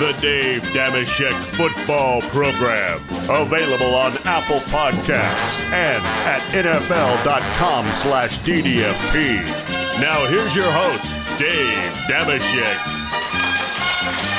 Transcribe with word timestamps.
The 0.00 0.12
Dave 0.12 0.62
Dameshek 0.72 1.38
Football 1.58 2.22
Program. 2.22 3.02
Available 3.28 3.94
on 3.94 4.16
Apple 4.24 4.60
Podcasts 4.60 5.60
and 5.74 6.02
at 6.24 6.40
NFL.com 6.52 7.86
slash 7.88 8.38
DDFP. 8.38 9.44
Now 10.00 10.26
here's 10.28 10.56
your 10.56 10.72
host, 10.72 11.12
Dave 11.38 11.92
Dameshek. 12.08 12.76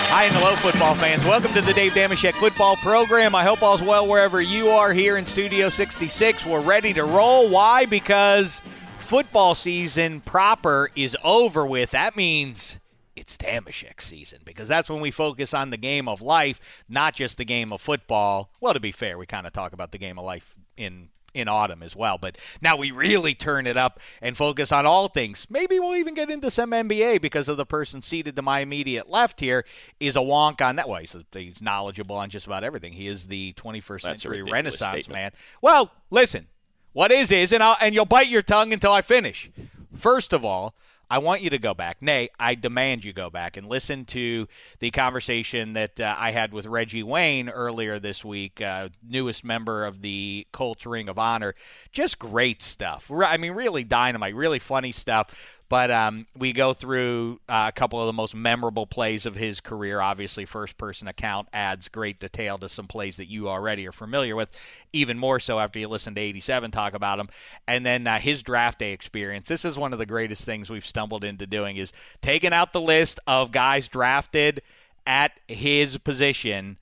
Hi 0.10 0.24
and 0.24 0.36
hello, 0.36 0.56
football 0.56 0.96
fans. 0.96 1.24
Welcome 1.26 1.54
to 1.54 1.62
the 1.62 1.74
Dave 1.74 1.92
Dameshek 1.92 2.34
football 2.34 2.76
program. 2.78 3.36
I 3.36 3.44
hope 3.44 3.62
all's 3.62 3.84
well 3.84 4.08
wherever 4.08 4.42
you 4.42 4.70
are 4.70 4.92
here 4.92 5.18
in 5.18 5.28
Studio 5.28 5.70
66. 5.70 6.44
We're 6.44 6.62
ready 6.62 6.92
to 6.94 7.04
roll. 7.04 7.48
Why? 7.48 7.86
Because 7.86 8.64
football 8.98 9.54
season 9.54 10.22
proper 10.22 10.90
is 10.96 11.16
over 11.24 11.68
with. 11.68 11.92
That 11.92 12.16
means 12.16 12.80
it's 13.22 13.38
Dameshek 13.38 14.02
season 14.02 14.40
because 14.44 14.68
that's 14.68 14.90
when 14.90 15.00
we 15.00 15.12
focus 15.12 15.54
on 15.54 15.70
the 15.70 15.78
game 15.78 16.08
of 16.08 16.24
life, 16.24 16.60
not 16.90 17.16
just 17.16 17.38
the 17.38 17.46
game 17.46 17.72
of 17.72 17.80
football. 17.80 18.50
Well, 18.60 18.74
to 18.74 18.80
be 18.80 18.92
fair, 18.92 19.18
we 19.20 19.28
kind 19.28 19.46
of 19.46 19.54
talk 19.54 19.74
about 19.74 19.92
the 19.92 20.00
game 20.00 20.18
of 20.18 20.26
life 20.26 20.58
in 20.76 21.10
in 21.34 21.48
autumn 21.48 21.82
as 21.84 21.96
well. 21.96 22.18
But 22.18 22.38
now 22.62 22.76
we 22.76 22.92
really 22.92 23.36
turn 23.36 23.68
it 23.68 23.78
up 23.78 24.00
and 24.22 24.36
focus 24.36 24.72
on 24.72 24.86
all 24.86 25.08
things. 25.08 25.48
Maybe 25.50 25.80
we'll 25.80 25.96
even 25.96 26.14
get 26.14 26.30
into 26.30 26.52
some 26.52 26.72
NBA 26.72 27.22
because 27.22 27.48
of 27.48 27.56
the 27.56 27.66
person 27.66 28.02
seated 28.02 28.36
to 28.36 28.42
my 28.42 28.60
immediate 28.60 29.08
left 29.10 29.40
here 29.40 29.64
is 30.00 30.18
a 30.18 30.20
wonk 30.20 30.60
on 30.62 30.76
that. 30.76 30.90
Well, 30.90 31.00
he's, 31.00 31.16
he's 31.32 31.62
knowledgeable 31.62 32.18
on 32.18 32.32
just 32.32 32.48
about 32.48 32.66
everything. 32.66 32.92
He 32.92 33.08
is 33.08 33.28
the 33.28 33.54
21st 33.54 33.86
That's 34.02 34.04
century 34.24 34.42
Renaissance 34.42 35.06
statement. 35.06 35.14
man. 35.14 35.32
Well, 35.62 35.92
listen, 36.10 36.48
what 36.92 37.12
is 37.12 37.32
is, 37.32 37.54
and 37.54 37.64
I'll, 37.64 37.78
and 37.80 37.96
you'll 37.96 38.04
bite 38.04 38.28
your 38.28 38.42
tongue 38.42 38.74
until 38.74 38.92
I 38.92 39.02
finish. 39.02 39.50
First 39.96 40.34
of 40.34 40.44
all. 40.44 40.76
I 41.12 41.18
want 41.18 41.42
you 41.42 41.50
to 41.50 41.58
go 41.58 41.74
back. 41.74 42.02
Nay, 42.02 42.30
I 42.40 42.56
demand 42.56 43.04
you 43.04 43.12
go 43.12 43.30
back 43.30 43.58
and 43.58 43.68
listen 43.68 44.06
to 44.06 44.48
the 44.80 44.92
conversation 44.92 45.74
that 45.74 46.00
uh, 46.00 46.16
I 46.18 46.32
had 46.32 46.54
with 46.54 46.66
Reggie 46.66 47.04
Wayne 47.04 47.50
earlier 47.50 48.00
this 48.00 48.24
week, 48.24 48.62
uh, 48.62 48.88
newest 49.06 49.44
member 49.44 49.84
of 49.84 50.02
the 50.02 50.48
Colts 50.54 50.86
Ring 50.86 51.10
of 51.10 51.20
Honor. 51.20 51.54
Just 51.92 52.18
great 52.18 52.62
stuff. 52.62 53.12
I 53.12 53.36
mean, 53.36 53.52
really 53.52 53.84
dynamite, 53.84 54.36
really 54.36 54.60
funny 54.60 54.94
stuff. 54.94 55.60
But 55.72 55.90
um, 55.90 56.28
we 56.38 56.52
go 56.52 56.74
through 56.74 57.40
uh, 57.48 57.68
a 57.70 57.72
couple 57.72 58.02
of 58.02 58.08
the 58.08 58.12
most 58.12 58.36
memorable 58.36 58.86
plays 58.86 59.26
of 59.26 59.38
his 59.38 59.62
career. 59.62 60.02
Obviously, 60.02 60.44
first 60.44 60.78
person 60.78 61.08
account 61.08 61.48
adds 61.54 61.88
great 61.88 62.20
detail 62.20 62.58
to 62.58 62.68
some 62.68 62.88
plays 62.88 63.16
that 63.16 63.30
you 63.30 63.48
already 63.48 63.88
are 63.88 63.94
familiar 63.94 64.36
with, 64.36 64.50
even 64.92 65.18
more 65.18 65.40
so 65.40 65.60
after 65.60 65.80
you 65.80 65.88
listen 65.88 66.14
to 66.16 66.20
87 66.20 66.72
talk 66.72 66.94
about 66.94 67.20
them. 67.20 67.30
And 67.70 67.86
then 67.86 68.06
uh, 68.06 68.20
his 68.20 68.44
draft 68.44 68.80
day 68.80 68.92
experience. 68.92 69.48
This 69.48 69.64
is 69.64 69.78
one 69.78 69.94
of 69.94 70.00
the 70.00 70.06
greatest 70.06 70.44
things 70.44 70.70
we've 70.70 70.86
stumbled 70.86 71.24
into 71.24 71.48
doing 71.48 71.78
is 71.78 71.94
taking 72.22 72.52
out 72.52 72.74
the 72.74 72.82
list 72.82 73.22
of 73.26 73.54
guys 73.54 73.88
drafted 73.88 74.62
at 75.08 75.32
his 75.48 75.98
position 76.00 76.80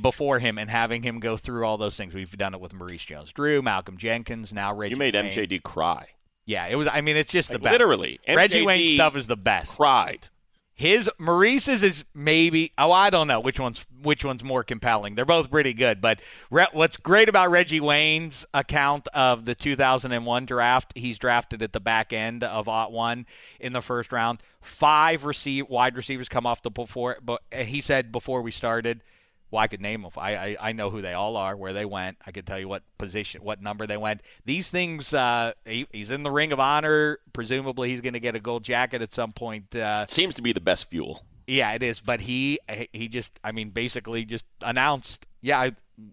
before 0.00 0.38
him 0.38 0.56
and 0.56 0.70
having 0.70 1.02
him 1.02 1.18
go 1.18 1.36
through 1.36 1.64
all 1.64 1.78
those 1.78 1.96
things. 1.96 2.14
We've 2.14 2.38
done 2.38 2.54
it 2.54 2.60
with 2.60 2.72
Maurice 2.72 3.06
Jones-Drew, 3.06 3.60
Malcolm 3.60 3.96
Jenkins, 3.96 4.52
now 4.52 4.72
Reggie. 4.72 4.92
You 4.92 4.98
made 4.98 5.16
Wayne. 5.16 5.32
MJD 5.32 5.64
cry. 5.64 6.06
Yeah, 6.48 6.66
it 6.66 6.76
was. 6.76 6.88
I 6.90 7.02
mean, 7.02 7.18
it's 7.18 7.30
just 7.30 7.50
Like, 7.50 7.58
the 7.58 7.64
best. 7.64 7.72
literally. 7.72 8.20
Reggie 8.26 8.62
MJD 8.62 8.66
Wayne 8.66 8.94
stuff 8.94 9.16
is 9.16 9.26
the 9.26 9.36
best. 9.36 9.76
Cried. 9.76 10.28
His 10.72 11.10
Maurice's 11.18 11.82
is 11.82 12.04
maybe. 12.14 12.72
Oh, 12.78 12.90
I 12.90 13.10
don't 13.10 13.28
know 13.28 13.38
which 13.38 13.60
one's 13.60 13.84
which 14.00 14.24
one's 14.24 14.42
more 14.42 14.64
compelling. 14.64 15.14
They're 15.14 15.26
both 15.26 15.50
pretty 15.50 15.74
good, 15.74 16.00
but 16.00 16.20
Re- 16.50 16.68
what's 16.72 16.96
great 16.96 17.28
about 17.28 17.50
Reggie 17.50 17.80
Wayne's 17.80 18.46
account 18.54 19.08
of 19.08 19.44
the 19.44 19.54
2001 19.54 20.46
draft, 20.46 20.92
he's 20.96 21.18
drafted 21.18 21.60
at 21.62 21.74
the 21.74 21.80
back 21.80 22.14
end 22.14 22.42
of 22.42 22.66
Ot 22.66 22.92
one 22.92 23.26
in 23.60 23.74
the 23.74 23.82
first 23.82 24.10
round. 24.10 24.40
Five 24.62 25.26
receive 25.26 25.68
wide 25.68 25.96
receivers 25.96 26.30
come 26.30 26.46
off 26.46 26.62
the 26.62 26.70
before, 26.70 27.18
but 27.22 27.42
eh, 27.52 27.64
he 27.64 27.82
said 27.82 28.10
before 28.10 28.40
we 28.40 28.52
started. 28.52 29.02
Well, 29.50 29.62
I 29.62 29.66
could 29.66 29.80
name 29.80 30.02
them. 30.02 30.10
I, 30.16 30.36
I 30.36 30.56
I 30.60 30.72
know 30.72 30.90
who 30.90 31.00
they 31.00 31.14
all 31.14 31.36
are, 31.36 31.56
where 31.56 31.72
they 31.72 31.84
went. 31.84 32.18
I 32.26 32.32
could 32.32 32.46
tell 32.46 32.58
you 32.58 32.68
what 32.68 32.82
position, 32.98 33.42
what 33.42 33.62
number 33.62 33.86
they 33.86 33.96
went. 33.96 34.20
These 34.44 34.68
things, 34.70 35.14
uh, 35.14 35.52
he, 35.64 35.86
he's 35.90 36.10
in 36.10 36.22
the 36.22 36.30
Ring 36.30 36.52
of 36.52 36.60
Honor. 36.60 37.18
Presumably, 37.32 37.88
he's 37.90 38.00
going 38.02 38.12
to 38.12 38.20
get 38.20 38.34
a 38.34 38.40
gold 38.40 38.62
jacket 38.64 39.00
at 39.00 39.12
some 39.14 39.32
point. 39.32 39.74
Uh, 39.74 40.06
Seems 40.06 40.34
to 40.34 40.42
be 40.42 40.52
the 40.52 40.60
best 40.60 40.90
fuel. 40.90 41.22
yeah, 41.46 41.72
it 41.72 41.82
is. 41.82 42.00
But 42.00 42.20
he 42.20 42.58
he 42.92 43.08
just, 43.08 43.40
I 43.42 43.52
mean, 43.52 43.70
basically 43.70 44.24
just 44.24 44.44
announced. 44.60 45.26
Yeah, 45.40 45.58
I, 45.60 45.72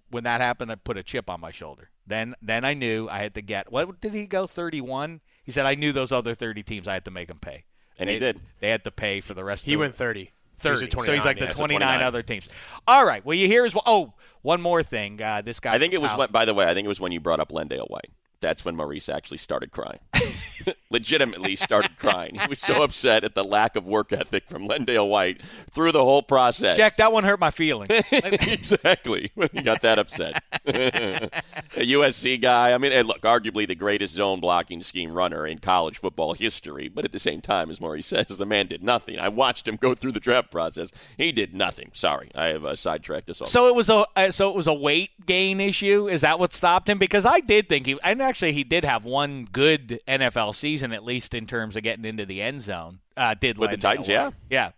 when 0.10 0.24
that 0.24 0.40
happened, 0.42 0.72
I 0.72 0.76
put 0.76 0.98
a 0.98 1.04
chip 1.04 1.30
on 1.30 1.42
my 1.42 1.52
shoulder. 1.52 1.90
Then 2.08 2.36
then 2.42 2.64
I 2.64 2.74
knew 2.74 3.10
I 3.10 3.20
had 3.20 3.34
to 3.34 3.42
get. 3.42 3.72
What 3.72 4.00
did 4.00 4.14
he 4.14 4.28
go? 4.28 4.48
Thirty 4.48 4.80
one. 4.80 5.22
He 5.44 5.52
said 5.52 5.66
I 5.66 5.76
knew 5.76 5.92
those 5.92 6.12
other 6.12 6.36
thirty 6.36 6.64
teams. 6.64 6.88
I 6.88 6.94
had 6.94 7.06
to 7.06 7.12
make 7.12 7.28
them 7.28 7.40
pay. 7.40 7.66
And 7.98 8.10
they, 8.10 8.14
he 8.14 8.20
did. 8.20 8.40
They 8.60 8.70
had 8.70 8.84
to 8.84 8.92
pay 8.92 9.22
for 9.22 9.34
the 9.34 9.44
rest. 9.44 9.66
He 9.66 9.74
of 9.74 9.78
the, 9.78 9.82
went 9.82 9.96
30. 9.96 10.32
30. 10.60 10.88
He 10.88 10.96
was 10.96 11.06
so 11.06 11.14
he's 11.14 11.26
like 11.26 11.40
the 11.40 11.46
yeah. 11.46 11.52
So 11.52 11.60
29, 11.60 11.88
29. 11.88 12.08
other 12.08 12.24
teams. 12.24 12.50
All 12.88 13.06
right. 13.06 13.26
Well, 13.26 13.36
you 13.36 13.48
hear 13.48 13.66
is 13.66 13.76
oh, 13.86 14.14
one 14.42 14.62
more 14.62 14.84
thing. 14.84 15.22
Uh, 15.22 15.42
this 15.42 15.60
guy. 15.60 15.74
I 15.74 15.80
think 15.80 15.94
it 15.94 16.02
was 16.02 16.16
when, 16.16 16.32
by 16.32 16.46
the 16.46 16.54
way, 16.54 16.66
I 16.66 16.74
think 16.74 16.86
it 16.86 16.90
was 16.90 17.00
when 17.00 17.12
you 17.12 17.20
brought 17.20 17.40
up 17.40 17.50
LenDale 17.52 17.90
White. 17.90 18.12
That's 18.42 18.64
when 18.64 18.76
Maurice 18.76 19.10
actually 19.10 19.38
started 19.40 19.72
crying. 19.72 20.00
Legitimately 20.90 21.56
started 21.56 21.98
crying. 21.98 22.36
He 22.36 22.48
was 22.48 22.62
so 22.62 22.84
upset 22.84 23.24
at 23.24 23.36
the 23.36 23.44
lack 23.44 23.76
of 23.76 23.86
work 23.86 24.12
ethic 24.12 24.48
from 24.50 24.68
LenDale 24.68 25.10
White 25.10 25.42
through 25.72 25.92
the 25.92 26.04
whole 26.04 26.24
process. 26.24 26.78
Jack, 26.78 26.98
that 26.98 27.12
one 27.12 27.24
hurt 27.24 27.40
my 27.40 27.52
feelings. 27.52 27.92
exactly. 28.12 29.32
When 29.36 29.50
he 29.52 29.62
got 29.62 29.82
that 29.82 30.00
upset. 30.00 30.44
a 30.66 31.30
USC 31.76 32.42
guy. 32.42 32.74
I 32.74 32.78
mean, 32.78 32.92
hey, 32.92 33.04
look, 33.04 33.22
arguably 33.22 33.68
the 33.68 33.76
greatest 33.76 34.14
zone 34.14 34.40
blocking 34.40 34.82
scheme 34.82 35.12
runner 35.12 35.46
in 35.46 35.60
college 35.60 35.98
football 35.98 36.34
history, 36.34 36.88
but 36.88 37.06
at 37.06 37.12
the 37.12 37.20
same 37.20 37.42
time, 37.42 37.70
as 37.70 37.80
Maurice 37.80 38.08
says, 38.08 38.28
the 38.28 38.46
man 38.46 38.68
did 38.68 38.84
nothing. 38.84 39.20
I 39.20 39.30
watched 39.30 39.68
him 39.68 39.76
go 39.76 39.96
through 39.96 40.14
the 40.14 40.20
draft 40.20 40.52
process. 40.52 40.92
He 41.18 41.32
did 41.32 41.54
nothing. 41.54 41.92
Sorry, 41.94 42.32
I 42.34 42.48
have 42.48 42.66
uh, 42.66 42.76
sidetracked 42.76 43.28
this 43.28 43.42
all. 43.42 43.48
So 43.48 43.68
it 43.68 43.76
was 43.76 43.90
a 43.90 44.06
uh, 44.16 44.32
so 44.32 44.50
it 44.50 44.56
was 44.56 44.68
a 44.68 44.74
weight 44.74 45.12
gain 45.26 45.60
issue. 45.60 46.08
Is 46.10 46.22
that 46.22 46.40
what 46.40 46.54
stopped 46.54 46.90
him? 46.90 46.98
Because 46.98 47.26
I 47.26 47.40
did 47.40 47.70
think 47.70 47.86
he 47.86 47.98
and 48.04 48.22
actually 48.22 48.54
he 48.54 48.64
did 48.64 48.86
have 48.86 49.06
one 49.06 49.48
good 49.52 50.00
NFL 50.08 50.56
season 50.56 50.92
at 50.92 51.04
least 51.04 51.34
in 51.34 51.48
terms 51.48 51.76
of 51.76 51.84
getting 51.84 52.06
into 52.06 52.26
the 52.26 52.42
end 52.42 52.62
zone. 52.62 53.00
Uh, 53.18 53.34
did 53.34 53.58
With 53.58 53.72
the 53.72 53.78
Titans, 53.78 54.08
yeah. 54.08 54.32
yeah. 54.50 54.72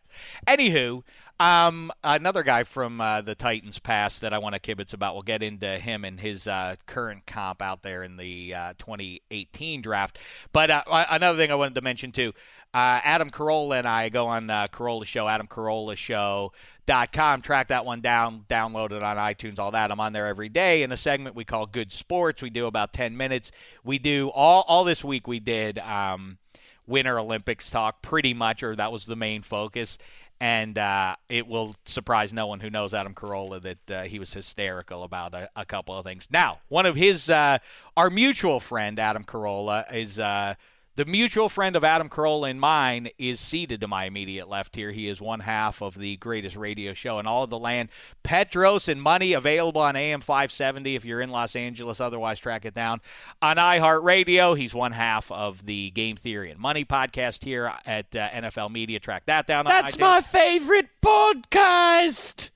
Anywho, 0.48 1.04
um, 1.40 1.92
another 2.04 2.44
guy 2.44 2.64
from 2.64 3.00
uh, 3.00 3.22
the 3.22 3.36
Titans 3.36 3.80
past 3.80 4.22
that 4.22 4.34
I 4.34 4.40
want 4.40 4.56
to 4.56 4.60
kibitz 4.60 4.94
about. 4.94 5.14
We'll 5.14 5.24
get 5.24 5.44
into 5.44 5.78
him 5.78 6.04
and 6.04 6.20
his 6.20 6.48
uh, 6.48 6.76
current 6.88 7.26
comp 7.28 7.62
out 7.62 7.84
there 7.84 8.04
in 8.04 8.18
the 8.18 8.54
uh, 8.56 8.74
2018 8.80 9.82
draft. 9.82 10.20
But 10.52 10.72
uh, 10.72 10.84
another 10.88 11.38
thing 11.38 11.52
I 11.52 11.56
wanted 11.56 11.76
to 11.76 11.82
mention 11.82 12.12
too. 12.12 12.34
Uh, 12.74 13.00
Adam 13.04 13.30
Carolla 13.30 13.80
and 13.80 13.88
I 13.88 14.10
go 14.10 14.28
on 14.28 14.50
uh, 14.50 14.68
Carolla 14.68 15.06
Show, 15.06 15.28
Adam 15.28 15.48
Carolla 15.48 15.96
Show. 15.96 16.54
Dot 16.86 17.12
com. 17.12 17.42
Track 17.42 17.68
that 17.68 17.84
one 17.86 18.00
down, 18.00 18.46
download 18.48 18.94
it 18.94 19.04
on 19.04 19.18
iTunes, 19.18 19.60
all 19.60 19.72
that. 19.72 19.92
I'm 19.92 20.00
on 20.00 20.14
there 20.14 20.26
every 20.26 20.48
day 20.48 20.84
in 20.84 20.94
a 20.94 20.98
segment 20.98 21.36
we 21.36 21.44
call 21.44 21.66
Good 21.66 21.92
Sports. 21.92 22.42
We 22.42 22.50
do 22.50 22.66
about 22.66 22.94
10 22.94 23.18
minutes. 23.18 23.52
We 23.84 24.00
do 24.00 24.30
all 24.30 24.64
all 24.70 24.86
this 24.86 25.04
week. 25.04 25.28
We 25.28 25.42
did 25.42 25.80
um, 25.80 26.38
Winter 26.88 27.20
Olympics 27.20 27.70
talk 27.70 28.02
pretty 28.02 28.34
much, 28.34 28.64
or 28.64 28.76
that 28.78 28.92
was 28.92 29.06
the 29.06 29.18
main 29.18 29.42
focus. 29.42 29.98
And 30.40 30.78
uh, 30.78 31.16
it 31.30 31.48
will 31.48 31.76
surprise 31.86 32.32
no 32.32 32.46
one 32.48 32.60
who 32.60 32.70
knows 32.70 32.94
Adam 32.94 33.16
Carolla 33.16 33.62
that 33.62 33.92
uh, 33.92 34.04
he 34.04 34.20
was 34.20 34.34
hysterical 34.34 35.04
about 35.04 35.34
a, 35.34 35.50
a 35.56 35.66
couple 35.66 35.98
of 35.98 36.06
things. 36.06 36.28
Now, 36.32 36.60
one 36.68 36.86
of 36.86 36.96
his, 36.96 37.30
uh, 37.30 37.58
our 37.96 38.10
mutual 38.10 38.60
friend 38.60 39.00
Adam 39.00 39.24
Carolla 39.24 39.92
is. 39.94 40.20
The 40.98 41.06
mutual 41.06 41.48
friend 41.48 41.76
of 41.76 41.84
Adam 41.84 42.10
Carolla 42.10 42.50
and 42.50 42.60
mine 42.60 43.10
is 43.20 43.40
seated 43.40 43.82
to 43.82 43.88
my 43.88 44.06
immediate 44.06 44.50
left 44.50 44.76
here. 44.76 44.92
He 44.92 45.08
is 45.08 45.22
one 45.22 45.42
half 45.42 45.84
of 45.84 45.94
the 45.94 46.18
greatest 46.18 46.56
radio 46.56 46.94
show 46.94 47.20
in 47.20 47.28
all 47.28 47.44
of 47.44 47.52
the 47.52 47.60
land. 47.60 47.90
Petros 48.24 48.90
and 48.90 49.00
Money 49.00 49.34
available 49.34 49.80
on 49.80 49.96
AM 49.96 50.22
570 50.22 50.96
if 50.96 51.06
you're 51.06 51.22
in 51.22 51.30
Los 51.30 51.56
Angeles. 51.56 52.02
Otherwise, 52.02 52.40
track 52.40 52.66
it 52.66 52.74
down 52.74 53.02
on 53.44 53.58
iHeartRadio. 53.58 54.58
He's 54.58 54.74
one 54.74 54.92
half 54.92 55.32
of 55.32 55.68
the 55.68 55.92
Game 55.92 56.16
Theory 56.16 56.50
and 56.50 56.60
Money 56.60 56.84
podcast 56.84 57.44
here 57.44 57.72
at 57.86 58.16
uh, 58.16 58.30
NFL 58.30 58.72
Media. 58.72 59.00
Track 59.00 59.28
that 59.28 59.46
down. 59.46 59.68
on 59.68 59.72
That's 59.72 60.00
my 60.00 60.22
favorite 60.22 60.90
podcast. 61.04 62.50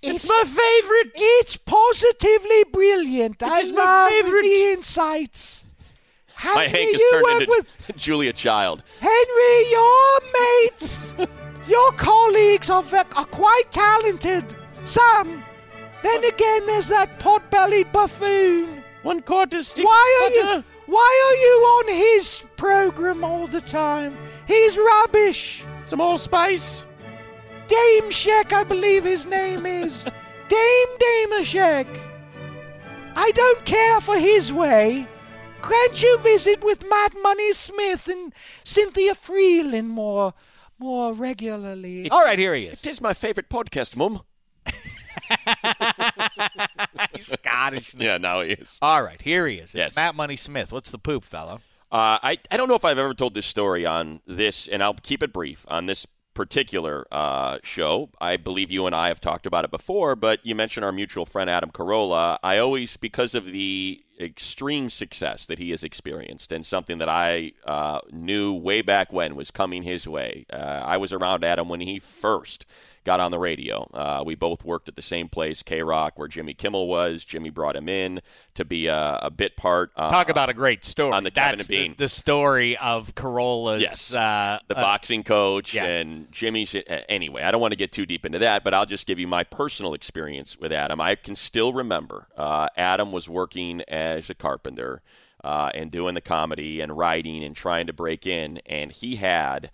It's, 0.00 0.26
my 0.26 0.44
favorite. 0.46 1.12
It's 1.14 1.58
positively 1.58 2.64
brilliant. 2.72 3.42
I 3.42 3.60
is 3.60 3.70
my 3.70 4.08
favorite. 4.10 4.44
the 4.44 4.72
insights. 4.72 5.65
My 6.54 6.66
Hank 6.66 6.92
has 6.92 7.02
turned 7.10 7.40
into 7.42 7.46
with- 7.48 7.66
Julia 7.96 8.32
Child. 8.32 8.82
Henry, 9.00 9.70
your 9.70 10.20
mates, 10.38 11.14
your 11.66 11.92
colleagues 11.92 12.70
are, 12.70 12.82
ve- 12.82 12.98
are 13.16 13.24
quite 13.26 13.70
talented. 13.70 14.44
Sam, 14.84 15.42
Then 16.02 16.22
again, 16.24 16.66
there's 16.66 16.88
that 16.88 17.18
pot-bellied 17.18 17.90
buffoon. 17.90 18.82
One 19.02 19.22
quarter 19.22 19.62
stick. 19.62 19.84
Why 19.84 20.20
are 20.22 20.30
you? 20.56 20.64
Why 20.86 21.22
are 21.26 21.36
you 21.36 21.54
on 21.78 21.94
his 21.96 22.42
program 22.56 23.24
all 23.24 23.46
the 23.48 23.60
time? 23.60 24.16
He's 24.46 24.76
rubbish. 24.76 25.64
Some 25.84 26.00
allspice. 26.00 26.84
Dame 27.66 28.10
Shek, 28.12 28.52
I 28.52 28.62
believe 28.62 29.02
his 29.04 29.26
name 29.26 29.66
is. 29.66 30.04
Dame 30.48 30.98
Dameshek. 31.00 31.86
I 33.16 33.30
don't 33.34 33.64
care 33.64 34.00
for 34.00 34.16
his 34.18 34.52
way. 34.52 35.08
Can't 35.68 36.02
you 36.02 36.18
visit 36.18 36.62
with 36.64 36.84
Matt 36.88 37.14
Money 37.22 37.52
Smith 37.52 38.08
and 38.08 38.32
Cynthia 38.64 39.14
Freeland 39.14 39.90
more, 39.90 40.34
more 40.78 41.12
regularly? 41.12 42.08
All 42.10 42.22
right, 42.24 42.38
here 42.38 42.54
he 42.54 42.64
is. 42.66 42.80
It 42.80 42.86
is 42.88 43.00
my 43.00 43.14
favorite 43.14 43.48
podcast, 43.48 43.96
Mum. 43.96 44.22
He's 47.14 47.26
Scottish. 47.26 47.94
Yeah, 47.96 48.18
now 48.18 48.42
he 48.42 48.52
is. 48.52 48.78
All 48.82 49.02
right, 49.02 49.20
here 49.20 49.46
he 49.48 49.56
is. 49.56 49.64
It's 49.70 49.74
Yes. 49.74 49.96
Matt 49.96 50.14
Money 50.14 50.36
Smith. 50.36 50.72
What's 50.72 50.90
the 50.90 50.98
poop, 50.98 51.24
fellow? 51.24 51.60
Uh, 51.90 52.18
I, 52.22 52.38
I 52.50 52.56
don't 52.56 52.68
know 52.68 52.74
if 52.74 52.84
I've 52.84 52.98
ever 52.98 53.14
told 53.14 53.34
this 53.34 53.46
story 53.46 53.86
on 53.86 54.20
this, 54.26 54.68
and 54.68 54.82
I'll 54.82 54.94
keep 54.94 55.22
it 55.22 55.32
brief 55.32 55.64
on 55.68 55.86
this 55.86 56.06
particular 56.34 57.06
uh, 57.10 57.58
show. 57.62 58.10
I 58.20 58.36
believe 58.36 58.70
you 58.70 58.86
and 58.86 58.94
I 58.94 59.08
have 59.08 59.20
talked 59.20 59.46
about 59.46 59.64
it 59.64 59.70
before, 59.70 60.14
but 60.16 60.44
you 60.44 60.54
mentioned 60.54 60.84
our 60.84 60.92
mutual 60.92 61.24
friend 61.24 61.48
Adam 61.48 61.70
Carolla. 61.70 62.38
I 62.42 62.58
always, 62.58 62.96
because 62.96 63.34
of 63.34 63.46
the 63.46 64.02
extreme 64.18 64.90
success 64.90 65.46
that 65.46 65.58
he 65.58 65.70
has 65.70 65.84
experienced, 65.84 66.52
and 66.52 66.64
something 66.64 66.98
that 66.98 67.08
I 67.08 67.52
uh, 67.64 68.00
knew 68.10 68.52
way 68.52 68.82
back 68.82 69.12
when 69.12 69.36
was 69.36 69.50
coming 69.50 69.82
his 69.82 70.06
way. 70.08 70.46
Uh, 70.52 70.56
I 70.56 70.96
was 70.96 71.12
around 71.12 71.44
Adam 71.44 71.68
when 71.68 71.80
he 71.80 71.98
first 71.98 72.66
got 73.06 73.20
on 73.20 73.30
the 73.30 73.38
radio. 73.38 73.88
Uh, 73.94 74.22
we 74.26 74.34
both 74.34 74.64
worked 74.64 74.88
at 74.88 74.96
the 74.96 75.02
same 75.02 75.28
place, 75.28 75.62
K 75.62 75.80
Rock, 75.82 76.18
where 76.18 76.26
Jimmy 76.26 76.52
Kimmel 76.52 76.88
was. 76.88 77.24
Jimmy 77.24 77.50
brought 77.50 77.76
him 77.76 77.88
in 77.88 78.20
to 78.54 78.64
be 78.64 78.88
a, 78.88 79.20
a 79.22 79.30
bit 79.30 79.56
part. 79.56 79.92
Uh, 79.96 80.10
Talk 80.10 80.28
about 80.28 80.48
a 80.48 80.52
great 80.54 80.84
story. 80.84 81.12
on 81.12 81.22
the 81.22 81.30
Kevin 81.30 81.58
That's 81.58 81.68
and 81.68 81.76
Bean. 81.76 81.90
The, 81.92 82.04
the 82.04 82.08
story 82.08 82.76
of 82.76 83.14
Carolla's. 83.14 83.80
Yes. 83.80 84.12
Uh, 84.12 84.58
the 84.66 84.76
uh, 84.76 84.82
boxing 84.82 85.22
coach 85.22 85.72
yeah. 85.72 85.84
and 85.84 86.30
Jimmy's. 86.32 86.74
uh, 86.74 87.02
Anyway, 87.08 87.42
I 87.42 87.52
don't 87.52 87.60
want 87.60 87.72
to 87.72 87.76
get 87.76 87.92
too 87.92 88.04
deep 88.04 88.26
into 88.26 88.40
that, 88.40 88.64
but 88.64 88.74
I'll 88.74 88.86
just 88.86 89.06
give 89.06 89.20
you 89.20 89.28
my 89.28 89.44
personal 89.44 89.94
experience 89.94 90.58
with 90.58 90.72
Adam. 90.72 91.00
I 91.00 91.14
can 91.14 91.36
still 91.36 91.72
remember 91.72 92.26
uh, 92.36 92.68
Adam 92.76 93.12
was 93.12 93.28
working 93.28 93.82
as 93.82 94.28
a 94.28 94.34
carpenter 94.34 95.00
uh, 95.44 95.70
and 95.74 95.92
doing 95.92 96.14
the 96.14 96.20
comedy 96.20 96.80
and 96.80 96.98
writing 96.98 97.44
and 97.44 97.54
trying 97.54 97.86
to 97.86 97.92
break 97.92 98.26
in, 98.26 98.58
and 98.66 98.90
he 98.90 99.14
had. 99.16 99.70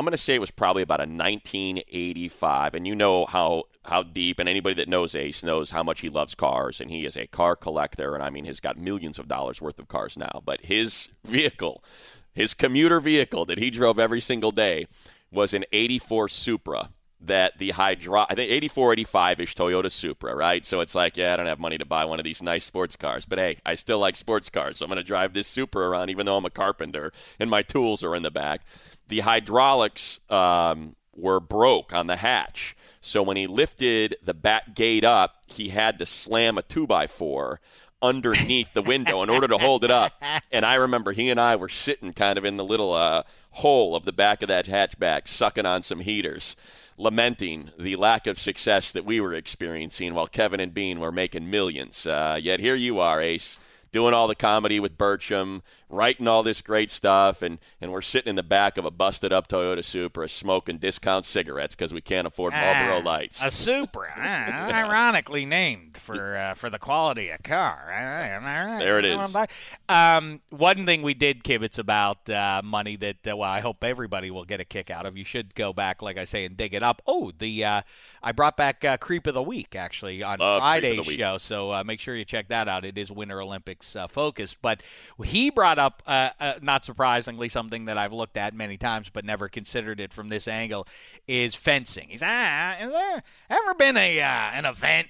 I'm 0.00 0.06
going 0.06 0.12
to 0.12 0.16
say 0.16 0.34
it 0.34 0.40
was 0.40 0.50
probably 0.50 0.82
about 0.82 1.00
a 1.00 1.04
1985, 1.04 2.74
and 2.74 2.86
you 2.86 2.94
know 2.94 3.26
how 3.26 3.64
how 3.84 4.02
deep, 4.02 4.38
and 4.38 4.48
anybody 4.48 4.74
that 4.76 4.88
knows 4.88 5.14
Ace 5.14 5.44
knows 5.44 5.72
how 5.72 5.82
much 5.82 6.00
he 6.00 6.08
loves 6.08 6.34
cars, 6.34 6.80
and 6.80 6.90
he 6.90 7.04
is 7.04 7.18
a 7.18 7.26
car 7.26 7.54
collector, 7.54 8.14
and 8.14 8.22
I 8.22 8.30
mean, 8.30 8.46
he's 8.46 8.60
got 8.60 8.78
millions 8.78 9.18
of 9.18 9.28
dollars 9.28 9.60
worth 9.60 9.78
of 9.78 9.88
cars 9.88 10.16
now. 10.16 10.40
But 10.42 10.62
his 10.62 11.10
vehicle, 11.22 11.84
his 12.32 12.54
commuter 12.54 12.98
vehicle 12.98 13.44
that 13.44 13.58
he 13.58 13.68
drove 13.68 13.98
every 13.98 14.22
single 14.22 14.52
day, 14.52 14.86
was 15.30 15.52
an 15.52 15.66
'84 15.70 16.30
Supra. 16.30 16.88
That 17.22 17.58
the 17.58 17.72
hydro, 17.72 18.24
I 18.26 18.34
think 18.34 18.50
84, 18.50 18.94
85 18.94 19.40
ish 19.40 19.54
Toyota 19.54 19.92
Supra, 19.92 20.34
right? 20.34 20.64
So 20.64 20.80
it's 20.80 20.94
like, 20.94 21.18
yeah, 21.18 21.34
I 21.34 21.36
don't 21.36 21.44
have 21.44 21.58
money 21.58 21.76
to 21.76 21.84
buy 21.84 22.06
one 22.06 22.18
of 22.18 22.24
these 22.24 22.42
nice 22.42 22.64
sports 22.64 22.96
cars, 22.96 23.26
but 23.26 23.38
hey, 23.38 23.58
I 23.66 23.74
still 23.74 23.98
like 23.98 24.16
sports 24.16 24.48
cars, 24.48 24.78
so 24.78 24.86
I'm 24.86 24.88
going 24.88 24.96
to 24.96 25.04
drive 25.04 25.34
this 25.34 25.46
Supra 25.46 25.86
around, 25.86 26.08
even 26.08 26.24
though 26.24 26.38
I'm 26.38 26.46
a 26.46 26.50
carpenter 26.50 27.12
and 27.38 27.50
my 27.50 27.60
tools 27.60 28.02
are 28.02 28.16
in 28.16 28.22
the 28.22 28.30
back. 28.30 28.62
The 29.10 29.20
hydraulics 29.20 30.20
um, 30.30 30.96
were 31.14 31.40
broke 31.40 31.92
on 31.92 32.06
the 32.06 32.16
hatch. 32.16 32.76
So 33.00 33.22
when 33.22 33.36
he 33.36 33.46
lifted 33.46 34.16
the 34.24 34.34
back 34.34 34.74
gate 34.74 35.04
up, 35.04 35.42
he 35.46 35.70
had 35.70 35.98
to 35.98 36.06
slam 36.06 36.58
a 36.58 36.62
two 36.62 36.86
by 36.86 37.06
four 37.06 37.60
underneath 38.02 38.72
the 38.72 38.82
window 38.82 39.22
in 39.22 39.28
order 39.28 39.48
to 39.48 39.58
hold 39.58 39.84
it 39.84 39.90
up. 39.90 40.12
And 40.50 40.64
I 40.64 40.74
remember 40.74 41.12
he 41.12 41.28
and 41.28 41.40
I 41.40 41.56
were 41.56 41.68
sitting 41.68 42.12
kind 42.12 42.38
of 42.38 42.44
in 42.44 42.56
the 42.56 42.64
little 42.64 42.92
uh, 42.92 43.24
hole 43.50 43.94
of 43.94 44.04
the 44.04 44.12
back 44.12 44.42
of 44.42 44.48
that 44.48 44.66
hatchback, 44.66 45.28
sucking 45.28 45.66
on 45.66 45.82
some 45.82 46.00
heaters, 46.00 46.56
lamenting 46.96 47.70
the 47.78 47.96
lack 47.96 48.26
of 48.26 48.38
success 48.38 48.92
that 48.92 49.04
we 49.04 49.20
were 49.20 49.34
experiencing 49.34 50.14
while 50.14 50.26
Kevin 50.26 50.60
and 50.60 50.72
Bean 50.72 51.00
were 51.00 51.12
making 51.12 51.50
millions. 51.50 52.06
Uh, 52.06 52.38
yet 52.40 52.60
here 52.60 52.76
you 52.76 52.98
are, 53.00 53.20
Ace. 53.20 53.58
Doing 53.92 54.14
all 54.14 54.28
the 54.28 54.36
comedy 54.36 54.78
with 54.78 54.96
Bircham, 54.96 55.62
writing 55.90 56.26
all 56.28 56.42
this 56.42 56.62
great 56.62 56.90
stuff, 56.90 57.42
and, 57.42 57.58
and 57.80 57.90
we're 57.92 58.00
sitting 58.00 58.30
in 58.30 58.36
the 58.36 58.42
back 58.42 58.78
of 58.78 58.84
a 58.84 58.90
busted 58.90 59.32
up 59.32 59.48
Toyota 59.48 59.84
Supra 59.84 60.28
smoking 60.28 60.78
discount 60.78 61.24
cigarettes 61.24 61.74
because 61.74 61.92
we 61.92 62.00
can't 62.00 62.26
afford 62.26 62.52
Marlboro 62.52 63.00
Ah, 63.00 63.04
Lights. 63.04 63.42
A 63.42 63.50
Supra, 63.50 64.12
ah, 64.16 64.70
ironically 64.72 65.44
named 65.44 65.96
for 65.98 66.36
uh, 66.36 66.54
for 66.54 66.70
the 66.70 66.78
quality 66.78 67.28
of 67.30 67.42
car. 67.42 67.88
Ah, 67.88 67.96
Am 68.30 68.44
I 68.46 68.64
right? 68.64 68.78
There 68.78 68.98
it 68.98 69.04
is. 69.04 69.16
what 69.16 69.26
I'm 69.26 69.32
talking- 69.32 69.56
Um, 69.88 70.40
one 70.50 70.86
thing 70.86 71.02
we 71.02 71.14
did 71.14 71.42
kibitz 71.42 71.78
about 71.78 72.30
uh, 72.30 72.62
money 72.64 72.96
that 72.96 73.26
uh, 73.28 73.36
well, 73.36 73.50
I 73.50 73.60
hope 73.60 73.82
everybody 73.82 74.30
will 74.30 74.44
get 74.44 74.60
a 74.60 74.64
kick 74.64 74.90
out 74.90 75.06
of. 75.06 75.16
You 75.16 75.24
should 75.24 75.54
go 75.54 75.72
back, 75.72 76.00
like 76.02 76.16
I 76.16 76.24
say, 76.24 76.44
and 76.44 76.56
dig 76.56 76.72
it 76.74 76.82
up. 76.82 77.02
Oh, 77.06 77.32
the 77.36 77.64
uh, 77.64 77.82
I 78.22 78.32
brought 78.32 78.56
back 78.56 78.84
uh, 78.84 78.96
Creep 78.98 79.26
of 79.26 79.34
the 79.34 79.42
Week 79.42 79.74
actually 79.74 80.22
on 80.22 80.38
Love 80.38 80.60
Friday's 80.60 81.06
show, 81.06 81.38
so 81.38 81.72
uh, 81.72 81.84
make 81.84 81.98
sure 82.00 82.14
you 82.14 82.24
check 82.24 82.48
that 82.48 82.68
out. 82.68 82.84
It 82.84 82.96
is 82.96 83.10
Winter 83.10 83.40
Olympics 83.40 83.96
uh, 83.96 84.06
focused, 84.06 84.58
but 84.62 84.82
he 85.24 85.50
brought 85.50 85.78
up, 85.80 86.02
uh, 86.06 86.30
uh, 86.38 86.54
not 86.62 86.84
surprisingly, 86.84 87.48
something 87.48 87.86
that 87.86 87.98
I've 87.98 88.12
looked 88.12 88.36
at 88.36 88.54
many 88.54 88.76
times 88.76 89.10
but 89.12 89.24
never 89.24 89.48
considered 89.48 89.98
it 89.98 90.12
from 90.12 90.28
this 90.28 90.46
angle 90.46 90.86
is 91.26 91.54
fencing. 91.54 92.08
He's 92.10 92.22
ah, 92.22 92.76
is 92.78 92.92
there 92.92 93.22
ever 93.50 93.74
been 93.74 93.96
a 93.96 94.20
uh, 94.20 94.50
an 94.52 94.64
event 94.64 95.08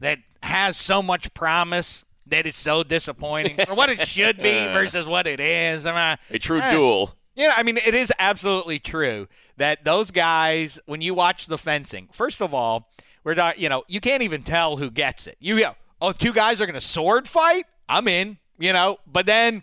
that 0.00 0.18
has 0.42 0.76
so 0.76 1.02
much 1.02 1.32
promise 1.32 2.04
that 2.26 2.46
is 2.46 2.56
so 2.56 2.82
disappointing, 2.82 3.56
for 3.66 3.74
what 3.74 3.88
it 3.88 4.02
should 4.08 4.36
be 4.36 4.52
versus 4.52 5.06
what 5.06 5.26
it 5.26 5.40
is? 5.40 5.86
I 5.86 6.18
a 6.30 6.38
true 6.38 6.60
eh. 6.60 6.70
duel. 6.72 7.14
yeah, 7.34 7.54
I 7.56 7.62
mean, 7.62 7.78
it 7.78 7.94
is 7.94 8.12
absolutely 8.18 8.78
true 8.78 9.28
that 9.56 9.84
those 9.84 10.10
guys, 10.10 10.80
when 10.86 11.00
you 11.00 11.14
watch 11.14 11.46
the 11.46 11.58
fencing, 11.58 12.08
first 12.12 12.42
of 12.42 12.52
all, 12.52 12.90
we're 13.24 13.34
not, 13.34 13.58
you 13.58 13.68
know, 13.68 13.84
you 13.86 14.00
can't 14.00 14.22
even 14.22 14.42
tell 14.42 14.76
who 14.76 14.90
gets 14.90 15.26
it. 15.26 15.36
You 15.38 15.58
go, 15.60 15.76
oh, 16.00 16.12
two 16.12 16.32
guys 16.32 16.60
are 16.60 16.66
going 16.66 16.74
to 16.74 16.80
sword 16.80 17.28
fight? 17.28 17.66
I'm 17.88 18.08
in, 18.08 18.38
you 18.58 18.72
know, 18.72 18.98
but 19.06 19.26
then 19.26 19.62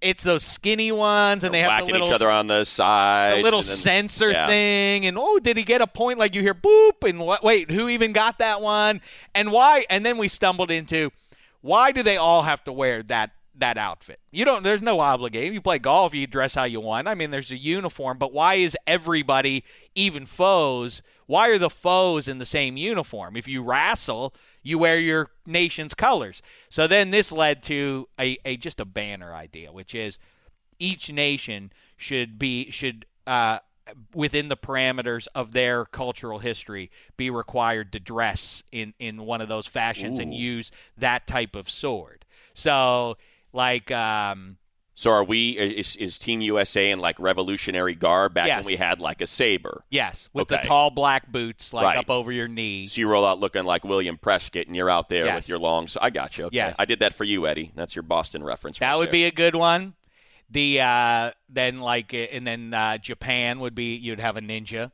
it's 0.00 0.22
those 0.22 0.44
skinny 0.44 0.92
ones 0.92 1.44
and 1.44 1.52
they 1.52 1.60
have 1.60 1.86
the 1.86 1.92
little 1.92 2.08
each 2.08 2.12
other 2.12 2.30
on 2.30 2.46
the 2.46 2.64
side. 2.64 3.38
the 3.38 3.42
little 3.42 3.62
sensor 3.62 4.30
yeah. 4.30 4.46
thing, 4.46 5.06
and 5.06 5.18
oh, 5.18 5.38
did 5.38 5.56
he 5.56 5.62
get 5.64 5.80
a 5.80 5.86
point? 5.86 6.18
Like 6.18 6.34
you 6.34 6.42
hear 6.42 6.54
boop, 6.54 7.08
and 7.08 7.18
what? 7.20 7.42
Wait, 7.42 7.70
who 7.70 7.88
even 7.88 8.12
got 8.12 8.38
that 8.38 8.60
one? 8.60 9.00
And 9.34 9.50
why? 9.50 9.84
And 9.90 10.04
then 10.04 10.18
we 10.18 10.28
stumbled 10.28 10.70
into 10.70 11.10
why 11.60 11.92
do 11.92 12.02
they 12.02 12.16
all 12.16 12.42
have 12.42 12.62
to 12.64 12.72
wear 12.72 13.02
that 13.04 13.30
that 13.56 13.76
outfit? 13.76 14.20
You 14.30 14.44
don't. 14.44 14.62
There's 14.62 14.82
no 14.82 15.00
obligation. 15.00 15.54
You 15.54 15.60
play 15.60 15.78
golf, 15.78 16.14
you 16.14 16.26
dress 16.26 16.54
how 16.54 16.64
you 16.64 16.80
want. 16.80 17.08
I 17.08 17.14
mean, 17.14 17.30
there's 17.30 17.50
a 17.50 17.56
uniform, 17.56 18.18
but 18.18 18.32
why 18.32 18.54
is 18.54 18.76
everybody, 18.86 19.64
even 19.94 20.26
foes? 20.26 21.02
Why 21.26 21.50
are 21.50 21.58
the 21.58 21.70
foes 21.70 22.26
in 22.26 22.38
the 22.38 22.46
same 22.46 22.76
uniform? 22.76 23.36
If 23.36 23.46
you 23.48 23.62
wrestle, 23.62 24.32
you 24.68 24.78
wear 24.78 24.98
your 24.98 25.30
nation's 25.46 25.94
colors. 25.94 26.42
So 26.68 26.86
then 26.86 27.10
this 27.10 27.32
led 27.32 27.62
to 27.64 28.06
a, 28.20 28.36
a 28.44 28.58
just 28.58 28.80
a 28.80 28.84
banner 28.84 29.32
idea, 29.32 29.72
which 29.72 29.94
is 29.94 30.18
each 30.78 31.10
nation 31.10 31.72
should 31.96 32.38
be 32.38 32.70
should 32.70 33.06
uh, 33.26 33.60
within 34.14 34.48
the 34.48 34.58
parameters 34.58 35.26
of 35.34 35.52
their 35.52 35.86
cultural 35.86 36.40
history 36.40 36.90
be 37.16 37.30
required 37.30 37.92
to 37.92 37.98
dress 37.98 38.62
in 38.70 38.92
in 38.98 39.24
one 39.24 39.40
of 39.40 39.48
those 39.48 39.66
fashions 39.66 40.18
and 40.18 40.34
use 40.34 40.70
that 40.98 41.26
type 41.26 41.56
of 41.56 41.70
sword. 41.70 42.26
So 42.52 43.16
like 43.54 43.90
um 43.90 44.58
So 44.98 45.12
are 45.12 45.22
we? 45.22 45.50
Is, 45.50 45.94
is 45.94 46.18
Team 46.18 46.40
USA 46.40 46.90
in 46.90 46.98
like 46.98 47.20
Revolutionary 47.20 47.94
garb 47.94 48.34
back 48.34 48.48
Yes. 48.48 48.64
when 48.64 48.72
we 48.72 48.76
had 48.76 48.98
like 48.98 49.20
a 49.20 49.28
saber? 49.28 49.84
yes, 49.90 50.28
with 50.32 50.48
the 50.48 50.56
tall 50.56 50.90
black 50.90 51.30
boots 51.30 51.72
like 51.72 51.84
Right. 51.84 51.96
up 51.98 52.10
over 52.10 52.32
your 52.32 52.48
knees. 52.48 52.94
So 52.94 53.02
you 53.02 53.08
roll 53.08 53.24
out 53.24 53.38
looking 53.38 53.62
like 53.62 53.84
William 53.84 54.18
Prescott, 54.18 54.66
and 54.66 54.74
you're 54.74 54.90
out 54.90 55.08
there 55.08 55.24
Yes. 55.24 55.36
with 55.36 55.48
your 55.50 55.60
long. 55.60 55.86
So 55.86 56.00
I 56.02 56.10
got 56.10 56.36
you. 56.36 56.46
Okay. 56.46 56.56
Yes. 56.56 56.74
I 56.80 56.84
did 56.84 56.98
that 56.98 57.14
for 57.14 57.22
you, 57.22 57.46
Eddie. 57.46 57.70
That's 57.76 57.94
your 57.94 58.02
Boston 58.02 58.42
reference. 58.42 58.80
That 58.80 58.88
right 58.90 58.96
would 58.96 59.06
there. 59.06 59.12
be 59.12 59.24
a 59.26 59.30
good 59.30 59.54
one. 59.54 59.94
The 60.50 60.80
uh 60.80 61.30
then 61.48 61.78
like 61.78 62.12
uh, 62.12 62.16
and 62.16 62.44
then 62.44 62.74
uh 62.74 62.98
Japan 62.98 63.60
would 63.60 63.76
be 63.76 63.94
you'd 63.94 64.18
have 64.18 64.36
a 64.36 64.40
ninja. 64.40 64.90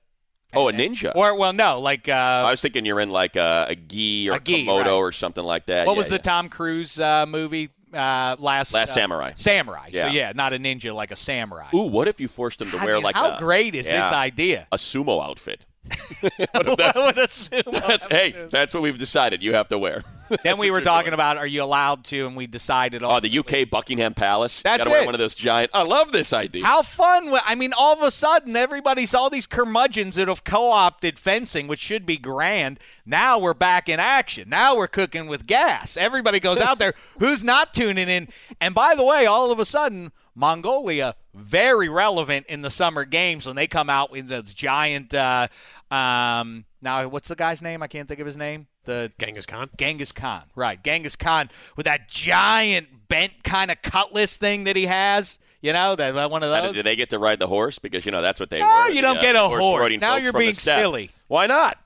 Oh, 0.52 0.68
a 0.68 0.72
ninja. 0.74 1.12
Or 1.16 1.34
well 1.34 1.54
no, 1.54 1.80
like 1.80 2.10
uh 2.10 2.12
I 2.46 2.50
was 2.50 2.60
thinking 2.60 2.84
you're 2.84 3.00
in 3.00 3.08
like 3.10 3.36
a, 3.36 3.68
a 3.70 3.74
gi 3.74 4.28
or 4.28 4.34
A 4.34 4.40
gi, 4.40 4.66
komodo 4.66 4.80
right. 4.84 4.90
or 4.92 5.12
something 5.12 5.42
like 5.44 5.64
that. 5.66 5.86
what 5.86 5.94
Yeah, 5.94 5.98
was 5.98 6.08
the 6.08 6.16
yeah. 6.16 6.20
Tom 6.22 6.48
Cruise 6.50 7.00
uh 7.00 7.24
movie 7.24 7.70
uh 7.94 8.36
last 8.38 8.72
Last 8.74 8.90
uh, 8.90 8.94
Samurai. 8.94 9.32
Samurai. 9.36 9.88
Yeah. 9.92 10.02
So 10.02 10.06
yeah, 10.08 10.32
not 10.34 10.52
a 10.52 10.58
ninja 10.58 10.94
like 10.94 11.10
a 11.10 11.16
samurai. 11.16 11.68
Ooh, 11.74 11.82
what 11.88 12.08
if 12.08 12.20
you 12.20 12.28
forced 12.28 12.60
him 12.60 12.70
to 12.70 12.78
I 12.78 12.84
wear 12.84 12.94
mean, 12.96 13.04
like 13.04 13.14
how 13.14 13.36
a 13.36 13.38
great 13.38 13.74
is 13.74 13.86
this 13.86 14.12
idea? 14.12 14.66
a 14.72 14.76
sumo 14.76 15.24
outfit? 15.24 15.64
what 16.52 16.96
would 16.96 17.18
assume 17.18 17.62
That's 17.70 18.06
hey, 18.06 18.34
that's 18.50 18.72
what 18.72 18.82
we've 18.82 18.98
decided. 18.98 19.42
You 19.42 19.54
have 19.54 19.68
to 19.68 19.78
wear. 19.78 20.02
Then 20.42 20.56
we 20.56 20.70
were 20.70 20.80
talking 20.80 21.10
doing. 21.10 21.14
about 21.14 21.36
are 21.36 21.46
you 21.46 21.62
allowed 21.62 22.04
to, 22.04 22.26
and 22.26 22.34
we 22.34 22.46
decided. 22.46 23.02
on 23.02 23.12
Oh, 23.12 23.20
the 23.20 23.38
UK 23.38 23.68
Buckingham 23.68 24.14
Palace. 24.14 24.62
That's 24.62 24.78
Gotta 24.78 24.90
wear 24.90 25.02
it. 25.02 25.04
one 25.04 25.14
of 25.14 25.18
those 25.18 25.34
giant. 25.34 25.70
I 25.74 25.82
love 25.82 26.12
this 26.12 26.32
idea. 26.32 26.64
How 26.64 26.80
fun! 26.80 27.30
I 27.44 27.54
mean, 27.54 27.74
all 27.76 27.92
of 27.92 28.02
a 28.02 28.10
sudden, 28.10 28.56
everybody's 28.56 29.14
all 29.14 29.28
these 29.28 29.46
curmudgeons 29.46 30.14
that 30.16 30.28
have 30.28 30.42
co-opted 30.42 31.18
fencing, 31.18 31.68
which 31.68 31.80
should 31.80 32.06
be 32.06 32.16
grand. 32.16 32.80
Now 33.04 33.38
we're 33.38 33.52
back 33.54 33.86
in 33.90 34.00
action. 34.00 34.48
Now 34.48 34.74
we're 34.74 34.88
cooking 34.88 35.26
with 35.26 35.46
gas. 35.46 35.96
Everybody 35.98 36.40
goes 36.40 36.58
out 36.58 36.78
there. 36.78 36.94
Who's 37.18 37.44
not 37.44 37.74
tuning 37.74 38.08
in? 38.08 38.28
And 38.62 38.74
by 38.74 38.94
the 38.94 39.04
way, 39.04 39.26
all 39.26 39.50
of 39.52 39.60
a 39.60 39.66
sudden, 39.66 40.10
Mongolia 40.34 41.14
very 41.34 41.88
relevant 41.88 42.46
in 42.48 42.62
the 42.62 42.70
summer 42.70 43.04
games 43.04 43.46
when 43.46 43.56
they 43.56 43.66
come 43.66 43.88
out 43.90 44.10
with 44.10 44.28
those 44.28 44.52
giant. 44.54 45.14
Uh, 45.14 45.48
um, 45.90 46.64
now, 46.82 47.06
what's 47.08 47.28
the 47.28 47.36
guy's 47.36 47.62
name? 47.62 47.82
I 47.82 47.86
can't 47.86 48.08
think 48.08 48.20
of 48.20 48.26
his 48.26 48.36
name. 48.36 48.66
The 48.84 49.10
Genghis 49.18 49.46
Khan. 49.46 49.70
Genghis 49.78 50.12
Khan, 50.12 50.42
right? 50.54 50.82
Genghis 50.82 51.16
Khan 51.16 51.50
with 51.76 51.86
that 51.86 52.08
giant 52.08 53.08
bent 53.08 53.42
kind 53.42 53.70
of 53.70 53.80
cutlass 53.82 54.36
thing 54.36 54.64
that 54.64 54.76
he 54.76 54.86
has. 54.86 55.38
You 55.62 55.72
know, 55.72 55.96
that 55.96 56.14
that 56.14 56.30
one 56.30 56.42
of 56.42 56.50
those. 56.50 56.74
Do 56.74 56.82
they 56.82 56.94
get 56.94 57.08
to 57.10 57.18
ride 57.18 57.38
the 57.38 57.46
horse? 57.46 57.78
Because 57.78 58.04
you 58.04 58.12
know 58.12 58.20
that's 58.20 58.38
what 58.38 58.50
they 58.50 58.58
No, 58.58 58.66
were. 58.66 58.88
you 58.88 58.96
the, 58.96 59.00
don't 59.00 59.16
uh, 59.16 59.20
get 59.22 59.34
a 59.36 59.40
horse. 59.48 59.60
horse-riding 59.62 60.00
Now 60.00 60.16
you're 60.16 60.34
being 60.34 60.52
silly. 60.52 61.10
Why 61.28 61.46
not? 61.46 61.78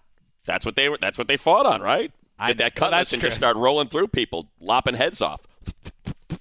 That's 0.46 0.66
what 0.66 0.74
they 0.74 0.88
were. 0.88 0.98
That's 1.00 1.16
what 1.16 1.28
they 1.28 1.36
fought 1.36 1.64
on, 1.66 1.80
right? 1.80 2.10
I 2.40 2.48
Get 2.48 2.58
that 2.58 2.76
know. 2.76 2.82
Well, 2.82 2.90
cutlass 2.90 3.12
and 3.12 3.20
true. 3.20 3.28
just 3.28 3.36
start 3.36 3.56
rolling 3.56 3.86
through 3.88 4.08
people, 4.08 4.48
lopping 4.60 4.94
heads 4.94 5.22
off. 5.22 5.42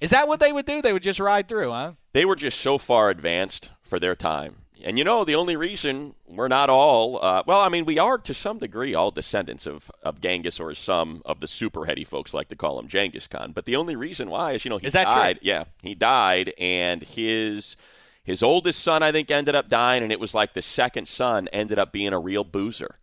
Is 0.00 0.10
that 0.10 0.28
what 0.28 0.40
they 0.40 0.52
would 0.52 0.66
do? 0.66 0.80
They 0.80 0.92
would 0.92 1.02
just 1.02 1.20
ride 1.20 1.48
through, 1.48 1.70
huh? 1.70 1.92
They 2.12 2.24
were 2.24 2.36
just 2.36 2.60
so 2.60 2.78
far 2.78 3.10
advanced 3.10 3.70
for 3.82 3.98
their 3.98 4.14
time. 4.14 4.56
And 4.84 4.96
you 4.96 5.02
know, 5.02 5.24
the 5.24 5.34
only 5.34 5.56
reason 5.56 6.14
we're 6.28 6.46
not 6.46 6.70
all, 6.70 7.18
uh, 7.22 7.42
well, 7.46 7.60
I 7.60 7.68
mean, 7.68 7.84
we 7.84 7.98
are 7.98 8.16
to 8.18 8.32
some 8.32 8.58
degree 8.58 8.94
all 8.94 9.10
descendants 9.10 9.66
of, 9.66 9.90
of 10.04 10.20
Genghis 10.20 10.60
or 10.60 10.72
some 10.74 11.20
of 11.24 11.40
the 11.40 11.48
super 11.48 11.86
heady 11.86 12.04
folks 12.04 12.32
like 12.32 12.46
to 12.48 12.56
call 12.56 12.78
him 12.78 12.86
Genghis 12.86 13.26
Khan. 13.26 13.50
But 13.52 13.64
the 13.64 13.74
only 13.74 13.96
reason 13.96 14.30
why 14.30 14.52
is, 14.52 14.64
you 14.64 14.68
know, 14.68 14.78
he 14.78 14.86
Is 14.86 14.92
that 14.92 15.06
true? 15.06 15.14
died. 15.14 15.38
Yeah, 15.42 15.64
he 15.82 15.96
died, 15.96 16.52
and 16.58 17.02
his 17.02 17.74
his 18.22 18.42
oldest 18.42 18.80
son, 18.80 19.02
I 19.02 19.10
think, 19.10 19.30
ended 19.32 19.54
up 19.56 19.68
dying, 19.68 20.02
and 20.04 20.12
it 20.12 20.20
was 20.20 20.32
like 20.34 20.52
the 20.54 20.62
second 20.62 21.08
son 21.08 21.48
ended 21.48 21.78
up 21.78 21.92
being 21.92 22.12
a 22.12 22.18
real 22.20 22.44
boozer. 22.44 22.98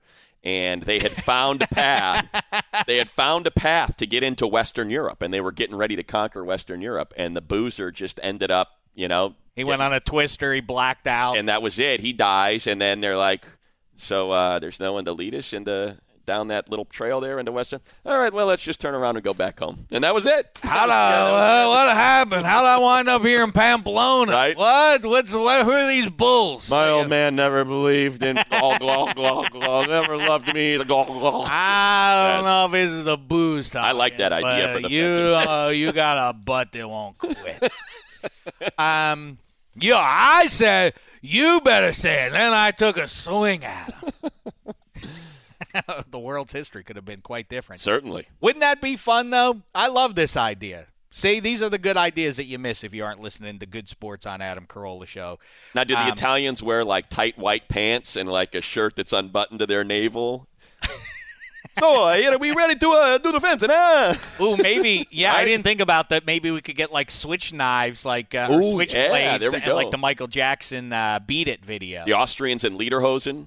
And 0.46 0.84
they 0.84 1.00
had 1.00 1.12
found 1.24 1.64
a 1.64 1.68
path. 1.68 2.28
they 2.88 2.98
had 2.98 3.10
found 3.10 3.48
a 3.48 3.52
path 3.52 3.98
to 3.98 4.06
get 4.06 4.22
into 4.24 4.46
Western 4.48 4.90
Europe, 4.92 5.22
and 5.22 5.34
they 5.34 5.42
were 5.42 5.52
getting 5.52 5.76
ready 5.76 5.96
to 5.96 6.04
conquer 6.04 6.44
Western 6.46 6.82
Europe. 6.82 7.14
And 7.18 7.36
the 7.36 7.42
boozer 7.42 7.92
just 7.92 8.20
ended 8.22 8.52
up, 8.52 8.70
you 8.94 9.08
know, 9.08 9.34
He 9.56 9.64
went 9.64 9.82
on 9.82 9.92
a 9.94 10.00
twister. 10.00 10.54
He 10.54 10.62
blacked 10.62 11.08
out. 11.08 11.36
and 11.38 11.50
that 11.50 11.62
was 11.64 11.80
it. 11.80 12.00
He 12.00 12.14
dies, 12.14 12.68
and 12.68 12.80
then 12.80 13.02
they're 13.02 13.18
like, 13.18 13.46
"So 13.98 14.32
uh, 14.32 14.60
there's 14.60 14.80
no 14.80 14.94
one 14.94 15.06
to 15.06 15.14
lead 15.14 15.34
us 15.34 15.52
into 15.52 15.98
down 16.26 16.48
that 16.48 16.70
little 16.70 16.86
trail 16.86 17.20
there 17.20 17.40
into 17.40 17.52
Western." 17.52 17.80
All 18.06 18.18
right, 18.18 18.34
well, 18.34 18.46
let's 18.46 18.62
just 18.62 18.82
turn 18.82 18.96
around 18.96 19.16
and 19.16 19.24
go 19.24 19.34
back 19.34 19.60
home, 19.60 19.88
and 19.92 20.04
that 20.04 20.14
was 20.14 20.26
it. 20.26 20.58
How 20.62 20.88
yeah, 20.88 21.66
uh, 21.66 21.70
what 21.70 21.96
happened? 21.96 22.46
How 22.46 22.62
did 22.62 22.68
I 22.68 22.78
wind 22.78 23.08
up 23.08 23.22
here 23.22 23.44
in 23.44 23.52
Pamplona? 23.52 24.32
Right. 24.32 24.58
What? 24.58 25.06
What's 25.06 25.34
what? 25.34 25.66
Who 25.66 25.72
are 25.72 25.88
these 25.88 26.10
bulls? 26.10 26.70
My 26.70 26.90
old 26.90 27.10
man 27.10 27.36
never 27.36 27.64
believed 27.64 28.24
in 28.24 28.38
glog 28.38 28.80
glog 28.80 29.16
glog 29.16 29.46
glog. 29.46 29.88
Never 29.88 30.18
loved 30.18 30.54
me. 30.54 30.78
The 30.78 30.86
glog 30.86 31.08
glog. 31.08 31.48
I 31.48 32.36
don't 32.36 32.46
know 32.46 32.66
if 32.66 32.72
this 32.72 32.92
is 32.92 33.04
the 33.06 33.18
booze 33.18 33.70
time. 33.70 33.86
I 33.86 33.92
like 33.92 34.18
that 34.18 34.34
idea 34.34 34.74
for 34.74 34.82
the 34.82 34.90
you. 34.90 35.06
Uh, 35.06 35.70
you 35.70 35.92
got 35.92 36.30
a 36.30 36.34
butt 36.34 36.72
that 36.72 36.88
won't 36.88 37.18
quit. 37.18 37.72
um, 38.78 39.38
yeah, 39.76 39.98
I 40.00 40.48
said 40.48 40.94
you 41.22 41.60
better 41.62 41.92
say 41.92 42.28
it. 42.28 42.32
Then 42.32 42.54
I 42.54 42.72
took 42.72 42.98
a 42.98 43.08
swing 43.08 43.64
at 43.64 43.94
him. 43.94 44.32
the 46.10 46.20
world's 46.20 46.54
history 46.54 46.84
could 46.84 46.96
have 46.96 47.06
been 47.06 47.22
quite 47.22 47.50
different. 47.50 47.82
Certainly. 47.82 48.28
Wouldn't 48.42 48.62
that 48.62 48.82
be 48.82 48.96
fun, 48.96 49.30
though? 49.30 49.62
I 49.74 49.88
love 49.88 50.16
this 50.16 50.36
idea. 50.38 50.88
See, 51.12 51.40
these 51.40 51.62
are 51.62 51.70
the 51.70 51.78
good 51.78 51.96
ideas 51.96 52.36
that 52.36 52.44
you 52.44 52.60
miss 52.60 52.84
if 52.84 52.94
you 52.94 53.06
aren't 53.06 53.22
listening 53.22 53.58
to 53.60 53.66
Good 53.66 53.88
Sports 53.88 54.26
on 54.26 54.42
Adam 54.42 54.66
Carolla 54.68 55.08
Show. 55.08 55.40
Now, 55.74 55.86
do 55.86 55.94
the 55.96 56.02
Um, 56.02 56.10
Italians 56.10 56.62
wear 56.62 56.84
like 56.84 57.10
tight 57.10 57.38
white 57.38 57.70
pants 57.70 58.18
and 58.18 58.28
like 58.28 58.54
a 58.54 58.60
shirt 58.60 58.98
that's 58.98 59.14
unbuttoned 59.14 59.60
to 59.60 59.66
their 59.66 59.86
navel? 59.86 60.50
so, 61.80 62.10
uh, 62.10 62.14
you 62.16 62.30
know, 62.30 62.38
we 62.38 62.52
ready 62.52 62.76
to 62.76 62.92
uh, 62.92 63.18
do 63.18 63.32
the 63.32 63.40
fencing, 63.40 63.70
huh? 63.72 64.16
Ooh, 64.42 64.58
maybe. 64.58 65.08
Yeah, 65.10 65.34
I 65.34 65.46
didn't 65.46 65.64
think 65.64 65.80
about 65.80 66.10
that. 66.10 66.26
Maybe 66.26 66.52
we 66.52 66.60
could 66.60 66.76
get 66.76 66.92
like 66.92 67.10
switch 67.10 67.54
knives, 67.54 68.06
like 68.06 68.36
uh, 68.36 68.50
Ooh, 68.52 68.74
switch 68.74 68.94
yeah, 68.94 69.08
blades, 69.08 69.54
and, 69.54 69.74
like 69.74 69.92
the 69.92 69.98
Michael 69.98 70.28
Jackson 70.28 70.92
uh, 70.92 71.22
"Beat 71.26 71.48
It" 71.48 71.64
video. 71.64 72.04
The 72.06 72.14
Austrians 72.14 72.66
in 72.66 72.78
Lederhosen. 72.78 73.46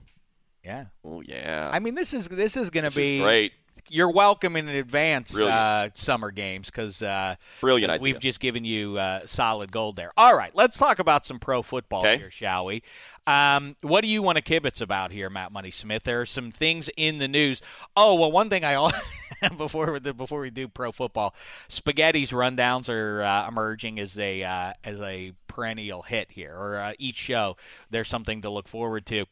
Yeah. 0.69 0.85
Oh 1.03 1.23
yeah, 1.27 1.71
I 1.73 1.79
mean, 1.79 1.95
this 1.95 2.13
is 2.13 2.29
this 2.29 2.55
is 2.55 2.69
going 2.69 2.85
to 2.85 2.95
be 2.95 3.21
great. 3.21 3.53
You're 3.91 4.11
welcome 4.11 4.57
in 4.57 4.69
advance 4.69 5.37
uh, 5.37 5.89
summer 5.95 6.31
games 6.31 6.67
because 6.71 7.03
uh, 7.03 7.37
Brilliant 7.61 7.91
idea. 7.93 8.03
we've 8.03 8.21
just 8.21 8.41
given 8.41 8.65
you 8.65 8.99
uh, 8.99 9.27
solid 9.27 9.73
gold 9.73 9.97
there. 9.97 10.13
All 10.17 10.37
right, 10.37 10.55
let's 10.55 10.77
talk 10.79 10.99
about 10.99 11.27
some 11.27 11.39
pro 11.39 11.63
football 11.63 12.01
Okay. 12.01 12.19
here, 12.19 12.31
shall 12.31 12.65
we? 12.67 12.83
Um, 13.27 13.77
what 13.83 14.01
do 14.01 14.09
you 14.09 14.23
want 14.23 14.37
to 14.37 14.43
kibitz 14.43 14.81
about 14.81 15.13
here, 15.13 15.29
Matt 15.29 15.53
Money 15.53 15.71
Smith? 15.71 16.03
There 16.05 16.21
are 16.23 16.27
some 16.27 16.51
things 16.51 16.89
in 16.97 17.19
the 17.19 17.29
news. 17.29 17.61
Oh 17.97 18.15
well, 18.15 18.33
one 18.33 18.49
thing 18.49 18.65
I 18.65 18.73
al- 18.73 18.93
before 19.59 19.93
we- 19.93 20.01
before 20.13 20.41
we 20.41 20.51
do 20.51 20.67
pro 20.69 20.93
football, 20.93 21.35
spaghetti's 21.69 22.31
rundowns 22.31 22.89
are 22.89 23.23
uh, 23.23 23.47
emerging 23.49 23.99
as 24.01 24.19
a 24.19 24.43
uh, 24.43 24.73
as 24.83 25.01
a 25.03 25.33
perennial 25.47 26.03
hit 26.03 26.31
here, 26.33 26.55
or 26.57 26.79
uh, 26.79 26.93
each 26.99 27.17
show 27.17 27.57
there's 27.91 28.09
something 28.09 28.41
to 28.43 28.51
look 28.51 28.67
forward 28.67 29.05
to. 29.07 29.27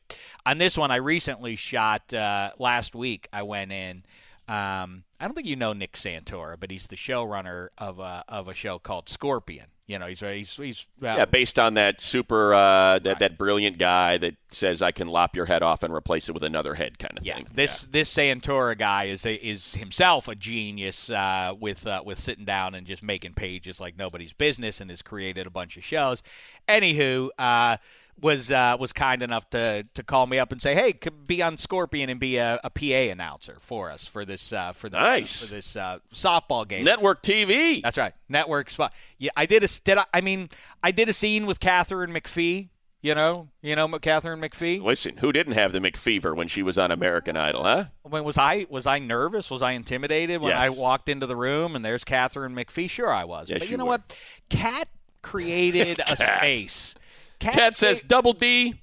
On 0.45 0.59
this 0.59 0.77
one, 0.77 0.91
I 0.91 0.97
recently 0.97 1.57
shot 1.57 2.13
uh, 2.13 2.51
last 2.59 2.95
week. 2.95 3.29
I 3.33 3.43
went 3.43 3.73
in. 3.73 4.05
Um, 4.49 5.05
I 5.19 5.25
don't 5.25 5.35
think 5.35 5.47
you 5.47 5.57
know 5.57 5.73
Nick 5.73 5.93
Santora, 5.95 6.57
but 6.59 6.71
he's 6.71 6.87
the 6.87 6.97
showrunner 6.97 7.69
of 7.79 7.99
a 7.99 8.25
of 8.29 8.49
a 8.49 8.55
show 8.55 8.79
called 8.79 9.09
Scorpion. 9.09 9.67
You 9.89 10.01
know, 10.01 10.07
he's 10.07 10.19
he's 10.21 10.57
he's 10.57 10.87
uh, 11.01 11.15
Yeah, 11.19 11.25
based 11.27 11.59
on 11.61 11.75
that 11.75 12.01
super, 12.01 12.53
uh, 12.53 12.99
that 13.01 13.21
that 13.21 13.39
brilliant 13.39 13.79
guy 13.79 14.19
that 14.19 14.35
says 14.51 14.83
I 14.83 14.91
can 14.91 15.07
lop 15.07 15.37
your 15.37 15.47
head 15.47 15.63
off 15.63 15.85
and 15.85 15.95
replace 15.95 16.29
it 16.29 16.33
with 16.33 16.43
another 16.43 16.75
head, 16.75 16.99
kind 16.99 17.17
of 17.17 17.25
Yeah, 17.25 17.37
thing. 17.37 17.47
this 17.55 17.83
this 17.83 18.13
Santora 18.13 18.77
guy 18.77 19.05
is 19.05 19.25
a, 19.25 19.35
is 19.35 19.75
himself 19.77 20.27
a 20.27 20.35
genius 20.35 21.09
uh, 21.09 21.55
with 21.59 21.87
uh, 21.87 22.03
with 22.05 22.19
sitting 22.19 22.45
down 22.45 22.75
and 22.75 22.85
just 22.85 23.03
making 23.03 23.35
pages 23.35 23.79
like 23.81 23.97
nobody's 23.97 24.33
business, 24.33 24.81
and 24.81 24.91
has 24.91 25.03
created 25.03 25.47
a 25.47 25.51
bunch 25.51 25.77
of 25.77 25.85
shows. 25.85 26.21
Anywho, 26.69 27.29
uh, 27.39 27.77
was 28.21 28.51
uh, 28.51 28.77
was 28.81 28.93
kind 28.93 29.23
enough 29.23 29.49
to 29.51 29.87
to 29.95 30.03
call 30.03 30.27
me 30.27 30.39
up 30.39 30.53
and 30.53 30.61
say, 30.63 30.75
"Hey, 30.75 30.93
could 30.93 31.27
be 31.27 31.43
on 31.43 31.59
Scorpion 31.59 32.09
and 32.11 32.19
be 32.19 32.39
a, 32.39 32.59
a 32.65 32.71
PA 32.71 33.13
announcer 33.13 33.57
for 33.61 33.91
us 33.91 34.07
for 34.07 34.25
this 34.25 34.53
uh, 34.53 34.73
for 34.73 34.89
the 34.89 34.97
Nice. 34.99 35.41
for 35.45 35.55
this 35.55 35.77
uh, 35.77 35.99
softball 36.15 36.67
game." 36.67 36.85
Network 36.85 37.23
TV. 37.23 37.83
That's 37.83 37.99
right. 37.99 38.15
Network 38.29 38.71
spot. 38.71 38.93
Yeah, 39.19 39.31
I 39.37 39.47
did 39.47 39.65
a 39.65 39.69
did 39.85 39.99
I, 39.99 40.05
I 40.15 40.21
mean 40.23 40.49
I 40.83 40.91
did 40.93 41.09
a 41.09 41.13
scene 41.13 41.47
with 41.47 41.61
Katharine 41.61 42.11
McPhee. 42.11 42.71
You 43.03 43.15
know, 43.15 43.49
you 43.63 43.77
know 43.77 43.87
Katharine 44.01 44.41
McPhee. 44.41 44.83
Listen, 44.83 45.19
who 45.19 45.31
didn't 45.31 45.53
have 45.53 45.73
the 45.73 45.79
McFever 45.79 46.35
when 46.35 46.49
she 46.49 46.63
was 46.65 46.77
on 46.77 46.91
American 46.91 47.37
Idol, 47.37 47.63
huh? 47.63 47.85
When 48.03 48.25
was 48.25 48.37
I 48.39 48.67
was 48.69 48.87
I 48.87 48.99
nervous? 48.99 49.49
Was 49.51 49.63
I 49.63 49.73
intimidated 49.73 50.41
when 50.41 50.51
Yes. 50.51 50.61
I 50.61 50.69
walked 50.71 51.09
into 51.09 51.27
the 51.27 51.37
room 51.37 51.77
and 51.77 51.85
there's 51.85 52.03
Katharine 52.03 52.55
McPhee? 52.57 52.91
Sure, 52.91 53.13
I 53.13 53.25
was. 53.25 53.49
Yes, 53.51 53.61
but 53.61 53.69
you, 53.69 53.73
you 53.73 53.77
know 53.77 53.85
were. 53.85 53.91
what? 53.91 54.17
Cat 54.49 54.89
created 55.23 56.01
a 56.05 56.17
space. 56.39 56.95
Cat 57.39 57.77
says 57.77 58.03
double 58.03 58.33
D. 58.33 58.81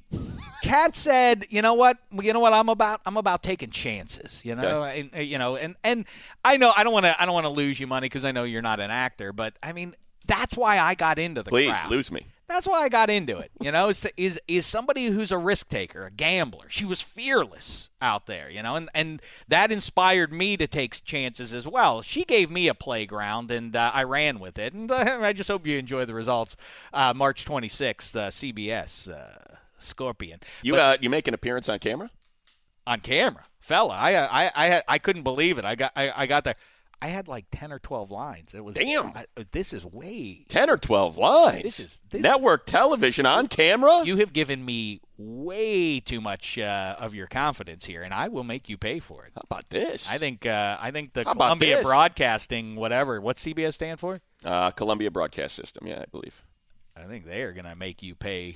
Cat 0.63 0.95
said, 0.95 1.45
"You 1.49 1.61
know 1.61 1.73
what? 1.73 1.97
You 2.21 2.31
know 2.31 2.39
what? 2.39 2.53
I'm 2.53 2.69
about. 2.69 3.01
I'm 3.05 3.17
about 3.17 3.43
taking 3.43 3.69
chances. 3.69 4.41
You 4.45 4.55
know, 4.55 4.83
and, 4.83 5.09
uh, 5.13 5.19
you 5.19 5.37
know, 5.37 5.57
and 5.57 5.75
and 5.83 6.05
I 6.45 6.55
know 6.57 6.71
I 6.75 6.83
don't 6.83 6.93
want 6.93 7.05
to. 7.05 7.21
I 7.21 7.25
don't 7.25 7.33
want 7.33 7.45
to 7.45 7.49
lose 7.49 7.79
you 7.79 7.87
money 7.87 8.05
because 8.05 8.23
I 8.23 8.31
know 8.31 8.43
you're 8.43 8.61
not 8.61 8.79
an 8.79 8.89
actor. 8.89 9.33
But 9.33 9.55
I 9.61 9.73
mean, 9.73 9.93
that's 10.25 10.55
why 10.55 10.79
I 10.79 10.95
got 10.95 11.19
into 11.19 11.43
the 11.43 11.49
Please 11.49 11.75
lose 11.89 12.11
me. 12.11 12.27
That's 12.53 12.67
why 12.67 12.81
I 12.83 12.89
got 12.89 13.09
into 13.09 13.39
it. 13.39 13.51
You 13.59 13.71
know, 13.71 13.89
is 13.89 14.07
is 14.15 14.39
is 14.47 14.65
somebody 14.65 15.07
who's 15.07 15.31
a 15.31 15.37
risk 15.37 15.69
taker, 15.69 16.05
a 16.05 16.11
gambler. 16.11 16.65
She 16.69 16.85
was 16.85 17.01
fearless 17.01 17.89
out 18.01 18.27
there, 18.27 18.49
you 18.49 18.61
know, 18.61 18.75
and 18.75 18.89
and 18.93 19.21
that 19.47 19.71
inspired 19.71 20.31
me 20.31 20.55
to 20.57 20.67
take 20.67 21.03
chances 21.03 21.53
as 21.53 21.67
well. 21.67 22.01
She 22.01 22.23
gave 22.23 22.51
me 22.51 22.67
a 22.67 22.73
playground, 22.73 23.49
and 23.49 23.75
uh, 23.75 23.89
I 23.93 24.03
ran 24.03 24.39
with 24.39 24.59
it. 24.59 24.73
And 24.73 24.91
uh, 24.91 25.19
I 25.21 25.33
just 25.33 25.49
hope 25.49 25.65
you 25.65 25.77
enjoy 25.77 26.05
the 26.05 26.13
results. 26.13 26.55
Uh, 26.93 27.13
March 27.15 27.43
26th, 27.45 28.15
uh, 28.15 28.27
CBS 28.29 29.09
uh, 29.11 29.55
Scorpion. 29.77 30.39
You 30.61 30.73
But- 30.73 30.79
uh, 30.79 30.97
you 31.01 31.09
make 31.09 31.27
an 31.27 31.33
appearance 31.33 31.67
on 31.69 31.79
camera? 31.79 32.11
on 32.85 32.99
camera, 32.99 33.45
fella. 33.59 33.95
I 33.95 34.11
I 34.45 34.51
I 34.55 34.81
I 34.87 34.97
couldn't 34.99 35.23
believe 35.23 35.57
it. 35.57 35.63
I 35.65 35.75
got 35.75 35.93
I, 35.95 36.11
I 36.23 36.25
got 36.27 36.43
there. 36.43 36.55
I 37.03 37.07
had 37.07 37.27
like 37.27 37.43
ten 37.51 37.73
or 37.73 37.79
twelve 37.79 38.11
lines. 38.11 38.53
It 38.53 38.63
was 38.63 38.77
Damn. 38.77 39.07
I, 39.07 39.25
this 39.51 39.73
is 39.73 39.85
way. 39.85 40.45
Ten 40.47 40.69
or 40.69 40.77
twelve 40.77 41.17
lines. 41.17 41.61
This 41.63 41.79
is- 41.81 41.99
this 42.09 42.19
is- 42.19 42.23
network 42.23 42.65
television 42.65 43.25
on 43.25 43.47
camera. 43.47 44.05
You 44.05 44.15
have 44.17 44.31
given 44.31 44.63
me 44.63 45.01
way 45.17 45.99
too 45.99 46.21
much 46.21 46.57
uh, 46.57 46.95
of 46.97 47.13
your 47.13 47.27
confidence 47.27 47.83
here, 47.83 48.03
and 48.03 48.13
I 48.13 48.29
will 48.29 48.45
make 48.45 48.69
you 48.69 48.77
pay 48.77 48.99
for 48.99 49.25
it. 49.25 49.33
How 49.35 49.41
about 49.43 49.69
this? 49.69 50.09
I 50.09 50.17
think 50.17 50.45
uh, 50.45 50.77
I 50.79 50.91
think 50.91 51.11
the 51.11 51.25
How 51.25 51.33
Columbia? 51.33 51.81
Broadcasting, 51.83 52.77
whatever, 52.77 53.19
what's 53.19 53.43
CBS 53.43 53.73
stand 53.73 53.99
for? 53.99 54.21
uh, 54.45 54.71
Columbia 54.71 55.11
Broadcast 55.11 55.55
System. 55.55 55.85
Yeah, 55.85 55.99
I 55.99 56.05
believe. 56.09 56.41
I 56.95 57.03
think 57.03 57.25
they 57.25 57.41
are 57.41 57.51
going 57.51 57.65
to 57.65 57.75
make 57.75 58.01
you 58.01 58.15
pay 58.15 58.55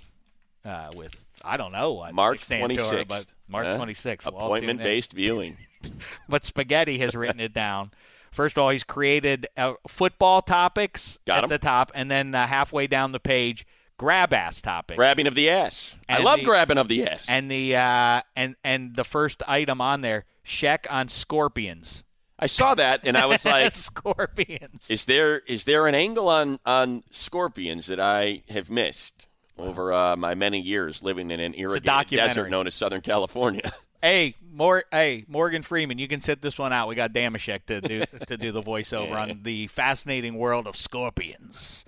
uh, 0.64 0.92
with 0.96 1.12
I 1.44 1.58
don't 1.58 1.74
know 1.74 1.94
what 1.94 2.14
March 2.14 2.50
Nick 2.50 2.62
26th. 2.62 3.28
March 3.50 3.66
26th. 3.68 4.26
We'll 4.26 4.36
all 4.36 4.56
tune 4.56 4.64
in. 4.64 4.70
Appointment 4.70 4.80
based 4.80 5.12
viewing. 5.12 5.58
but 6.30 6.46
Spaghetti 6.46 6.98
has 7.00 7.14
written 7.14 7.42
it 7.42 7.52
down 7.52 7.92
First 8.38 8.56
of 8.56 8.62
all, 8.64 8.70
he's 8.70 8.84
created 8.84 9.48
uh, 9.58 9.74
football 9.88 10.44
topics 10.44 11.18
Got 11.26 11.40
at 11.40 11.44
'em. 11.46 11.50
the 11.50 11.58
top, 11.58 11.92
and 11.96 12.10
then 12.12 12.36
uh, 12.36 12.46
halfway 12.46 12.86
down 12.86 13.12
the 13.12 13.20
page, 13.20 13.66
grab 13.98 14.32
ass 14.32 14.62
topic. 14.62 14.96
Grabbing 14.96 15.26
of 15.26 15.34
the 15.34 15.50
ass. 15.50 15.96
I 16.08 16.22
love 16.22 16.38
the- 16.38 16.46
grabbing 16.46 16.78
of 16.78 16.88
the 16.88 17.08
ass. 17.08 17.26
and 17.28 17.50
the 17.50 17.76
uh, 17.76 18.22
and 18.36 18.56
and 18.64 18.96
the 18.96 19.04
first 19.04 19.42
item 19.48 19.82
on 19.82 20.02
there, 20.02 20.26
check 20.44 20.86
on 20.88 21.10
scorpions. 21.10 22.04
I 22.38 22.46
saw 22.46 22.76
that 22.76 23.02
and 23.06 23.18
I 23.18 23.26
was 23.26 23.44
like, 23.56 23.74
scorpions. 23.74 24.86
is 24.88 25.06
there 25.06 25.40
is 25.40 25.66
there 25.66 25.88
an 25.88 25.96
angle 25.96 26.30
on 26.30 26.60
on 26.64 27.04
scorpions 27.10 27.88
that 27.88 28.00
I 28.00 28.44
have 28.50 28.70
missed 28.70 29.26
over 29.58 29.92
uh, 29.92 30.16
my 30.16 30.36
many 30.36 30.60
years 30.62 31.02
living 31.02 31.32
in 31.32 31.40
an 31.40 31.56
irrigated 31.58 32.10
desert 32.20 32.52
known 32.52 32.68
as 32.68 32.76
Southern 32.76 33.02
California? 33.02 33.74
Hey, 34.08 34.36
Mor- 34.54 34.86
hey, 34.90 35.26
Morgan 35.28 35.64
Freeman, 35.64 35.98
you 35.98 36.08
can 36.08 36.22
sit 36.22 36.42
this 36.42 36.58
one 36.58 36.72
out. 36.72 36.88
We 36.88 36.96
got 36.96 37.12
Dameshek 37.12 37.66
to 37.66 37.82
do 37.82 38.06
to 38.28 38.38
do 38.38 38.54
the 38.54 38.64
voiceover 38.64 39.12
on 39.12 39.42
the 39.44 39.68
fascinating 39.68 40.36
world 40.36 40.66
of 40.66 40.78
scorpions. 40.78 41.84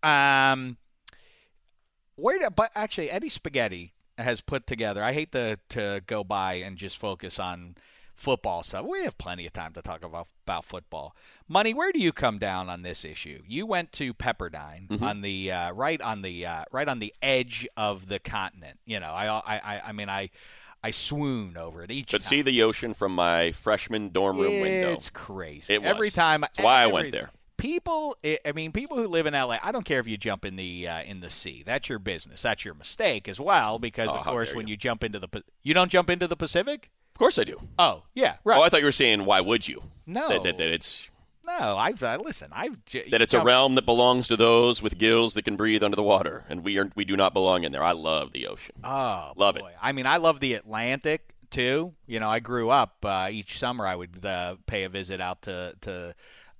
Um, 0.00 0.76
where 2.14 2.38
did, 2.38 2.54
but 2.54 2.70
actually 2.76 3.10
Eddie 3.10 3.30
Spaghetti 3.30 3.94
has 4.16 4.40
put 4.40 4.68
together. 4.68 5.02
I 5.02 5.12
hate 5.12 5.32
to 5.32 5.58
to 5.70 6.02
go 6.06 6.22
by 6.22 6.54
and 6.54 6.76
just 6.76 6.98
focus 6.98 7.40
on 7.40 7.74
football 8.14 8.62
stuff. 8.62 8.86
We 8.86 9.02
have 9.02 9.18
plenty 9.18 9.44
of 9.44 9.52
time 9.52 9.72
to 9.72 9.82
talk 9.82 10.04
about 10.04 10.28
about 10.46 10.64
football. 10.64 11.16
Money, 11.48 11.74
where 11.74 11.90
do 11.90 11.98
you 11.98 12.12
come 12.12 12.38
down 12.38 12.70
on 12.70 12.82
this 12.82 13.04
issue? 13.04 13.42
You 13.44 13.66
went 13.66 13.90
to 13.94 14.14
Pepperdine 14.14 15.02
on 15.02 15.20
the 15.20 15.50
uh, 15.50 15.72
right 15.72 16.00
on 16.00 16.22
the 16.22 16.46
uh, 16.46 16.64
right 16.70 16.88
on 16.88 17.00
the 17.00 17.12
edge 17.20 17.66
of 17.76 18.06
the 18.06 18.20
continent. 18.20 18.78
You 18.86 19.00
know, 19.00 19.10
I 19.10 19.26
I 19.26 19.56
I, 19.56 19.82
I 19.88 19.92
mean 19.92 20.08
I. 20.08 20.30
I 20.86 20.90
swoon 20.92 21.56
over 21.56 21.82
it 21.82 21.90
each 21.90 22.06
time. 22.10 22.18
But 22.18 22.22
time. 22.22 22.28
see 22.28 22.42
the 22.42 22.62
ocean 22.62 22.94
from 22.94 23.14
my 23.14 23.52
freshman 23.52 24.10
dorm 24.10 24.38
room 24.38 24.60
window. 24.60 24.92
It's 24.92 25.10
crazy. 25.10 25.74
It 25.74 25.82
was. 25.82 25.90
Every 25.90 26.10
time. 26.10 26.42
That's 26.42 26.58
why 26.60 26.82
I 26.82 26.86
went 26.86 27.12
there. 27.12 27.30
People, 27.56 28.16
I 28.24 28.52
mean, 28.54 28.70
people 28.70 28.98
who 28.98 29.08
live 29.08 29.24
in 29.26 29.32
LA. 29.32 29.58
I 29.62 29.72
don't 29.72 29.84
care 29.84 29.98
if 29.98 30.06
you 30.06 30.16
jump 30.18 30.44
in 30.44 30.56
the 30.56 30.86
uh, 30.88 31.02
in 31.02 31.20
the 31.20 31.30
sea. 31.30 31.62
That's 31.64 31.88
your 31.88 31.98
business. 31.98 32.42
That's 32.42 32.64
your 32.64 32.74
mistake 32.74 33.28
as 33.28 33.40
well. 33.40 33.78
Because 33.78 34.08
Oh, 34.10 34.16
of 34.16 34.24
course, 34.24 34.54
when 34.54 34.66
you. 34.68 34.72
you 34.72 34.76
jump 34.76 35.02
into 35.02 35.18
the, 35.18 35.42
you 35.62 35.72
don't 35.74 35.90
jump 35.90 36.10
into 36.10 36.26
the 36.28 36.36
Pacific. 36.36 36.90
Of 37.14 37.18
course 37.18 37.38
I 37.38 37.44
do. 37.44 37.58
Oh 37.78 38.02
yeah, 38.14 38.36
right. 38.44 38.58
Oh, 38.58 38.62
I 38.62 38.68
thought 38.68 38.80
you 38.80 38.86
were 38.86 38.92
saying 38.92 39.24
why 39.24 39.40
would 39.40 39.66
you? 39.66 39.82
no, 40.06 40.28
That, 40.28 40.42
that, 40.44 40.58
that 40.58 40.68
it's 40.68 41.08
no. 41.46 41.76
I've 41.76 42.02
uh, 42.02 42.18
listen. 42.22 42.50
I've 42.52 42.84
j- 42.84 43.08
that 43.10 43.22
it's 43.22 43.34
a 43.34 43.42
realm 43.42 43.74
that 43.76 43.86
belongs 43.86 44.28
to 44.28 44.36
those 44.36 44.82
with 44.82 44.98
gills 44.98 45.34
that 45.34 45.42
can 45.42 45.56
breathe 45.56 45.82
under 45.82 45.96
the 45.96 46.02
water, 46.02 46.44
and 46.48 46.64
we 46.64 46.78
are 46.78 46.90
we 46.94 47.04
do 47.04 47.16
not 47.16 47.32
belong 47.32 47.64
in 47.64 47.72
there. 47.72 47.82
I 47.82 47.92
love 47.92 48.32
the 48.32 48.46
ocean. 48.46 48.76
Oh, 48.84 49.32
Love 49.36 49.56
it. 49.56 49.62
I 49.80 49.92
mean, 49.92 50.06
I 50.06 50.16
love 50.16 50.40
the 50.40 50.54
Atlantic 50.54 51.34
too. 51.50 51.94
You 52.06 52.20
know, 52.20 52.28
I 52.28 52.40
grew 52.40 52.70
up 52.70 53.04
uh, 53.04 53.28
each 53.30 53.58
summer. 53.58 53.86
I 53.86 53.96
would 53.96 54.24
uh, 54.24 54.56
pay 54.66 54.84
a 54.84 54.88
visit 54.88 55.20
out 55.20 55.42
to 55.42 55.74
to 55.82 56.14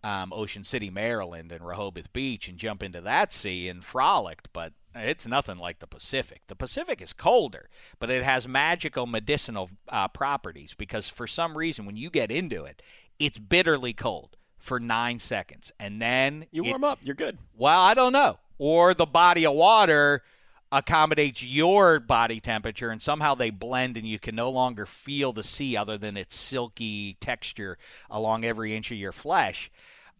um, 0.04 0.32
Ocean 0.32 0.64
City, 0.64 0.90
Maryland, 0.90 1.50
and 1.52 1.66
Rehoboth 1.66 2.12
Beach, 2.12 2.48
and 2.48 2.58
jump 2.58 2.82
into 2.82 3.00
that 3.00 3.32
sea 3.32 3.68
and 3.68 3.84
frolicked. 3.84 4.48
But 4.52 4.72
it's 4.94 5.26
nothing 5.26 5.58
like 5.58 5.80
the 5.80 5.86
Pacific. 5.86 6.42
The 6.46 6.56
Pacific 6.56 7.02
is 7.02 7.12
colder, 7.12 7.68
but 7.98 8.08
it 8.10 8.22
has 8.22 8.46
magical 8.48 9.06
medicinal 9.06 9.68
uh, 9.88 10.08
properties 10.08 10.74
because 10.74 11.08
for 11.08 11.26
some 11.26 11.56
reason, 11.58 11.84
when 11.84 11.96
you 11.96 12.08
get 12.08 12.30
into 12.30 12.64
it, 12.64 12.80
it's 13.18 13.38
bitterly 13.38 13.92
cold 13.92 14.36
for 14.58 14.80
nine 14.80 15.18
seconds, 15.18 15.72
and 15.78 16.00
then 16.00 16.46
You 16.50 16.64
it- 16.64 16.70
warm 16.70 16.84
up, 16.84 16.98
you're 17.02 17.14
good. 17.14 17.38
well, 17.56 17.80
I 17.80 17.94
don't 17.94 18.12
know. 18.12 18.38
Or 18.58 18.94
the 18.94 19.06
body 19.06 19.44
of 19.46 19.54
water 19.54 20.22
accommodates 20.72 21.42
your 21.42 22.00
body 22.00 22.40
temperature 22.40 22.90
and 22.90 23.00
somehow 23.00 23.34
they 23.34 23.50
blend 23.50 23.96
and 23.96 24.06
you 24.06 24.18
can 24.18 24.34
no 24.34 24.50
longer 24.50 24.84
feel 24.84 25.32
the 25.32 25.44
sea 25.44 25.76
other 25.76 25.96
than 25.96 26.16
its 26.16 26.34
silky 26.36 27.14
texture 27.20 27.78
along 28.10 28.44
every 28.44 28.74
inch 28.74 28.90
of 28.90 28.96
your 28.96 29.12
flesh. 29.12 29.70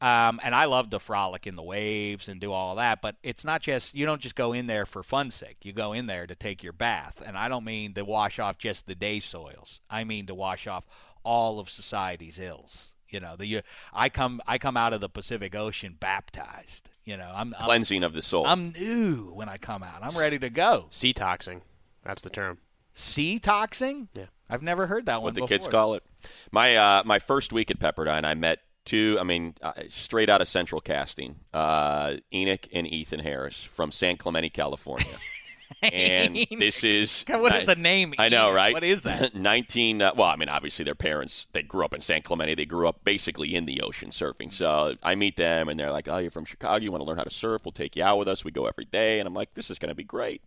Um, 0.00 0.38
and 0.45 0.55
I 0.55 0.66
love 0.66 0.90
to 0.90 1.00
frolic 1.00 1.47
in 1.47 1.57
the 1.57 1.62
waves 1.62 2.28
and 2.28 2.38
do 2.40 2.52
all 2.52 2.76
that, 2.76 3.00
but 3.02 3.16
it's 3.23 3.45
not 3.45 3.61
just 3.62 3.95
you 3.95 4.05
don't 4.07 4.21
just 4.21 4.37
go 4.37 4.52
in 4.52 4.66
there 4.66 4.85
for 4.87 5.02
fun's 5.02 5.35
sake. 5.35 5.57
You 5.62 5.73
go 5.73 5.95
in 5.95 6.07
there 6.07 6.26
to 6.26 6.35
take 6.35 6.62
your 6.62 6.75
bath, 6.75 7.23
and 7.25 7.37
I 7.37 7.49
don't 7.49 7.64
mean 7.64 7.95
to 7.95 8.05
wash 8.05 8.38
off 8.38 8.59
just 8.59 8.87
the 8.87 8.95
day 8.95 9.21
soils. 9.21 9.81
I 9.88 10.04
mean 10.04 10.26
to 10.26 10.34
wash 10.34 10.67
off 10.67 10.87
all 11.25 11.58
of 11.58 11.71
society's 11.71 12.39
ills. 12.39 12.93
You 13.08 13.21
know, 13.21 13.36
the 13.36 13.62
I 13.92 14.08
come 14.08 14.40
I 14.47 14.58
come 14.58 14.76
out 14.76 14.92
of 14.92 15.00
the 15.00 15.08
Pacific 15.08 15.54
Ocean 15.54 15.97
baptized. 15.99 16.88
You 17.04 17.16
know, 17.16 17.30
I'm 17.34 17.54
I'm, 17.58 17.64
Cleansing 17.64 18.02
of 18.02 18.12
the 18.12 18.23
soul. 18.23 18.47
I'm 18.47 18.73
new 18.73 19.30
when 19.32 19.49
I 19.49 19.58
come 19.58 19.82
out. 19.82 20.02
I'm 20.02 20.19
ready 20.19 20.38
to 20.40 20.50
go. 20.50 20.86
Sea 20.90 21.12
toxing. 21.12 21.62
That's 22.04 22.23
the 22.23 22.30
term. 22.30 22.58
Sea 22.92 23.38
toxing? 23.38 24.08
Yeah. 24.14 24.26
I've 24.49 24.62
never 24.62 24.86
heard 24.86 25.06
that 25.06 25.16
one 25.16 25.25
what 25.25 25.34
the 25.34 25.42
before. 25.42 25.49
kids 25.49 25.66
call 25.66 25.95
it. 25.95 26.02
My 26.50 26.76
uh, 26.76 27.02
my 27.04 27.19
first 27.19 27.52
week 27.52 27.71
at 27.71 27.78
Pepperdine, 27.78 28.25
I 28.25 28.34
met 28.34 28.60
two. 28.84 29.19
I 29.21 29.25
mean, 29.25 29.54
uh, 29.60 29.73
straight 29.88 30.28
out 30.28 30.40
of 30.40 30.49
Central 30.49 30.80
Casting, 30.80 31.40
uh, 31.52 32.14
Enoch 32.32 32.66
and 32.73 32.86
Ethan 32.86 33.21
Harris 33.21 33.62
from 33.64 33.92
San 33.92 34.16
Clemente, 34.16 34.50
California. 34.50 35.06
and 35.83 36.37
this 36.59 36.85
is 36.85 37.25
God, 37.26 37.41
what 37.43 37.55
is 37.55 37.67
the 37.67 37.76
name? 37.76 38.15
I 38.19 38.29
know, 38.29 38.52
right? 38.52 38.73
What 38.73 38.85
is 38.85 39.02
that? 39.02 39.35
19. 39.35 40.02
Uh, 40.02 40.13
well, 40.17 40.29
I 40.29 40.37
mean, 40.37 40.49
obviously, 40.49 40.85
their 40.85 40.95
parents, 40.95 41.47
they 41.52 41.63
grew 41.63 41.85
up 41.85 41.95
in 41.95 42.00
San 42.00 42.23
Clemente. 42.23 42.55
They 42.55 42.65
grew 42.65 42.89
up 42.89 43.05
basically 43.05 43.55
in 43.55 43.67
the 43.67 43.81
ocean 43.81 44.11
surfing. 44.11 44.52
So 44.52 44.97
I 45.02 45.15
meet 45.15 45.37
them, 45.37 45.69
and 45.69 45.79
they're 45.79 45.93
like, 45.93 46.09
oh, 46.09 46.19
you're 46.19 46.31
from 46.31 46.45
Chicago. 46.45 46.83
You 46.83 46.93
want 46.93 47.02
to 47.02 47.07
learn 47.07 47.19
how 47.19 47.25
to 47.25 47.31
surf? 47.31 47.63
We'll 47.65 47.73
take 47.73 47.97
you 47.97 48.05
out 48.05 48.19
with 48.19 48.29
us. 48.29 48.45
We 48.45 48.50
go 48.50 48.67
every 48.67 48.87
day. 48.87 49.19
And 49.19 49.26
I'm 49.26 49.35
like, 49.35 49.55
this 49.55 49.71
is 49.71 49.79
going 49.79 49.91
to 49.91 49.95
be 49.95 50.05
great. 50.05 50.43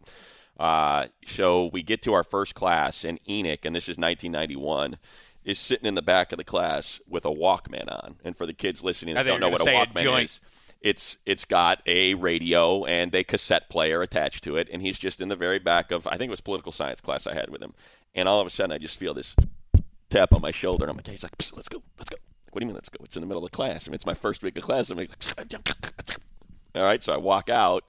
Uh, 0.60 1.08
so 1.26 1.70
we 1.72 1.82
get 1.82 2.02
to 2.02 2.14
our 2.14 2.24
first 2.24 2.54
class, 2.54 3.06
in 3.06 3.18
Enoch, 3.30 3.64
and 3.64 3.76
this 3.76 3.86
is 3.86 3.98
1991, 3.98 4.98
is 5.50 5.60
sitting 5.60 5.86
in 5.86 5.96
the 5.96 6.02
back 6.02 6.32
of 6.32 6.38
the 6.38 6.44
class 6.44 7.02
with 7.08 7.26
a 7.26 7.30
Walkman 7.30 7.92
on. 7.92 8.18
And 8.24 8.38
for 8.38 8.46
the 8.46 8.54
kids 8.54 8.84
listening 8.84 9.16
that 9.16 9.24
don't 9.24 9.40
know 9.40 9.50
what 9.50 9.62
a 9.62 9.66
gonna 9.66 9.82
a 9.82 9.86
Walkman 9.88 10.24
is, 10.24 10.42
it's 10.82 11.18
it's 11.26 11.46
got 11.46 11.82
a 11.86 12.14
radio 12.14 12.86
and 12.86 13.14
a 13.16 13.24
cassette 13.24 13.70
player 13.70 14.02
attached 14.02 14.44
to 14.46 14.56
it, 14.56 14.70
and 14.72 14.82
he's 14.82 15.00
just 15.00 15.20
in 15.22 15.28
the 15.28 15.36
very 15.36 15.60
back 15.60 15.92
of 15.92 16.08
I 16.08 16.12
think 16.12 16.30
it 16.30 16.32
was 16.32 16.42
political 16.42 16.72
science 16.72 17.02
class 17.02 17.28
I 17.28 17.34
had 17.34 17.50
with 17.50 17.62
him, 17.62 17.74
and 18.14 18.30
all 18.30 18.40
of 18.40 18.48
a 18.48 18.50
sudden 18.50 18.72
I 18.72 18.78
just 18.78 19.00
feel 19.00 19.14
this 19.14 19.36
tap 20.10 20.34
on 20.34 20.42
my 20.42 20.52
shoulder, 20.52 20.86
and 20.86 20.92
I'm 20.92 20.98
like, 20.98 21.08
he's 21.08 21.24
like, 21.24 21.38
"Psst, 21.38 21.56
let's 21.56 21.68
go, 21.68 21.82
let's 21.98 22.10
go. 22.10 22.18
Like, 22.46 22.56
what 22.56 22.62
do 22.62 22.66
you 22.66 22.68
mean, 22.68 22.76
let's 22.76 22.90
go? 22.90 23.04
It's 23.04 23.16
in 23.16 23.22
the 23.22 23.28
middle 23.28 23.44
of 23.44 23.52
the 23.52 23.56
class. 23.56 23.88
I 23.88 23.90
mean, 23.90 23.96
it's 23.96 24.06
my 24.06 24.14
first 24.14 24.42
week 24.44 24.58
of 24.58 24.64
class. 24.64 24.90
I'm 24.90 24.98
like, 24.98 25.12
all 26.76 26.84
right, 26.84 27.04
so 27.04 27.14
I 27.14 27.18
walk 27.18 27.50
out. 27.50 27.84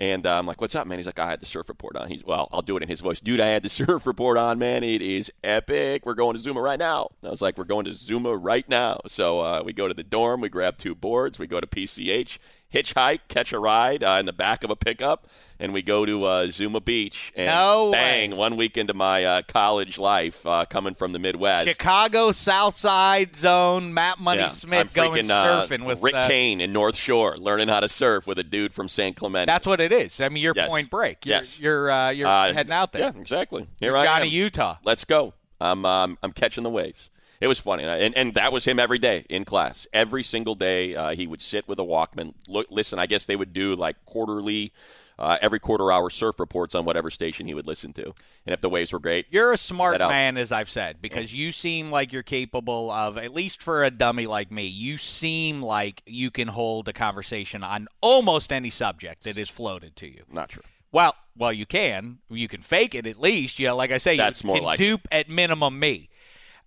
And 0.00 0.26
uh, 0.26 0.38
I'm 0.38 0.46
like, 0.46 0.60
"What's 0.60 0.76
up, 0.76 0.86
man?" 0.86 0.98
He's 0.98 1.06
like, 1.06 1.18
"I 1.18 1.28
had 1.28 1.40
the 1.40 1.46
surf 1.46 1.68
report 1.68 1.96
on." 1.96 2.08
He's 2.08 2.24
well, 2.24 2.48
I'll 2.52 2.62
do 2.62 2.76
it 2.76 2.82
in 2.82 2.88
his 2.88 3.00
voice, 3.00 3.20
dude. 3.20 3.40
I 3.40 3.48
had 3.48 3.64
the 3.64 3.68
surf 3.68 4.06
report 4.06 4.38
on, 4.38 4.58
man. 4.58 4.84
It 4.84 5.02
is 5.02 5.32
epic. 5.42 6.06
We're 6.06 6.14
going 6.14 6.36
to 6.36 6.40
Zuma 6.40 6.60
right 6.60 6.78
now. 6.78 7.10
And 7.20 7.28
I 7.28 7.30
was 7.30 7.42
like, 7.42 7.58
"We're 7.58 7.64
going 7.64 7.84
to 7.86 7.92
Zuma 7.92 8.36
right 8.36 8.68
now." 8.68 9.00
So 9.08 9.40
uh, 9.40 9.62
we 9.64 9.72
go 9.72 9.88
to 9.88 9.94
the 9.94 10.04
dorm, 10.04 10.40
we 10.40 10.48
grab 10.48 10.78
two 10.78 10.94
boards, 10.94 11.38
we 11.38 11.48
go 11.48 11.60
to 11.60 11.66
PCH, 11.66 12.38
hitchhike, 12.72 13.20
catch 13.28 13.52
a 13.52 13.58
ride 13.58 14.04
uh, 14.04 14.16
in 14.20 14.26
the 14.26 14.32
back 14.32 14.62
of 14.64 14.70
a 14.70 14.76
pickup, 14.76 15.26
and 15.58 15.72
we 15.72 15.82
go 15.82 16.04
to 16.04 16.24
uh, 16.26 16.50
Zuma 16.50 16.80
Beach. 16.80 17.32
And 17.36 17.46
No 17.46 17.90
bang! 17.92 18.30
way. 18.32 18.36
One 18.36 18.56
week 18.56 18.76
into 18.76 18.94
my 18.94 19.24
uh, 19.24 19.42
college 19.42 19.98
life, 19.98 20.44
uh, 20.46 20.64
coming 20.66 20.94
from 20.94 21.12
the 21.12 21.18
Midwest. 21.18 21.66
Chicago 21.68 22.30
South 22.32 22.76
Side 22.76 23.34
Zone, 23.34 23.92
Matt 23.94 24.18
Money 24.18 24.40
Yeah, 24.42 24.48
Smith 24.48 24.80
I'm 24.80 24.92
going 24.92 25.24
freaking, 25.24 25.30
uh, 25.30 25.66
surfing 25.66 25.84
with 25.84 26.02
Rick 26.02 26.14
uh, 26.14 26.28
Kane 26.28 26.60
in 26.60 26.72
North 26.72 26.96
Shore, 26.96 27.36
learning 27.38 27.68
how 27.68 27.80
to 27.80 27.88
surf 27.88 28.26
with 28.26 28.38
a 28.38 28.44
dude 28.44 28.72
from 28.72 28.88
San 28.88 29.14
Clemente. 29.14 29.46
That's 29.50 29.66
what 29.66 29.80
it 29.80 29.92
is. 29.92 30.20
I 30.20 30.28
mean, 30.28 30.42
you're 30.42 30.54
Yes. 30.56 30.68
Point 30.68 30.90
Break. 30.90 31.24
You're, 31.24 31.36
Yes. 31.36 31.58
You're 31.58 31.90
uh, 31.90 32.10
you're 32.10 32.28
heading 32.28 32.72
out 32.72 32.92
there. 32.92 33.02
Yeah, 33.02 33.20
exactly. 33.20 33.66
Here 33.80 33.90
You're 33.90 33.96
I 33.98 34.04
Johnny 34.04 34.26
am. 34.28 34.32
Utah. 34.32 34.76
Let's 34.84 35.04
go. 35.04 35.34
I'm 35.60 35.84
um, 35.84 36.18
I'm 36.22 36.32
catching 36.32 36.62
the 36.64 36.70
waves. 36.70 37.10
It 37.40 37.46
was 37.46 37.58
funny, 37.58 37.84
and, 37.84 38.16
and 38.16 38.34
that 38.34 38.52
was 38.52 38.64
him 38.64 38.78
every 38.80 38.98
day 38.98 39.24
in 39.28 39.44
class. 39.44 39.86
Every 39.92 40.22
single 40.24 40.54
day, 40.56 40.94
uh, 40.96 41.10
he 41.10 41.26
would 41.26 41.40
sit 41.40 41.68
with 41.68 41.78
a 41.78 41.84
Walkman. 41.84 42.34
Look, 42.48 42.66
listen. 42.70 42.98
I 42.98 43.06
guess 43.06 43.26
they 43.26 43.36
would 43.36 43.52
do 43.52 43.76
like 43.76 44.04
quarterly, 44.04 44.72
uh, 45.20 45.38
every 45.40 45.60
quarter 45.60 45.92
hour 45.92 46.10
surf 46.10 46.40
reports 46.40 46.74
on 46.74 46.84
whatever 46.84 47.10
station 47.10 47.46
he 47.46 47.54
would 47.54 47.66
listen 47.66 47.92
to, 47.92 48.04
and 48.46 48.52
if 48.54 48.60
the 48.60 48.68
waves 48.68 48.92
were 48.92 48.98
great, 48.98 49.26
You're 49.30 49.52
a 49.52 49.58
smart 49.58 49.98
man, 50.00 50.36
as 50.36 50.50
I've 50.52 50.70
said, 50.70 51.00
because 51.00 51.32
you 51.32 51.52
seem 51.52 51.90
like 51.92 52.12
you're 52.12 52.22
capable 52.24 52.90
of, 52.90 53.16
at 53.18 53.32
least 53.32 53.62
for 53.62 53.84
a 53.84 53.90
dummy 53.90 54.26
like 54.26 54.50
me, 54.50 54.64
you 54.66 54.96
seem 54.98 55.62
like 55.62 56.02
you 56.06 56.30
can 56.32 56.48
hold 56.48 56.88
a 56.88 56.92
conversation 56.92 57.62
on 57.62 57.86
almost 58.00 58.52
any 58.52 58.70
subject 58.70 59.24
that 59.24 59.38
is 59.38 59.48
floated 59.48 59.94
to 59.96 60.08
you. 60.08 60.24
not 60.32 60.48
true. 60.48 60.62
Well, 60.90 61.14
well, 61.36 61.52
you 61.52 61.66
can. 61.66 62.18
You 62.30 62.48
can 62.48 62.62
fake 62.62 62.94
it 62.94 63.06
at 63.06 63.20
least. 63.20 63.58
Yeah, 63.58 63.72
like 63.72 63.90
I 63.92 63.98
say, 63.98 64.16
That's 64.16 64.42
you 64.42 64.48
more 64.48 64.56
can 64.56 64.64
like 64.64 64.80
it. 64.80 64.84
dupe 64.84 65.08
at 65.12 65.28
minimum 65.28 65.78
me. 65.78 66.08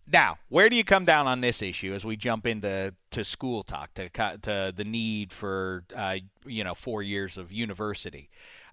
Now, 0.07 0.37
where 0.49 0.69
do 0.69 0.75
you 0.75 0.83
come 0.83 1.05
down 1.05 1.27
on 1.27 1.41
this 1.41 1.61
issue 1.61 1.93
as 1.93 2.03
we 2.03 2.17
jump 2.17 2.45
into 2.45 2.93
to 3.11 3.23
school 3.23 3.63
talk 3.63 3.93
to 3.95 4.09
to 4.09 4.73
the 4.75 4.83
need 4.83 5.31
for 5.31 5.83
uh, 5.95 6.17
you 6.45 6.63
know 6.63 6.73
four 6.73 7.01
years 7.03 7.37
of 7.37 7.51
university? 7.51 8.29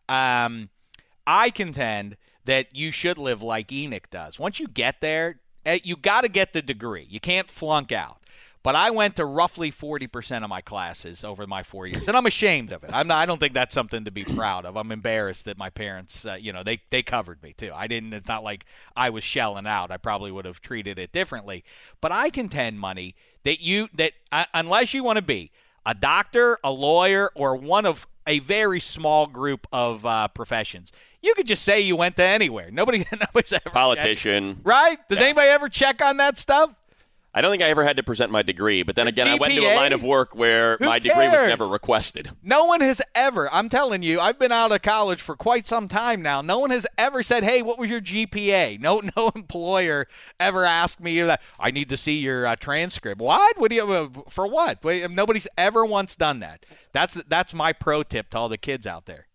Um, 0.08 0.70
I 1.26 1.50
contend 1.50 2.16
that 2.46 2.74
you 2.74 2.90
should 2.90 3.18
live 3.18 3.42
like 3.42 3.70
Enoch 3.70 4.08
does. 4.10 4.38
Once 4.38 4.58
you 4.58 4.66
get 4.66 5.00
there, 5.00 5.40
eh, 5.66 5.80
you 5.84 5.96
got 5.96 6.22
to 6.22 6.28
get 6.28 6.54
the 6.54 6.62
degree. 6.62 7.06
You 7.08 7.20
can't 7.20 7.50
flunk 7.50 7.92
out. 7.92 8.17
But 8.68 8.76
I 8.76 8.90
went 8.90 9.16
to 9.16 9.24
roughly 9.24 9.72
40% 9.72 10.44
of 10.44 10.50
my 10.50 10.60
classes 10.60 11.24
over 11.24 11.46
my 11.46 11.62
four 11.62 11.86
years, 11.86 12.06
and 12.06 12.14
I'm 12.14 12.26
ashamed 12.26 12.70
of 12.70 12.84
it. 12.84 12.90
I'm 12.92 13.08
not, 13.08 13.16
I 13.16 13.24
don't 13.24 13.40
think 13.40 13.54
that's 13.54 13.72
something 13.72 14.04
to 14.04 14.10
be 14.10 14.24
proud 14.24 14.66
of. 14.66 14.76
I'm 14.76 14.92
embarrassed 14.92 15.46
that 15.46 15.56
my 15.56 15.70
parents, 15.70 16.26
uh, 16.26 16.34
you 16.34 16.52
know, 16.52 16.62
they 16.62 16.82
they 16.90 17.02
covered 17.02 17.42
me 17.42 17.54
too. 17.54 17.70
I 17.74 17.86
didn't. 17.86 18.12
It's 18.12 18.28
not 18.28 18.44
like 18.44 18.66
I 18.94 19.08
was 19.08 19.24
shelling 19.24 19.66
out. 19.66 19.90
I 19.90 19.96
probably 19.96 20.30
would 20.30 20.44
have 20.44 20.60
treated 20.60 20.98
it 20.98 21.12
differently. 21.12 21.64
But 22.02 22.12
I 22.12 22.28
contend, 22.28 22.78
money 22.78 23.14
that 23.44 23.62
you 23.62 23.88
that 23.94 24.12
uh, 24.32 24.44
unless 24.52 24.92
you 24.92 25.02
want 25.02 25.16
to 25.16 25.22
be 25.22 25.50
a 25.86 25.94
doctor, 25.94 26.58
a 26.62 26.70
lawyer, 26.70 27.30
or 27.34 27.56
one 27.56 27.86
of 27.86 28.06
a 28.26 28.38
very 28.40 28.80
small 28.80 29.26
group 29.26 29.66
of 29.72 30.04
uh, 30.04 30.28
professions. 30.28 30.92
You 31.22 31.32
could 31.32 31.46
just 31.46 31.62
say 31.62 31.80
you 31.80 31.96
went 31.96 32.16
to 32.16 32.22
anywhere. 32.22 32.70
Nobody, 32.70 33.06
nobody's 33.18 33.54
ever 33.54 33.70
Politician. 33.70 34.56
checked. 34.56 34.66
right? 34.66 34.98
Does 35.08 35.20
anybody 35.20 35.48
ever 35.48 35.70
check 35.70 36.02
on 36.02 36.18
that 36.18 36.36
stuff? 36.36 36.74
I 37.38 37.40
don't 37.40 37.52
think 37.52 37.62
I 37.62 37.66
ever 37.66 37.84
had 37.84 37.98
to 37.98 38.02
present 38.02 38.32
my 38.32 38.42
degree, 38.42 38.82
but 38.82 38.96
then 38.96 39.06
Your 39.06 39.10
again, 39.10 39.28
I 39.28 39.36
went 39.36 39.52
into 39.52 39.64
a 39.64 39.76
line 39.76 39.92
of 39.92 40.02
work 40.02 40.34
where 40.34 40.76
Who 40.78 40.86
my 40.86 40.98
degree 40.98 41.28
was 41.28 41.46
never 41.46 41.68
requested. 41.68 42.32
No 42.42 42.64
one 42.64 42.80
has 42.80 43.00
ever. 43.14 43.48
I'm 43.54 43.68
telling 43.68 44.02
you, 44.02 44.18
I've 44.18 44.40
been 44.40 44.50
out 44.50 44.72
of 44.72 44.82
college 44.82 45.22
for 45.22 45.36
quite 45.36 45.68
some 45.68 45.86
time 45.86 46.20
now. 46.20 46.42
No 46.42 46.58
one 46.58 46.70
has 46.70 46.84
ever 46.98 47.22
said, 47.22 47.44
"Hey, 47.44 47.62
what 47.62 47.78
was 47.78 47.88
your 47.88 48.00
GPA?" 48.00 48.80
No, 48.80 49.00
no 49.16 49.30
employer 49.36 50.08
ever 50.40 50.64
asked 50.64 50.98
me 51.00 51.22
that. 51.22 51.40
I 51.60 51.70
need 51.70 51.90
to 51.90 51.96
see 51.96 52.18
your 52.18 52.44
uh, 52.44 52.56
transcript. 52.56 53.20
What? 53.20 53.56
What 53.56 53.70
do 53.70 53.76
you 53.76 53.88
uh, 53.88 54.08
for? 54.28 54.48
What? 54.48 54.82
Nobody's 54.84 55.46
ever 55.56 55.84
once 55.84 56.16
done 56.16 56.40
that. 56.40 56.66
That's 56.92 57.22
that's 57.28 57.54
my 57.54 57.72
pro 57.72 58.02
tip 58.02 58.30
to 58.30 58.38
all 58.38 58.48
the 58.48 58.58
kids 58.58 58.84
out 58.84 59.06
there. 59.06 59.28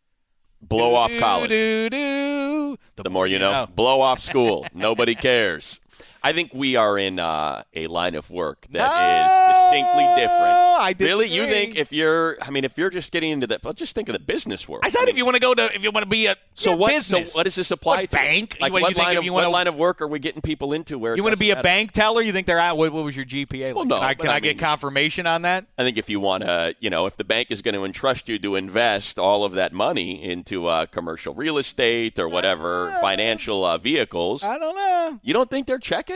Blow 0.61 0.93
off 0.95 1.09
Do, 1.09 1.19
college. 1.19 1.49
do, 1.49 1.89
do. 1.89 2.77
The 2.95 3.09
more 3.09 3.27
you 3.27 3.39
know. 3.39 3.67
Blow 3.73 4.01
off 4.01 4.19
school. 4.19 4.65
Nobody 4.73 5.15
cares. 5.29 5.79
I 6.25 6.31
think 6.31 6.51
we 6.53 6.75
are 6.77 6.97
in 6.97 7.19
uh, 7.19 7.63
a 7.73 7.88
line 7.88 8.15
of 8.15 8.29
work 8.29 8.65
that 8.71 8.89
is 8.89 9.55
distinctly 9.57 10.03
different. 10.15 10.53
No, 10.63 10.77
I 10.79 10.95
Really, 10.97 11.27
you 11.27 11.45
think 11.47 11.75
if 11.75 11.91
you're? 11.91 12.38
I 12.41 12.49
mean, 12.49 12.63
if 12.63 12.77
you're 12.77 12.89
just 12.89 13.12
getting 13.12 13.31
into 13.31 13.47
that, 13.47 13.63
well, 13.63 13.73
just 13.73 13.93
think 13.93 14.07
of 14.09 14.13
the 14.13 14.19
business 14.19 14.67
world. 14.69 14.83
I 14.86 14.89
said 14.89 15.09
if 15.09 15.17
you 15.17 15.25
want 15.25 15.36
to 15.36 15.41
go 15.41 15.53
to 15.53 15.65
if 15.75 15.83
you 15.83 15.91
want 15.91 16.03
to 16.03 16.09
be 16.09 16.27
a 16.27 16.36
So 16.53 16.71
yeah, 16.71 16.75
what? 16.77 16.89
business. 16.93 17.33
So 17.33 17.38
what 17.39 17.43
does 17.43 17.55
this 17.55 17.71
apply 17.71 18.01
What 18.01 18.09
to? 18.12 18.15
bank? 18.15 18.57
Like 18.62 18.71
What, 18.71 18.81
what 18.83 18.95
you 18.95 19.03
line 19.03 19.17
of 19.17 19.23
you 19.25 19.33
what 19.33 19.49
line 19.51 19.67
of 19.67 19.75
work 19.75 20.01
are 20.01 20.07
we 20.07 20.19
getting 20.19 20.41
people 20.41 20.71
into? 20.73 20.97
Where 20.97 21.15
You 21.15 21.23
want 21.23 21.36
to 21.36 21.39
be 21.39 21.51
a 21.51 21.55
matter? 21.55 21.63
bank 21.63 21.91
teller? 21.91 22.21
You 22.21 22.31
think 22.31 22.47
they're 22.47 22.59
out? 22.59 22.77
What, 22.77 22.93
what 22.93 23.03
was 23.03 23.15
your 23.15 23.25
GPA? 23.25 23.67
Like? 23.67 23.75
Well, 23.75 23.86
no, 23.86 23.95
can 23.99 24.03
I, 24.05 24.13
can 24.13 24.29
I 24.29 24.36
I, 24.36 24.39
get 24.39 24.57
confirmation 24.59 25.27
on 25.27 25.41
that? 25.43 25.65
I 25.77 25.83
think 25.83 25.97
if 25.97 26.09
you 26.09 26.19
want 26.21 26.43
to, 26.43 26.73
you 26.79 26.89
know, 26.89 27.05
if 27.05 27.17
the 27.17 27.23
bank 27.25 27.51
is 27.51 27.62
going 27.62 27.75
to 27.75 27.83
entrust 27.83 28.29
you 28.29 28.39
to 28.39 28.55
invest 28.55 29.19
all 29.19 29.43
of 29.43 29.51
that 29.53 29.73
money 29.73 30.23
into 30.23 30.67
uh, 30.67 30.86
commercial 30.86 31.33
real 31.33 31.57
estate 31.57 32.17
or 32.17 32.29
whatever 32.29 32.95
financial 33.01 33.65
uh, 33.65 33.77
vehicles, 33.77 34.41
I 34.43 34.57
don't 34.57 34.75
know. 34.75 35.19
you 35.21 35.33
don't 35.33 35.49
think 35.49 35.67
they're 35.67 35.77
checking? 35.79 36.12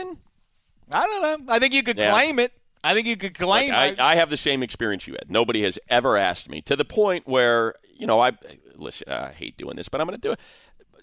I 0.90 1.06
don't 1.06 1.46
know. 1.46 1.52
I 1.52 1.58
think 1.58 1.74
you 1.74 1.82
could 1.82 1.98
Yeah. 1.98 2.12
claim 2.12 2.38
it. 2.38 2.52
I 2.82 2.94
think 2.94 3.06
you 3.06 3.16
could 3.16 3.34
claim 3.34 3.70
Like, 3.72 3.94
it. 3.94 4.00
I, 4.00 4.12
I 4.12 4.14
have 4.16 4.30
the 4.30 4.36
same 4.36 4.62
experience 4.62 5.06
you 5.06 5.14
had. 5.14 5.30
Nobody 5.30 5.62
has 5.64 5.78
ever 5.88 6.16
asked 6.16 6.48
me 6.48 6.60
to 6.62 6.76
the 6.76 6.84
point 6.84 7.26
where, 7.26 7.74
you 7.96 8.06
know, 8.06 8.20
I 8.20 8.32
listen. 8.76 9.10
I 9.10 9.32
hate 9.32 9.56
doing 9.56 9.76
this, 9.76 9.88
but 9.88 10.00
I'm 10.00 10.06
going 10.06 10.18
to 10.18 10.28
do 10.28 10.32
it. 10.32 10.40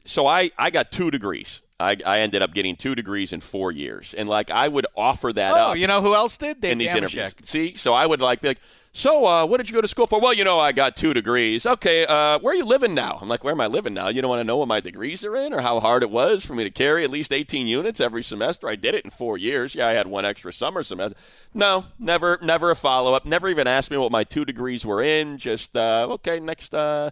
So 0.05 0.25
I, 0.27 0.51
I 0.57 0.69
got 0.69 0.91
two 0.91 1.11
degrees. 1.11 1.61
I, 1.79 1.97
I 2.05 2.19
ended 2.19 2.41
up 2.41 2.53
getting 2.53 2.75
two 2.77 2.95
degrees 2.95 3.33
in 3.33 3.41
four 3.41 3.71
years, 3.71 4.13
and 4.13 4.29
like 4.29 4.49
I 4.49 4.67
would 4.69 4.87
offer 4.95 5.33
that 5.33 5.53
oh, 5.53 5.57
up 5.57 5.77
you 5.77 5.87
know 5.87 6.01
who 6.01 6.15
else 6.15 6.37
did? 6.37 6.61
Dave 6.61 6.71
in 6.71 6.77
these 6.77 6.91
Dameshek. 6.91 6.97
interviews. 6.97 7.35
See, 7.43 7.75
so 7.75 7.93
I 7.93 8.05
would 8.05 8.21
like 8.21 8.39
be 8.39 8.47
like, 8.49 8.59
so 8.95 9.25
uh, 9.25 9.45
what 9.45 9.57
did 9.57 9.69
you 9.69 9.75
go 9.75 9.81
to 9.81 9.89
school 9.89 10.07
for? 10.07 10.21
Well, 10.21 10.33
you 10.33 10.45
know, 10.45 10.57
I 10.57 10.71
got 10.71 10.95
two 10.95 11.13
degrees. 11.13 11.65
Okay, 11.65 12.05
uh, 12.05 12.39
where 12.39 12.53
are 12.53 12.55
you 12.55 12.63
living 12.63 12.93
now? 12.93 13.19
I'm 13.21 13.27
like, 13.27 13.43
where 13.43 13.51
am 13.51 13.59
I 13.59 13.67
living 13.67 13.93
now? 13.93 14.07
You 14.07 14.21
don't 14.21 14.29
want 14.29 14.39
to 14.39 14.45
know 14.45 14.55
what 14.55 14.69
my 14.69 14.79
degrees 14.79 15.25
are 15.25 15.35
in 15.35 15.53
or 15.53 15.59
how 15.59 15.81
hard 15.81 16.01
it 16.01 16.09
was 16.09 16.45
for 16.45 16.55
me 16.55 16.63
to 16.63 16.71
carry 16.71 17.03
at 17.03 17.09
least 17.09 17.33
18 17.33 17.67
units 17.67 17.99
every 17.99 18.23
semester. 18.23 18.69
I 18.69 18.77
did 18.77 18.95
it 18.95 19.03
in 19.03 19.11
four 19.11 19.37
years. 19.37 19.75
Yeah, 19.75 19.87
I 19.87 19.91
had 19.91 20.07
one 20.07 20.23
extra 20.23 20.53
summer 20.53 20.81
semester. 20.81 21.17
No, 21.53 21.87
never, 21.99 22.39
never 22.41 22.71
a 22.71 22.75
follow 22.75 23.13
up. 23.13 23.25
Never 23.25 23.49
even 23.49 23.67
asked 23.67 23.91
me 23.91 23.97
what 23.97 24.13
my 24.13 24.23
two 24.23 24.45
degrees 24.45 24.85
were 24.85 25.03
in. 25.03 25.39
Just 25.39 25.75
uh, 25.75 26.07
okay, 26.11 26.39
next. 26.39 26.73
Uh, 26.73 27.11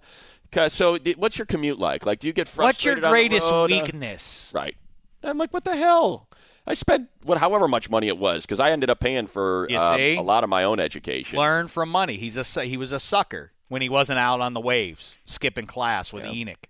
so, 0.69 0.97
what's 1.17 1.37
your 1.37 1.47
commute 1.47 1.79
like? 1.79 2.05
Like, 2.05 2.19
do 2.19 2.27
you 2.27 2.33
get 2.33 2.47
frustrated? 2.47 3.03
What's 3.03 3.03
your 3.03 3.09
frustrated? 3.09 3.43
on 3.43 3.63
the 3.63 3.67
greatest? 3.67 3.91
Uh, 3.91 3.93
weakness? 3.93 4.51
Right. 4.55 4.77
I'm 5.21 5.37
like, 5.37 5.51
what 5.51 5.65
the 5.65 5.75
hell? 5.75 6.29
I 6.65 6.73
spent 6.75 7.09
what, 7.23 7.37
however 7.39 7.67
much 7.67 7.89
money 7.89 8.07
it 8.07 8.17
was, 8.17 8.45
because 8.45 8.59
I 8.59 8.71
ended 8.71 8.89
up 8.89 8.99
paying 8.99 9.27
for 9.27 9.67
um, 9.71 9.99
a 9.99 10.21
lot 10.21 10.43
of 10.43 10.49
my 10.49 10.63
own 10.63 10.79
education. 10.79 11.37
Learn 11.37 11.67
from 11.67 11.89
money. 11.89 12.17
He's 12.17 12.37
a 12.37 12.63
he 12.63 12.77
was 12.77 12.91
a 12.91 12.99
sucker 12.99 13.51
when 13.67 13.81
he 13.81 13.89
wasn't 13.89 14.19
out 14.19 14.39
on 14.39 14.53
the 14.53 14.61
waves 14.61 15.17
skipping 15.25 15.67
class 15.67 16.13
with 16.13 16.25
Enoch. 16.25 16.67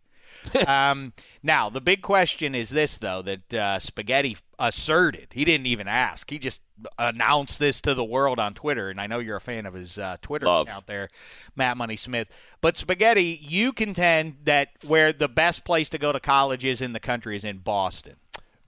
um, 0.67 1.13
now 1.43 1.69
the 1.69 1.81
big 1.81 2.01
question 2.01 2.53
is 2.55 2.69
this 2.69 2.97
though 2.97 3.21
that 3.21 3.53
uh, 3.53 3.79
Spaghetti 3.79 4.37
asserted. 4.59 5.27
He 5.31 5.45
didn't 5.45 5.67
even 5.67 5.87
ask. 5.87 6.29
He 6.29 6.39
just 6.39 6.61
announced 6.97 7.59
this 7.59 7.81
to 7.81 7.93
the 7.93 8.03
world 8.03 8.39
on 8.39 8.53
Twitter, 8.53 8.89
and 8.89 8.99
I 8.99 9.07
know 9.07 9.19
you're 9.19 9.37
a 9.37 9.41
fan 9.41 9.65
of 9.65 9.73
his 9.73 9.97
uh, 9.97 10.17
Twitter 10.21 10.45
Love. 10.45 10.67
account 10.67 10.87
there, 10.87 11.09
Matt 11.55 11.77
Money 11.77 11.97
Smith. 11.97 12.29
But 12.61 12.77
Spaghetti, 12.77 13.39
you 13.41 13.73
contend 13.73 14.37
that 14.45 14.69
where 14.85 15.13
the 15.13 15.27
best 15.27 15.65
place 15.65 15.89
to 15.89 15.97
go 15.97 16.11
to 16.11 16.19
college 16.19 16.65
is 16.65 16.81
in 16.81 16.93
the 16.93 16.99
country 16.99 17.35
is 17.35 17.43
in 17.43 17.59
Boston, 17.59 18.15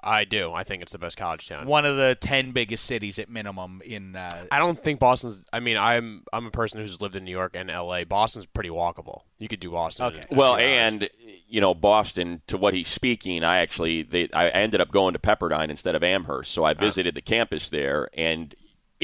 I 0.06 0.24
do. 0.24 0.54
I 0.54 0.64
think 0.64 0.84
it's 0.84 0.92
the 0.92 1.00
best 1.00 1.18
college 1.18 1.50
town. 1.50 1.66
one 1.66 1.84
of 1.84 1.98
the 1.98 2.16
ten 2.22 2.52
biggest 2.52 2.86
cities 2.86 3.18
at 3.18 3.28
minimum 3.28 3.82
in. 3.84 4.16
Uh, 4.16 4.46
I 4.52 4.60
don't 4.60 4.82
think 4.82 5.00
Boston's. 5.00 5.44
I 5.52 5.60
mean, 5.60 5.78
I'm 5.78 6.24
I'm 6.32 6.46
a 6.46 6.52
person 6.52 6.80
who's 6.80 7.02
lived 7.02 7.16
in 7.16 7.26
New 7.26 7.32
York 7.32 7.56
and 7.56 7.72
L.A. 7.72 8.04
Boston's 8.04 8.46
pretty 8.46 8.70
walkable. 8.70 9.22
You 9.40 9.48
could 9.48 9.60
do 9.60 9.72
Boston. 9.72 10.06
Okay. 10.06 10.22
in 10.30 10.38
well, 10.38 10.58
few 10.58 10.66
hours. 10.66 10.78
and 10.78 11.10
you 11.48 11.60
know, 11.60 11.74
Boston. 11.74 12.44
To 12.48 12.58
what 12.58 12.76
he's 12.76 12.88
speaking, 12.88 13.44
I 13.44 13.58
actually 13.58 14.04
they, 14.04 14.30
I 14.32 14.50
ended 14.50 14.80
up 14.80 14.92
going 14.92 15.14
to 15.14 15.20
Pepperdine 15.20 15.70
instead 15.70 15.96
of 15.96 16.04
Amherst, 16.04 16.52
so 16.52 16.64
I 16.64 16.76
visited 16.76 17.16
the 17.16 17.22
campus 17.22 17.70
there, 17.70 18.10
and 18.14 18.54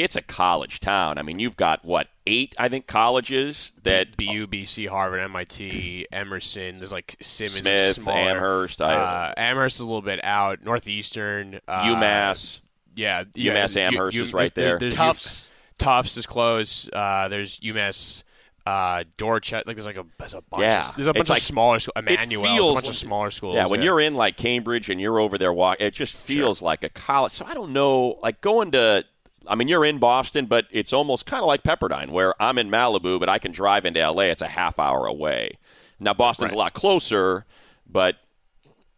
it's 0.03 0.15
a 0.15 0.21
college 0.21 0.79
town. 0.79 1.17
I 1.17 1.23
mean, 1.23 1.39
you've 1.39 1.55
got 1.57 1.83
what 1.85 2.07
eight, 2.27 2.53
I 2.57 2.69
think, 2.69 2.87
colleges 2.87 3.73
that 3.83 4.15
BU, 4.17 4.47
BC, 4.47 4.87
Harvard, 4.89 5.19
MIT, 5.21 6.07
Emerson. 6.11 6.77
There's 6.77 6.91
like 6.91 7.15
Simmons, 7.21 7.55
is 7.57 7.61
Smith, 7.61 7.95
smaller. 8.03 8.17
Amherst, 8.31 8.81
I- 8.81 8.93
uh, 8.95 9.33
Amherst 9.37 9.77
is 9.77 9.81
a 9.81 9.85
little 9.85 10.01
bit 10.01 10.23
out. 10.23 10.63
Northeastern, 10.63 11.59
uh, 11.67 11.83
UMass. 11.83 12.59
yeah, 12.95 13.23
yeah, 13.35 13.53
UMass 13.53 13.75
U- 13.75 13.81
Amherst 13.81 14.15
U- 14.17 14.23
is 14.23 14.33
right 14.33 14.53
there's- 14.53 14.69
there. 14.71 14.79
There's, 14.79 14.95
Tufts. 14.95 15.51
Tufts 15.77 16.17
is 16.17 16.25
close. 16.27 16.89
Uh, 16.91 17.27
there's 17.29 17.59
UMass. 17.59 18.23
Uh, 18.63 19.03
Dorchester, 19.17 19.63
like 19.65 19.75
there's 19.75 19.87
like 19.87 19.97
a 19.97 20.05
there's 20.19 20.35
a 20.35 20.41
bunch. 20.41 20.61
Yeah. 20.61 20.87
of, 20.87 20.95
there's 20.95 21.07
a 21.07 21.13
bunch 21.13 21.21
It's 21.21 21.29
like- 21.31 21.39
of 21.39 21.43
smaller 21.43 21.79
schools. 21.79 21.93
Emmanuel, 21.97 22.43
there's 22.43 22.53
a 22.53 22.55
feels 22.57 22.75
bunch 22.75 22.89
of 22.89 22.95
smaller 22.95 23.31
schools. 23.31 23.53
Yeah, 23.55 23.65
when 23.65 23.81
you're 23.81 23.99
in 23.99 24.13
like 24.13 24.37
Cambridge 24.37 24.91
and 24.91 25.01
you're 25.01 25.19
over 25.19 25.39
there 25.39 25.51
walk, 25.51 25.81
it 25.81 25.95
just 25.95 26.15
feels 26.15 26.61
like 26.61 26.83
a 26.83 26.89
college. 26.89 27.31
So 27.31 27.43
I 27.45 27.55
don't 27.55 27.73
know, 27.73 28.19
like 28.21 28.39
going 28.41 28.69
to. 28.73 29.03
I 29.47 29.55
mean, 29.55 29.67
you're 29.67 29.85
in 29.85 29.97
Boston, 29.97 30.45
but 30.45 30.65
it's 30.71 30.93
almost 30.93 31.25
kind 31.25 31.41
of 31.41 31.47
like 31.47 31.63
Pepperdine, 31.63 32.09
where 32.11 32.39
I'm 32.41 32.57
in 32.57 32.69
Malibu, 32.69 33.19
but 33.19 33.29
I 33.29 33.39
can 33.39 33.51
drive 33.51 33.85
into 33.85 33.99
LA. 33.99 34.23
It's 34.23 34.41
a 34.41 34.47
half 34.47 34.77
hour 34.79 35.05
away. 35.07 35.57
Now 35.99 36.13
Boston's 36.13 36.51
a 36.51 36.55
lot 36.55 36.73
closer, 36.73 37.45
but 37.87 38.17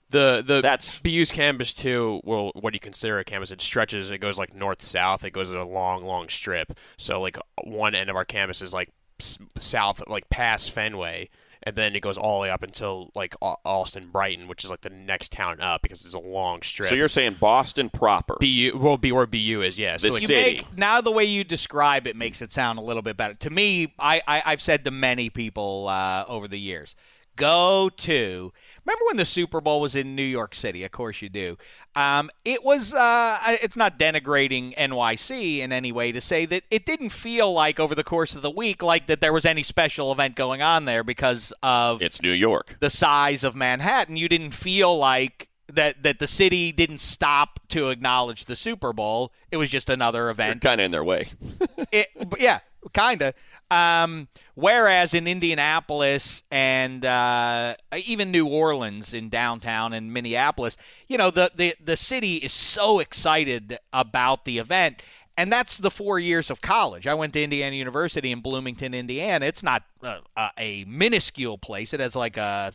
the 0.10 0.44
the 0.46 0.62
That's- 0.62 1.00
BU's 1.00 1.32
campus 1.32 1.74
too. 1.74 2.22
Well, 2.24 2.52
what 2.56 2.72
do 2.72 2.76
you 2.76 2.80
consider 2.80 3.20
a 3.20 3.24
campus? 3.24 3.52
It 3.52 3.62
stretches. 3.62 4.10
It 4.12 4.20
goes 4.20 4.38
like 4.38 4.54
north 4.54 4.82
south. 4.82 5.26
It 5.26 5.32
goes 5.32 5.50
in 5.52 5.58
a 5.58 5.68
long, 5.68 6.06
long 6.06 6.30
strip. 6.30 6.78
So 6.98 7.20
like 7.20 7.38
one 7.64 7.96
end 7.96 8.10
of 8.10 8.16
our 8.16 8.26
campus 8.26 8.62
is 8.62 8.74
like 8.74 8.90
south, 9.58 10.02
like 10.08 10.30
past 10.30 10.72
Fenway, 10.72 11.30
and 11.66 11.76
then 11.76 11.96
it 11.96 12.02
goes 12.02 12.18
all 12.18 12.40
the 12.40 12.44
way 12.44 12.50
up 12.50 12.64
until 12.64 13.12
like 13.16 13.36
Allston, 13.42 14.10
Brighton, 14.12 14.48
which 14.48 14.64
is 14.64 14.70
like 14.70 14.82
the 14.82 14.90
next 14.90 15.32
town 15.32 15.60
up 15.62 15.82
because 15.82 16.04
it's 16.06 16.14
a 16.14 16.20
long 16.20 16.62
strip. 16.62 16.90
so 16.90 16.96
you're 16.96 17.08
saying 17.08 17.38
Boston 17.40 17.90
proper. 17.90 18.36
BU 18.40 18.78
will 18.78 18.98
be 18.98 19.12
where 19.12 19.26
BU 19.26 19.62
is. 19.64 19.80
Yeah. 19.80 19.98
So 19.98 20.08
The 20.08 20.14
like, 20.14 20.22
city. 20.24 20.34
make 20.34 20.78
now 20.78 21.02
the 21.02 21.12
way 21.12 21.24
you 21.26 21.44
describe 21.44 22.08
it 22.08 22.16
makes 22.16 22.42
it 22.42 22.52
sound 22.54 22.80
a 22.80 22.82
little 22.82 23.02
bit 23.02 23.16
better 23.18 23.34
to 23.34 23.50
me 23.50 23.94
i, 24.00 24.22
I 24.28 24.42
i've 24.46 24.62
said 24.62 24.84
to 24.84 24.92
many 24.92 25.30
people 25.30 25.88
uh, 25.88 26.26
over 26.28 26.48
the 26.48 26.60
years 26.60 26.96
go 27.36 27.90
to 27.98 28.52
remember 28.86 29.06
when 29.08 29.18
the 29.18 29.26
super 29.26 29.60
bowl 29.62 29.82
was 29.82 29.96
in 29.96 30.16
new 30.16 30.24
york 30.24 30.54
city 30.54 30.84
of 30.84 30.92
course 30.92 31.22
you 31.22 31.30
do 31.30 31.58
um, 31.96 32.30
it 32.44 32.64
was 32.64 32.94
uh, 32.94 33.38
it's 33.62 33.78
not 33.78 34.00
denigrating 34.00 34.76
nyc 34.78 35.60
in 35.60 35.72
any 35.72 35.92
way 35.92 36.12
to 36.12 36.20
say 36.22 36.46
that 36.46 36.64
it 36.72 36.86
didn't 36.86 37.10
feel 37.10 37.52
like 37.54 37.80
over 37.80 37.96
the 37.96 38.04
course 38.04 38.36
of 38.36 38.42
the 38.42 38.50
week 38.52 38.82
like 38.84 39.08
that 39.08 39.22
there 39.22 39.34
was 39.34 39.46
any 39.46 39.64
special 39.64 40.12
event 40.12 40.36
going 40.36 40.62
on 40.62 40.86
there 40.86 41.04
because 41.04 41.54
of 41.64 42.02
It's 42.02 42.22
New 42.22 42.32
York. 42.32 42.78
the 42.80 42.90
size 42.90 43.44
of 43.44 43.56
Manhattan, 43.56 44.18
you 44.18 44.28
didn't 44.30 44.52
feel 44.52 44.98
like 44.98 45.50
that 45.72 46.04
that 46.04 46.20
the 46.20 46.28
city 46.28 46.72
didn't 46.72 47.00
stop 47.00 47.60
to 47.70 47.90
acknowledge 47.90 48.46
the 48.46 48.56
Super 48.56 48.92
Bowl. 48.94 49.32
It 49.52 49.58
was 49.58 49.70
just 49.70 49.90
another 49.90 50.30
event. 50.30 50.62
kind 50.62 50.80
of 50.82 50.86
in 50.86 50.92
their 50.92 51.04
way. 51.04 51.28
It, 51.92 52.08
yeah, 52.40 52.60
kind 52.94 53.22
of. 53.22 53.34
Um, 53.74 54.28
whereas 54.54 55.16
in 55.16 55.28
Indianapolis 55.28 56.44
and 56.52 57.04
uh, 57.04 57.74
even 58.06 58.30
New 58.30 58.46
Orleans 58.46 59.16
in 59.16 59.30
downtown 59.30 59.94
and 59.94 60.14
Minneapolis, 60.14 60.78
you 61.08 61.18
know, 61.18 61.32
the, 61.32 61.52
the, 61.56 61.76
the 61.84 61.98
city 61.98 62.36
is 62.36 62.54
so 62.54 63.00
excited 63.00 63.80
about 63.92 64.46
the 64.46 64.60
event. 64.60 65.02
And 65.36 65.52
that's 65.52 65.80
the 65.80 65.90
four 65.90 66.20
years 66.20 66.50
of 66.52 66.62
college. 66.62 67.08
I 67.08 67.14
went 67.16 67.34
to 67.34 67.44
Indiana 67.44 67.76
University 67.76 68.32
in 68.32 68.42
Bloomington, 68.42 68.94
Indiana. 68.94 69.46
It's 69.46 69.64
not 69.64 69.84
uh, 70.04 70.20
a 70.58 70.86
minuscule 70.86 71.58
place. 71.58 71.94
It 71.94 72.00
has 72.00 72.16
like 72.16 72.38
a 72.38 72.72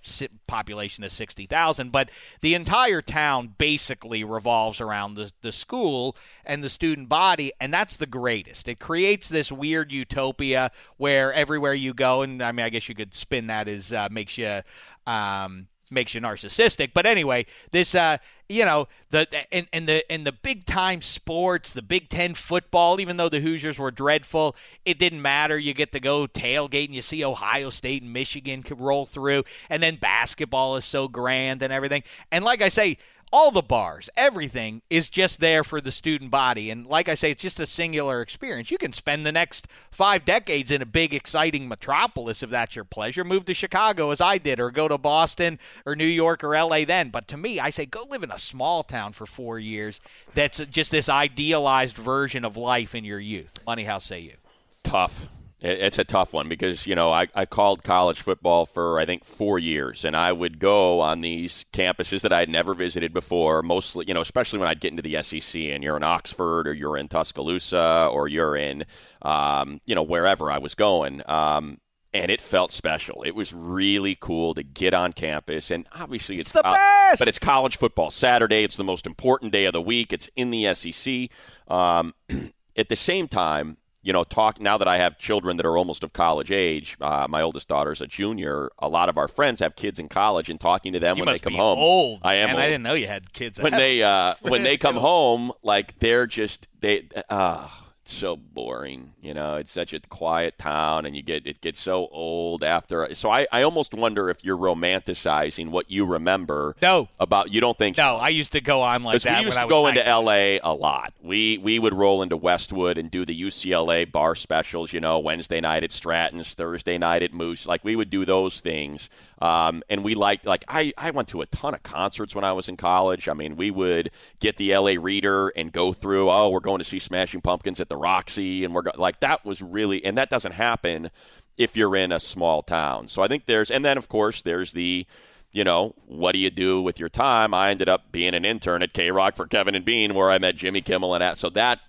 population 0.48 1.04
of 1.04 1.12
60,000, 1.12 1.92
but 1.92 2.10
the 2.40 2.54
entire 2.54 3.00
town 3.00 3.54
basically 3.58 4.24
revolves 4.24 4.80
around 4.80 5.14
the, 5.14 5.30
the 5.42 5.52
school 5.52 6.16
and 6.44 6.64
the 6.64 6.70
student 6.70 7.08
body, 7.08 7.52
and 7.60 7.72
that's 7.72 7.96
the 7.96 8.06
greatest. 8.06 8.68
It 8.68 8.80
creates 8.80 9.28
this 9.28 9.52
weird 9.52 9.92
utopia 9.92 10.72
where 10.96 11.32
everywhere 11.32 11.74
you 11.74 11.94
go, 11.94 12.22
and 12.22 12.42
I 12.42 12.50
mean, 12.50 12.66
I 12.66 12.70
guess 12.70 12.88
you 12.88 12.94
could 12.96 13.14
spin 13.14 13.46
that 13.46 13.68
as 13.68 13.92
uh, 13.92 14.08
makes 14.10 14.36
you. 14.36 14.62
Um, 15.06 15.68
makes 15.90 16.14
you 16.14 16.20
narcissistic. 16.20 16.92
But 16.94 17.06
anyway, 17.06 17.46
this 17.72 17.94
uh, 17.94 18.18
you 18.48 18.64
know 18.64 18.88
the 19.10 19.26
and, 19.52 19.66
and 19.72 19.88
the 19.88 20.10
and 20.10 20.26
the 20.26 20.32
big 20.32 20.64
time 20.64 21.02
sports, 21.02 21.72
the 21.72 21.82
Big 21.82 22.08
Ten 22.08 22.34
football. 22.34 23.00
Even 23.00 23.16
though 23.16 23.28
the 23.28 23.40
Hoosiers 23.40 23.78
were 23.78 23.90
dreadful, 23.90 24.56
it 24.84 24.98
didn't 24.98 25.22
matter. 25.22 25.58
You 25.58 25.74
get 25.74 25.92
to 25.92 26.00
go 26.00 26.26
tailgate 26.26 26.86
and 26.86 26.94
you 26.94 27.02
see 27.02 27.24
Ohio 27.24 27.70
State 27.70 28.02
and 28.02 28.12
Michigan 28.12 28.64
roll 28.76 29.06
through, 29.06 29.44
and 29.68 29.82
then 29.82 29.96
basketball 29.96 30.76
is 30.76 30.84
so 30.84 31.08
grand 31.08 31.62
and 31.62 31.72
everything. 31.72 32.02
And 32.30 32.44
like 32.44 32.62
I 32.62 32.68
say, 32.68 32.98
all 33.32 33.50
the 33.50 33.62
bars, 33.62 34.08
everything 34.16 34.82
is 34.90 35.08
just 35.08 35.40
there 35.40 35.64
for 35.64 35.80
the 35.80 35.92
student 35.92 36.30
body. 36.30 36.70
And 36.70 36.86
like 36.86 37.08
I 37.08 37.14
say, 37.14 37.30
it's 37.30 37.42
just 37.42 37.60
a 37.60 37.66
singular 37.66 38.22
experience. 38.22 38.70
You 38.70 38.78
can 38.78 38.92
spend 38.92 39.24
the 39.24 39.32
next 39.32 39.68
five 39.90 40.24
decades 40.24 40.70
in 40.70 40.82
a 40.82 40.86
big, 40.86 41.14
exciting 41.14 41.68
metropolis 41.68 42.42
if 42.42 42.50
that's 42.50 42.76
your 42.76 42.84
pleasure. 42.84 43.24
Move 43.24 43.44
to 43.46 43.54
Chicago 43.54 44.10
as 44.10 44.20
I 44.20 44.38
did, 44.38 44.60
or 44.60 44.70
go 44.70 44.88
to 44.88 44.98
Boston 44.98 45.58
or 45.84 45.94
New 45.94 46.06
York 46.06 46.42
or 46.42 46.56
LA 46.56 46.84
then. 46.84 47.10
But 47.10 47.28
to 47.28 47.36
me, 47.36 47.60
I 47.60 47.70
say 47.70 47.86
go 47.86 48.06
live 48.08 48.22
in 48.22 48.30
a 48.30 48.38
small 48.38 48.82
town 48.82 49.12
for 49.12 49.26
four 49.26 49.58
years 49.58 50.00
that's 50.34 50.58
just 50.66 50.90
this 50.90 51.08
idealized 51.08 51.96
version 51.96 52.44
of 52.44 52.56
life 52.56 52.94
in 52.94 53.04
your 53.04 53.20
youth. 53.20 53.54
Money, 53.66 53.84
how 53.84 53.98
say 53.98 54.20
you? 54.20 54.34
Tough 54.82 55.28
it's 55.60 55.98
a 55.98 56.04
tough 56.04 56.32
one 56.32 56.48
because 56.48 56.86
you 56.86 56.94
know 56.94 57.10
I, 57.10 57.26
I 57.34 57.44
called 57.44 57.82
college 57.82 58.20
football 58.20 58.64
for 58.64 58.98
I 58.98 59.06
think 59.06 59.24
four 59.24 59.58
years, 59.58 60.04
and 60.04 60.16
I 60.16 60.30
would 60.32 60.60
go 60.60 61.00
on 61.00 61.20
these 61.20 61.64
campuses 61.72 62.22
that 62.22 62.32
I 62.32 62.40
had 62.40 62.48
never 62.48 62.74
visited 62.74 63.12
before. 63.12 63.62
Mostly, 63.62 64.04
you 64.06 64.14
know, 64.14 64.20
especially 64.20 64.60
when 64.60 64.68
I'd 64.68 64.80
get 64.80 64.92
into 64.92 65.02
the 65.02 65.20
SEC, 65.22 65.60
and 65.60 65.82
you're 65.82 65.96
in 65.96 66.04
Oxford 66.04 66.68
or 66.68 66.74
you're 66.74 66.96
in 66.96 67.08
Tuscaloosa 67.08 68.08
or 68.12 68.28
you're 68.28 68.56
in, 68.56 68.84
um, 69.22 69.80
you 69.84 69.94
know, 69.94 70.02
wherever 70.02 70.50
I 70.50 70.58
was 70.58 70.74
going. 70.74 71.22
Um, 71.28 71.78
and 72.14 72.30
it 72.30 72.40
felt 72.40 72.72
special. 72.72 73.22
It 73.22 73.34
was 73.34 73.52
really 73.52 74.16
cool 74.18 74.54
to 74.54 74.62
get 74.62 74.94
on 74.94 75.12
campus, 75.12 75.70
and 75.70 75.86
obviously 75.92 76.38
it's, 76.38 76.50
it's 76.50 76.52
the 76.52 76.62
best. 76.62 77.18
But 77.18 77.28
it's 77.28 77.38
college 77.38 77.76
football 77.76 78.10
Saturday. 78.10 78.62
It's 78.62 78.76
the 78.76 78.84
most 78.84 79.06
important 79.06 79.52
day 79.52 79.64
of 79.64 79.72
the 79.72 79.82
week. 79.82 80.12
It's 80.12 80.30
in 80.36 80.50
the 80.50 80.72
SEC. 80.72 81.30
Um, 81.66 82.14
at 82.76 82.88
the 82.88 82.96
same 82.96 83.28
time, 83.28 83.76
you 84.08 84.14
know, 84.14 84.24
talk 84.24 84.58
now 84.58 84.78
that 84.78 84.88
I 84.88 84.96
have 84.96 85.18
children 85.18 85.58
that 85.58 85.66
are 85.66 85.76
almost 85.76 86.02
of 86.02 86.14
college 86.14 86.50
age. 86.50 86.96
Uh, 86.98 87.26
my 87.28 87.42
oldest 87.42 87.68
daughter's 87.68 88.00
a 88.00 88.06
junior. 88.06 88.70
A 88.78 88.88
lot 88.88 89.10
of 89.10 89.18
our 89.18 89.28
friends 89.28 89.60
have 89.60 89.76
kids 89.76 89.98
in 89.98 90.08
college, 90.08 90.48
and 90.48 90.58
talking 90.58 90.94
to 90.94 90.98
them 90.98 91.18
you 91.18 91.26
when 91.26 91.34
they 91.34 91.38
come 91.38 91.52
home. 91.52 91.78
Old, 91.78 92.20
I 92.22 92.36
am. 92.36 92.48
And 92.48 92.56
old. 92.56 92.62
I 92.62 92.66
didn't 92.68 92.84
know 92.84 92.94
you 92.94 93.06
had 93.06 93.34
kids. 93.34 93.60
When 93.60 93.72
they 93.72 94.02
uh, 94.02 94.32
when 94.40 94.62
they 94.68 94.78
come 94.78 94.96
home, 94.96 95.52
like 95.62 95.98
they're 95.98 96.26
just 96.26 96.68
they. 96.80 97.06
Uh, 97.28 97.68
so 98.12 98.36
boring. 98.36 99.12
You 99.20 99.34
know, 99.34 99.56
it's 99.56 99.70
such 99.70 99.92
a 99.92 100.00
quiet 100.00 100.58
town, 100.58 101.06
and 101.06 101.16
you 101.16 101.22
get 101.22 101.46
it 101.46 101.60
gets 101.60 101.80
so 101.80 102.08
old 102.08 102.64
after. 102.64 103.14
So 103.14 103.30
I, 103.30 103.46
I 103.52 103.62
almost 103.62 103.94
wonder 103.94 104.30
if 104.30 104.44
you're 104.44 104.56
romanticizing 104.56 105.70
what 105.70 105.90
you 105.90 106.04
remember. 106.04 106.76
No, 106.82 107.08
about 107.18 107.52
you 107.52 107.60
don't 107.60 107.76
think? 107.76 107.96
No, 107.96 108.16
so. 108.16 108.16
I 108.16 108.28
used 108.28 108.52
to 108.52 108.60
go 108.60 108.82
on 108.82 109.02
like 109.04 109.20
that. 109.22 109.38
we 109.38 109.44
used 109.44 109.58
to 109.58 109.68
go 109.68 109.86
into 109.86 110.06
L.A. 110.06 110.60
a 110.60 110.72
lot. 110.72 111.12
We 111.22 111.58
we 111.58 111.78
would 111.78 111.94
roll 111.94 112.22
into 112.22 112.36
Westwood 112.36 112.98
and 112.98 113.10
do 113.10 113.24
the 113.24 113.38
UCLA 113.40 114.10
bar 114.10 114.34
specials. 114.34 114.92
You 114.92 115.00
know, 115.00 115.18
Wednesday 115.18 115.60
night 115.60 115.84
at 115.84 115.92
Stratton's, 115.92 116.54
Thursday 116.54 116.98
night 116.98 117.22
at 117.22 117.32
Moose. 117.32 117.66
Like 117.66 117.84
we 117.84 117.96
would 117.96 118.10
do 118.10 118.24
those 118.24 118.60
things. 118.60 119.08
Um, 119.40 119.82
and 119.88 120.02
we 120.02 120.14
liked 120.14 120.46
like 120.46 120.64
I, 120.68 120.92
I 120.98 121.10
went 121.10 121.28
to 121.28 121.42
a 121.42 121.46
ton 121.46 121.74
of 121.74 121.82
concerts 121.82 122.34
when 122.34 122.44
I 122.44 122.52
was 122.52 122.68
in 122.68 122.76
college. 122.76 123.28
I 123.28 123.34
mean, 123.34 123.56
we 123.56 123.70
would 123.70 124.10
get 124.40 124.56
the 124.56 124.76
LA 124.76 124.94
Reader 124.98 125.48
and 125.50 125.72
go 125.72 125.92
through. 125.92 126.30
Oh, 126.30 126.48
we're 126.48 126.60
going 126.60 126.78
to 126.78 126.84
see 126.84 126.98
Smashing 126.98 127.40
Pumpkins 127.40 127.80
at 127.80 127.88
the 127.88 127.96
Roxy, 127.96 128.64
and 128.64 128.74
we're 128.74 128.82
go- 128.82 128.92
like 128.96 129.20
that 129.20 129.44
was 129.44 129.62
really 129.62 130.04
and 130.04 130.18
that 130.18 130.30
doesn't 130.30 130.52
happen 130.52 131.10
if 131.56 131.76
you're 131.76 131.96
in 131.96 132.12
a 132.12 132.20
small 132.20 132.62
town. 132.62 133.08
So 133.08 133.22
I 133.22 133.28
think 133.28 133.46
there's 133.46 133.70
and 133.70 133.84
then 133.84 133.96
of 133.96 134.08
course 134.08 134.42
there's 134.42 134.72
the 134.72 135.06
you 135.50 135.64
know, 135.64 135.94
what 136.06 136.32
do 136.32 136.38
you 136.38 136.50
do 136.50 136.82
with 136.82 137.00
your 137.00 137.08
time? 137.08 137.54
I 137.54 137.70
ended 137.70 137.88
up 137.88 138.12
being 138.12 138.34
an 138.34 138.44
intern 138.44 138.82
at 138.82 138.92
K 138.92 139.10
Rock 139.10 139.34
for 139.34 139.46
Kevin 139.46 139.74
and 139.74 139.84
Bean, 139.84 140.14
where 140.14 140.30
I 140.30 140.38
met 140.38 140.56
Jimmy 140.56 140.82
Kimmel 140.82 141.14
and 141.14 141.22
that. 141.22 141.38
So 141.38 141.48
that 141.50 141.80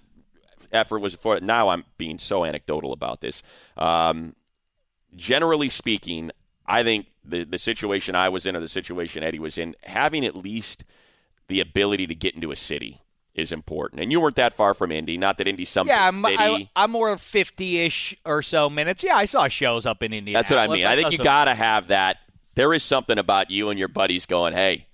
effort 0.72 1.00
was 1.00 1.16
for. 1.16 1.40
Now 1.40 1.70
I'm 1.70 1.84
being 1.98 2.20
so 2.20 2.46
anecdotal 2.46 2.94
about 2.94 3.22
this. 3.22 3.44
Um, 3.78 4.36
generally 5.16 5.70
speaking, 5.70 6.32
I 6.70 6.84
think 6.84 7.08
the 7.26 7.44
the 7.44 7.58
situation 7.58 8.16
I 8.16 8.30
was 8.30 8.46
in 8.46 8.56
or 8.56 8.60
the 8.60 8.70
situation 8.70 9.24
Eddie 9.24 9.40
was 9.40 9.58
in, 9.58 9.76
having 9.84 10.24
at 10.26 10.36
least 10.36 10.86
the 11.48 11.60
ability 11.60 12.06
to 12.08 12.16
get 12.16 12.36
into 12.36 12.52
a 12.52 12.56
city 12.56 13.02
is 13.34 13.52
important. 13.52 14.02
And 14.02 14.12
you 14.12 14.22
weren't 14.22 14.36
that 14.36 14.54
far 14.54 14.76
from 14.76 14.92
Indy. 14.92 15.18
Not 15.18 15.40
that 15.40 15.48
Indy's 15.48 15.70
some 15.70 15.88
yeah, 15.88 16.08
I'm, 16.08 16.22
city. 16.22 16.38
I, 16.76 16.84
am 16.84 16.92
more 16.92 17.18
fifty-ish 17.18 18.16
or 18.24 18.44
so 18.44 18.70
minutes. 18.70 19.04
Yeah, 19.04 19.18
I 19.18 19.26
saw 19.26 19.48
shows 19.48 19.86
up 19.86 20.04
in 20.04 20.14
Indy. 20.14 20.32
That's 20.32 20.52
what 20.52 20.60
I 20.60 20.68
mean. 20.68 20.86
I 20.86 20.96
think 20.96 21.12
you 21.12 21.18
got 21.18 21.46
to 21.46 21.56
have 21.56 21.88
that. 21.88 22.18
There 22.54 22.74
is 22.74 22.84
something 22.84 23.18
about 23.18 23.50
you 23.50 23.70
and 23.70 23.80
your 23.80 23.90
buddies 23.90 24.26
going, 24.26 24.54
hey. 24.54 24.86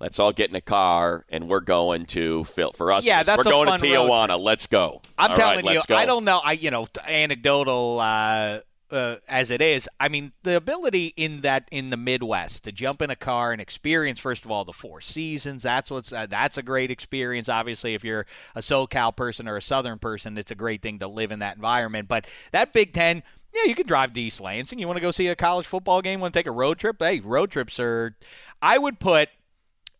Let's 0.00 0.18
all 0.18 0.32
get 0.32 0.50
in 0.50 0.56
a 0.56 0.60
car 0.60 1.24
and 1.28 1.48
we're 1.48 1.60
going 1.60 2.06
to 2.06 2.42
Phil. 2.42 2.72
For 2.72 2.90
us, 2.90 3.06
yeah, 3.06 3.22
that's 3.22 3.38
we're 3.44 3.52
going 3.52 3.68
to 3.68 3.86
Tijuana. 3.86 4.36
Let's 4.36 4.66
go. 4.66 5.00
I'm 5.16 5.30
all 5.30 5.36
telling 5.36 5.64
right, 5.64 5.74
you. 5.88 5.94
I 5.94 6.06
don't 6.06 6.24
know. 6.24 6.38
I 6.38 6.54
you 6.54 6.72
know, 6.72 6.88
anecdotal 7.06 8.00
uh, 8.00 8.60
uh, 8.92 9.16
as 9.26 9.50
it 9.50 9.62
is, 9.62 9.88
I 9.98 10.08
mean, 10.08 10.32
the 10.42 10.56
ability 10.56 11.14
in 11.16 11.40
that 11.40 11.66
in 11.72 11.90
the 11.90 11.96
Midwest 11.96 12.64
to 12.64 12.72
jump 12.72 13.00
in 13.00 13.10
a 13.10 13.16
car 13.16 13.52
and 13.52 13.60
experience 13.60 14.20
first 14.20 14.44
of 14.44 14.50
all 14.50 14.64
the 14.64 14.72
four 14.72 15.00
seasons. 15.00 15.62
That's 15.62 15.90
what's 15.90 16.12
uh, 16.12 16.26
that's 16.28 16.58
a 16.58 16.62
great 16.62 16.90
experience. 16.90 17.48
Obviously, 17.48 17.94
if 17.94 18.04
you're 18.04 18.26
a 18.54 18.60
SoCal 18.60 19.16
person 19.16 19.48
or 19.48 19.56
a 19.56 19.62
Southern 19.62 19.98
person, 19.98 20.36
it's 20.36 20.50
a 20.50 20.54
great 20.56 20.82
thing 20.82 20.98
to 20.98 21.08
live 21.08 21.32
in 21.32 21.38
that 21.38 21.56
environment. 21.56 22.08
But 22.08 22.26
that 22.52 22.72
Big 22.72 22.92
Ten. 22.92 23.22
Yeah, 23.54 23.64
you 23.64 23.74
can 23.74 23.86
drive 23.86 24.14
to 24.14 24.20
East 24.20 24.40
Lansing. 24.40 24.78
You 24.78 24.86
want 24.86 24.96
to 24.96 25.02
go 25.02 25.10
see 25.10 25.26
a 25.26 25.36
college 25.36 25.66
football 25.66 26.00
game? 26.00 26.20
Want 26.20 26.32
to 26.32 26.38
take 26.38 26.46
a 26.46 26.52
road 26.52 26.78
trip? 26.78 26.96
Hey, 26.98 27.20
road 27.20 27.50
trips 27.50 27.78
are. 27.78 28.16
I 28.62 28.78
would 28.78 28.98
put 28.98 29.28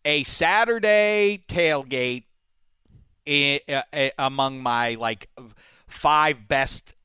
a 0.03 0.23
Saturday 0.23 1.43
tailgate 1.47 2.23
in, 3.27 3.59
uh, 3.69 4.09
among 4.17 4.63
my 4.63 4.95
like 4.95 5.29
five 5.87 6.47
best 6.47 6.95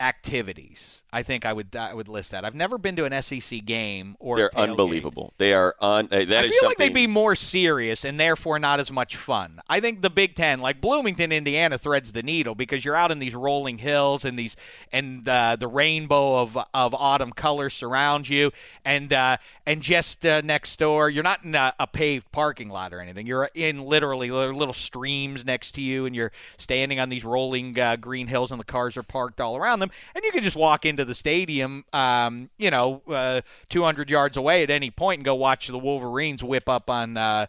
activities. 0.00 1.04
I 1.12 1.22
think 1.22 1.46
I 1.46 1.52
would 1.52 1.74
I 1.74 1.94
would 1.94 2.08
list 2.08 2.32
that. 2.32 2.44
I've 2.44 2.54
never 2.54 2.78
been 2.78 2.96
to 2.96 3.04
an 3.04 3.22
SEC 3.22 3.64
game 3.64 4.16
or 4.18 4.36
they're 4.36 4.58
unbelievable. 4.58 5.32
They 5.38 5.52
are 5.54 5.74
un. 5.80 6.08
Uh, 6.12 6.16
I 6.16 6.48
feel 6.48 6.64
like 6.64 6.76
they'd 6.76 6.92
be 6.92 7.06
more 7.06 7.34
serious 7.34 8.04
and 8.04 8.20
therefore 8.20 8.58
not 8.58 8.78
as 8.78 8.92
much 8.92 9.16
fun. 9.16 9.60
I 9.68 9.80
think 9.80 10.02
the 10.02 10.10
Big 10.10 10.34
Ten, 10.34 10.60
like 10.60 10.80
Bloomington, 10.80 11.32
Indiana, 11.32 11.78
threads 11.78 12.12
the 12.12 12.22
needle 12.22 12.54
because 12.54 12.84
you're 12.84 12.94
out 12.94 13.10
in 13.10 13.18
these 13.18 13.34
rolling 13.34 13.78
hills 13.78 14.24
and 14.24 14.38
these 14.38 14.54
and 14.92 15.26
uh, 15.28 15.56
the 15.58 15.68
rainbow 15.68 16.40
of 16.40 16.58
of 16.74 16.94
autumn 16.94 17.32
colors 17.32 17.74
surrounds 17.74 18.28
you, 18.28 18.52
and 18.84 19.12
uh, 19.12 19.38
and 19.66 19.82
just 19.82 20.24
uh, 20.26 20.40
next 20.42 20.78
door, 20.78 21.10
you're 21.10 21.24
not 21.24 21.44
in 21.44 21.54
a, 21.54 21.74
a 21.80 21.86
paved 21.86 22.30
parking 22.32 22.68
lot 22.68 22.92
or 22.92 23.00
anything. 23.00 23.26
You're 23.26 23.50
in 23.54 23.80
literally 23.80 24.30
little 24.30 24.74
streams 24.74 25.44
next 25.44 25.72
to 25.72 25.80
you, 25.80 26.06
and 26.06 26.14
you're 26.14 26.32
standing 26.56 27.00
on 27.00 27.08
these 27.08 27.24
rolling 27.24 27.78
uh, 27.78 27.96
green 27.96 28.26
hills, 28.26 28.50
and 28.50 28.60
the 28.60 28.64
cars 28.64 28.96
are 28.96 29.02
parked 29.02 29.40
all 29.40 29.56
around 29.56 29.80
them, 29.80 29.87
and 30.14 30.24
you 30.24 30.32
can 30.32 30.42
just 30.42 30.56
walk 30.56 30.84
into 30.84 31.04
the 31.04 31.14
stadium, 31.14 31.84
um, 31.92 32.50
you 32.58 32.70
know, 32.70 33.02
uh, 33.08 33.40
200 33.68 34.10
yards 34.10 34.36
away 34.36 34.62
at 34.62 34.70
any 34.70 34.90
point 34.90 35.18
and 35.18 35.24
go 35.24 35.34
watch 35.34 35.68
the 35.68 35.78
Wolverines 35.78 36.42
whip 36.42 36.68
up 36.68 36.90
on 36.90 37.16
uh, 37.16 37.46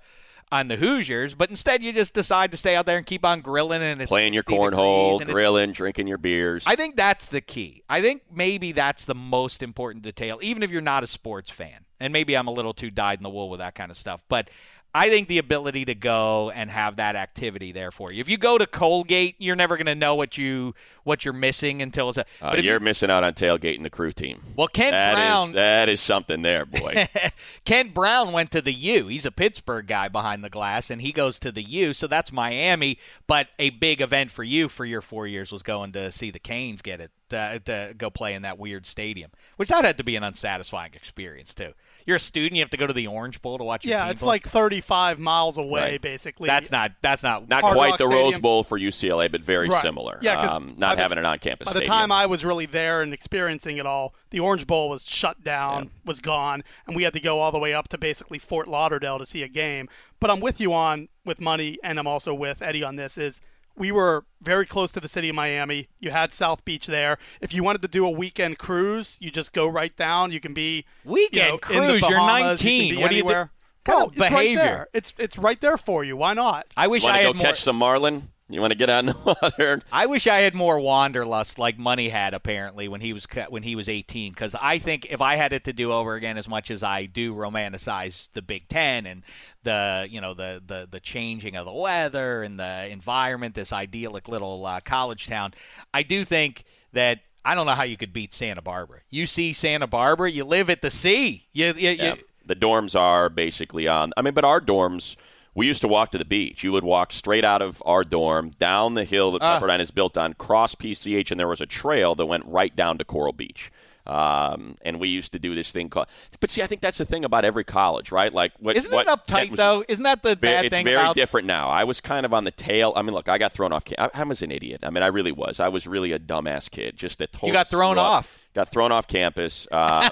on 0.51 0.67
the 0.67 0.75
Hoosiers. 0.75 1.35
But 1.35 1.49
instead, 1.49 1.83
you 1.83 1.91
just 1.91 2.13
decide 2.13 2.51
to 2.51 2.57
stay 2.57 2.75
out 2.75 2.85
there 2.85 2.97
and 2.97 3.05
keep 3.05 3.25
on 3.25 3.41
grilling 3.41 3.81
and 3.81 4.01
it's 4.01 4.09
playing 4.09 4.33
your 4.33 4.41
60 4.41 4.55
cornhole, 4.55 5.25
grilling, 5.25 5.71
drinking 5.71 6.07
your 6.07 6.17
beers. 6.17 6.63
I 6.65 6.75
think 6.75 6.95
that's 6.95 7.27
the 7.27 7.41
key. 7.41 7.83
I 7.89 8.01
think 8.01 8.23
maybe 8.33 8.71
that's 8.71 9.05
the 9.05 9.15
most 9.15 9.61
important 9.63 10.03
detail, 10.03 10.39
even 10.41 10.63
if 10.63 10.71
you're 10.71 10.81
not 10.81 11.03
a 11.03 11.07
sports 11.07 11.51
fan. 11.51 11.85
And 11.99 12.13
maybe 12.13 12.35
I'm 12.35 12.47
a 12.47 12.51
little 12.51 12.73
too 12.73 12.89
dyed 12.89 13.19
in 13.19 13.23
the 13.23 13.29
wool 13.29 13.49
with 13.49 13.59
that 13.59 13.75
kind 13.75 13.91
of 13.91 13.97
stuff. 13.97 14.23
But 14.29 14.49
I 14.93 15.09
think 15.09 15.27
the 15.27 15.37
ability 15.37 15.85
to 15.85 15.93
go 15.93 16.49
and 16.49 16.69
have 16.71 16.95
that 16.95 17.15
activity 17.15 17.71
there 17.71 17.91
for 17.91 18.11
you. 18.11 18.19
If 18.21 18.27
you 18.27 18.37
go 18.37 18.57
to 18.57 18.65
Colgate, 18.65 19.35
you're 19.37 19.55
never 19.55 19.77
going 19.77 19.85
to 19.85 19.93
know 19.93 20.15
what 20.15 20.35
you 20.37 20.73
what 21.03 21.23
you're 21.23 21.33
missing 21.33 21.81
until 21.83 22.09
it's 22.09 22.17
a. 22.17 22.21
Uh, 22.41 22.55
but 22.55 22.63
you're 22.63 22.75
you- 22.75 22.79
missing 22.79 23.11
out 23.11 23.23
on 23.23 23.33
tailgating 23.33 23.83
the 23.83 23.89
crew 23.91 24.11
team. 24.11 24.41
well, 24.55 24.67
Kent 24.67 24.91
That 24.93 25.11
is 25.11 25.15
Brown. 25.15 25.51
that 25.51 25.89
is 25.89 26.01
something 26.01 26.41
there, 26.41 26.65
boy. 26.65 27.07
Kent 27.65 27.93
Brown 27.93 28.31
went 28.31 28.49
to 28.51 28.61
the 28.61 28.73
U. 28.73 29.07
He's 29.07 29.25
a 29.27 29.31
Pittsburgh 29.31 29.85
guy 29.85 30.07
behind 30.07 30.43
the 30.43 30.49
glass, 30.49 30.89
and 30.89 31.01
he 31.01 31.11
goes 31.11 31.37
to 31.39 31.51
the 31.51 31.63
U. 31.63 31.93
So 31.93 32.07
that's 32.07 32.31
Miami. 32.31 32.97
But 33.27 33.47
a 33.59 33.69
big 33.69 34.01
event 34.01 34.31
for 34.31 34.43
you 34.43 34.69
for 34.69 34.85
your 34.85 35.01
four 35.01 35.27
years 35.27 35.51
was 35.51 35.61
going 35.61 35.91
to 35.91 36.11
see 36.11 36.31
the 36.31 36.39
Canes 36.39 36.81
get 36.81 36.99
it 36.99 37.11
uh, 37.33 37.59
to 37.65 37.93
go 37.97 38.09
play 38.09 38.33
in 38.33 38.41
that 38.43 38.57
weird 38.57 38.85
stadium, 38.85 39.31
which 39.57 39.69
that 39.69 39.85
had 39.85 39.97
to 39.97 40.03
be 40.03 40.15
an 40.15 40.23
unsatisfying 40.23 40.93
experience 40.93 41.53
too. 41.53 41.73
You're 42.05 42.15
a 42.17 42.19
student, 42.19 42.53
you 42.55 42.61
have 42.61 42.69
to 42.71 42.77
go 42.77 42.87
to 42.87 42.93
the 42.93 43.07
Orange 43.07 43.41
Bowl 43.41 43.57
to 43.57 43.63
watch 43.63 43.85
your 43.85 43.91
Yeah, 43.97 44.03
team 44.03 44.11
it's 44.11 44.21
play. 44.21 44.27
like 44.29 44.47
35 44.47 45.19
miles 45.19 45.57
away, 45.57 45.91
Right. 45.91 46.01
basically. 46.01 46.47
that's 46.47 46.71
not 46.71 46.91
that's 47.01 47.21
not 47.23 47.47
Not 47.47 47.61
Hard 47.61 47.75
quite 47.75 47.89
Rock 47.91 47.97
the 47.99 48.07
Rose 48.07 48.39
Bowl 48.39 48.63
for 48.63 48.77
UCLA, 48.77 49.27
but 49.31 49.41
very 49.41 49.69
Right. 49.69 49.81
similar. 49.81 50.17
Yeah, 50.21 50.35
'cause 50.35 50.57
um, 50.57 50.73
by 50.73 50.87
not 50.87 50.95
the- 50.95 51.01
having 51.03 51.17
an 51.17 51.25
on-campus 51.25 51.65
By 51.67 51.73
the 51.73 51.79
stadium. 51.79 51.91
time 51.97 52.11
I 52.11 52.25
was 52.25 52.43
really 52.45 52.65
there 52.65 53.01
and 53.01 53.13
experiencing 53.13 53.77
it 53.77 53.85
all, 53.85 54.13
the 54.31 54.39
Orange 54.39 54.65
Bowl 54.67 54.89
was 54.89 55.05
shut 55.07 55.43
down, 55.43 55.91
was 56.05 56.19
gone, 56.19 56.63
and 56.87 56.95
we 56.95 57.03
had 57.03 57.13
to 57.13 57.19
go 57.19 57.39
all 57.39 57.51
the 57.51 57.59
way 57.59 57.73
up 57.73 57.87
to 57.89 57.97
basically 57.97 58.39
Fort 58.39 58.67
Lauderdale 58.67 59.19
to 59.19 59.25
see 59.25 59.43
a 59.43 59.47
game. 59.47 59.87
But 60.19 60.29
I'm 60.31 60.39
with 60.39 60.59
you 60.59 60.73
on 60.73 61.09
with 61.25 61.39
money, 61.39 61.77
and 61.83 61.99
I'm 61.99 62.07
also 62.07 62.33
with 62.33 62.61
Eddie 62.61 62.83
on 62.83 62.95
this. 62.95 63.17
Is 63.17 63.41
we 63.79 63.91
were 63.91 64.25
very 64.41 64.65
close 64.65 64.91
to 64.91 64.99
the 64.99 65.07
city 65.07 65.29
of 65.29 65.35
Miami. 65.35 65.87
You 65.99 66.11
had 66.11 66.31
South 66.33 66.63
Beach 66.65 66.85
there. 66.87 67.17
If 67.41 67.53
you 67.53 67.63
wanted 67.63 67.81
to 67.81 67.87
do 67.87 68.05
a 68.05 68.09
weekend 68.11 68.57
cruise, 68.59 69.17
you 69.19 69.31
just 69.31 69.53
go 69.53 69.67
right 69.67 69.95
down. 69.97 70.31
You 70.31 70.39
can 70.39 70.53
be 70.53 70.85
Weekend 71.03 71.59
you 71.69 71.75
know, 71.75 71.81
in 71.81 71.87
the 71.87 71.99
cruise, 71.99 72.09
you're 72.09 72.19
Bahamas, 72.19 72.63
you 72.63 72.69
can 72.69 72.77
19. 72.79 72.95
be 72.95 73.01
What 73.01 73.09
do 73.09 73.15
you 73.15 73.21
do- 73.23 73.27
anywhere. 73.29 73.51
Kind 73.85 73.95
Well, 73.97 74.05
of 74.07 74.11
it's 74.11 74.19
right 74.19 74.29
behavior. 74.31 74.57
there. 74.61 74.87
It's 74.93 75.13
it's 75.17 75.37
right 75.37 75.59
there 75.61 75.77
for 75.77 76.03
you. 76.03 76.17
Why 76.17 76.33
not? 76.33 76.67
I 76.75 76.87
wish 76.87 77.01
want 77.03 77.15
I 77.15 77.19
to 77.21 77.25
had 77.27 77.33
go 77.33 77.37
more. 77.37 77.45
catch 77.45 77.61
some 77.61 77.77
marlin? 77.77 78.29
You 78.51 78.61
want 78.61 78.71
to 78.71 78.77
get 78.77 78.89
out 78.89 78.99
in 78.99 79.05
the 79.07 79.37
water? 79.41 79.81
I 79.91 80.07
wish 80.07 80.25
I 80.25 80.41
had 80.41 80.55
more 80.55 80.79
wanderlust 80.79 81.59
like 81.59 81.77
Money 81.77 82.09
had 82.09 82.33
apparently 82.33 82.87
when 82.87 82.99
he 82.99 83.13
was 83.13 83.27
when 83.49 83.61
he 83.61 83.75
was 83.75 83.87
18 83.87 84.31
because 84.33 84.55
I 84.59 84.79
think 84.79 85.05
if 85.09 85.21
I 85.21 85.35
had 85.35 85.53
it 85.53 85.65
to 85.65 85.73
do 85.73 85.93
over 85.93 86.15
again 86.15 86.37
as 86.37 86.47
much 86.47 86.71
as 86.71 86.81
I 86.81 87.05
do 87.05 87.35
romanticize 87.35 88.27
the 88.33 88.41
Big 88.41 88.67
10 88.67 89.05
and 89.05 89.23
the 89.63 90.07
you 90.09 90.19
know 90.19 90.33
the 90.33 90.61
the 90.65 90.87
the 90.89 90.99
changing 90.99 91.55
of 91.55 91.65
the 91.65 91.71
weather 91.71 92.41
and 92.41 92.59
the 92.59 92.87
environment 92.89 93.53
this 93.55 93.71
idyllic 93.71 94.27
little 94.27 94.65
uh, 94.65 94.79
college 94.79 95.27
town 95.27 95.53
I 95.93 96.01
do 96.03 96.25
think 96.25 96.63
that 96.93 97.19
I 97.45 97.55
don't 97.55 97.65
know 97.65 97.73
how 97.75 97.83
you 97.83 97.97
could 97.97 98.13
beat 98.13 98.33
Santa 98.33 98.61
Barbara. 98.61 98.99
You 99.09 99.25
see 99.25 99.53
Santa 99.53 99.87
Barbara, 99.87 100.29
you 100.29 100.43
live 100.43 100.69
at 100.69 100.81
the 100.81 100.91
sea. 100.91 101.45
You, 101.53 101.67
you, 101.67 101.91
Yeah. 101.91 102.15
you 102.15 102.23
The 102.45 102.55
dorms 102.55 102.99
are 102.99 103.29
basically 103.29 103.87
on. 103.87 104.11
I 104.17 104.21
mean, 104.21 104.33
but 104.33 104.43
our 104.43 104.59
dorms, 104.59 105.15
we 105.55 105.65
used 105.67 105.81
to 105.81 105.87
walk 105.87 106.11
to 106.11 106.17
the 106.17 106.25
beach. 106.25 106.63
You 106.63 106.71
would 106.71 106.83
walk 106.83 107.11
straight 107.11 107.43
out 107.43 107.61
of 107.61 107.81
our 107.85 108.03
dorm 108.03 108.51
down 108.59 108.93
the 108.93 109.03
hill 109.03 109.31
that 109.33 109.41
Ah. 109.41 109.59
Pepperdine 109.59 109.79
is 109.79 109.91
built 109.91 110.17
on, 110.17 110.33
cross 110.35 110.75
PCH, 110.75 111.31
and 111.31 111.39
there 111.39 111.47
was 111.47 111.61
a 111.61 111.65
trail 111.65 112.15
that 112.15 112.25
went 112.25 112.45
right 112.45 112.75
down 112.75 112.97
to 112.97 113.03
Corral 113.05 113.33
Beach. 113.33 113.71
Um, 114.07 114.77
and 114.81 114.99
we 114.99 115.07
used 115.09 115.33
to 115.33 115.39
do 115.39 115.53
this 115.53 115.71
thing 115.71 115.87
called. 115.89 116.07
But 116.39 116.49
see, 116.49 116.63
I 116.63 116.67
think 116.67 116.81
that's 116.81 116.97
the 116.97 117.05
thing 117.05 117.23
about 117.23 117.45
every 117.45 117.63
college, 117.63 118.11
right? 118.11 118.33
Like, 118.33 118.53
what, 118.57 118.75
Isn't 118.75 118.91
what 118.91 119.05
it 119.07 119.09
uptight 119.09 119.51
was- 119.51 119.57
though? 119.57 119.83
Isn't 119.87 120.03
that 120.03 120.23
the 120.23 120.35
bad 120.35 120.65
it's 120.65 120.75
thing 120.75 120.83
very 120.83 120.95
about 120.95 121.15
different 121.15 121.45
now. 121.45 121.69
I 121.69 121.83
was 121.83 121.99
kind 122.01 122.25
of 122.25 122.33
on 122.33 122.43
the 122.43 122.49
tail. 122.51 122.91
I 122.95 123.03
mean, 123.03 123.13
look, 123.13 123.29
I 123.29 123.37
got 123.37 123.51
thrown 123.53 123.71
off. 123.71 123.83
I, 123.99 124.09
I 124.11 124.23
was 124.23 124.41
an 124.41 124.49
idiot. 124.51 124.79
I 124.83 124.89
mean, 124.89 125.03
I 125.03 125.07
really 125.07 125.31
was. 125.31 125.59
I 125.59 125.67
was 125.67 125.85
really 125.85 126.11
a 126.11 126.17
dumbass 126.17 126.71
kid. 126.71 126.95
Just 126.97 127.21
a 127.21 127.27
total. 127.27 127.49
You 127.49 127.53
got 127.53 127.67
thrown 127.69 127.99
off. 127.99 128.38
Got 128.55 128.71
thrown 128.71 128.91
off 128.91 129.07
campus. 129.07 129.67
Um, 129.71 130.09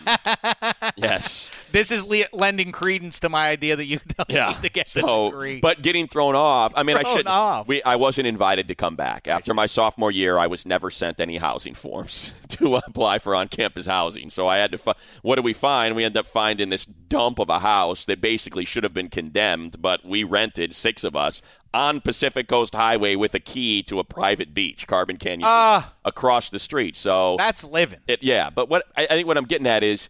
yes. 0.95 1.49
This 1.71 1.91
is 1.91 2.05
le- 2.05 2.25
lending 2.33 2.71
credence 2.71 3.19
to 3.21 3.29
my 3.29 3.49
idea 3.49 3.75
that 3.75 3.85
you 3.85 3.99
don't 4.15 4.29
Yeah. 4.29 4.49
need 4.49 4.61
to 4.61 4.69
get 4.69 4.87
so, 4.87 5.31
degree. 5.31 5.59
but 5.59 5.81
getting 5.81 6.07
thrown 6.07 6.35
off. 6.35 6.71
I 6.75 6.83
mean, 6.83 6.97
I 6.97 7.01
Thrown 7.01 7.17
should. 7.17 7.27
off. 7.27 7.67
We, 7.67 7.81
I 7.83 7.95
wasn't 7.95 8.27
invited 8.27 8.67
to 8.67 8.75
come 8.75 8.95
back 8.95 9.27
after 9.27 9.53
my 9.53 9.65
sophomore 9.65 10.11
year. 10.11 10.37
I 10.37 10.47
was 10.47 10.65
never 10.65 10.91
sent 10.91 11.19
any 11.19 11.37
housing 11.37 11.73
forms 11.73 12.31
to 12.49 12.75
apply 12.75 13.19
for 13.19 13.33
on-campus 13.35 13.87
housing. 13.87 14.29
So 14.29 14.47
I 14.47 14.57
had 14.57 14.71
to. 14.71 14.77
Fi- 14.77 14.93
what 15.23 15.35
do 15.35 15.41
we 15.41 15.53
find? 15.53 15.95
We 15.95 16.03
end 16.03 16.15
up 16.15 16.27
finding 16.27 16.69
this 16.69 16.85
dump 16.85 17.39
of 17.39 17.49
a 17.49 17.59
house 17.59 18.05
that 18.05 18.21
basically 18.21 18.65
should 18.65 18.83
have 18.83 18.93
been 18.93 19.09
condemned, 19.09 19.81
but 19.81 20.05
we 20.05 20.23
rented 20.23 20.75
six 20.75 21.03
of 21.03 21.15
us 21.15 21.41
on 21.73 22.01
Pacific 22.01 22.47
Coast 22.47 22.73
Highway 22.73 23.15
with 23.15 23.33
a 23.35 23.39
key 23.39 23.83
to 23.83 23.99
a 23.99 24.03
private 24.03 24.53
beach, 24.53 24.87
Carbon 24.87 25.17
Canyon, 25.17 25.43
Ah. 25.45 25.93
across 26.05 26.49
the 26.49 26.59
street. 26.59 26.95
So 26.95 27.35
That's 27.37 27.63
living. 27.63 27.99
it, 28.07 28.23
yeah, 28.23 28.49
but 28.49 28.69
what 28.69 28.83
I, 28.95 29.03
I 29.05 29.07
think 29.09 29.27
what 29.27 29.37
I'm 29.37 29.45
getting 29.45 29.67
at 29.67 29.83
is, 29.83 30.09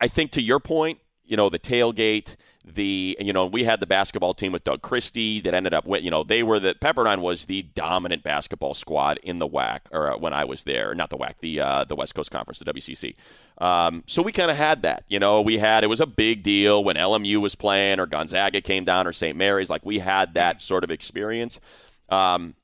I 0.00 0.08
think 0.08 0.32
to 0.32 0.42
your 0.42 0.60
point, 0.60 0.98
you 1.24 1.36
know, 1.36 1.48
the 1.48 1.58
tailgate, 1.58 2.36
the 2.64 3.16
you 3.20 3.32
know, 3.32 3.46
we 3.46 3.64
had 3.64 3.80
the 3.80 3.86
basketball 3.86 4.34
team 4.34 4.52
with 4.52 4.64
Doug 4.64 4.82
Christie 4.82 5.40
that 5.40 5.54
ended 5.54 5.72
up 5.72 5.86
with, 5.86 6.02
you 6.02 6.10
know, 6.10 6.24
they 6.24 6.42
were 6.42 6.60
the 6.60 6.74
Pepperdine 6.74 7.20
was 7.20 7.46
the 7.46 7.62
dominant 7.62 8.22
basketball 8.22 8.74
squad 8.74 9.18
in 9.22 9.38
the 9.38 9.48
WAC 9.48 9.80
or 9.92 10.12
uh, 10.12 10.18
when 10.18 10.32
I 10.32 10.44
was 10.44 10.64
there, 10.64 10.94
not 10.94 11.10
the 11.10 11.16
WAC, 11.16 11.34
the 11.40 11.60
uh, 11.60 11.84
the 11.84 11.96
West 11.96 12.14
Coast 12.14 12.30
Conference, 12.30 12.58
the 12.58 12.72
WCC. 12.72 13.14
Um, 13.58 14.04
so 14.06 14.22
we 14.22 14.32
kind 14.32 14.50
of 14.50 14.56
had 14.56 14.82
that, 14.82 15.04
you 15.08 15.18
know, 15.18 15.40
we 15.40 15.58
had 15.58 15.84
it 15.84 15.88
was 15.88 16.00
a 16.00 16.06
big 16.06 16.42
deal 16.42 16.82
when 16.84 16.96
LMU 16.96 17.40
was 17.40 17.54
playing 17.54 17.98
or 17.98 18.06
Gonzaga 18.06 18.60
came 18.60 18.84
down 18.84 19.06
or 19.06 19.12
St. 19.12 19.36
Mary's, 19.36 19.70
like 19.70 19.84
we 19.84 19.98
had 19.98 20.34
that 20.34 20.62
sort 20.62 20.84
of 20.84 20.90
experience. 20.90 21.60
Um, 22.08 22.54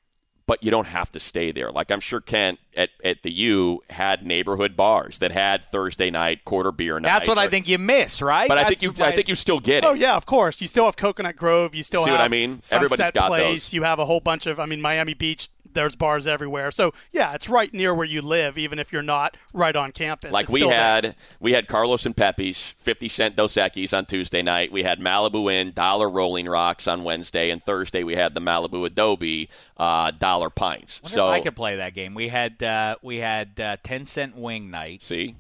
but 0.47 0.63
you 0.63 0.71
don't 0.71 0.87
have 0.87 1.11
to 1.13 1.21
stay 1.21 1.53
there. 1.53 1.71
Like 1.71 1.91
I'm 1.91 2.01
sure 2.01 2.21
Kent 2.21 2.59
at, 2.77 2.91
at 3.05 3.23
the 3.23 3.33
U 3.33 3.83
had 3.91 4.25
neighborhood 4.25 4.77
bars 4.77 5.19
that 5.19 5.33
had 5.33 5.65
Thursday 5.73 6.11
night 6.11 6.45
quarter 6.45 6.71
beer 6.71 7.01
nights. 7.01 7.13
That's 7.15 7.29
what 7.29 7.39
I 7.39 7.49
think 7.49 7.67
you 7.69 7.79
miss, 7.79 8.23
right? 8.23 8.49
But 8.49 8.59
I 8.59 8.65
think 8.65 8.83
you 8.83 8.93
the- 8.93 9.07
I 9.07 9.13
think 9.13 9.29
you 9.29 9.35
still 9.35 9.61
get 9.61 9.79
it. 9.79 9.87
Oh 9.87 9.93
yeah, 9.93 10.15
of 10.17 10.25
course. 10.27 10.61
You 10.61 10.69
still 10.69 10.85
have 10.85 10.97
Coconut 10.97 11.37
Grove. 11.37 11.75
You 11.75 11.83
still 11.83 12.05
See 12.05 12.11
have 12.11 12.21
what 12.21 12.25
I 12.25 12.29
mean? 12.29 12.63
Sunset 12.63 12.85
Everybody's 12.85 13.11
got 13.13 13.29
Place. 13.29 13.43
those. 13.43 13.73
You 13.73 13.83
have 13.83 13.99
a 13.99 14.07
whole 14.07 14.21
bunch 14.21 14.47
of. 14.47 14.61
I 14.61 14.67
mean, 14.67 14.81
Miami 14.81 15.15
Beach. 15.15 15.49
There's 15.77 15.95
bars 15.95 16.27
everywhere. 16.27 16.71
So 16.73 16.93
yeah, 17.13 17.35
it's 17.35 17.49
right 17.49 17.73
near 17.73 17.95
where 17.95 18.07
you 18.07 18.23
live, 18.23 18.59
even 18.59 18.79
if 18.79 18.93
you're 18.93 19.03
not 19.03 19.37
right 19.53 19.77
on 19.77 19.93
campus. 19.93 20.33
Like 20.33 20.47
It's 20.47 20.53
we 20.53 20.61
still 20.61 20.71
there. 20.71 20.79
had, 20.79 21.17
we 21.39 21.53
had 21.53 21.69
Carlos 21.69 22.05
and 22.05 22.17
Pepe's, 22.17 22.75
fifty 22.79 23.09
cent 23.09 23.37
Dos 23.37 23.55
Equis 23.55 23.97
on 23.97 24.07
Tuesday 24.07 24.43
night. 24.43 24.73
We 24.73 24.83
had 24.83 24.99
Malibu 24.99 25.53
Inn, 25.53 25.73
dollar 25.73 26.11
Rolling 26.11 26.47
Rocks 26.47 26.89
on 26.89 27.05
Wednesday, 27.05 27.51
and 27.51 27.63
Thursday 27.63 28.03
we 28.03 28.17
had 28.17 28.35
the 28.35 28.41
Malibu 28.41 28.85
Adobe, 28.87 29.49
uh, 29.77 30.11
dollar 30.11 30.51
pints. 30.51 31.01
Wonder 31.03 31.15
so 31.15 31.29
if 31.29 31.35
I 31.35 31.41
could 31.41 31.57
play 31.57 31.77
that 31.77 31.95
game. 31.95 32.15
We 32.15 32.29
had 32.29 32.63
uh, 32.63 32.97
we 33.03 33.19
had 33.19 33.61
uh, 33.61 33.77
ten 33.83 34.07
cent 34.07 34.37
wing 34.37 34.71
night 34.71 35.03
see, 35.03 35.37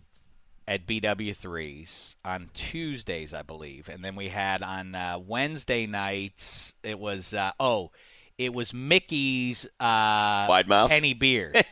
at 0.68 0.86
BW3s 0.86 2.16
on 2.24 2.50
Tuesdays, 2.54 3.32
I 3.32 3.42
believe, 3.42 3.88
and 3.88 4.04
then 4.04 4.16
we 4.16 4.28
had 4.28 4.62
on 4.62 4.94
uh, 4.94 5.18
Wednesday 5.18 5.86
nights. 5.86 6.74
It 6.82 6.98
was 6.98 7.32
uh, 7.34 7.52
oh, 7.58 7.90
it 8.38 8.52
was 8.52 8.72
Mickey's 8.74 9.66
uh, 9.80 10.46
Wide 10.48 10.68
mouth? 10.68 10.90
penny 10.90 11.14
beer. 11.14 11.52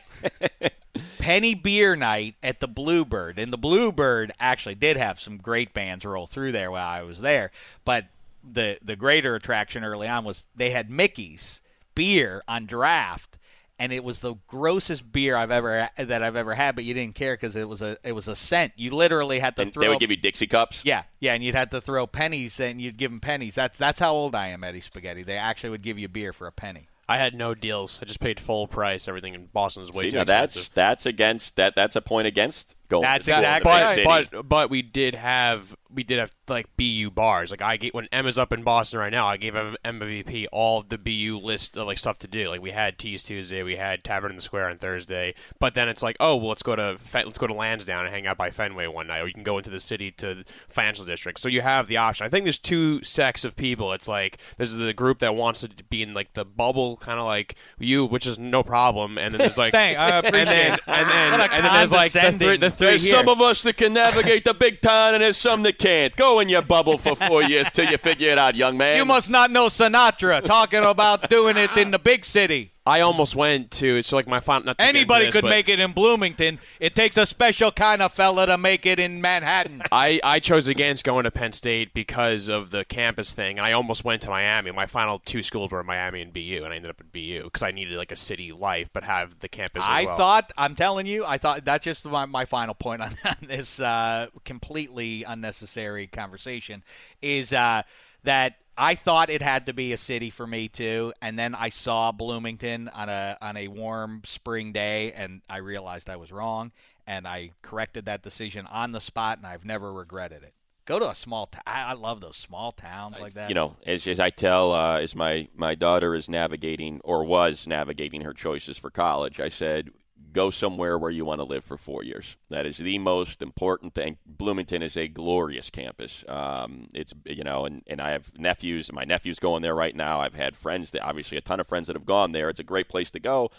Penny 1.19 1.55
beer 1.55 1.95
night 1.95 2.35
at 2.43 2.59
the 2.59 2.67
Bluebird, 2.67 3.39
and 3.39 3.51
the 3.51 3.57
Bluebird 3.57 4.31
actually 4.39 4.75
did 4.75 4.95
have 4.95 5.19
some 5.19 5.37
great 5.37 5.73
bands 5.73 6.05
roll 6.05 6.27
through 6.27 6.51
there 6.51 6.69
while 6.71 6.87
I 6.87 7.01
was 7.01 7.19
there. 7.19 7.51
But 7.83 8.05
the 8.49 8.77
the 8.83 8.95
greater 8.95 9.35
attraction 9.35 9.83
early 9.83 10.07
on 10.07 10.23
was 10.23 10.45
they 10.55 10.69
had 10.69 10.89
Mickey's 10.89 11.61
beer 11.95 12.43
on 12.47 12.65
draft, 12.67 13.37
and 13.77 13.91
it 13.91 14.03
was 14.03 14.19
the 14.19 14.35
grossest 14.47 15.11
beer 15.11 15.35
I've 15.35 15.51
ever 15.51 15.89
that 15.97 16.23
I've 16.23 16.35
ever 16.35 16.53
had. 16.53 16.75
But 16.75 16.85
you 16.85 16.93
didn't 16.93 17.15
care 17.15 17.33
because 17.33 17.55
it 17.55 17.67
was 17.67 17.81
a 17.81 17.97
it 18.03 18.13
was 18.13 18.27
a 18.27 18.35
cent. 18.35 18.73
You 18.75 18.95
literally 18.95 19.39
had 19.39 19.55
to 19.57 19.63
and 19.63 19.73
throw. 19.73 19.81
they 19.81 19.89
would 19.89 19.99
give 19.99 20.11
you 20.11 20.17
Dixie 20.17 20.47
cups. 20.47 20.83
yeah, 20.85 21.03
yeah, 21.19 21.33
and 21.33 21.43
you'd 21.43 21.55
have 21.55 21.69
to 21.71 21.81
throw 21.81 22.07
pennies, 22.07 22.59
and 22.59 22.81
you'd 22.81 22.97
give 22.97 23.11
them 23.11 23.19
pennies. 23.19 23.55
That's 23.55 23.77
that's 23.77 23.99
how 23.99 24.13
old 24.13 24.35
I 24.35 24.49
am, 24.49 24.63
Eddie 24.63 24.81
Spaghetti. 24.81 25.23
They 25.23 25.37
actually 25.37 25.71
would 25.71 25.81
give 25.81 25.99
you 25.99 26.07
beer 26.07 26.33
for 26.33 26.47
a 26.47 26.51
penny. 26.51 26.87
I 27.07 27.17
had 27.17 27.35
no 27.35 27.53
deals. 27.53 27.99
I 28.01 28.05
just 28.05 28.19
paid 28.19 28.39
full 28.39 28.67
price. 28.67 29.07
Everything 29.07 29.35
in 29.35 29.45
Boston 29.47 29.83
is 29.83 29.91
way 29.91 30.05
See, 30.05 30.11
too 30.11 30.17
now 30.17 30.23
that's 30.23 30.69
that's 30.69 31.05
against 31.05 31.55
that. 31.57 31.75
That's 31.75 31.95
a 31.95 32.01
point 32.01 32.27
against 32.27 32.75
going. 32.87 33.03
That's 33.03 33.25
to 33.25 33.31
going 33.31 33.43
to 33.43 33.47
exactly 33.57 33.71
big 33.71 33.83
right. 33.83 33.95
city. 33.95 34.31
But 34.31 34.47
but 34.49 34.69
we 34.69 34.81
did 34.81 35.15
have 35.15 35.75
we 35.93 36.03
did 36.03 36.19
have 36.19 36.31
like 36.47 36.67
BU 36.77 37.11
bars. 37.11 37.51
Like 37.51 37.61
I 37.61 37.77
get 37.77 37.93
when 37.93 38.07
Emma's 38.11 38.37
up 38.37 38.51
in 38.51 38.63
Boston 38.63 38.99
right 38.99 39.11
now, 39.11 39.27
I 39.27 39.37
gave 39.37 39.55
Emma 39.55 39.75
MVP 39.83 40.47
all 40.51 40.79
of 40.79 40.89
the 40.89 40.97
BU 40.97 41.39
list 41.41 41.77
of 41.77 41.87
like 41.87 41.97
stuff 41.97 42.17
to 42.19 42.27
do. 42.27 42.49
Like 42.49 42.61
we 42.61 42.71
had 42.71 42.97
Tease 42.97 43.23
Tuesday, 43.23 43.63
we 43.63 43.75
had 43.77 44.03
Tavern 44.03 44.31
in 44.31 44.35
the 44.35 44.41
Square 44.41 44.69
on 44.69 44.77
Thursday. 44.77 45.33
But 45.59 45.73
then 45.73 45.87
it's 45.89 46.03
like, 46.03 46.17
oh 46.19 46.35
well, 46.35 46.49
let's 46.49 46.63
go 46.63 46.75
to 46.75 46.97
let's 47.13 47.37
go 47.37 47.47
to 47.47 47.53
Lansdowne 47.53 48.05
and 48.05 48.13
hang 48.13 48.27
out 48.27 48.37
by 48.37 48.51
Fenway 48.51 48.87
one 48.87 49.07
night, 49.07 49.19
or 49.21 49.27
you 49.27 49.33
can 49.33 49.43
go 49.43 49.57
into 49.57 49.69
the 49.69 49.79
city 49.79 50.11
to 50.11 50.35
the 50.35 50.45
financial 50.67 51.05
district. 51.05 51.39
So 51.39 51.47
you 51.49 51.61
have 51.61 51.87
the 51.87 51.97
option. 51.97 52.25
I 52.25 52.29
think 52.29 52.45
there's 52.45 52.59
two 52.59 53.01
sects 53.03 53.45
of 53.45 53.55
people. 53.55 53.93
It's 53.93 54.07
like 54.07 54.37
there's 54.57 54.73
the 54.73 54.93
group 54.93 55.19
that 55.19 55.35
wants 55.35 55.61
to 55.61 55.69
be 55.89 56.01
in 56.03 56.13
like 56.13 56.33
the 56.33 56.45
bubble, 56.45 56.97
kind 56.97 57.19
of 57.19 57.25
like 57.25 57.55
you, 57.79 58.05
which 58.05 58.27
is 58.27 58.37
no 58.37 58.63
problem, 58.63 59.17
and 59.17 59.33
then 59.33 59.39
there's 59.39 59.57
like 59.57 59.71
Thank- 59.75 59.97
I 59.97 60.09
and 60.17 60.27
appreciate 60.27 60.45
then 60.45 60.73
it. 60.73 60.79
and 60.87 61.09
then 61.09 61.41
and 61.51 61.65
then 61.65 61.73
there's 61.73 61.91
like 61.91 62.11
the 62.11 62.19
three, 62.19 62.29
condescending- 62.29 62.59
the 62.59 62.71
three 62.75 62.87
There's 62.87 63.03
here. 63.03 63.15
some 63.15 63.29
of 63.29 63.41
us 63.41 63.63
that 63.63 63.77
can 63.77 63.93
navigate 63.93 64.43
the 64.43 64.53
big 64.53 64.81
town, 64.81 65.15
and 65.15 65.23
there's 65.23 65.37
some 65.37 65.63
that 65.63 65.79
can't. 65.79 66.15
Go 66.15 66.39
in 66.39 66.49
your 66.49 66.61
bubble 66.61 66.97
for 66.97 67.15
four 67.15 67.41
years 67.43 67.71
till 67.71 67.89
you 67.89 67.97
figure 67.97 68.31
it 68.31 68.37
out, 68.37 68.55
young 68.55 68.77
man. 68.77 68.97
You 68.97 69.05
must 69.05 69.29
not 69.29 69.51
know 69.51 69.67
Sinatra 69.67 70.43
talking 70.43 70.83
about 70.83 71.29
doing 71.29 71.57
it 71.57 71.75
in 71.77 71.91
the 71.91 71.99
big 71.99 72.25
city. 72.25 72.71
I 72.87 73.01
almost 73.01 73.35
went 73.35 73.71
to 73.71 74.01
so 74.03 74.15
like 74.15 74.27
my 74.27 74.39
final. 74.39 74.67
Not 74.67 74.77
to 74.77 74.83
get 74.83 74.89
into 74.89 74.99
Anybody 74.99 75.25
this, 75.25 75.35
could 75.35 75.45
make 75.45 75.69
it 75.69 75.79
in 75.79 75.91
Bloomington. 75.91 76.59
It 76.79 76.93
takes 76.93 77.17
a 77.17 77.25
special 77.25 77.71
kind 77.71 78.01
of 78.01 78.13
fella 78.13 78.45
to 78.45 78.57
make 78.59 78.85
it 78.85 78.99
in 78.99 79.21
Manhattan. 79.21 79.81
I, 79.91 80.19
I 80.23 80.39
chose 80.39 80.67
against 80.67 81.03
going 81.03 81.23
to 81.23 81.31
Penn 81.31 81.51
State 81.51 81.95
because 81.95 82.47
of 82.47 82.69
the 82.69 82.85
campus 82.85 83.31
thing, 83.31 83.57
and 83.57 83.65
I 83.65 83.71
almost 83.71 84.03
went 84.03 84.21
to 84.23 84.29
Miami. 84.29 84.69
My 84.71 84.85
final 84.85 85.17
two 85.17 85.41
schools 85.41 85.71
were 85.71 85.83
Miami 85.83 86.21
and 86.21 86.31
BU, 86.31 86.61
and 86.63 86.71
I 86.71 86.75
ended 86.75 86.91
up 86.91 86.99
at 86.99 87.11
BU 87.11 87.45
because 87.45 87.63
I 87.63 87.71
needed 87.71 87.97
like 87.97 88.11
a 88.11 88.15
city 88.15 88.51
life, 88.51 88.89
but 88.93 89.03
have 89.03 89.39
the 89.39 89.49
campus. 89.49 89.83
as 89.83 89.89
I 89.89 90.05
well. 90.05 90.17
thought, 90.17 90.53
I'm 90.55 90.75
telling 90.75 91.07
you, 91.07 91.25
I 91.25 91.39
thought 91.39 91.65
that's 91.65 91.85
just 91.85 92.05
my, 92.05 92.25
my 92.25 92.45
final 92.45 92.75
point 92.75 93.01
on, 93.01 93.17
on 93.25 93.35
this 93.47 93.79
uh, 93.79 94.27
completely 94.43 95.23
unnecessary 95.23 96.05
conversation 96.05 96.83
is 97.21 97.51
uh, 97.51 97.81
that 98.25 98.57
I 98.77 98.95
thought 98.95 99.29
it 99.29 99.41
had 99.41 99.67
to 99.67 99.73
be 99.73 99.93
a 99.93 99.97
city 99.97 100.29
for 100.29 100.45
me 100.45 100.67
too, 100.67 101.13
and 101.21 101.39
then 101.39 101.55
I 101.55 101.69
saw 101.69 102.11
Bloomington 102.11 102.89
on 102.89 103.09
a 103.09 103.37
on 103.41 103.55
a 103.57 103.67
warm 103.67 104.21
spring 104.25 104.73
day, 104.73 105.13
and 105.13 105.41
I 105.49 105.57
realized 105.57 106.09
I 106.09 106.17
was 106.17 106.31
wrong, 106.31 106.71
and 107.07 107.27
I 107.27 107.51
corrected 107.61 108.05
that 108.05 108.21
decision 108.21 108.67
on 108.67 108.91
the 108.91 109.01
spot, 109.01 109.37
and 109.37 109.47
I've 109.47 109.65
never 109.65 109.93
regretted 109.93 110.43
it. 110.43 110.53
Go 110.85 110.99
to 110.99 111.09
a 111.09 111.15
small 111.15 111.47
town. 111.47 111.63
I 111.65 111.93
love 111.93 112.21
those 112.21 112.37
small 112.37 112.71
towns 112.71 113.19
like 113.19 113.33
that. 113.33 113.49
You 113.49 113.55
know, 113.55 113.75
as, 113.87 114.05
as 114.05 114.19
I 114.19 114.29
tell, 114.29 114.71
uh, 114.71 114.99
as 114.99 115.15
my, 115.15 115.47
my 115.55 115.73
daughter 115.73 116.13
is 116.13 116.29
navigating 116.29 117.01
or 117.03 117.23
was 117.23 117.65
navigating 117.65 118.21
her 118.21 118.33
choices 118.33 118.77
for 118.77 118.91
college, 118.91 119.39
I 119.39 119.49
said, 119.49 119.89
go 120.35 120.49
somewhere 120.49 120.97
where 120.99 121.09
you 121.09 121.23
want 121.23 121.39
to 121.39 121.45
live 121.45 121.63
for 121.63 121.77
four 121.77 122.03
years. 122.03 122.35
That 122.49 122.65
is 122.65 122.77
the 122.77 122.99
most 122.99 123.41
important 123.41 123.95
thing. 123.95 124.17
Bloomington 124.25 124.83
is 124.83 124.97
a 124.97 125.07
glorious 125.07 125.69
campus. 125.69 126.25
Um, 126.27 126.89
it's 126.93 127.13
you 127.25 127.43
know, 127.43 127.65
and, 127.65 127.81
and 127.87 128.01
I 128.01 128.11
have 128.11 128.37
nephews. 128.37 128.91
My 128.91 129.05
nephew's 129.05 129.39
going 129.39 129.61
there 129.61 129.73
right 129.73 129.95
now. 129.95 130.19
I've 130.19 130.35
had 130.35 130.57
friends 130.57 130.91
that 130.91 131.03
obviously 131.03 131.37
a 131.37 131.41
ton 131.41 131.61
of 131.61 131.67
friends 131.67 131.87
that 131.87 131.95
have 131.95 132.05
gone 132.05 132.33
there. 132.33 132.49
It's 132.49 132.59
a 132.59 132.63
great 132.63 132.89
place 132.89 133.09
to 133.11 133.19
go. 133.19 133.49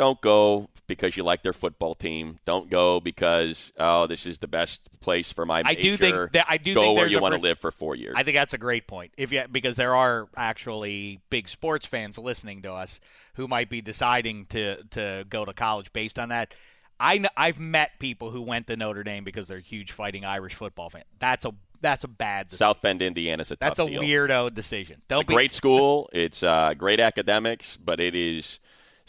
Don't 0.00 0.20
go 0.22 0.70
because 0.86 1.14
you 1.14 1.22
like 1.22 1.42
their 1.42 1.52
football 1.52 1.94
team. 1.94 2.38
Don't 2.46 2.70
go 2.70 3.00
because 3.00 3.70
oh, 3.78 4.06
this 4.06 4.24
is 4.24 4.38
the 4.38 4.48
best 4.48 4.88
place 5.00 5.30
for 5.30 5.44
my 5.44 5.62
I 5.64 5.74
do 5.74 5.96
think 5.96 6.32
that 6.32 6.46
I 6.48 6.56
do 6.56 6.72
go 6.72 6.82
think 6.82 6.98
where 6.98 7.06
you 7.06 7.20
want 7.20 7.34
to 7.34 7.40
live 7.40 7.58
for 7.58 7.70
four 7.70 7.94
years. 7.94 8.14
I 8.16 8.22
think 8.22 8.34
that's 8.34 8.54
a 8.54 8.58
great 8.58 8.86
point. 8.86 9.12
If 9.18 9.30
you 9.30 9.44
because 9.52 9.76
there 9.76 9.94
are 9.94 10.26
actually 10.36 11.20
big 11.28 11.50
sports 11.50 11.86
fans 11.86 12.18
listening 12.18 12.62
to 12.62 12.72
us 12.72 12.98
who 13.34 13.46
might 13.46 13.68
be 13.68 13.82
deciding 13.82 14.46
to 14.46 14.82
to 14.92 15.26
go 15.28 15.44
to 15.44 15.52
college 15.52 15.92
based 15.92 16.18
on 16.18 16.30
that. 16.30 16.54
I 16.98 17.22
I've 17.36 17.60
met 17.60 17.98
people 17.98 18.30
who 18.30 18.42
went 18.42 18.66
to 18.68 18.76
Notre 18.76 19.04
Dame 19.04 19.24
because 19.24 19.48
they're 19.48 19.60
huge 19.60 19.92
fighting 19.92 20.24
Irish 20.24 20.54
football 20.54 20.88
fans. 20.90 21.04
That's 21.18 21.44
a 21.44 21.52
that's 21.80 22.04
a 22.04 22.08
bad. 22.08 22.46
Decision. 22.46 22.58
South 22.58 22.82
Bend, 22.82 23.02
Indiana's 23.02 23.50
a 23.50 23.56
tough 23.56 23.76
That's 23.76 23.78
a 23.80 23.86
deal. 23.86 24.02
weirdo 24.02 24.54
decision. 24.54 25.02
Don't 25.08 25.22
a 25.22 25.26
be 25.26 25.34
great 25.34 25.52
school. 25.52 26.10
It's 26.12 26.42
uh, 26.42 26.74
great 26.76 27.00
academics, 27.00 27.76
but 27.76 28.00
it 28.00 28.14
is 28.14 28.60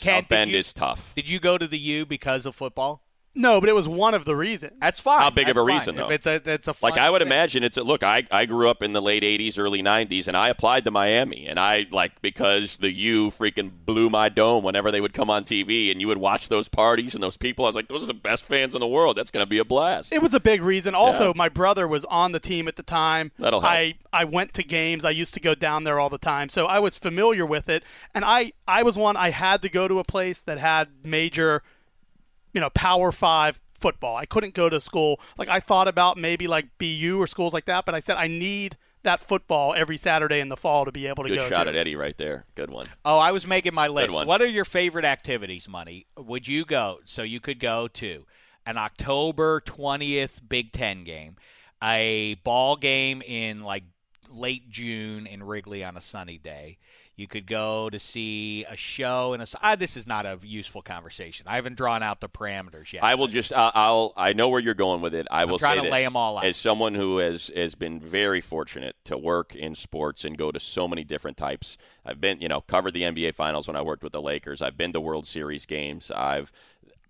Kent, 0.02 0.24
South 0.26 0.30
Bend 0.30 0.52
you- 0.52 0.58
is 0.58 0.74
tough. 0.74 1.14
Did 1.16 1.30
you 1.30 1.40
go 1.40 1.58
to 1.58 1.68
the 1.68 1.78
U 1.78 2.06
because 2.06 2.46
of 2.46 2.56
football? 2.56 3.04
No, 3.34 3.62
but 3.62 3.70
it 3.70 3.74
was 3.76 3.88
one 3.88 4.14
of 4.14 4.26
the 4.26 4.36
reasons. 4.36 4.74
That's 4.82 5.00
fine. 5.00 5.20
How 5.20 5.30
big 5.30 5.48
of 5.48 5.56
That's 5.56 5.64
a 5.64 5.66
reason, 5.66 5.96
fine. 5.96 6.04
though? 6.04 6.06
If 6.08 6.12
it's 6.12 6.28
a 6.28 6.42
it's 6.54 6.68
a 6.68 6.76
Like 6.82 6.98
I 6.98 7.10
would 7.10 7.22
thing. 7.22 7.28
imagine 7.28 7.64
it's 7.64 7.78
a 7.78 7.84
look. 7.84 8.04
I, 8.04 8.28
I 8.30 8.46
grew 8.46 8.70
up 8.70 8.84
in 8.84 8.92
the 8.92 9.02
late 9.02 9.24
'80s, 9.24 9.58
early 9.58 9.82
'90s, 9.82 10.28
and 10.28 10.36
I 10.36 10.50
applied 10.50 10.84
to 10.84 10.92
Miami, 10.92 11.48
and 11.48 11.58
I 11.58 11.88
like 11.92 12.22
because 12.22 12.78
the 12.78 12.92
U 12.92 13.32
freaking 13.32 13.72
blew 13.86 14.10
my 14.10 14.28
dome 14.28 14.66
whenever 14.66 14.92
they 14.92 15.00
would 15.00 15.14
come 15.14 15.30
on 15.30 15.46
TV, 15.46 15.90
and 15.92 16.02
you 16.02 16.08
would 16.10 16.18
watch 16.18 16.50
those 16.50 16.68
parties 16.68 17.14
and 17.14 17.24
those 17.24 17.38
people. 17.38 17.64
I 17.64 17.70
was 17.70 17.76
like, 17.76 17.88
those 17.88 18.04
are 18.04 18.08
the 18.08 18.14
best 18.14 18.44
fans 18.44 18.74
in 18.76 18.82
the 18.82 18.88
world. 18.88 19.16
That's 19.16 19.32
going 19.32 19.46
to 19.46 19.50
be 19.50 19.60
a 19.60 19.66
blast. 19.66 20.12
It 20.12 20.22
was 20.22 20.34
a 20.34 20.40
big 20.42 20.62
reason. 20.62 20.94
Also, 20.94 21.28
Yeah. 21.28 21.34
my 21.38 21.48
brother 21.48 21.88
was 21.88 22.04
on 22.06 22.34
the 22.34 22.40
team 22.42 22.68
at 22.68 22.76
the 22.76 22.84
time. 22.84 23.32
That'll 23.40 23.62
help. 23.62 23.72
I, 23.72 23.96
I 24.12 24.26
went 24.26 24.54
to 24.56 24.64
games. 24.64 25.06
I 25.06 25.12
used 25.12 25.34
to 25.36 25.40
go 25.40 25.56
down 25.56 25.86
there 25.86 26.02
all 26.02 26.10
the 26.10 26.18
time, 26.18 26.50
so 26.50 26.66
I 26.66 26.80
was 26.80 26.98
familiar 26.98 27.46
with 27.46 27.70
it. 27.70 27.84
And 28.14 28.26
I, 28.26 28.52
I 28.68 28.84
was 28.84 28.98
one. 28.98 29.16
I 29.16 29.30
had 29.30 29.62
to 29.62 29.70
go 29.70 29.88
to 29.88 30.00
a 30.00 30.04
place 30.04 30.42
that 30.42 30.58
had 30.58 30.90
major, 31.06 31.64
you 32.54 32.62
know, 32.62 32.70
Power 32.72 33.12
Five 33.12 33.62
football. 33.80 34.16
I 34.16 34.26
couldn't 34.26 34.54
go 34.54 34.70
to 34.70 34.80
school. 34.80 35.20
Like 35.38 35.50
I 35.50 35.60
thought 35.60 35.88
about 35.88 36.18
maybe 36.18 36.48
like 36.48 36.68
BU 36.78 37.18
or 37.20 37.28
schools 37.28 37.54
like 37.54 37.66
that, 37.66 37.86
but 37.86 37.96
I 37.96 38.00
said 38.00 38.18
I 38.18 38.28
need 38.28 38.78
that 39.04 39.20
football 39.20 39.74
every 39.76 39.98
Saturday 39.98 40.40
in 40.40 40.50
the 40.50 40.58
fall 40.58 40.86
to 40.86 40.92
be 40.92 41.08
able 41.08 41.24
to 41.24 41.30
Good 41.30 41.38
go 41.40 41.50
Good 41.50 41.56
shot 41.56 41.64
to. 41.64 41.72
at 41.72 41.76
Eddie 41.76 41.96
right 41.96 42.16
there. 42.18 42.46
Good 42.54 42.70
one. 42.70 42.86
Oh, 43.04 43.18
I 43.18 43.32
was 43.32 43.48
making 43.48 43.74
my 43.74 43.88
list. 43.88 44.14
one. 44.14 44.28
What 44.28 44.42
are 44.44 44.48
your 44.48 44.66
favorite 44.66 45.06
activities, 45.06 45.68
Money? 45.68 46.06
Would 46.18 46.48
you 46.48 46.66
go? 46.66 47.00
So 47.06 47.24
you 47.24 47.40
could 47.40 47.60
go 47.60 47.88
to 47.88 48.26
an 48.68 48.78
October 48.78 49.62
20th 49.62 50.42
Big 50.48 50.72
Ten 50.72 51.04
game, 51.04 51.36
a 51.84 52.36
ball 52.44 52.76
game 52.76 53.24
in 53.24 53.64
like 53.64 53.84
late 54.30 54.70
June 54.70 55.26
in 55.26 55.42
Wrigley 55.44 55.84
on 55.84 55.98
a 55.98 56.02
sunny 56.02 56.38
day. 56.38 56.78
You 57.18 57.28
could 57.28 57.46
go 57.46 57.90
to 57.90 58.00
see 58.00 58.66
a 58.70 58.76
show 58.76 59.34
and 59.34 59.44
a. 59.44 59.48
Ah, 59.62 59.76
this 59.76 59.98
is 59.98 60.08
not 60.08 60.26
a 60.26 60.40
useful 60.42 60.82
conversation. 60.82 61.46
I 61.48 61.56
haven't 61.56 61.76
drawn 61.76 62.02
out 62.02 62.22
the 62.22 62.30
parameters 62.30 62.94
yet. 62.94 63.04
I 63.04 63.16
will 63.16 63.28
just. 63.28 63.52
Uh, 63.52 63.72
I'll. 63.76 64.14
I 64.16 64.34
know 64.34 64.50
where 64.50 64.62
you're 64.62 64.74
going 64.74 65.02
with 65.02 65.14
it. 65.14 65.28
I 65.30 65.46
will 65.46 65.60
try 65.60 65.76
to 65.76 65.82
this. 65.82 65.92
them 65.92 66.16
all 66.16 66.38
out. 66.38 66.46
As 66.46 66.58
someone 66.58 66.96
who 66.96 67.18
has 67.18 67.52
has 67.56 67.76
been 67.76 68.00
very 68.00 68.42
fortunate 68.42 68.96
to 69.06 69.18
work 69.18 69.54
in 69.54 69.76
sports 69.76 70.24
and 70.24 70.38
go 70.38 70.52
to 70.52 70.60
so 70.60 70.88
many 70.88 71.04
different 71.04 71.38
types. 71.38 71.78
I've 72.06 72.22
been, 72.22 72.42
you 72.42 72.48
know, 72.48 72.62
covered 72.62 72.94
the 72.94 73.04
NBA 73.04 73.36
Finals 73.36 73.68
when 73.68 73.76
I 73.76 73.82
worked 73.82 74.04
with 74.04 74.14
the 74.14 74.22
Lakers. 74.22 74.62
I've 74.62 74.78
been 74.78 74.94
to 74.94 75.02
World 75.02 75.28
Series 75.28 75.66
games. 75.66 76.12
I've. 76.12 76.52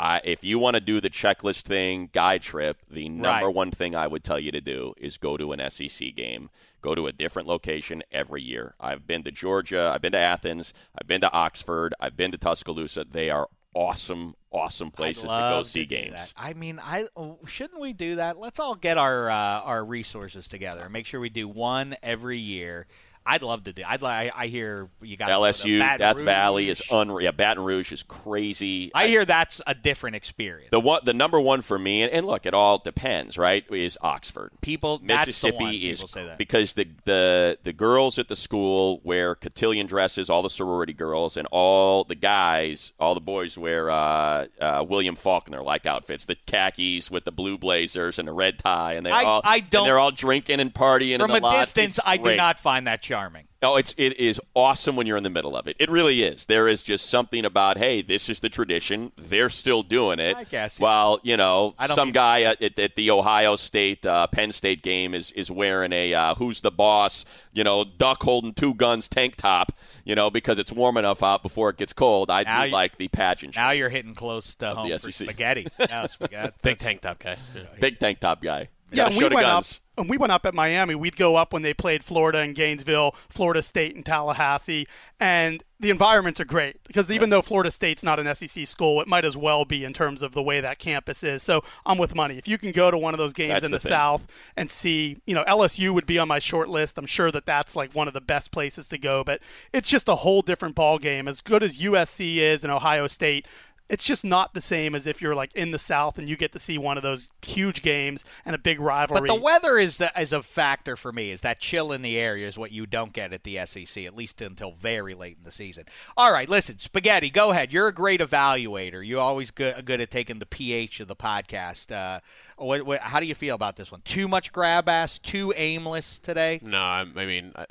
I, 0.02 0.22
if 0.24 0.44
you 0.44 0.58
want 0.58 0.74
to 0.74 0.80
do 0.80 1.00
the 1.00 1.12
checklist 1.12 1.62
thing, 1.62 2.10
guide 2.12 2.42
trip, 2.42 2.78
the 2.90 3.08
number 3.08 3.46
Right. 3.46 3.56
one 3.56 3.70
thing 3.70 3.96
I 3.96 4.08
would 4.08 4.24
tell 4.24 4.40
you 4.40 4.52
to 4.52 4.60
do 4.62 4.96
is 4.98 5.18
go 5.18 5.38
to 5.38 5.52
an 5.52 5.70
SEC 5.70 6.16
game. 6.16 6.50
Go 6.82 6.96
to 6.96 7.06
a 7.06 7.12
different 7.12 7.48
location 7.48 8.02
every 8.12 8.42
year. 8.42 8.74
I've 8.80 9.06
been 9.06 9.22
to 9.24 9.32
Georgia. 9.32 9.92
I've 9.94 10.02
been 10.02 10.14
to 10.14 10.18
Athens. 10.18 10.74
I've 11.00 11.08
been 11.08 11.22
to 11.22 11.32
Oxford. 11.32 11.94
I've 12.00 12.18
been 12.18 12.32
to 12.32 12.40
Tuscaloosa. 12.40 13.06
They 13.12 13.30
are 13.30 13.48
awesome, 13.76 14.36
awesome 14.52 14.90
places 14.90 15.24
to 15.24 15.30
go 15.30 15.64
see 15.64 15.86
do 15.86 15.96
games. 15.96 16.34
I 16.36 16.54
mean, 16.54 16.80
I 16.84 17.08
oh, 17.16 17.38
shouldn't 17.46 17.80
we 17.80 17.94
do 17.94 18.16
that? 18.16 18.40
Let's 18.40 18.60
all 18.60 18.74
get 18.76 18.98
our 18.98 19.30
uh, 19.30 19.62
our 19.62 19.86
resources 19.86 20.48
together 20.48 20.82
and 20.84 20.92
make 20.92 21.06
sure 21.06 21.20
we 21.20 21.30
do 21.30 21.48
one 21.48 21.96
every 22.02 22.40
year. 22.40 22.88
I'd 23.26 23.44
love 23.44 23.66
to 23.66 23.74
do. 23.74 23.84
I'd 23.88 24.02
like. 24.02 24.32
I 24.36 24.48
hear 24.48 24.88
you 25.02 25.16
got 25.16 25.30
LSU, 25.30 25.80
Death 25.98 26.20
Valley 26.22 26.70
is 26.70 26.82
unreal. 26.92 27.24
Yeah, 27.26 27.32
Baton 27.32 27.64
Rouge 27.64 27.92
is 27.92 28.02
crazy. 28.04 28.92
I 28.96 29.08
hear 29.08 29.26
that's 29.26 29.62
a 29.68 29.76
different 29.76 30.16
experience. 30.16 30.70
the 30.72 30.80
one, 30.80 31.02
the 31.04 31.14
number 31.14 31.40
one 31.40 31.62
for 31.62 31.78
me, 31.78 32.02
and, 32.02 32.12
and 32.12 32.26
look, 32.26 32.46
it 32.48 32.54
all 32.56 32.80
depends, 32.80 33.38
right? 33.38 33.64
Is 33.72 33.98
Oxford. 34.02 34.52
People, 34.62 35.00
Mississippi 35.04 35.90
is 35.90 36.00
People 36.00 36.08
say 36.08 36.26
that. 36.26 36.38
because 36.40 36.74
the 36.74 36.88
the 37.06 37.58
the 37.64 37.74
girls 37.74 38.18
at 38.18 38.28
the 38.28 38.36
school 38.36 39.02
wear 39.04 39.36
cotillion 39.36 39.86
dresses, 39.86 40.30
all 40.30 40.42
the 40.42 40.50
sorority 40.50 40.94
girls, 40.94 41.38
and 41.38 41.48
all 41.52 42.04
the 42.04 42.16
guys, 42.16 42.94
all 43.00 43.14
the 43.14 43.22
boys 43.22 43.56
wear 43.58 43.92
uh, 43.92 44.48
uh, 44.60 44.84
William 44.88 45.16
Faulkner 45.16 45.62
like 45.62 45.86
outfits, 45.86 46.26
the 46.26 46.36
khakis 46.48 47.12
with 47.12 47.26
the 47.26 47.32
blue 47.32 47.58
blazers 47.58 48.18
and 48.18 48.28
the 48.28 48.34
red 48.34 48.58
tie, 48.60 48.94
and 48.94 49.06
they 49.06 49.12
I- 49.12 49.24
all 49.24 49.42
I 49.44 49.58
and 49.58 49.70
don't- 49.70 49.84
they're 49.86 50.00
all 50.00 50.12
drinking 50.12 50.60
and 50.60 50.74
partying 50.74 51.20
From 51.20 51.32
a 51.32 51.38
lot. 51.40 51.60
distance, 51.60 52.00
I 52.04 52.18
do 52.18 52.36
not 52.36 52.60
find 52.60 52.88
that 52.88 53.02
charming. 53.12 53.48
Oh, 53.64 53.76
it's 53.76 53.94
it 53.98 54.18
is 54.20 54.40
awesome 54.56 54.96
when 54.96 55.06
you're 55.06 55.18
in 55.18 55.24
the 55.24 55.30
middle 55.30 55.56
of 55.56 55.68
it. 55.68 55.76
It 55.80 55.92
really 55.92 56.24
is. 56.24 56.46
There 56.46 56.68
is 56.68 56.82
just 56.82 57.10
something 57.10 57.44
about 57.46 57.78
hey, 57.78 58.02
this 58.02 58.30
is 58.30 58.40
the 58.40 58.50
tradition. 58.50 59.12
They're 59.18 59.50
still 59.50 59.84
doing 59.84 60.20
it. 60.20 60.36
I 60.36 60.46
guess, 60.46 60.80
yeah. 60.80 60.84
While 60.84 61.20
you 61.24 61.36
know, 61.38 61.76
some 61.94 62.08
mean- 62.08 62.14
guy 62.14 62.42
at, 62.44 62.62
at, 62.62 62.80
at 62.80 62.96
the 62.96 63.12
Ohio 63.12 63.56
State 63.58 64.06
uh, 64.06 64.28
Penn 64.28 64.52
State 64.52 64.82
game 64.82 65.14
is 65.14 65.32
is 65.34 65.52
wearing 65.52 65.92
a 65.94 66.14
uh, 66.14 66.36
who's 66.36 66.62
the 66.62 66.72
boss? 66.72 67.26
You 67.54 67.64
know, 67.64 67.84
duck 67.84 68.24
holding 68.24 68.54
two 68.54 68.74
guns 68.74 69.08
tank 69.08 69.36
top. 69.36 69.74
You 70.06 70.16
know, 70.16 70.32
because 70.32 70.58
it's 70.58 70.72
warm 70.72 70.98
enough 70.98 71.22
out 71.22 71.44
before 71.44 71.70
it 71.70 71.78
gets 71.78 71.94
cold. 71.94 72.32
I 72.32 72.44
Now 72.44 72.62
do 72.62 72.68
you- 72.70 72.74
like 72.74 72.98
the 72.98 73.10
pageant. 73.10 73.56
Now 73.58 73.72
you're 73.72 73.90
hitting 73.90 74.16
close 74.16 74.56
to 74.56 74.74
home 74.74 74.90
the 74.90 74.98
for 74.98 75.12
spaghetti. 75.12 75.68
Yeah, 75.80 76.08
spaghetti. 76.08 76.54
Big 76.64 76.78
tank 76.80 77.02
top 77.02 77.20
guy. 77.20 77.38
Big 77.80 78.00
tank 78.00 78.20
top 78.20 78.42
guy. 78.42 78.70
Yeah, 78.92 79.04
Gotta 79.04 79.14
and 79.16 79.22
show 79.22 79.30
we 79.30 79.36
went 79.36 79.48
guns. 79.48 79.72
up. 79.74 79.82
And 79.98 80.10
we 80.10 80.18
went 80.18 80.32
up 80.32 80.46
at 80.46 80.54
Miami. 80.54 80.96
We'd 80.96 81.16
go 81.18 81.36
up 81.36 81.54
when 81.54 81.62
they 81.62 81.74
played 81.74 82.04
Florida 82.04 82.40
and 82.40 82.56
Gainesville, 82.56 83.14
Florida 83.30 83.62
State 83.62 83.96
and 83.96 84.06
Tallahassee, 84.06 84.88
and 85.20 85.64
the 85.80 85.90
environments 85.90 86.40
are 86.40 86.46
great 86.46 86.82
because 86.86 87.12
even 87.12 87.30
though 87.30 87.42
Florida 87.42 87.70
State's 87.72 88.02
not 88.02 88.20
an 88.20 88.34
SEC 88.36 88.66
school, 88.68 89.02
it 89.02 89.08
might 89.08 89.26
as 89.26 89.36
well 89.38 89.64
be 89.66 89.84
in 89.84 89.94
terms 89.94 90.22
of 90.24 90.32
the 90.34 90.42
way 90.42 90.62
that 90.62 90.80
campus 90.80 91.24
is. 91.24 91.44
So 91.44 91.64
I'm 91.86 91.98
with 91.98 92.16
money. 92.16 92.38
If 92.38 92.48
you 92.48 92.58
can 92.58 92.72
go 92.72 92.90
to 92.90 92.98
one 92.98 93.14
of 93.14 93.18
those 93.18 93.34
games 93.34 93.52
That's 93.54 93.66
in 93.66 93.72
the 93.72 93.80
the. 93.80 93.88
South 93.88 94.26
and 94.56 94.72
see, 94.72 95.18
you 95.26 95.36
know, 95.36 95.44
LSU 95.44 95.94
would 95.94 96.06
be 96.08 96.18
on 96.18 96.28
my 96.28 96.40
short 96.40 96.70
list. 96.70 96.98
I'm 96.98 97.06
sure 97.06 97.32
that 97.32 97.46
that's 97.46 97.76
like 97.76 97.94
one 97.94 98.08
of 98.08 98.14
the 98.14 98.22
best 98.22 98.52
places 98.52 98.88
to 98.90 98.98
go, 98.98 99.24
but 99.24 99.42
it's 99.74 99.90
just 99.90 100.08
a 100.08 100.16
whole 100.16 100.42
different 100.42 100.74
ball 100.76 101.00
game. 101.00 101.28
As 101.28 101.42
good 101.42 101.64
as 101.64 101.78
USC 101.78 102.38
is 102.38 102.64
and 102.64 102.72
Ohio 102.72 103.08
State 103.08 103.46
it's 103.92 104.06
just 104.06 104.24
not 104.24 104.54
the 104.54 104.62
same 104.62 104.96
as 104.96 105.06
if 105.06 105.22
you're 105.22 105.36
like 105.36 105.54
in 105.54 105.72
the 105.72 105.78
South 105.80 106.18
and 106.18 106.30
you 106.30 106.38
get 106.38 106.54
to 106.54 106.60
see 106.60 106.78
one 106.78 106.96
of 106.96 107.04
those 107.04 107.30
huge 107.42 107.82
games 107.82 108.24
and 108.46 108.56
a 108.56 108.58
big 108.58 108.80
rivalry. 108.80 109.20
But 109.20 109.28
the 109.28 109.40
weather 109.40 109.78
is 109.78 109.98
the, 109.98 110.10
is 110.18 110.32
a 110.32 110.42
factor 110.42 110.96
for 110.96 111.12
me. 111.12 111.30
Is 111.32 111.42
that 111.42 111.60
chill 111.60 111.92
in 111.92 112.02
the 112.02 112.18
area 112.18 112.48
is 112.48 112.58
what 112.58 112.72
you 112.72 112.86
don't 112.86 113.12
get 113.12 113.34
at 113.34 113.44
the 113.44 113.60
SEC, 113.66 114.06
at 114.06 114.16
least 114.16 114.42
until 114.42 114.72
very 114.72 115.14
late 115.14 115.36
in 115.38 115.44
the 115.44 115.52
season. 115.52 115.84
All 116.16 116.32
right, 116.32 116.48
listen, 116.48 116.80
Spaghetti, 116.80 117.30
go 117.30 117.52
ahead. 117.52 117.74
You're 117.74 117.90
a 117.90 117.94
great 117.94 118.22
evaluator. 118.22 119.06
You're 119.06 119.20
always 119.20 119.52
good 119.52 119.86
good 119.86 120.00
at 120.00 120.10
taking 120.10 120.40
the 120.40 120.46
pH 120.46 121.02
of 121.02 121.10
the 121.10 121.16
podcast. 121.16 121.92
Uh, 121.92 122.22
what, 122.56 122.86
what, 122.86 123.02
how 123.02 123.20
do 123.20 123.26
you 123.26 123.36
feel 123.36 123.56
about 123.56 123.76
this 123.76 123.92
one? 123.92 124.02
Too 124.06 124.30
much 124.30 124.54
grab 124.54 124.88
ass, 124.88 125.20
too 125.20 125.54
aimless 125.58 126.18
today. 126.18 126.62
No, 126.64 126.80
I 126.80 127.02
I 127.02 127.26
mean, 127.26 127.52
uh, 127.56 127.66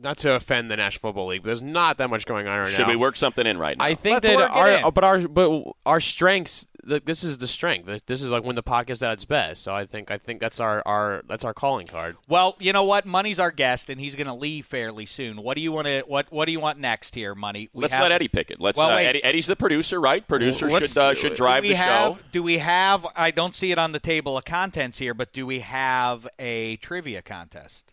not 0.00 0.18
to 0.18 0.32
offend 0.34 0.70
the 0.70 0.76
National 0.76 1.00
Football 1.00 1.28
League, 1.28 1.42
but 1.42 1.48
there's 1.48 1.62
not 1.62 1.98
that 1.98 2.10
much 2.10 2.26
going 2.26 2.46
on 2.46 2.58
right 2.58 2.70
now. 2.70 2.76
Should 2.76 2.86
we 2.88 2.96
work 2.96 3.16
something 3.16 3.46
in 3.46 3.58
right 3.58 3.76
now? 3.78 3.84
I 3.84 3.94
think 3.94 4.14
Let's 4.24 4.26
that 4.26 4.36
work 4.36 4.50
it 4.50 4.56
our, 4.56 4.70
in. 4.70 4.90
but 4.94 5.04
our, 5.04 5.28
but 5.28 5.62
our 5.86 6.00
strengths. 6.00 6.66
th- 6.88 7.04
This 7.04 7.24
is 7.24 7.38
the 7.38 7.48
strength. 7.48 7.86
This- 7.86 8.02
This 8.02 8.22
is 8.22 8.30
like 8.30 8.44
when 8.44 8.56
the 8.56 8.62
podcast 8.62 9.04
at 9.04 9.12
its 9.12 9.24
best. 9.24 9.62
So 9.62 9.74
I 9.74 9.86
think, 9.86 10.10
I 10.10 10.18
think 10.18 10.40
that's 10.40 10.60
our, 10.60 10.82
our, 10.86 11.22
that's 11.28 11.44
our 11.44 11.54
calling 11.54 11.86
card. 11.86 12.16
Well, 12.28 12.56
you 12.58 12.72
know 12.72 12.84
what? 12.84 13.06
Money's 13.06 13.40
our 13.40 13.50
guest, 13.50 13.88
and 13.90 14.00
he's 14.00 14.14
going 14.14 14.26
to 14.26 14.34
leave 14.34 14.66
fairly 14.66 15.06
soon. 15.06 15.42
What 15.42 15.56
do 15.56 15.62
you 15.62 15.72
want 15.72 15.86
to 15.86 16.02
what 16.06 16.26
What 16.30 16.44
do 16.46 16.52
you 16.52 16.60
want 16.60 16.78
next 16.78 17.14
here, 17.14 17.34
Money? 17.34 17.68
We 17.72 17.82
Let's 17.82 17.94
have- 17.94 18.02
let 18.02 18.12
Eddie 18.12 18.28
pick 18.28 18.50
it. 18.50 18.60
Let's. 18.60 18.76
Well, 18.78 18.90
uh, 18.90 18.96
wait. 18.96 19.06
Eddie, 19.06 19.24
Eddie's 19.24 19.46
the 19.46 19.56
producer, 19.56 20.00
right? 20.00 20.26
Producer 20.26 20.68
What's- 20.68 20.92
should 20.92 21.00
uh, 21.00 21.14
should 21.14 21.34
drive 21.34 21.62
do 21.62 21.68
we 21.68 21.74
the 21.74 21.78
have, 21.78 22.12
show. 22.12 22.18
Do 22.32 22.42
we 22.42 22.58
have? 22.58 23.06
I 23.16 23.30
don't 23.30 23.54
see 23.54 23.72
it 23.72 23.78
on 23.78 23.92
the 23.92 24.00
table 24.00 24.36
of 24.36 24.44
contents 24.44 24.98
here, 24.98 25.14
but 25.14 25.32
do 25.32 25.46
we 25.46 25.60
have 25.60 26.26
a 26.38 26.76
trivia 26.76 27.22
contest? 27.22 27.92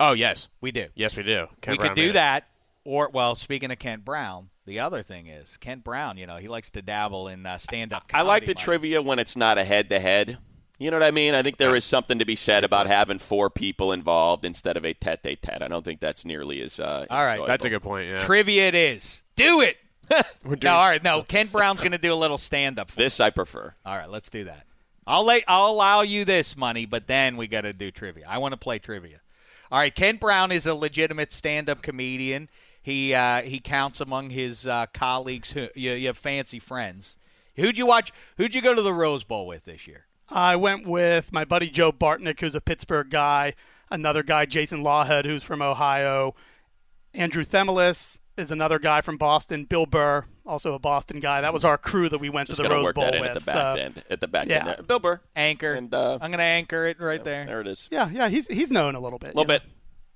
Oh 0.00 0.12
yes, 0.12 0.48
We 0.60 0.72
do. 0.72 0.86
yes 0.94 1.16
we 1.16 1.22
do. 1.22 1.46
Kent 1.60 1.78
we 1.78 1.78
Brown 1.78 1.94
could 1.94 2.00
do 2.00 2.12
that. 2.12 2.44
Or, 2.86 3.08
well, 3.08 3.34
speaking 3.34 3.70
of 3.70 3.78
Kent 3.78 4.04
Brown, 4.04 4.50
the 4.66 4.80
other 4.80 5.00
thing 5.02 5.26
is 5.28 5.56
Kent 5.56 5.84
Brown. 5.84 6.18
You 6.18 6.26
know, 6.26 6.36
he 6.36 6.48
likes 6.48 6.70
to 6.70 6.82
dabble 6.82 7.28
in 7.28 7.46
uh, 7.46 7.56
stand-up. 7.56 8.04
I 8.12 8.20
like 8.22 8.42
the 8.42 8.52
comedy, 8.52 8.58
Mike. 8.58 8.64
trivia 8.64 9.02
when 9.02 9.18
it's 9.18 9.36
not 9.36 9.56
a 9.56 9.64
head 9.64 9.88
to 9.88 9.98
head. 10.00 10.36
You 10.78 10.90
know 10.90 10.98
what 10.98 11.06
I 11.06 11.12
mean? 11.12 11.34
I 11.34 11.42
think 11.42 11.56
there 11.56 11.76
is 11.76 11.84
something 11.84 12.18
to 12.18 12.24
be 12.26 12.36
said 12.36 12.62
about 12.64 12.86
having 12.88 13.18
four 13.20 13.48
people 13.48 13.92
involved 13.92 14.44
instead 14.44 14.76
of 14.76 14.84
a 14.84 14.92
tete 14.92 15.20
a 15.24 15.36
tete. 15.36 15.62
I 15.62 15.68
don't 15.68 15.84
think 15.84 16.00
that's 16.00 16.24
nearly 16.26 16.60
as. 16.60 16.78
Uh, 16.80 17.06
All 17.08 17.24
right, 17.24 17.34
enjoyable. 17.34 17.46
That's 17.46 17.64
a 17.64 17.70
good 17.70 17.82
point. 17.82 18.08
Yeah. 18.08 18.18
Trivia 18.18 18.68
it 18.68 18.74
is. 18.74 19.22
Do 19.36 19.60
it. 19.62 19.78
We're 20.44 20.56
doing- 20.56 20.72
No, 20.72 20.74
all 20.76 20.88
right. 20.88 21.02
No, 21.02 21.22
Kent 21.28 21.52
Brown's 21.52 21.80
going 21.80 21.92
to 21.92 21.98
do 21.98 22.12
a 22.12 22.16
little 22.16 22.36
stand-up. 22.36 22.90
For 22.90 22.96
This 22.98 23.20
I 23.20 23.30
prefer. 23.30 23.74
All 23.86 23.96
right, 23.96 24.10
let's 24.10 24.28
do 24.28 24.44
that. 24.44 24.66
I'll 25.06 25.24
let 25.24 25.44
I'll 25.48 25.70
allow 25.70 26.02
you 26.02 26.24
this 26.24 26.56
money, 26.56 26.84
but 26.86 27.06
then 27.06 27.36
we 27.36 27.46
got 27.46 27.62
to 27.62 27.72
do 27.72 27.90
trivia. 27.90 28.26
I 28.28 28.38
want 28.38 28.52
to 28.52 28.56
play 28.58 28.78
trivia. 28.78 29.20
All 29.72 29.78
right, 29.78 29.94
Kent 29.94 30.20
Brown 30.20 30.52
is 30.52 30.66
a 30.66 30.74
legitimate 30.74 31.32
stand-up 31.32 31.82
comedian. 31.82 32.48
He 32.82 33.14
uh, 33.14 33.42
he 33.42 33.60
counts 33.60 34.00
among 34.00 34.30
his 34.30 34.66
uh, 34.66 34.86
colleagues. 34.92 35.52
Who, 35.52 35.68
you, 35.74 35.92
you 35.92 36.08
have 36.08 36.18
fancy 36.18 36.58
friends. 36.58 37.16
Who'd 37.56 37.78
you 37.78 37.86
watch? 37.86 38.12
Who'd 38.36 38.54
you 38.54 38.60
go 38.60 38.74
to 38.74 38.82
the 38.82 38.92
Rose 38.92 39.24
Bowl 39.24 39.46
with 39.46 39.64
this 39.64 39.86
year? 39.86 40.06
I 40.28 40.56
went 40.56 40.86
with 40.86 41.32
my 41.32 41.44
buddy 41.44 41.70
Joe 41.70 41.92
Bartnick, 41.92 42.40
who's 42.40 42.54
a 42.54 42.60
Pittsburgh 42.60 43.10
guy, 43.10 43.54
another 43.90 44.22
guy, 44.22 44.46
Jason 44.46 44.82
Lawhead, 44.82 45.24
who's 45.24 45.44
from 45.44 45.62
Ohio. 45.62 46.34
Andrew 47.12 47.44
Themelis 47.44 48.18
is 48.36 48.50
another 48.50 48.78
guy 48.78 49.00
from 49.00 49.16
Boston. 49.16 49.64
Bill 49.64 49.86
Burr, 49.86 50.24
also 50.46 50.74
a 50.74 50.78
Boston 50.78 51.20
guy. 51.20 51.40
That 51.40 51.52
was 51.52 51.64
our 51.64 51.78
crew 51.78 52.08
that 52.08 52.18
we 52.18 52.28
went 52.30 52.48
Just 52.48 52.56
to 52.58 52.62
the 52.62 52.68
gonna 52.68 52.80
Rose 52.80 52.84
work 52.86 52.94
Bowl 52.94 53.04
that 53.04 53.14
in 53.14 53.20
with. 53.20 53.30
at 53.30 53.34
the 53.34 53.46
back 53.46 53.54
so, 53.54 53.82
end. 53.82 54.04
At 54.10 54.20
the 54.20 54.28
back 54.28 54.48
yeah. 54.48 54.58
end 54.58 54.68
there. 54.68 54.82
Bill 54.82 54.98
Burr. 54.98 55.20
Anchor. 55.36 55.74
And, 55.74 55.92
uh, 55.92 56.18
I'm 56.20 56.30
going 56.30 56.38
to 56.38 56.44
anchor 56.44 56.86
it 56.86 57.00
right 57.00 57.22
there. 57.22 57.46
There 57.46 57.60
it 57.60 57.66
is. 57.66 57.88
yeah, 57.90 58.10
yeah, 58.10 58.28
he's 58.28 58.46
he's 58.46 58.70
known 58.70 58.94
a 58.94 59.00
little 59.00 59.18
bit. 59.18 59.34
A 59.34 59.36
little 59.36 59.44
bit. 59.46 59.62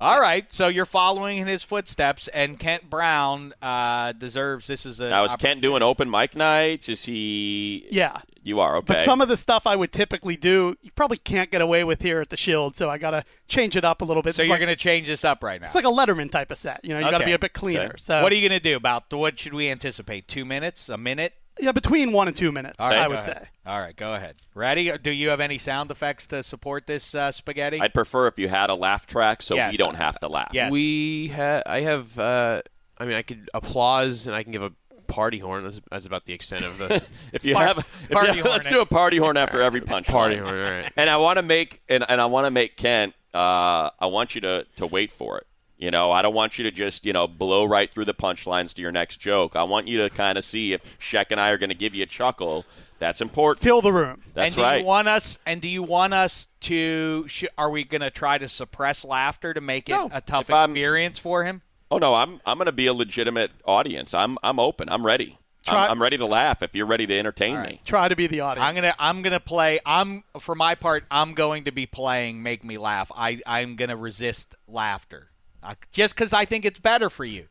All 0.01 0.21
right, 0.21 0.47
so 0.55 0.69
you're 0.69 0.85
following 0.85 1.39
in 1.39 1.49
his 1.49 1.65
footsteps, 1.65 2.29
and 2.29 2.57
Kent 2.57 2.89
Brown 2.89 3.53
uh, 3.61 4.13
deserves 4.13 4.69
this 4.69 4.87
is 4.87 5.01
a. 5.01 5.11
Now 5.11 5.25
is 5.25 5.35
Kent 5.35 5.61
doing 5.61 5.83
open 5.83 6.09
mic 6.09 6.37
nights? 6.37 6.89
Is 6.89 7.05
he? 7.05 7.85
Yeah. 7.91 8.21
You 8.43 8.61
are 8.61 8.77
okay. 8.77 8.95
But 8.95 9.03
some 9.03 9.21
of 9.21 9.29
the 9.29 9.37
stuff 9.37 9.67
I 9.67 9.77
would 9.77 9.93
typically 9.93 10.37
do, 10.37 10.77
you 10.81 10.91
probably 10.93 11.17
can't 11.19 11.51
get 11.51 11.61
away 11.61 11.85
with 11.85 12.01
here 12.03 12.21
at 12.21 12.31
the 12.31 12.37
Shield, 12.37 12.77
so 12.77 12.89
I 12.89 12.97
got 12.99 13.11
to 13.11 13.25
change 13.47 13.77
it 13.77 13.85
up 13.85 14.01
a 14.01 14.05
little 14.05 14.23
bit. 14.23 14.35
So 14.35 14.43
it's 14.43 14.49
you're 14.49 14.55
like, 14.55 14.61
going 14.61 14.75
to 14.75 14.77
change 14.77 15.09
this 15.09 15.25
up 15.25 15.43
right 15.43 15.61
now. 15.61 15.67
It's 15.67 15.75
like 15.75 15.85
a 15.85 15.89
Letterman 15.89 16.31
type 16.31 16.51
of 16.51 16.59
set. 16.59 16.81
You 16.85 16.91
know, 16.95 17.01
you 17.01 17.11
got 17.11 17.19
to 17.19 17.25
be 17.27 17.33
a 17.33 17.39
bit 17.39 17.53
cleaner. 17.53 17.81
Okay. 17.87 17.95
So 17.99 18.23
what 18.23 18.33
are 18.33 18.37
you 18.37 18.49
going 18.49 18.59
to 18.59 18.63
do 18.63 18.77
about 18.77 19.13
what 19.13 19.39
should 19.39 19.55
we 19.55 19.69
anticipate? 19.71 20.29
Two 20.29 20.45
minutes, 20.45 20.89
a 20.89 20.97
minute? 20.97 21.35
yeah, 21.61 21.73
between 21.73 22.13
one 22.13 22.29
and 22.29 22.37
two 22.37 22.53
minutes, 22.53 22.77
All 22.79 22.89
right, 22.89 22.99
I 22.99 23.09
would 23.09 23.19
ahead. 23.19 23.25
say. 23.43 23.49
All 23.67 23.81
right, 23.81 23.97
go 23.97 24.15
ahead. 24.15 24.37
Ready? 24.55 24.97
Do 24.97 25.11
you 25.11 25.31
have 25.31 25.41
any 25.41 25.59
sound 25.59 25.91
effects 25.91 26.27
to 26.29 26.43
support 26.43 26.87
this 26.87 27.15
uh, 27.15 27.33
spaghetti? 27.33 27.81
I'd 27.81 27.93
prefer 27.95 28.29
if 28.29 28.39
you 28.39 28.49
had 28.49 28.71
a 28.71 28.75
laugh 28.75 29.07
track 29.07 29.43
so 29.43 29.57
Yes. 29.57 29.73
we 29.73 29.77
don't 29.77 29.97
have 29.97 30.19
to 30.21 30.29
laugh. 30.29 30.51
Yes. 30.53 30.71
We 30.71 31.29
ha- 31.29 31.63
I 31.67 31.81
have. 31.81 32.17
Uh, 32.19 32.63
I 32.97 33.05
mean, 33.07 33.17
I 33.17 33.23
could 33.23 33.51
applause 33.55 34.27
and 34.27 34.35
I 34.37 34.43
can 34.43 34.53
give 34.53 34.63
a 34.63 34.71
party 35.09 35.39
horn. 35.39 35.65
That's, 35.65 35.81
that's 35.91 36.07
about 36.07 36.25
the 36.27 36.33
extent 36.33 36.65
of 36.65 36.79
the 36.79 37.03
If 37.33 37.45
you 37.45 37.55
Par- 37.55 37.67
have, 37.67 37.79
if 37.79 38.11
party 38.11 38.37
you, 38.39 38.45
let's 38.45 38.67
horn. 38.67 38.75
do 38.77 38.81
a 38.83 38.87
party 38.87 39.17
horn 39.17 39.37
after 39.37 39.61
every 39.61 39.81
punch. 39.81 40.07
party 40.07 40.37
line. 40.37 40.45
horn. 40.45 40.57
All 40.65 40.71
right. 40.71 40.93
And 40.97 41.11
I 41.11 41.17
want 41.17 41.39
to 41.39 41.43
make 41.43 41.83
and, 41.89 42.05
and 42.09 42.21
I 42.21 42.27
want 42.27 42.47
to 42.47 42.51
make 42.51 42.77
Kent. 42.77 43.15
Uh, 43.35 43.91
I 43.99 44.07
want 44.07 44.35
you 44.35 44.41
to 44.43 44.67
to 44.77 44.87
wait 44.87 45.11
for 45.13 45.39
it. 45.39 45.47
You 45.77 45.91
know, 45.93 46.11
I 46.11 46.23
don't 46.23 46.35
want 46.35 46.59
you 46.59 46.65
to 46.65 46.71
just 46.71 47.07
you 47.07 47.13
know 47.13 47.27
blow 47.29 47.65
right 47.65 47.91
through 47.93 48.07
the 48.07 48.15
punchlines 48.15 48.75
to 48.75 48.83
your 48.83 48.91
next 48.93 49.19
joke. 49.19 49.55
I 49.57 49.63
want 49.65 49.87
you 49.89 49.99
to 50.03 50.11
kind 50.11 50.37
of 50.39 50.45
see 50.45 50.73
if 50.73 50.83
Sheck 50.99 51.27
and 51.31 51.41
I 51.41 51.51
are 51.51 51.59
going 51.59 51.69
to 51.71 51.75
give 51.75 51.95
you 51.95 52.03
a 52.03 52.07
chuckle. 52.07 52.65
That's 52.99 53.21
important. 53.21 53.63
Fill 53.63 53.81
the 53.81 53.93
room. 53.93 54.23
That's 54.35 54.49
and 54.49 54.57
do 54.57 54.63
right. 54.63 54.81
you 54.81 54.85
want 54.87 55.07
us? 55.07 55.39
And 55.47 55.61
do 55.63 55.69
you 55.69 55.85
want 55.85 56.15
us 56.15 56.49
to? 56.63 57.27
Sh- 57.29 57.45
are 57.57 57.71
we 57.71 57.85
going 57.85 58.01
to 58.01 58.11
try 58.11 58.39
to 58.39 58.49
suppress 58.49 59.05
laughter 59.05 59.55
to 59.55 59.61
make 59.61 59.89
it 59.89 59.93
No. 59.93 60.11
a 60.13 60.21
tough 60.21 60.47
If 60.51 60.55
I'm- 60.55 60.73
experience 60.73 61.17
for 61.21 61.45
him? 61.45 61.63
Oh 61.91 61.99
no, 61.99 62.15
I'm 62.15 62.41
I'm 62.47 62.59
going 62.59 62.67
to 62.67 62.73
be 62.73 62.87
a 62.87 62.95
legitimate 62.95 63.51
audience. 63.65 64.15
I'm 64.15 64.39
I'm 64.43 64.59
open. 64.59 64.89
I'm 64.89 65.05
ready. 65.05 65.39
Try- 65.67 65.85
I'm, 65.87 65.93
I'm 65.93 66.03
ready 66.03 66.17
to 66.19 66.27
laugh 66.27 66.63
if 66.63 66.75
you're 66.75 66.87
ready 66.87 67.07
to 67.07 67.19
entertain 67.19 67.61
me. 67.63 67.81
Try 67.85 68.09
to 68.09 68.17
be 68.17 68.27
the 68.27 68.41
audience. 68.41 68.65
I'm 68.67 68.75
gonna 68.75 68.95
I'm 68.99 69.23
gonna 69.23 69.41
play. 69.41 69.81
I'm 69.85 70.25
for 70.39 70.55
my 70.55 70.75
part. 70.75 71.05
I'm 71.11 71.35
going 71.35 71.65
to 71.65 71.73
be 71.73 71.87
playing 71.87 72.43
Make 72.43 72.65
Me 72.65 72.79
Laugh. 72.79 73.11
I 73.15 73.41
I'm 73.45 73.77
gonna 73.77 73.97
resist 73.97 74.55
laughter, 74.67 75.31
uh, 75.63 75.75
just 75.93 76.15
because 76.15 76.33
I 76.33 76.45
think 76.45 76.65
it's 76.65 76.81
better 76.81 77.11
for 77.11 77.25
you. 77.25 77.47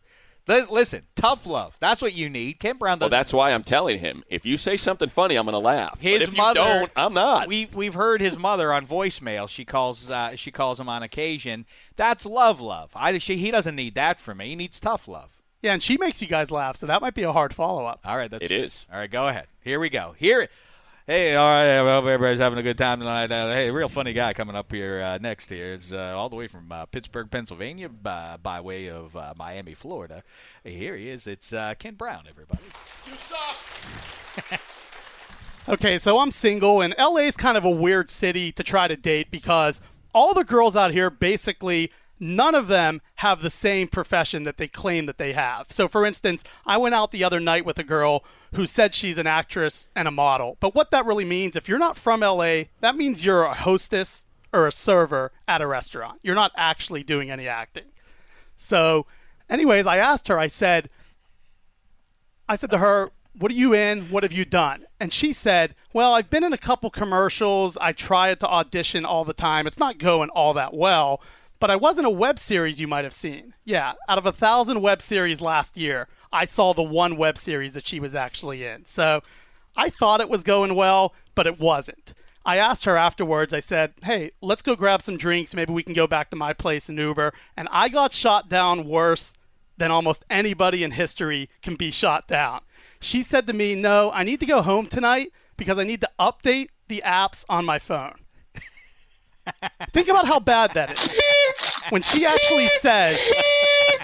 Li- 0.48 0.66
Listen, 0.70 1.04
tough 1.16 1.46
love. 1.46 1.76
That's 1.80 2.02
what 2.02 2.14
you 2.14 2.30
need. 2.30 2.60
Tim 2.60 2.78
Brown 2.78 3.00
Well, 3.00 3.10
that's 3.10 3.34
why 3.34 3.52
I'm 3.52 3.64
telling 3.64 4.00
him. 4.00 4.24
If 4.30 4.46
you 4.46 4.58
say 4.58 4.78
something 4.78 5.10
funny, 5.10 5.36
I'm 5.36 5.46
going 5.46 5.54
to 5.54 5.60
laugh. 5.60 6.00
his 6.00 6.20
but 6.20 6.30
if 6.30 6.36
mother. 6.38 6.60
you 6.60 6.66
don't, 6.66 6.92
I'm 6.96 7.14
not. 7.14 7.48
We 7.48 7.70
we've 7.74 7.94
heard 7.94 8.22
his 8.22 8.38
mother 8.38 8.74
on 8.74 8.86
voicemail. 8.86 9.50
She 9.50 9.66
calls 9.66 10.10
uh, 10.10 10.36
she 10.36 10.52
calls 10.52 10.80
him 10.80 10.88
on 10.90 11.04
occasion. 11.04 11.66
That's 11.96 12.26
love, 12.26 12.62
love. 12.62 12.92
I 12.96 13.18
she, 13.18 13.38
he 13.38 13.52
doesn't 13.52 13.76
need 13.76 13.96
that 13.96 14.20
from 14.22 14.38
me. 14.38 14.50
He 14.50 14.56
needs 14.56 14.80
tough 14.80 15.08
love. 15.08 15.32
yeah, 15.62 15.74
and 15.74 15.84
she 15.84 15.98
makes 15.98 16.22
you 16.22 16.28
guys 16.28 16.52
laugh, 16.52 16.78
so 16.78 16.86
that 16.86 17.02
might 17.02 17.14
be 17.16 17.24
a 17.24 17.34
hard 17.34 17.54
follow 17.54 17.86
up. 17.86 18.02
All 18.06 18.16
right, 18.18 18.30
that's 18.32 18.44
it 18.44 18.52
It 18.52 18.64
is. 18.64 18.86
All 18.92 19.00
right, 19.00 19.10
go 19.12 19.28
ahead. 19.28 19.48
Here 19.62 19.80
we 19.80 19.90
go. 19.90 20.16
Here. 20.18 20.48
Hey, 21.10 21.36
all 21.36 21.48
right. 21.48 21.78
I 21.78 21.78
hope 21.78 22.04
everybody's 22.04 22.42
having 22.42 22.60
a 22.60 22.64
good 22.64 22.78
time 22.78 23.00
tonight. 23.00 23.32
Uh, 23.32 23.48
hey, 23.48 23.72
real 23.72 23.88
funny 23.88 24.12
guy 24.12 24.34
coming 24.34 24.58
up 24.58 24.70
here 24.70 25.02
uh, 25.02 25.18
next 25.20 25.50
here 25.50 25.72
is 25.72 25.94
uh, 25.94 26.14
all 26.14 26.28
the 26.28 26.36
way 26.36 26.50
from 26.50 26.70
uh, 26.70 26.86
Pittsburgh, 26.88 27.32
Pennsylvania, 27.32 27.88
by, 27.88 28.36
by 28.44 28.60
way 28.60 28.90
of 28.90 29.16
uh, 29.16 29.34
Miami, 29.38 29.74
Florida. 29.74 30.22
Here 30.66 30.98
he 30.98 31.08
is. 31.10 31.26
It's 31.26 31.54
uh, 31.54 31.76
Kent 31.80 31.98
Brown, 31.98 32.26
everybody. 32.30 32.60
You 33.10 33.16
suck. 33.16 34.60
okay, 35.70 35.98
so 35.98 36.20
I'm 36.20 36.30
single, 36.30 36.82
and 36.82 36.94
LA 37.00 37.22
is 37.22 37.38
kind 37.38 37.56
of 37.56 37.64
a 37.64 37.72
weird 37.72 38.12
city 38.12 38.52
to 38.52 38.62
try 38.62 38.90
to 38.90 38.98
date 38.98 39.32
because 39.32 39.82
all 40.14 40.34
the 40.34 40.44
girls 40.44 40.76
out 40.76 40.92
here 40.92 41.10
basically 41.10 41.90
none 42.20 42.56
of 42.56 42.68
them 42.68 43.02
have 43.16 43.42
the 43.42 43.50
same 43.50 43.88
profession 43.88 44.44
that 44.44 44.58
they 44.58 44.68
claim 44.68 45.06
that 45.06 45.18
they 45.18 45.34
have. 45.34 45.68
So, 45.70 45.88
for 45.88 46.06
instance, 46.06 46.44
I 46.66 46.78
went 46.78 46.96
out 46.96 47.12
the 47.12 47.24
other 47.24 47.40
night 47.40 47.66
with 47.66 47.80
a 47.80 47.84
girl 47.84 48.24
who 48.54 48.66
said 48.66 48.94
she's 48.96 49.18
an 49.18 49.28
actress 49.28 49.92
and 49.96 50.08
a 50.08 50.12
model. 50.12 50.58
But 50.60 50.74
what 50.76 50.92
that 50.92 51.06
really 51.06 51.26
means, 51.26 51.56
if 51.56 51.68
you're 51.68 51.80
not 51.80 51.98
from 51.98 52.22
LA, 52.22 52.64
that 52.82 52.96
means 52.96 53.26
you're 53.26 53.44
a 53.44 53.54
hostess 53.54 54.26
or 54.54 54.68
a 54.68 54.72
server 54.72 55.32
at 55.48 55.62
a 55.62 55.68
restaurant. 55.68 56.20
You're 56.24 56.36
not 56.36 56.52
actually 56.56 57.04
doing 57.04 57.30
any 57.30 57.48
acting. 57.48 57.86
So, 58.56 59.06
anyways, 59.50 59.86
I 59.86 59.98
asked 59.98 60.28
her, 60.28 60.40
I 60.40 60.48
said, 60.48 60.90
I 62.50 62.56
said 62.56 62.70
to 62.72 62.78
her, 62.80 63.12
What 63.38 63.52
are 63.52 63.56
you 63.56 63.74
in? 63.74 64.04
What 64.06 64.24
have 64.24 64.32
you 64.32 64.46
done? 64.46 64.86
And 65.00 65.14
she 65.14 65.34
said, 65.34 65.76
Well, 65.94 66.14
I've 66.14 66.30
been 66.30 66.44
in 66.44 66.54
a 66.54 66.58
couple 66.58 66.90
commercials. 66.90 67.78
I 67.78 67.92
try 67.92 68.34
to 68.34 68.48
audition 68.48 69.06
all 69.06 69.26
the 69.26 69.34
time. 69.34 69.68
It's 69.68 69.80
not 69.80 69.98
going 69.98 70.30
all 70.30 70.54
that 70.54 70.74
well, 70.74 71.22
but 71.60 71.72
I 71.72 71.76
was 71.76 71.98
in 71.98 72.06
a 72.06 72.10
web 72.10 72.40
series 72.40 72.80
you 72.80 72.88
might 72.88 73.04
have 73.04 73.14
seen. 73.14 73.54
Yeah, 73.66 73.94
out 74.08 74.18
of 74.18 74.26
a 74.26 74.32
thousand 74.32 74.82
web 74.82 75.02
series 75.02 75.42
last 75.42 75.78
year, 75.78 76.08
I 76.32 76.46
saw 76.46 76.74
the 76.74 76.84
one 76.84 77.18
web 77.18 77.38
series 77.38 77.74
that 77.74 77.88
she 77.88 78.00
was 78.00 78.14
actually 78.14 78.64
in. 78.64 78.86
So 78.86 79.22
I 79.76 79.90
thought 79.90 80.22
it 80.22 80.30
was 80.30 80.44
going 80.44 80.76
well, 80.76 81.14
but 81.36 81.48
it 81.48 81.60
wasn't. 81.60 82.14
I 82.46 82.58
asked 82.58 82.86
her 82.86 82.96
afterwards, 82.96 83.54
I 83.54 83.60
said, 83.60 83.94
Hey, 84.04 84.32
let's 84.42 84.62
go 84.62 84.76
grab 84.76 85.02
some 85.02 85.18
drinks. 85.18 85.54
Maybe 85.54 85.74
we 85.74 85.84
can 85.84 85.94
go 85.94 86.08
back 86.08 86.30
to 86.30 86.38
my 86.38 86.54
place 86.54 86.88
in 86.90 86.98
Uber. 86.98 87.34
And 87.58 87.68
I 87.72 87.90
got 87.90 88.14
shot 88.14 88.48
down 88.48 88.88
worse 88.88 89.34
than 89.78 89.92
almost 89.92 90.26
anybody 90.30 90.84
in 90.84 90.92
history 90.92 91.50
can 91.62 91.76
be 91.76 91.92
shot 91.92 92.28
down. 92.28 92.62
She 93.00 93.22
said 93.22 93.48
to 93.48 93.54
me, 93.54 93.76
No, 93.76 94.12
I 94.14 94.24
need 94.24 94.40
to 94.40 94.46
go 94.46 94.62
home 94.62 94.86
tonight 94.86 95.32
because 95.58 95.78
I 95.78 95.84
need 95.84 96.02
to 96.02 96.10
update 96.18 96.70
the 96.88 97.04
apps 97.06 97.44
on 97.50 97.66
my 97.66 97.80
phone. 97.80 98.16
Think 99.92 100.08
about 100.08 100.26
how 100.26 100.40
bad 100.40 100.74
that 100.74 100.92
is. 100.92 101.22
When 101.90 102.02
she 102.02 102.26
actually 102.26 102.68
says, 102.68 103.34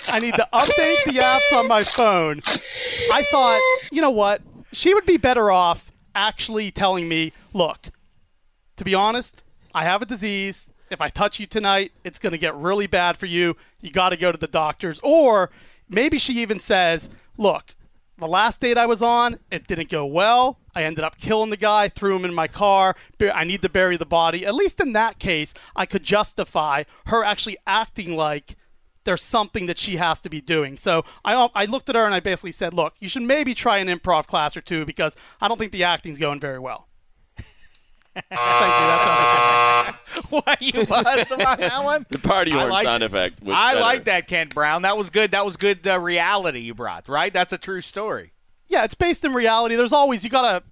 I 0.10 0.20
need 0.20 0.36
to 0.36 0.48
update 0.54 1.04
the 1.06 1.20
apps 1.20 1.58
on 1.58 1.68
my 1.68 1.84
phone, 1.84 2.40
I 3.12 3.24
thought, 3.30 3.60
you 3.92 4.02
know 4.02 4.10
what? 4.12 4.42
She 4.72 4.94
would 4.94 5.06
be 5.06 5.18
better 5.18 5.52
off 5.52 5.92
actually 6.16 6.72
telling 6.72 7.10
me, 7.10 7.34
look, 7.52 7.88
to 8.78 8.86
be 8.86 8.96
honest, 8.96 9.44
I 9.74 9.84
have 9.84 10.02
a 10.02 10.06
disease. 10.06 10.72
If 10.90 11.02
I 11.02 11.10
touch 11.10 11.40
you 11.40 11.46
tonight, 11.46 11.92
it's 12.04 12.20
going 12.20 12.32
to 12.32 12.38
get 12.38 12.56
really 12.56 12.88
bad 12.88 13.18
for 13.18 13.26
you. 13.26 13.58
You 13.82 13.92
got 13.92 14.10
to 14.10 14.18
go 14.18 14.32
to 14.32 14.38
the 14.38 14.48
doctors. 14.48 15.00
Or 15.04 15.50
maybe 15.90 16.18
she 16.20 16.34
even 16.42 16.60
says, 16.60 17.10
look, 17.38 17.76
the 18.18 18.28
last 18.28 18.62
date 18.62 18.78
I 18.78 18.86
was 18.86 19.02
on, 19.02 19.40
it 19.52 19.68
didn't 19.68 19.90
go 19.90 20.06
well. 20.06 20.60
I 20.76 20.84
ended 20.84 21.04
up 21.04 21.18
killing 21.18 21.50
the 21.50 21.58
guy, 21.58 21.90
threw 21.90 22.16
him 22.16 22.26
in 22.26 22.34
my 22.34 22.48
car. 22.48 22.96
I 23.20 23.44
need 23.44 23.62
to 23.64 23.70
bury 23.70 23.98
the 23.98 24.06
body. 24.06 24.46
At 24.46 24.56
least 24.56 24.80
in 24.80 24.94
that 24.94 25.20
case, 25.20 25.54
I 25.76 25.86
could 25.86 26.04
justify 26.04 26.84
her 27.08 27.24
actually 27.24 27.58
acting 27.66 28.16
like 28.16 28.56
there's 29.04 29.22
something 29.22 29.66
that 29.66 29.78
she 29.78 29.98
has 29.98 30.20
to 30.22 30.30
be 30.30 30.42
doing. 30.42 30.78
So 30.78 31.04
I, 31.26 31.50
I 31.54 31.66
looked 31.66 31.90
at 31.90 31.96
her 31.96 32.06
and 32.06 32.14
I 32.14 32.20
basically 32.20 32.54
said, 32.54 32.74
look, 32.74 32.94
you 33.00 33.10
should 33.10 33.24
maybe 33.24 33.54
try 33.54 33.78
an 33.78 33.88
improv 33.88 34.28
class 34.28 34.56
or 34.56 34.62
two 34.62 34.86
because 34.86 35.16
I 35.42 35.48
don't 35.48 35.58
think 35.58 35.72
the 35.72 35.84
acting's 35.84 36.18
going 36.18 36.40
very 36.40 36.60
well. 36.60 36.88
Thank 38.14 38.26
you. 38.32 38.38
That 38.40 39.96
does 39.96 40.20
it 40.20 40.30
for. 40.30 40.38
Why 40.42 40.56
you 40.60 40.86
buzzed 40.86 41.32
about 41.32 41.60
that 41.60 41.84
one? 41.84 42.06
The 42.10 42.20
party 42.20 42.52
I 42.52 42.58
horn 42.60 42.70
like 42.70 42.86
sound 42.86 43.04
effect 43.04 43.42
was 43.42 43.56
I 43.58 43.72
better. 43.74 43.82
like 43.82 44.04
that, 44.06 44.28
Kent 44.28 44.54
Brown. 44.54 44.84
That 44.84 44.98
was 44.98 45.10
good. 45.10 45.32
That 45.32 45.46
was 45.46 45.58
good 45.58 45.86
uh, 45.88 46.00
reality 46.00 46.60
you 46.60 46.74
brought, 46.74 47.08
right? 47.10 47.34
That's 47.34 47.54
a 47.54 47.58
true 47.58 47.82
story. 47.82 48.32
Yeah, 48.68 48.84
it's 48.84 48.96
based 48.96 49.24
in 49.26 49.34
reality. 49.34 49.76
There's 49.76 49.94
always 49.94 50.24
you 50.24 50.30
gotta 50.30 50.64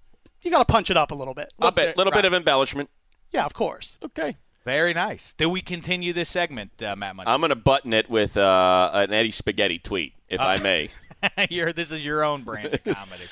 you 0.41 0.51
gotta 0.51 0.65
punch 0.65 0.89
it 0.89 0.97
up 0.97 1.11
a 1.11 1.15
little 1.15 1.33
bit. 1.33 1.53
A 1.59 1.71
bit, 1.71 1.97
little 1.97 2.11
Right. 2.11 2.19
bit 2.19 2.25
of 2.25 2.33
embellishment. 2.33 2.89
Yeah, 3.31 3.45
of 3.45 3.53
course. 3.53 3.97
Okay. 4.03 4.37
Very 4.65 4.93
nice. 4.93 5.33
Do 5.33 5.49
we 5.49 5.61
continue 5.61 6.13
this 6.13 6.29
segment, 6.29 6.83
uh, 6.83 6.95
Matt 6.95 7.15
Money? 7.15 7.27
I'm 7.27 7.39
going 7.41 7.49
to 7.49 7.55
button 7.55 7.93
it 7.93 8.09
with 8.11 8.37
uh, 8.37 8.91
an 8.93 9.11
Eddie 9.11 9.31
Spaghetti 9.31 9.79
tweet, 9.79 10.13
if 10.29 10.39
I 10.39 10.57
may. 10.57 10.89
You're, 11.49 11.73
this 11.73 11.91
is 11.91 12.05
your 12.05 12.23
own 12.23 12.43
brand 12.43 12.67
of 12.73 12.83
comedy. 12.95 13.23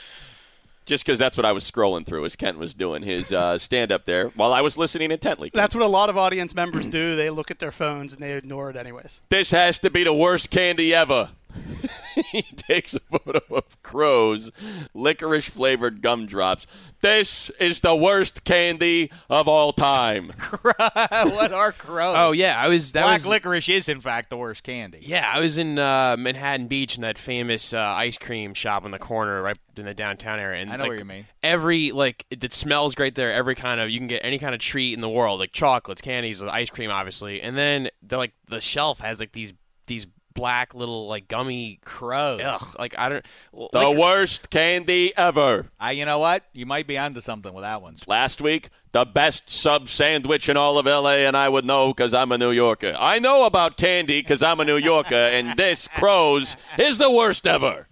Just 0.89 1.05
because 1.05 1.19
that's 1.19 1.37
what 1.37 1.45
I 1.45 1.51
was 1.51 1.69
scrolling 1.69 2.03
through 2.03 2.25
as 2.25 2.35
Kent 2.35 2.57
was 2.57 2.73
doing 2.73 3.03
his 3.03 3.31
uh, 3.31 3.59
stand 3.59 3.91
up 3.91 4.05
there 4.05 4.29
while 4.29 4.51
I 4.51 4.61
was 4.61 4.75
listening 4.75 5.11
intently. 5.11 5.51
That's 5.53 5.75
what 5.75 5.83
a 5.83 5.87
lot 5.87 6.09
of 6.09 6.17
audience 6.17 6.55
members 6.55 6.87
do. 6.87 7.15
They 7.15 7.29
look 7.29 7.51
at 7.51 7.59
their 7.59 7.71
phones 7.71 8.11
and 8.11 8.23
they 8.23 8.33
ignore 8.33 8.71
it 8.71 8.75
anyways. 8.75 9.21
This 9.29 9.51
has 9.51 9.77
to 9.81 9.91
be 9.91 10.03
the 10.03 10.15
worst 10.15 10.49
candy 10.49 10.91
ever. 10.91 11.29
he 12.31 12.41
takes 12.41 12.95
a 12.95 12.99
photo 12.99 13.41
of 13.55 13.81
crows, 13.83 14.51
licorice 14.93 15.47
flavored 15.47 16.01
gumdrops. 16.01 16.67
This 17.01 17.49
is 17.59 17.81
the 17.81 17.95
worst 17.95 18.43
candy 18.43 19.11
of 19.29 19.47
all 19.47 19.71
time. 19.71 20.33
what 20.61 21.53
are 21.53 21.71
crows? 21.71 22.15
Oh 22.17 22.31
yeah, 22.31 22.59
I 22.61 22.67
was 22.67 22.91
that 22.93 23.03
Black 23.03 23.19
was 23.19 23.25
licorice 23.25 23.69
is, 23.69 23.89
in 23.89 24.01
fact, 24.01 24.29
the 24.29 24.37
worst 24.37 24.63
candy. 24.63 24.99
yeah, 25.01 25.29
I 25.31 25.39
was 25.39 25.57
in 25.57 25.79
uh, 25.79 26.17
Manhattan 26.17 26.67
Beach 26.67 26.95
in 26.95 27.01
that 27.03 27.17
famous 27.17 27.73
uh, 27.73 27.79
ice 27.79 28.17
cream 28.17 28.53
shop 28.53 28.83
on 28.83 28.91
the 28.91 28.99
corner 28.99 29.41
right 29.41 29.57
in 29.77 29.85
the 29.85 29.93
downtown 29.93 30.39
area. 30.39 30.61
And 30.61 30.71
I 30.71 30.75
know 30.75 30.83
like, 30.83 30.91
what 30.91 30.99
you 30.99 31.05
mean. 31.05 31.25
Every 31.41 31.91
like 31.91 32.25
it, 32.29 32.43
it 32.43 32.53
smells 32.53 32.95
great 32.95 33.15
there. 33.15 33.31
Every 33.31 33.55
kind 33.55 33.79
of 33.79 33.89
you 33.89 33.99
can 33.99 34.07
get 34.07 34.23
any 34.23 34.37
kind 34.37 34.53
of 34.53 34.59
treat 34.61 34.93
in 34.93 35.01
the 35.01 35.09
world, 35.09 35.39
like 35.39 35.51
chocolates, 35.51 36.01
candies, 36.01 36.41
ice 36.43 36.69
cream, 36.69 36.91
obviously. 36.91 37.41
And 37.41 37.57
then 37.57 37.89
the 38.01 38.17
like 38.17 38.33
the 38.47 38.61
shelf 38.61 38.99
has 38.99 39.19
like 39.19 39.31
these 39.31 39.53
these 39.87 40.05
black 40.33 40.73
little 40.73 41.07
like 41.07 41.27
gummy 41.27 41.79
Crows. 41.83 42.41
ugh 42.43 42.75
like 42.79 42.97
I 42.97 43.09
don't 43.09 43.25
The 43.71 43.91
worst 43.91 44.49
candy 44.49 45.11
ever. 45.17 45.67
I, 45.79 45.91
you 45.91 46.05
know 46.05 46.19
what? 46.19 46.43
You 46.53 46.65
might 46.65 46.87
be 46.87 46.97
onto 46.97 47.21
something 47.21 47.53
with 47.53 47.63
that 47.63 47.81
one. 47.81 47.97
Last 48.07 48.41
week, 48.41 48.69
the 48.91 49.05
best 49.05 49.49
sub 49.49 49.89
sandwich 49.89 50.49
in 50.49 50.57
all 50.57 50.77
of 50.77 50.85
LA, 50.85 51.25
and 51.27 51.35
I 51.35 51.49
would 51.49 51.65
know 51.65 51.89
because 51.89 52.13
I'm 52.13 52.31
a 52.31 52.37
New 52.37 52.51
Yorker. 52.51 52.95
I 52.97 53.19
know 53.19 53.45
about 53.45 53.77
candy 53.77 54.21
because 54.21 54.41
I'm 54.41 54.59
a 54.59 54.65
New 54.65 54.77
Yorker, 54.77 55.15
and 55.15 55.57
this 55.57 55.87
Crows 55.95 56.55
is 56.77 56.97
the 56.97 57.11
worst 57.11 57.45
ever. 57.45 57.87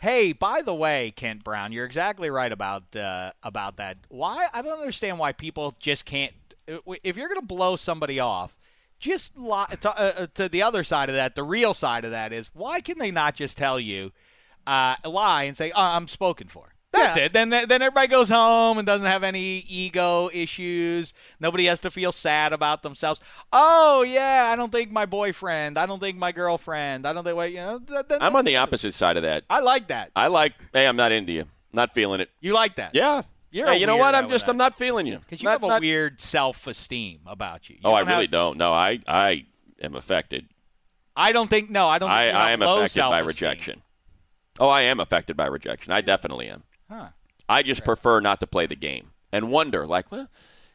Hey, 0.00 0.32
by 0.32 0.62
the 0.62 0.74
way, 0.74 1.12
Kent 1.16 1.42
Brown, 1.42 1.72
you're 1.72 1.84
exactly 1.84 2.30
right 2.30 2.52
about 2.52 2.94
uh, 2.94 3.32
about 3.42 3.78
that. 3.78 3.98
Why? 4.08 4.48
I 4.52 4.62
don't 4.62 4.78
understand 4.78 5.18
why 5.18 5.32
people 5.32 5.74
just 5.80 6.04
can't. 6.04 6.32
If 7.02 7.16
you're 7.16 7.28
going 7.28 7.40
to 7.40 7.46
blow 7.46 7.76
somebody 7.76 8.20
off, 8.20 8.56
just 8.98 9.36
lie, 9.36 9.76
to, 9.80 9.90
uh, 9.98 10.26
to 10.34 10.48
the 10.48 10.62
other 10.62 10.84
side 10.84 11.08
of 11.08 11.14
that. 11.14 11.34
The 11.34 11.42
real 11.44 11.74
side 11.74 12.04
of 12.04 12.10
that 12.12 12.32
is 12.32 12.50
why 12.54 12.80
can 12.80 12.98
they 12.98 13.10
not 13.10 13.34
just 13.34 13.56
tell 13.56 13.78
you, 13.78 14.12
uh, 14.66 14.96
lie 15.04 15.44
and 15.44 15.56
say, 15.56 15.70
oh, 15.74 15.80
"I'm 15.80 16.08
spoken 16.08 16.48
for." 16.48 16.72
That's 16.90 17.16
Yeah. 17.16 17.24
it. 17.26 17.32
Then 17.34 17.50
then 17.50 17.70
everybody 17.82 18.08
goes 18.08 18.30
home 18.30 18.78
and 18.78 18.86
doesn't 18.86 19.06
have 19.06 19.22
any 19.22 19.58
ego 19.68 20.30
issues. 20.32 21.12
Nobody 21.38 21.66
has 21.66 21.80
to 21.80 21.90
feel 21.90 22.12
sad 22.12 22.54
about 22.54 22.82
themselves. 22.82 23.20
Oh 23.52 24.02
yeah, 24.02 24.48
I 24.50 24.56
don't 24.56 24.72
think 24.72 24.90
my 24.90 25.04
boyfriend. 25.04 25.76
I 25.78 25.84
don't 25.84 26.00
think 26.00 26.16
my 26.16 26.32
girlfriend. 26.32 27.06
I 27.06 27.12
don't 27.12 27.24
think. 27.24 27.36
Well, 27.36 27.46
you 27.46 27.56
know, 27.58 27.78
th- 27.78 28.08
th- 28.08 28.20
I'm 28.22 28.34
on 28.34 28.46
the 28.46 28.56
opposite 28.56 28.94
side 28.94 29.18
of 29.18 29.22
that. 29.22 29.44
I 29.50 29.60
like 29.60 29.88
that. 29.88 30.12
I 30.16 30.28
like, 30.28 30.54
hey, 30.72 30.86
I'm 30.86 30.96
not 30.96 31.12
into 31.12 31.32
you. 31.32 31.44
Not 31.74 31.92
feeling 31.92 32.20
it. 32.20 32.30
You 32.40 32.54
like 32.54 32.76
that? 32.76 32.94
Yeah. 32.94 33.22
You're 33.50 33.66
hey, 33.66 33.78
you 33.78 33.86
know 33.86 33.96
what? 33.96 34.14
I'm 34.14 34.28
just, 34.28 34.46
that. 34.46 34.52
I'm 34.52 34.58
not 34.58 34.76
feeling 34.76 35.06
you. 35.06 35.18
Because 35.18 35.40
you 35.40 35.46
Not- 35.46 35.52
have 35.52 35.62
a 35.62 35.68
not- 35.68 35.80
weird 35.80 36.20
self-esteem 36.20 37.20
about 37.26 37.68
you. 37.70 37.76
You 37.76 37.80
Oh, 37.84 37.92
I 37.92 38.00
really 38.00 38.22
have- 38.24 38.30
don't. 38.30 38.58
No, 38.58 38.72
I, 38.72 38.98
I 39.06 39.46
am 39.80 39.94
affected. 39.94 40.46
I 41.16 41.32
don't 41.32 41.48
think. 41.48 41.70
No, 41.70 41.88
I 41.88 41.98
don't. 41.98 42.10
I, 42.10 42.26
you 42.26 42.32
I 42.32 42.50
am 42.52 42.60
low 42.60 42.78
affected 42.78 43.00
by 43.00 43.18
self-esteem. 43.20 43.26
rejection. 43.48 43.82
Oh, 44.60 44.68
I 44.68 44.82
am 44.82 45.00
affected 45.00 45.36
by 45.36 45.46
rejection. 45.46 45.92
I 45.92 46.00
definitely 46.00 46.48
am. 46.48 46.62
Huh. 46.90 47.08
I 47.48 47.62
just 47.62 47.84
prefer 47.84 48.20
not 48.20 48.40
to 48.40 48.46
play 48.46 48.66
the 48.66 48.76
game 48.76 49.12
and 49.32 49.50
wonder, 49.50 49.86
like, 49.86 50.10
well, 50.12 50.28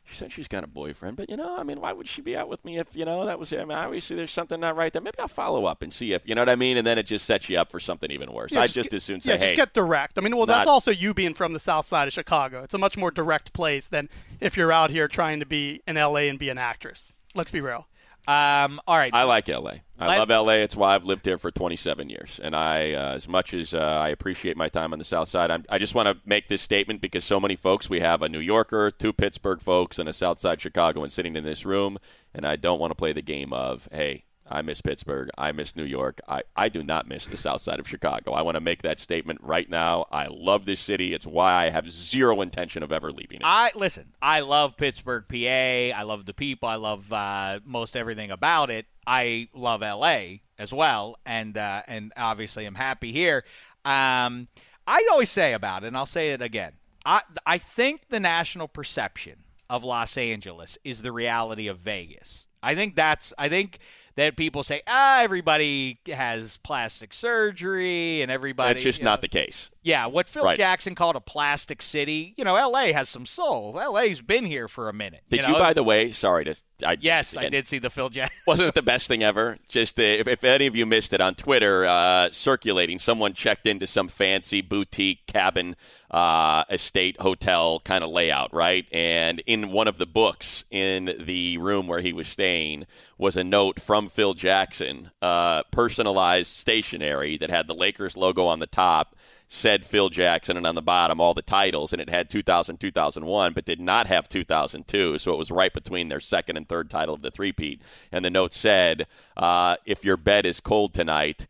she 0.05 0.15
said 0.17 0.31
she's 0.31 0.47
got 0.47 0.63
a 0.63 0.67
boyfriend, 0.67 1.15
but 1.17 1.29
you 1.29 1.37
know, 1.37 1.57
I 1.57 1.63
mean, 1.63 1.79
why 1.79 1.93
would 1.93 2.07
she 2.07 2.21
be 2.21 2.35
out 2.35 2.49
with 2.49 2.63
me 2.65 2.77
if 2.77 2.95
you 2.95 3.05
know 3.05 3.25
that 3.25 3.39
was? 3.39 3.53
I 3.53 3.57
mean, 3.63 3.71
obviously 3.71 4.15
there's 4.15 4.31
something 4.31 4.59
not 4.59 4.75
right 4.75 4.91
there. 4.91 5.01
Maybe 5.01 5.17
I'll 5.19 5.27
follow 5.27 5.65
up 5.65 5.81
and 5.81 5.93
see 5.93 6.11
if 6.13 6.21
you 6.25 6.35
know 6.35 6.41
what 6.41 6.49
I 6.49 6.55
mean, 6.55 6.77
and 6.77 6.85
then 6.85 6.97
it 6.97 7.03
just 7.03 7.25
sets 7.25 7.47
you 7.49 7.57
up 7.57 7.71
for 7.71 7.79
something 7.79 8.11
even 8.11 8.31
worse. 8.31 8.51
Yeah, 8.51 8.61
I 8.61 8.67
just 8.67 8.89
get- 8.89 8.93
as 8.95 9.03
soon 9.03 9.21
say, 9.21 9.33
yeah, 9.33 9.37
just 9.39 9.55
get 9.55 9.73
direct. 9.73 10.17
I 10.17 10.21
mean, 10.21 10.35
well, 10.35 10.45
that's 10.45 10.65
not- 10.67 10.71
also 10.73 10.91
you 10.91 11.13
being 11.13 11.33
from 11.33 11.53
the 11.53 11.59
south 11.59 11.85
side 11.85 12.07
of 12.07 12.13
Chicago. 12.13 12.63
It's 12.63 12.73
a 12.73 12.77
much 12.77 12.97
more 12.97 13.11
direct 13.11 13.53
place 13.53 13.87
than 13.87 14.09
if 14.41 14.57
you're 14.57 14.71
out 14.71 14.89
here 14.89 15.07
trying 15.07 15.39
to 15.39 15.45
be 15.45 15.81
in 15.87 15.95
LA 15.97 16.27
and 16.29 16.37
be 16.37 16.49
an 16.49 16.57
actress. 16.57 17.13
Let's 17.35 17.49
be 17.51 17.61
real. 17.61 17.87
Um. 18.27 18.79
All 18.87 18.97
right. 18.97 19.13
I 19.13 19.23
like 19.23 19.47
LA. 19.47 19.73
I 19.99 20.17
love 20.19 20.29
LA. 20.29 20.53
It's 20.53 20.75
why 20.75 20.95
I've 20.95 21.05
lived 21.05 21.25
here 21.25 21.37
for 21.37 21.51
27 21.51 22.09
years. 22.09 22.39
And 22.43 22.55
I, 22.55 22.93
uh, 22.93 23.13
as 23.13 23.27
much 23.27 23.53
as 23.53 23.73
uh, 23.73 23.77
I 23.77 24.09
appreciate 24.09 24.57
my 24.57 24.69
time 24.69 24.91
on 24.93 24.99
the 24.99 25.05
South 25.05 25.29
Side, 25.29 25.51
I'm, 25.51 25.65
I 25.69 25.77
just 25.77 25.95
want 25.95 26.07
to 26.07 26.17
make 26.25 26.47
this 26.49 26.61
statement 26.61 27.01
because 27.01 27.23
so 27.23 27.39
many 27.39 27.55
folks, 27.55 27.89
we 27.89 27.99
have 27.99 28.21
a 28.21 28.29
New 28.29 28.39
Yorker, 28.39 28.91
two 28.91 29.13
Pittsburgh 29.13 29.61
folks, 29.61 29.99
and 29.99 30.09
a 30.09 30.13
South 30.13 30.39
Side 30.39 30.61
Chicagoan 30.61 31.09
sitting 31.09 31.35
in 31.35 31.43
this 31.43 31.65
room. 31.65 31.97
And 32.33 32.45
I 32.45 32.55
don't 32.55 32.79
want 32.79 32.91
to 32.91 32.95
play 32.95 33.13
the 33.13 33.21
game 33.21 33.53
of, 33.53 33.87
hey, 33.91 34.25
I 34.47 34.61
miss 34.61 34.81
Pittsburgh. 34.81 35.29
I 35.37 35.51
miss 35.51 35.75
New 35.75 35.85
York. 35.85 36.19
I, 36.27 36.43
I 36.55 36.69
do 36.69 36.83
not 36.83 37.07
miss 37.07 37.27
the 37.27 37.37
South 37.37 37.61
Side 37.61 37.79
of 37.79 37.87
Chicago. 37.87 38.33
I 38.33 38.41
want 38.41 38.55
to 38.55 38.61
make 38.61 38.81
that 38.81 38.99
statement 38.99 39.39
right 39.41 39.69
now. 39.69 40.05
I 40.11 40.27
love 40.27 40.65
this 40.65 40.79
city. 40.79 41.13
It's 41.13 41.25
why 41.25 41.65
I 41.65 41.69
have 41.69 41.89
zero 41.89 42.41
intention 42.41 42.83
of 42.83 42.91
ever 42.91 43.11
leaving 43.11 43.37
it. 43.37 43.45
I 43.45 43.71
listen. 43.75 44.13
I 44.21 44.41
love 44.41 44.77
Pittsburgh, 44.77 45.25
PA. 45.27 45.97
I 45.97 46.03
love 46.03 46.25
the 46.25 46.33
people. 46.33 46.67
I 46.67 46.75
love 46.75 47.11
uh, 47.11 47.59
most 47.65 47.95
everything 47.95 48.31
about 48.31 48.69
it. 48.69 48.85
I 49.07 49.49
love 49.53 49.81
LA 49.81 50.37
as 50.57 50.73
well, 50.73 51.17
and 51.25 51.57
uh, 51.57 51.81
and 51.87 52.13
obviously 52.15 52.65
I'm 52.65 52.75
happy 52.75 53.11
here. 53.11 53.43
Um, 53.85 54.47
I 54.87 55.07
always 55.11 55.29
say 55.29 55.53
about 55.53 55.83
it, 55.83 55.87
and 55.87 55.97
I'll 55.97 56.05
say 56.05 56.31
it 56.31 56.41
again. 56.41 56.73
I 57.05 57.21
I 57.45 57.57
think 57.57 58.07
the 58.09 58.19
national 58.19 58.67
perception 58.67 59.43
of 59.69 59.83
Los 59.83 60.17
Angeles 60.17 60.77
is 60.83 61.01
the 61.01 61.11
reality 61.11 61.67
of 61.67 61.79
Vegas. 61.79 62.47
I 62.61 62.75
think 62.75 62.95
that's. 62.95 63.33
I 63.37 63.49
think 63.49 63.79
that 64.15 64.35
people 64.37 64.63
say 64.63 64.81
ah 64.87 65.21
everybody 65.21 65.99
has 66.07 66.57
plastic 66.57 67.13
surgery 67.13 68.21
and 68.21 68.31
everybody. 68.31 68.73
That's 68.73 68.83
just 68.83 68.99
you 68.99 69.05
know, 69.05 69.11
not 69.11 69.21
the 69.21 69.27
case. 69.27 69.71
Yeah, 69.83 70.05
what 70.05 70.29
Phil 70.29 70.43
Right. 70.43 70.57
Jackson 70.57 70.95
called 70.95 71.17
a 71.17 71.21
plastic 71.21 71.81
city. 71.81 72.33
You 72.37 72.45
know, 72.45 72.55
L.A. 72.55 72.93
has 72.93 73.09
some 73.09 73.25
soul. 73.25 73.77
L.A.'s 73.79 74.21
been 74.21 74.45
here 74.45 74.67
for 74.69 74.87
a 74.87 74.93
minute. 74.93 75.23
Did 75.29 75.41
you, 75.41 75.49
you, 75.49 75.53
by 75.53 75.73
the 75.73 75.83
way, 75.83 76.11
sorry 76.11 76.45
to. 76.45 76.55
I, 76.85 76.97
Yes, 76.99 77.37
I 77.37 77.49
did 77.49 77.67
see 77.67 77.79
the 77.79 77.89
Phil 77.89 78.09
Jackson. 78.09 78.37
Wasn't 78.47 78.67
it 78.67 78.75
the 78.75 78.81
best 78.81 79.07
thing 79.07 79.23
ever? 79.23 79.57
Just 79.69 79.99
uh, 79.99 80.03
if, 80.03 80.27
if 80.27 80.43
any 80.43 80.67
of 80.67 80.75
you 80.75 80.85
missed 80.85 81.13
it 81.13 81.21
on 81.21 81.35
Twitter, 81.35 81.85
uh, 81.85 82.29
circulating, 82.31 82.97
someone 82.97 83.33
checked 83.33 83.67
into 83.67 83.85
some 83.87 84.07
fancy 84.07 84.61
boutique 84.61 85.25
cabin, 85.27 85.75
uh, 86.11 86.63
estate, 86.69 87.19
hotel 87.21 87.79
kind 87.81 88.03
of 88.03 88.09
layout, 88.09 88.53
right? 88.53 88.85
And 88.91 89.39
in 89.45 89.71
one 89.71 89.87
of 89.87 89.97
the 89.97 90.05
books 90.05 90.63
in 90.71 91.15
the 91.19 91.57
room 91.57 91.87
where 91.87 92.01
he 92.01 92.13
was 92.13 92.27
staying 92.27 92.85
was 93.17 93.37
a 93.37 93.43
note 93.43 93.79
from 93.79 94.09
Phil 94.09 94.33
Jackson, 94.33 95.11
uh, 95.21 95.63
personalized 95.71 96.51
stationery 96.51 97.37
that 97.37 97.49
had 97.49 97.67
the 97.67 97.75
Lakers 97.75 98.17
logo 98.17 98.45
on 98.45 98.59
the 98.59 98.67
top 98.67 99.15
said 99.53 99.85
Phil 99.85 100.09
Jackson 100.09 100.57
and 100.57 100.65
on 100.65 100.73
the 100.73 100.81
bottom 100.81 101.21
all 101.21 101.35
the 101.35 101.43
titles 101.43 101.93
and 101.93 102.01
it 102.01 102.09
had 102.09 102.27
2000 102.27 102.79
2001 102.79 103.53
but 103.53 103.65
did 103.65 103.79
not 103.79 104.07
have 104.07 104.27
2002 104.27 105.19
so 105.19 105.31
it 105.31 105.37
was 105.37 105.51
right 105.51 105.71
between 105.71 106.09
their 106.09 106.19
second 106.19 106.57
and 106.57 106.67
third 106.67 106.89
title 106.89 107.13
of 107.13 107.21
the 107.21 107.29
three-peat. 107.29 107.79
And 108.11 108.25
the 108.25 108.31
note 108.31 108.51
said 108.51 109.05
uh, 109.37 109.75
if 109.85 110.03
your 110.03 110.17
bed 110.17 110.47
is 110.47 110.59
cold 110.59 110.95
tonight 110.95 111.45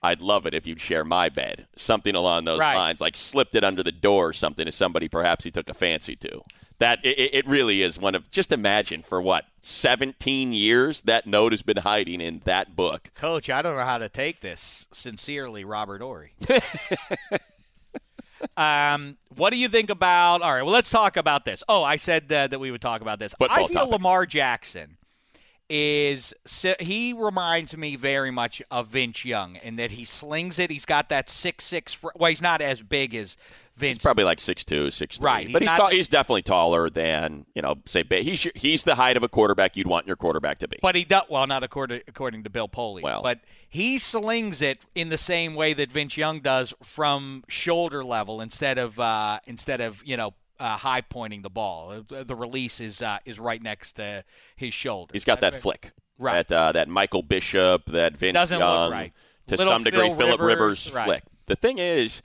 I'd 0.00 0.22
love 0.22 0.46
it 0.46 0.54
if 0.54 0.68
you'd 0.68 0.80
share 0.80 1.04
my 1.04 1.28
bed 1.30 1.66
something 1.76 2.14
along 2.14 2.44
those 2.44 2.60
Right. 2.60 2.76
lines 2.76 3.00
like 3.00 3.16
slipped 3.16 3.56
it 3.56 3.64
under 3.64 3.82
the 3.82 3.90
door 3.90 4.28
or 4.28 4.32
something 4.32 4.64
to 4.64 4.70
somebody 4.70 5.08
perhaps 5.08 5.42
he 5.42 5.50
took 5.50 5.68
a 5.68 5.74
fancy 5.74 6.14
to 6.14 6.42
that 6.78 7.04
it, 7.04 7.30
it- 7.34 7.46
really 7.46 7.82
is 7.82 7.98
one 7.98 8.14
of 8.14 8.30
just 8.30 8.52
imagine 8.52 9.02
for 9.02 9.20
what 9.22 9.44
17 9.62 10.52
years 10.52 11.02
that 11.02 11.26
note 11.26 11.52
has 11.52 11.62
been 11.62 11.78
hiding 11.78 12.20
in 12.20 12.40
that 12.44 12.76
book 12.76 13.10
Coach, 13.14 13.48
I 13.50 13.62
don't 13.62 13.76
know 13.76 13.84
how 13.84 13.98
to 13.98 14.08
take 14.08 14.40
this. 14.40 14.86
Sincerely, 14.92 15.64
Robert 15.64 16.00
Horry. 16.02 16.32
um, 18.56 19.16
what 19.34 19.50
do 19.50 19.56
you 19.58 19.68
think 19.68 19.90
about? 19.90 20.42
All 20.42 20.52
right, 20.52 20.62
well, 20.62 20.72
let's 20.72 20.90
talk 20.90 21.16
about 21.16 21.44
this. 21.44 21.62
Oh, 21.68 21.82
I 21.82 21.96
said 21.96 22.30
uh, 22.32 22.46
that 22.48 22.60
we 22.60 22.70
would 22.70 22.80
talk 22.82 23.00
about 23.00 23.18
this. 23.18 23.34
Football 23.34 23.64
I 23.64 23.68
feel 23.68 23.80
topic. 23.80 23.92
Lamar 23.92 24.26
Jackson 24.26 24.96
is 25.68 26.32
he 26.80 27.12
reminds 27.12 27.76
me 27.76 27.96
very 27.96 28.30
much 28.30 28.62
of 28.70 28.88
Vince 28.88 29.24
Young 29.24 29.56
in 29.56 29.76
that 29.76 29.90
he 29.90 30.04
slings 30.04 30.58
it. 30.58 30.70
He's 30.70 30.86
got 30.86 31.10
that 31.10 31.28
six 31.28 31.64
six. 31.64 31.92
Fr- 31.92 32.08
well, 32.16 32.30
he's 32.30 32.40
not 32.42 32.62
as 32.62 32.80
big 32.80 33.14
as 33.14 33.36
Vince. 33.76 33.96
He's 33.96 34.02
probably 34.02 34.24
like 34.24 34.40
six 34.40 34.64
two, 34.64 34.90
six 34.90 35.18
three. 35.18 35.26
Right, 35.26 35.46
he's 35.46 35.52
But 35.52 35.62
he's, 35.62 35.70
not- 35.78 35.92
he's 35.92 36.08
definitely 36.08 36.42
taller 36.42 36.88
than, 36.88 37.44
you 37.54 37.62
know, 37.62 37.76
say, 37.84 38.02
he's, 38.10 38.48
he's 38.54 38.84
the 38.84 38.94
height 38.94 39.16
of 39.16 39.22
a 39.22 39.28
quarterback 39.28 39.76
you'd 39.76 39.86
want 39.86 40.06
your 40.06 40.16
quarterback 40.16 40.58
to 40.60 40.68
be. 40.68 40.78
But 40.80 40.94
he 40.94 41.04
does 41.04 41.24
well, 41.28 41.46
not 41.46 41.62
according 41.62 42.00
according 42.08 42.44
to 42.44 42.50
Bill 42.50 42.68
Polian. 42.68 43.02
Well. 43.02 43.22
but 43.22 43.40
he 43.68 43.98
slings 43.98 44.62
it 44.62 44.80
in 44.94 45.10
the 45.10 45.18
same 45.18 45.54
way 45.54 45.74
that 45.74 45.92
Vince 45.92 46.16
Young 46.16 46.40
does 46.40 46.72
from 46.82 47.44
shoulder 47.48 48.02
level 48.02 48.40
instead 48.40 48.78
of 48.78 48.98
uh, 48.98 49.40
instead 49.46 49.80
of 49.82 50.02
you 50.04 50.16
know 50.16 50.32
uh, 50.58 50.76
high 50.76 51.00
pointing 51.00 51.42
the 51.42 51.50
ball. 51.50 52.04
Uh, 52.10 52.24
The 52.24 52.36
release 52.36 52.80
is 52.80 53.02
uh, 53.02 53.18
is 53.24 53.38
right 53.38 53.62
next 53.62 53.92
to 53.92 54.24
his 54.56 54.74
shoulder. 54.74 55.12
he's 55.12 55.24
got 55.24 55.40
that 55.40 55.54
flick. 55.54 55.92
Right. 56.18 56.46
That, 56.48 56.56
uh, 56.56 56.72
that 56.72 56.88
Michael 56.88 57.22
Bishop, 57.22 57.86
that 57.86 58.16
Vince 58.16 58.34
Doesn't 58.34 58.58
look 58.58 58.66
Young, 58.66 58.90
right. 58.90 59.12
to 59.46 59.56
Little 59.56 59.72
some 59.72 59.84
degree, 59.84 60.08
Phil 60.08 60.16
Philip 60.16 60.40
Rivers, 60.40 60.92
right. 60.92 61.04
flick. 61.04 61.22
The 61.46 61.54
thing 61.54 61.78
is, 61.78 62.22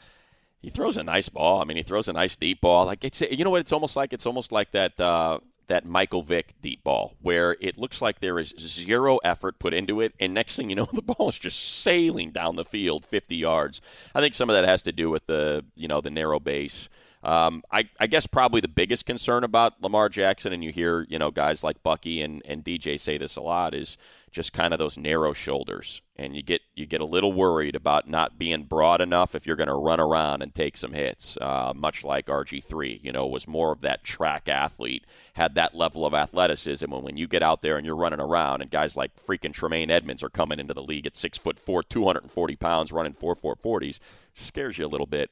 he 0.61 0.69
throws 0.69 0.97
a 0.97 1.03
nice 1.03 1.29
ball. 1.29 1.61
I 1.61 1.65
mean, 1.65 1.77
he 1.77 1.83
throws 1.83 2.07
a 2.07 2.13
nice 2.13 2.35
deep 2.35 2.61
ball. 2.61 2.85
Like 2.85 3.03
it's, 3.03 3.21
you 3.21 3.43
know 3.43 3.51
what? 3.51 3.61
It's 3.61 3.71
almost 3.71 3.95
like 3.95 4.13
it's 4.13 4.25
almost 4.25 4.51
like 4.51 4.71
that 4.71 4.99
uh, 4.99 5.39
that 5.67 5.85
Michael 5.85 6.23
Vick 6.23 6.55
deep 6.61 6.83
ball, 6.83 7.15
where 7.21 7.55
it 7.59 7.77
looks 7.77 8.01
like 8.01 8.19
there 8.19 8.39
is 8.39 8.53
zero 8.57 9.17
effort 9.17 9.59
put 9.59 9.73
into 9.73 10.01
it, 10.01 10.13
and 10.19 10.33
next 10.33 10.55
thing 10.55 10.69
you 10.69 10.75
know, 10.75 10.87
the 10.93 11.01
ball 11.01 11.29
is 11.29 11.37
just 11.37 11.81
sailing 11.81 12.31
down 12.31 12.55
the 12.55 12.65
field 12.65 13.05
50 13.05 13.35
yards. 13.35 13.81
I 14.15 14.21
think 14.21 14.33
some 14.33 14.49
of 14.49 14.55
that 14.55 14.65
has 14.65 14.81
to 14.83 14.91
do 14.91 15.09
with 15.09 15.25
the 15.27 15.65
you 15.75 15.87
know 15.87 16.01
the 16.01 16.09
narrow 16.09 16.39
base. 16.39 16.89
Um, 17.23 17.63
I, 17.71 17.87
I, 18.01 18.07
guess 18.07 18.27
probably 18.27 18.59
the 18.59 18.67
biggest 18.67 19.05
concern 19.05 19.45
about 19.45 19.81
Lamar 19.81 20.09
Jackson, 20.09 20.51
and 20.51 20.61
you 20.61 20.73
hear 20.73 21.05
you 21.07 21.17
know 21.17 21.31
guys 21.31 21.63
like 21.63 21.81
Bucky 21.81 22.21
and, 22.21 22.41
and 22.43 22.65
DJ 22.65 22.99
say 22.99 23.17
this 23.17 23.37
a 23.37 23.41
lot, 23.41 23.73
is 23.73 23.97
just 24.29 24.51
kind 24.51 24.73
of 24.73 24.79
those 24.79 24.97
narrow 24.97 25.31
shoulders, 25.31 26.01
and 26.17 26.35
you 26.35 26.43
get 26.43 26.61
you 26.75 26.85
get 26.85 26.99
a 26.99 27.05
little 27.05 27.31
worried 27.31 27.77
about 27.77 28.09
not 28.09 28.37
being 28.37 28.63
broad 28.63 28.99
enough 28.99 29.35
if 29.35 29.47
you're 29.47 29.55
going 29.55 29.69
to 29.69 29.73
run 29.73 30.01
around 30.01 30.41
and 30.41 30.53
take 30.53 30.75
some 30.75 30.91
hits. 30.91 31.37
Uh, 31.39 31.71
much 31.73 32.03
like 32.03 32.25
RG3, 32.25 33.01
you 33.01 33.13
know, 33.13 33.25
was 33.25 33.47
more 33.47 33.71
of 33.71 33.79
that 33.81 34.03
track 34.03 34.49
athlete, 34.49 35.05
had 35.35 35.55
that 35.55 35.73
level 35.73 36.05
of 36.05 36.13
athleticism, 36.13 36.91
and 36.91 37.03
when 37.03 37.15
you 37.15 37.25
get 37.25 37.41
out 37.41 37.61
there 37.61 37.77
and 37.77 37.85
you're 37.85 37.95
running 37.95 38.19
around, 38.19 38.61
and 38.61 38.69
guys 38.69 38.97
like 38.97 39.15
freaking 39.15 39.53
Tremaine 39.53 39.89
Edmunds 39.89 40.23
are 40.23 40.29
coming 40.29 40.59
into 40.59 40.73
the 40.73 40.83
league 40.83 41.07
at 41.07 41.15
six 41.15 41.37
foot 41.37 41.57
four, 41.57 41.83
240 41.83 42.57
pounds, 42.57 42.91
running 42.91 43.13
four 43.13 43.33
four 43.33 43.55
forties, 43.55 44.01
scares 44.33 44.77
you 44.77 44.85
a 44.85 44.87
little 44.87 45.07
bit. 45.07 45.31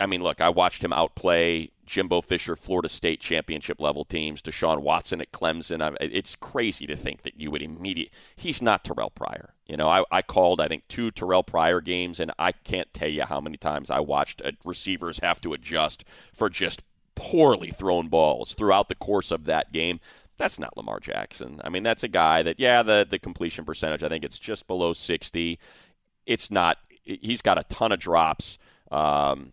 I 0.00 0.06
mean, 0.06 0.22
look, 0.22 0.40
I 0.40 0.48
watched 0.48 0.82
him 0.82 0.92
outplay 0.92 1.70
Jimbo 1.86 2.20
Fisher, 2.20 2.54
Florida 2.54 2.88
State 2.88 3.20
championship 3.20 3.80
level 3.80 4.04
teams, 4.04 4.42
Deshaun 4.42 4.80
Watson 4.80 5.20
at 5.20 5.32
Clemson. 5.32 5.96
it's 6.00 6.36
crazy 6.36 6.86
to 6.86 6.96
think 6.96 7.22
that 7.22 7.40
you 7.40 7.50
would 7.50 7.62
immediately. 7.62 8.12
He's 8.36 8.60
not 8.60 8.84
Terrelle 8.84 9.14
Pryor. 9.14 9.54
You 9.66 9.76
know, 9.76 9.88
I, 9.88 10.04
I 10.10 10.22
called, 10.22 10.60
I 10.60 10.68
think, 10.68 10.86
two 10.88 11.10
Terrelle 11.10 11.46
Pryor 11.46 11.80
games, 11.80 12.20
and 12.20 12.30
I 12.38 12.52
can't 12.52 12.92
tell 12.92 13.08
you 13.08 13.22
how 13.22 13.40
many 13.40 13.56
times 13.56 13.90
I 13.90 14.00
watched 14.00 14.42
receivers 14.64 15.18
have 15.20 15.40
to 15.42 15.54
adjust 15.54 16.04
for 16.32 16.50
just 16.50 16.82
poorly 17.14 17.70
thrown 17.70 18.08
balls 18.08 18.54
throughout 18.54 18.88
the 18.88 18.94
course 18.94 19.30
of 19.30 19.44
that 19.46 19.72
game. 19.72 19.98
That's 20.36 20.58
not 20.58 20.76
Lamar 20.76 21.00
Jackson. 21.00 21.60
I 21.64 21.68
mean, 21.68 21.82
that's 21.82 22.04
a 22.04 22.08
guy 22.08 22.42
that, 22.42 22.60
yeah, 22.60 22.82
the, 22.82 23.06
the 23.08 23.18
completion 23.18 23.64
percentage, 23.64 24.04
I 24.04 24.08
think 24.08 24.24
it's 24.24 24.38
just 24.38 24.66
below 24.68 24.92
60. 24.92 25.58
It's 26.26 26.50
not, 26.50 26.78
he's 27.02 27.42
got 27.42 27.58
a 27.58 27.64
ton 27.64 27.92
of 27.92 27.98
drops. 27.98 28.58
Um, 28.92 29.52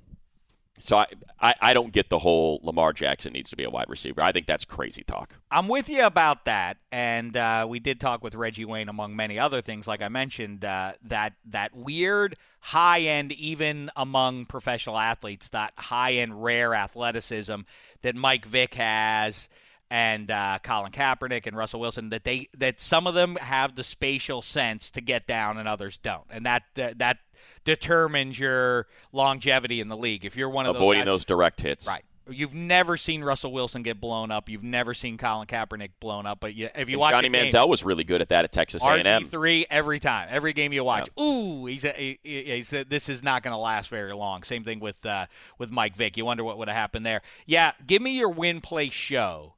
so 0.80 0.97
I, 0.97 1.07
I, 1.39 1.53
I, 1.61 1.73
don't 1.73 1.91
get 1.91 2.09
the 2.09 2.19
whole 2.19 2.59
Lamar 2.63 2.91
Jackson 2.91 3.34
needs 3.34 3.49
to 3.49 3.55
be 3.55 3.63
a 3.63 3.69
wide 3.69 3.89
receiver. 3.89 4.23
I 4.23 4.32
think 4.32 4.45
that's 4.45 4.65
crazy 4.65 5.03
talk. 5.03 5.34
I'm 5.49 5.67
with 5.67 5.89
you 5.89 6.05
about 6.05 6.45
that, 6.45 6.78
and 6.91 7.36
uh, 7.36 7.65
we 7.67 7.80
did 7.80 7.99
talk 7.99 8.23
with 8.23 8.36
Reggie 8.36 8.65
Wayne 8.65 8.89
among 8.89 9.15
many 9.15 9.39
other 9.39 9.61
things. 9.61 9.88
Like 9.88 10.01
I 10.01 10.09
mentioned, 10.09 10.65
uh, 10.65 10.93
that 11.03 11.34
that 11.45 11.76
weird 11.76 12.36
high 12.59 13.01
end, 13.01 13.32
even 13.34 13.89
among 13.95 14.45
professional 14.45 14.97
athletes, 14.97 15.49
that 15.49 15.73
high 15.78 16.13
end 16.13 16.43
rare 16.43 16.73
athleticism 16.73 17.61
that 18.01 18.15
Mike 18.15 18.45
Vick 18.45 18.73
has. 18.76 19.49
And 19.91 20.32
uh, 20.32 20.57
Colin 20.63 20.91
Kaepernick 20.91 21.45
and 21.45 21.55
Russell 21.55 21.80
Wilson 21.80 22.09
that 22.09 22.23
they 22.23 22.49
that 22.57 22.82
some 22.82 23.05
of 23.05 23.13
them 23.13 23.36
have 23.36 23.76
the 23.76 23.84
spatial 23.84 24.41
sense 24.41 24.89
to 24.91 24.99
get 24.99 25.28
down 25.28 25.59
and 25.59 25.69
others 25.69 25.99
don't, 26.01 26.26
and 26.32 26.47
that 26.47 26.63
that 26.73 27.19
determines 27.66 28.39
your 28.39 28.88
longevity 29.11 29.82
in 29.82 29.89
the 29.89 29.97
league. 29.97 30.24
If 30.24 30.38
you're 30.38 30.49
one 30.49 30.66
of 30.66 30.76
avoiding 30.76 31.05
those, 31.05 31.22
those 31.22 31.26
direct 31.26 31.61
hits, 31.61 31.88
right? 31.88 32.03
You've 32.28 32.55
never 32.55 32.97
seen 32.97 33.24
Russell 33.24 33.53
Wilson 33.53 33.84
get 33.84 34.01
blown 34.01 34.32
up. 34.32 34.49
You've 34.49 34.63
never 34.63 34.95
seen 34.95 35.16
Colin 35.18 35.45
Kaepernick 35.45 35.91
blown 35.99 36.26
up. 36.26 36.39
But 36.39 36.55
you, 36.55 36.70
if 36.74 36.89
you 36.89 36.95
and 36.95 36.99
watch 36.99 37.11
Johnny 37.11 37.30
game, 37.30 37.45
Manziel 37.45 37.68
was 37.70 37.84
really 37.84 38.03
good 38.03 38.20
at 38.20 38.30
that 38.30 38.45
at 38.45 38.51
Texas 38.51 38.84
A&M. 38.84 39.28
three 39.28 39.68
every 39.70 39.99
time, 39.99 40.28
every 40.32 40.53
game 40.53 40.74
you 40.74 40.84
watch. 40.84 41.07
Yeah. 41.16 41.24
Ooh, 41.24 41.66
he's 41.68 41.86
a, 41.86 41.91
he, 41.91 42.20
he's 42.24 42.74
a, 42.74 42.84
this 42.84 43.09
is 43.09 43.22
not 43.22 43.43
going 43.43 43.51
to 43.51 43.59
last 43.59 43.89
very 43.89 44.13
long. 44.13 44.41
Same 44.41 44.63
thing 44.63 44.80
with 44.80 45.05
uh, 45.05 45.28
with 45.59 45.70
Mike 45.70 45.95
Vick. 45.95 46.18
You 46.18 46.26
wonder 46.26 46.43
what 46.43 46.57
would 46.57 46.68
have 46.68 46.78
happened 46.78 47.05
there. 47.05 47.22
Yeah, 47.45 47.74
give 47.86 48.01
me 48.01 48.18
your 48.18 48.30
win 48.30 48.59
play 48.59 48.89
show 48.89 49.53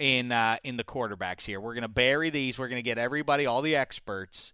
in 0.00 0.32
uh, 0.32 0.56
in 0.64 0.76
the 0.76 0.84
quarterbacks 0.84 1.42
here. 1.42 1.60
We're 1.60 1.74
going 1.74 1.82
to 1.82 1.88
bury 1.88 2.30
these. 2.30 2.58
We're 2.58 2.68
going 2.68 2.82
to 2.82 2.88
get 2.88 2.98
everybody, 2.98 3.46
all 3.46 3.62
the 3.62 3.76
experts, 3.76 4.52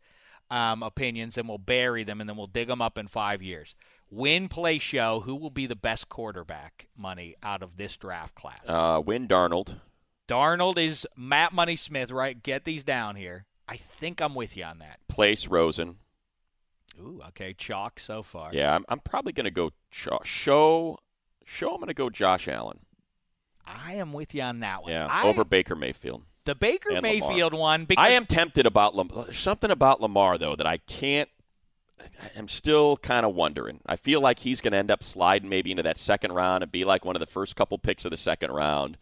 um, 0.50 0.82
opinions, 0.82 1.38
and 1.38 1.48
we'll 1.48 1.58
bury 1.58 2.04
them, 2.04 2.20
and 2.20 2.28
then 2.28 2.36
we'll 2.36 2.46
dig 2.46 2.68
them 2.68 2.82
up 2.82 2.98
in 2.98 3.06
five 3.06 3.42
years. 3.42 3.74
Win, 4.10 4.48
play, 4.48 4.78
show. 4.78 5.20
Who 5.20 5.34
will 5.34 5.50
be 5.50 5.66
the 5.66 5.76
best 5.76 6.08
quarterback 6.08 6.86
money 7.00 7.34
out 7.42 7.62
of 7.62 7.76
this 7.76 7.96
draft 7.96 8.34
class? 8.34 8.68
Uh, 8.68 9.02
win 9.04 9.26
Darnold. 9.26 9.80
Darnold 10.28 10.78
is 10.78 11.06
Matt 11.16 11.52
Money 11.52 11.76
Smith, 11.76 12.10
right? 12.10 12.40
Get 12.42 12.64
these 12.64 12.84
down 12.84 13.16
here. 13.16 13.44
I 13.68 13.76
think 13.76 14.20
I'm 14.20 14.34
with 14.34 14.56
you 14.56 14.64
on 14.64 14.78
that. 14.78 15.00
Place 15.08 15.48
Rosen. 15.48 15.96
Ooh, 17.00 17.20
okay, 17.28 17.54
chalk 17.54 17.98
so 17.98 18.22
far. 18.22 18.50
Yeah, 18.52 18.74
I'm, 18.74 18.84
I'm 18.88 19.00
probably 19.00 19.32
going 19.32 19.44
to 19.44 19.50
go 19.50 19.70
ch- 19.90 20.08
show. 20.24 20.98
Show. 21.44 21.70
I'm 21.70 21.76
going 21.76 21.88
to 21.88 21.94
go 21.94 22.08
Josh 22.08 22.46
Allen. 22.46 22.80
I 23.66 23.94
am 23.94 24.12
with 24.12 24.34
you 24.34 24.42
on 24.42 24.60
that 24.60 24.82
one. 24.82 24.92
Yeah, 24.92 25.06
I, 25.06 25.26
over 25.26 25.44
Baker 25.44 25.74
Mayfield. 25.74 26.24
The 26.44 26.54
Baker 26.54 26.90
and 26.90 27.02
Mayfield 27.02 27.52
Lamar. 27.52 27.60
one. 27.60 27.84
Because 27.86 28.04
I 28.04 28.10
am 28.10 28.26
tempted 28.26 28.66
about 28.66 28.94
Lamar. 28.94 29.32
Something 29.32 29.70
about 29.70 30.00
Lamar 30.00 30.38
though 30.38 30.56
that 30.56 30.66
I 30.66 30.78
can't. 30.78 31.28
I'm 32.36 32.48
still 32.48 32.98
kind 32.98 33.24
of 33.24 33.34
wondering. 33.34 33.80
I 33.86 33.96
feel 33.96 34.20
like 34.20 34.40
he's 34.40 34.60
going 34.60 34.72
to 34.72 34.78
end 34.78 34.90
up 34.90 35.02
sliding 35.02 35.48
maybe 35.48 35.70
into 35.70 35.84
that 35.84 35.96
second 35.96 36.32
round 36.32 36.62
and 36.62 36.70
be 36.70 36.84
like 36.84 37.04
one 37.04 37.16
of 37.16 37.20
the 37.20 37.26
first 37.26 37.56
couple 37.56 37.78
picks 37.78 38.04
of 38.04 38.10
the 38.10 38.16
second 38.16 38.50
round, 38.50 38.98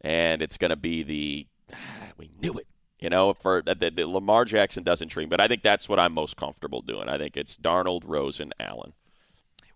and 0.00 0.42
it's 0.42 0.56
going 0.56 0.70
to 0.70 0.76
be 0.76 1.02
the 1.02 1.46
ah, 1.72 2.08
we 2.16 2.30
knew 2.40 2.54
it. 2.54 2.66
You 2.98 3.08
know, 3.08 3.34
for 3.34 3.62
uh, 3.66 3.74
the, 3.74 3.90
the, 3.90 4.06
Lamar 4.06 4.44
Jackson 4.44 4.82
doesn't 4.82 5.08
dream, 5.08 5.28
but 5.28 5.40
I 5.40 5.48
think 5.48 5.62
that's 5.62 5.88
what 5.88 5.98
I'm 5.98 6.12
most 6.12 6.36
comfortable 6.36 6.82
doing. 6.82 7.08
I 7.08 7.16
think 7.18 7.36
it's 7.36 7.56
Darnold, 7.56 8.02
Rosen, 8.04 8.52
Allen. 8.58 8.92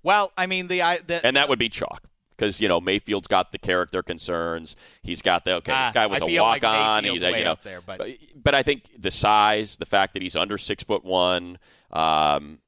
Well, 0.02 0.32
I 0.36 0.46
mean 0.46 0.68
the, 0.68 0.82
I, 0.82 0.98
the 0.98 1.24
and 1.24 1.36
that 1.36 1.48
would 1.48 1.58
be 1.58 1.68
chalk 1.68 2.02
because 2.36 2.60
you 2.60 2.68
know 2.68 2.80
Mayfield's 2.80 3.28
got 3.28 3.52
the 3.52 3.58
character 3.58 4.02
concerns. 4.02 4.76
He's 5.02 5.22
got 5.22 5.44
the 5.44 5.54
okay. 5.56 5.72
Ah, 5.72 5.84
this 5.86 5.92
guy 5.92 6.06
was 6.06 6.20
I 6.22 6.26
a 6.26 6.40
walk 6.40 6.62
like 6.62 6.64
on. 6.64 7.02
Mayfield's 7.02 7.22
he's 7.22 7.28
a, 7.28 7.32
way 7.32 7.38
you 7.38 7.44
know, 7.44 7.56
there, 7.62 7.80
but- 7.80 8.00
but 8.42 8.54
I 8.54 8.62
think 8.62 8.82
the 8.98 9.10
size, 9.10 9.76
the 9.76 9.86
fact 9.86 10.14
that 10.14 10.22
he's 10.22 10.36
under 10.36 10.58
six 10.58 10.84
foot 10.84 11.04
one, 11.04 11.58
um, 11.92 12.60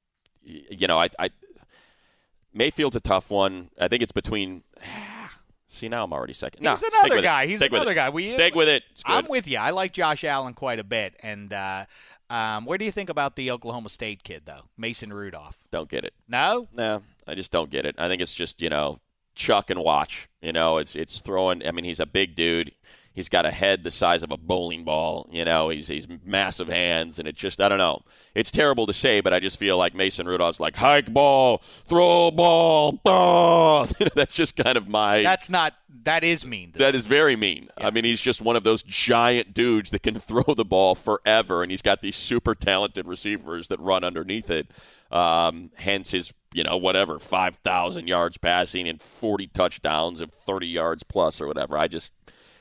you 0.43 0.87
know, 0.87 0.99
I, 0.99 1.09
I 1.19 1.31
Mayfield's 2.55 2.97
a 2.97 3.01
tough 3.01 3.31
one. 3.31 3.71
I 3.79 3.89
think 3.89 4.03
it's 4.03 4.13
between. 4.13 4.63
See 5.69 5.89
now 5.91 6.05
I'm 6.05 6.13
already 6.13 6.33
second. 6.33 6.61
He's 6.61 6.65
No, 6.65 6.75
stick 6.77 6.93
another 7.03 7.21
guy. 7.21 7.47
He's 7.47 7.59
Stick 7.59 7.71
another 7.73 7.93
guy. 7.93 8.09
We- 8.09 8.31
stick 8.31 8.55
with 8.55 8.69
it. 8.69 8.85
It's 8.93 9.03
good. 9.03 9.13
I'm 9.13 9.29
with 9.29 9.47
you. 9.47 9.59
I 9.59 9.71
like 9.71 9.93
Josh 9.93 10.25
Allen 10.25 10.55
quite 10.55 10.79
a 10.79 10.85
bit. 10.85 11.15
And 11.23 11.53
uh, 11.53 11.85
um, 12.31 12.65
where 12.65 12.79
do 12.79 12.87
you 12.87 12.93
think 12.93 13.11
about 13.11 13.37
the 13.37 13.51
Oklahoma 13.51 13.91
State 13.91 14.23
kid 14.23 14.43
though, 14.47 14.63
Mason 14.79 15.13
Rudolph? 15.13 15.59
Don't 15.71 15.89
get 15.91 16.05
it. 16.05 16.15
No, 16.29 16.67
No, 16.73 17.03
I 17.27 17.35
just 17.35 17.53
don't 17.53 17.69
get 17.69 17.85
it. 17.85 17.97
I 17.99 18.09
think 18.09 18.23
it's 18.23 18.33
just 18.33 18.63
you 18.63 18.71
know 18.71 19.01
chuck 19.37 19.71
and 19.71 19.81
watch. 19.81 20.29
You 20.41 20.53
know, 20.53 20.79
it's 20.79 20.97
it's 20.97 21.21
throwing. 21.21 21.67
I 21.67 21.71
mean, 21.71 21.85
he's 21.85 22.01
a 22.01 22.07
big 22.07 22.35
dude. 22.35 22.73
He's 23.17 23.31
got 23.31 23.47
a 23.47 23.51
head 23.51 23.83
the 23.83 23.91
size 23.91 24.23
of 24.23 24.31
a 24.31 24.37
bowling 24.37 24.85
ball. 24.85 25.27
You 25.33 25.47
know, 25.47 25.71
he's 25.71 25.89
he's 25.89 26.07
massive 26.25 26.69
hands, 26.69 27.19
and 27.19 27.27
it 27.27 27.35
just 27.35 27.61
I 27.63 27.69
don't 27.69 27.79
know. 27.79 28.03
It's 28.35 28.51
terrible 28.51 28.87
to 28.87 28.93
say, 28.93 29.21
but 29.21 29.33
I 29.33 29.41
just 29.41 29.59
feel 29.59 29.79
like 29.79 29.95
Mason 29.95 30.27
Rudolph's 30.27 30.61
like 30.61 30.77
hike 30.77 31.11
ball, 31.13 31.63
throw 31.87 32.31
ball, 32.31 32.93
ball. 33.05 33.89
That's 34.15 34.35
just 34.35 34.57
kind 34.57 34.77
of 34.77 34.87
my. 34.89 35.23
that's 35.23 35.49
not. 35.49 35.75
That 36.05 36.25
is 36.25 36.45
mean. 36.45 36.73
that 36.77 36.95
is 36.95 37.07
very 37.07 37.37
mean. 37.37 37.69
I 37.79 37.91
mean, 37.91 38.05
he's 38.05 38.21
just 38.21 38.43
one 38.43 38.55
of 38.55 38.65
those 38.65 38.83
giant 38.83 39.55
dudes 39.55 39.91
that 39.91 40.03
can 40.03 40.15
throw 40.21 40.55
the 40.55 40.65
ball 40.65 40.95
forever, 40.95 41.63
and 41.63 41.71
he's 41.73 41.83
got 41.83 42.03
these 42.03 42.17
super 42.17 42.55
talented 42.55 43.07
receivers 43.07 43.69
that 43.69 43.81
run 43.81 44.05
underneath 44.05 44.51
it. 44.51 44.71
Um, 45.11 45.71
hence 45.77 46.11
his, 46.11 46.35
you 46.57 46.65
know, 46.65 46.79
whatever, 46.79 47.19
5,000 47.19 48.09
yards 48.09 48.39
passing 48.39 48.89
and 48.89 49.01
40 49.01 49.49
touchdowns 49.49 50.23
of 50.23 50.33
30 50.33 50.67
yards 50.67 51.03
plus 51.03 51.39
or 51.39 51.47
whatever. 51.47 51.77
I 51.77 51.87
just, 51.87 52.13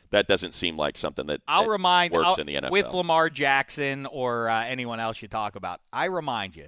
that 0.10 0.28
doesn't 0.28 0.54
seem 0.54 0.76
like 0.76 0.98
something 0.98 1.28
that, 1.28 1.39
I'll 1.48 1.64
that 1.64 1.70
remind 1.70 2.12
works 2.12 2.26
I'll- 2.28 2.36
in 2.36 2.46
the 2.46 2.56
NFL. 2.56 2.72
with 2.72 2.88
Lamar 2.88 3.30
Jackson 3.30 4.06
or 4.06 4.50
uh, 4.50 4.66
anyone 4.66 5.00
else 5.00 5.22
you 5.22 5.30
talk 5.30 5.56
about. 5.56 5.80
I 5.93 6.06
remind 6.06 6.58
you: 6.58 6.68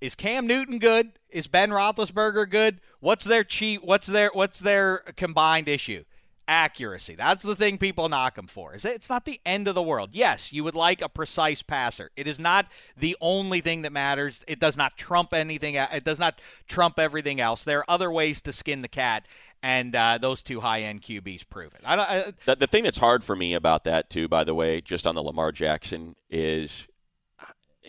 is 0.00 0.14
Cam 0.14 0.46
Newton 0.46 0.78
good? 0.78 1.12
Is 1.28 1.48
Ben 1.48 1.68
Roethlisberger 1.68 2.48
good? 2.48 2.80
What's 3.00 3.26
their 3.26 3.44
cheat? 3.44 3.84
What's 3.84 4.06
their 4.06 4.30
what's 4.32 4.60
their 4.60 4.98
combined 5.16 5.68
issue? 5.68 6.04
Accuracy. 6.46 7.14
That's 7.14 7.42
the 7.42 7.56
thing 7.56 7.78
people 7.78 8.08
knock 8.08 8.36
him 8.36 8.46
for. 8.46 8.74
Is 8.74 8.84
It's 8.84 9.08
not 9.08 9.24
the 9.24 9.40
end 9.46 9.66
of 9.66 9.74
the 9.74 9.82
world. 9.82 10.10
Yes, 10.12 10.52
you 10.52 10.62
would 10.64 10.74
like 10.74 11.00
a 11.00 11.08
precise 11.08 11.62
passer. 11.62 12.10
It 12.16 12.26
is 12.26 12.38
not 12.38 12.66
the 12.96 13.16
only 13.20 13.60
thing 13.60 13.82
that 13.82 13.92
matters. 13.92 14.44
It 14.46 14.60
does 14.60 14.76
not 14.76 14.98
trump 14.98 15.32
anything. 15.32 15.76
It 15.76 16.04
does 16.04 16.18
not 16.18 16.40
trump 16.68 16.98
everything 16.98 17.40
else. 17.40 17.64
There 17.64 17.78
are 17.78 17.90
other 17.90 18.10
ways 18.10 18.42
to 18.42 18.52
skin 18.52 18.82
the 18.82 18.88
cat, 18.88 19.26
and 19.62 19.96
uh, 19.96 20.18
those 20.18 20.42
two 20.42 20.60
high-end 20.60 21.02
QBs 21.02 21.48
prove 21.48 21.72
it. 21.74 21.80
I 21.84 21.96
don't. 21.96 22.10
I, 22.10 22.32
The, 22.44 22.56
the 22.56 22.66
thing 22.66 22.84
that's 22.84 22.98
hard 22.98 23.24
for 23.24 23.34
me 23.34 23.54
about 23.54 23.84
that, 23.84 24.10
too, 24.10 24.28
by 24.28 24.44
the 24.44 24.54
way, 24.54 24.82
just 24.82 25.06
on 25.06 25.14
the 25.14 25.22
Lamar 25.22 25.50
Jackson, 25.52 26.14
is, 26.28 26.86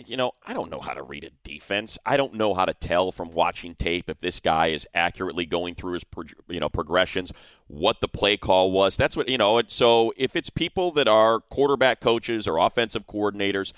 you 0.06 0.18
know, 0.18 0.34
I 0.46 0.54
don't 0.54 0.70
know 0.70 0.80
how 0.80 0.94
to 0.94 1.04
read 1.04 1.24
a 1.24 1.30
defense. 1.44 1.98
I 2.06 2.18
don't 2.18 2.34
know 2.34 2.54
how 2.54 2.66
to 2.66 2.74
tell 2.74 3.12
from 3.12 3.32
watching 3.32 3.76
tape 3.76 4.10
if 4.10 4.20
this 4.20 4.40
guy 4.40 4.68
is 4.68 4.86
accurately 4.94 5.46
going 5.46 5.76
through 5.76 5.94
his, 5.94 6.06
you 6.48 6.60
know, 6.60 6.70
progressions, 6.70 7.32
what 7.68 8.02
the 8.02 8.08
play 8.08 8.38
call 8.38 8.72
was. 8.72 8.98
That's 8.98 9.16
what, 9.16 9.30
you 9.30 9.38
know, 9.38 9.58
it, 9.58 9.72
so 9.72 10.14
if 10.18 10.36
it's 10.36 10.50
people 10.50 10.92
that 10.94 11.08
are 11.08 11.40
quarterback 11.40 12.02
coaches 12.02 12.48
or 12.48 12.58
offensive 12.58 13.08
coordinators, 13.08 13.72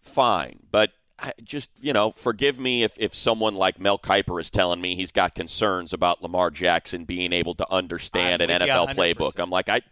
fine. 0.00 0.60
But 0.70 0.90
I 1.18 1.32
just, 1.42 1.70
you 1.80 1.92
know, 1.92 2.12
forgive 2.12 2.58
me 2.58 2.84
if, 2.84 2.94
if 2.98 3.14
someone 3.14 3.54
like 3.54 3.80
Mel 3.80 3.98
Kiper 3.98 4.40
is 4.40 4.50
telling 4.50 4.80
me 4.80 4.94
he's 4.94 5.12
got 5.12 5.34
concerns 5.34 5.92
about 5.92 6.22
Lamar 6.22 6.50
Jackson 6.50 7.04
being 7.04 7.32
able 7.32 7.54
to 7.56 7.72
understand 7.72 8.42
an 8.42 8.50
NFL 8.50 8.94
playbook. 8.94 9.38
I'm 9.38 9.50
like, 9.50 9.68
I. 9.68 9.82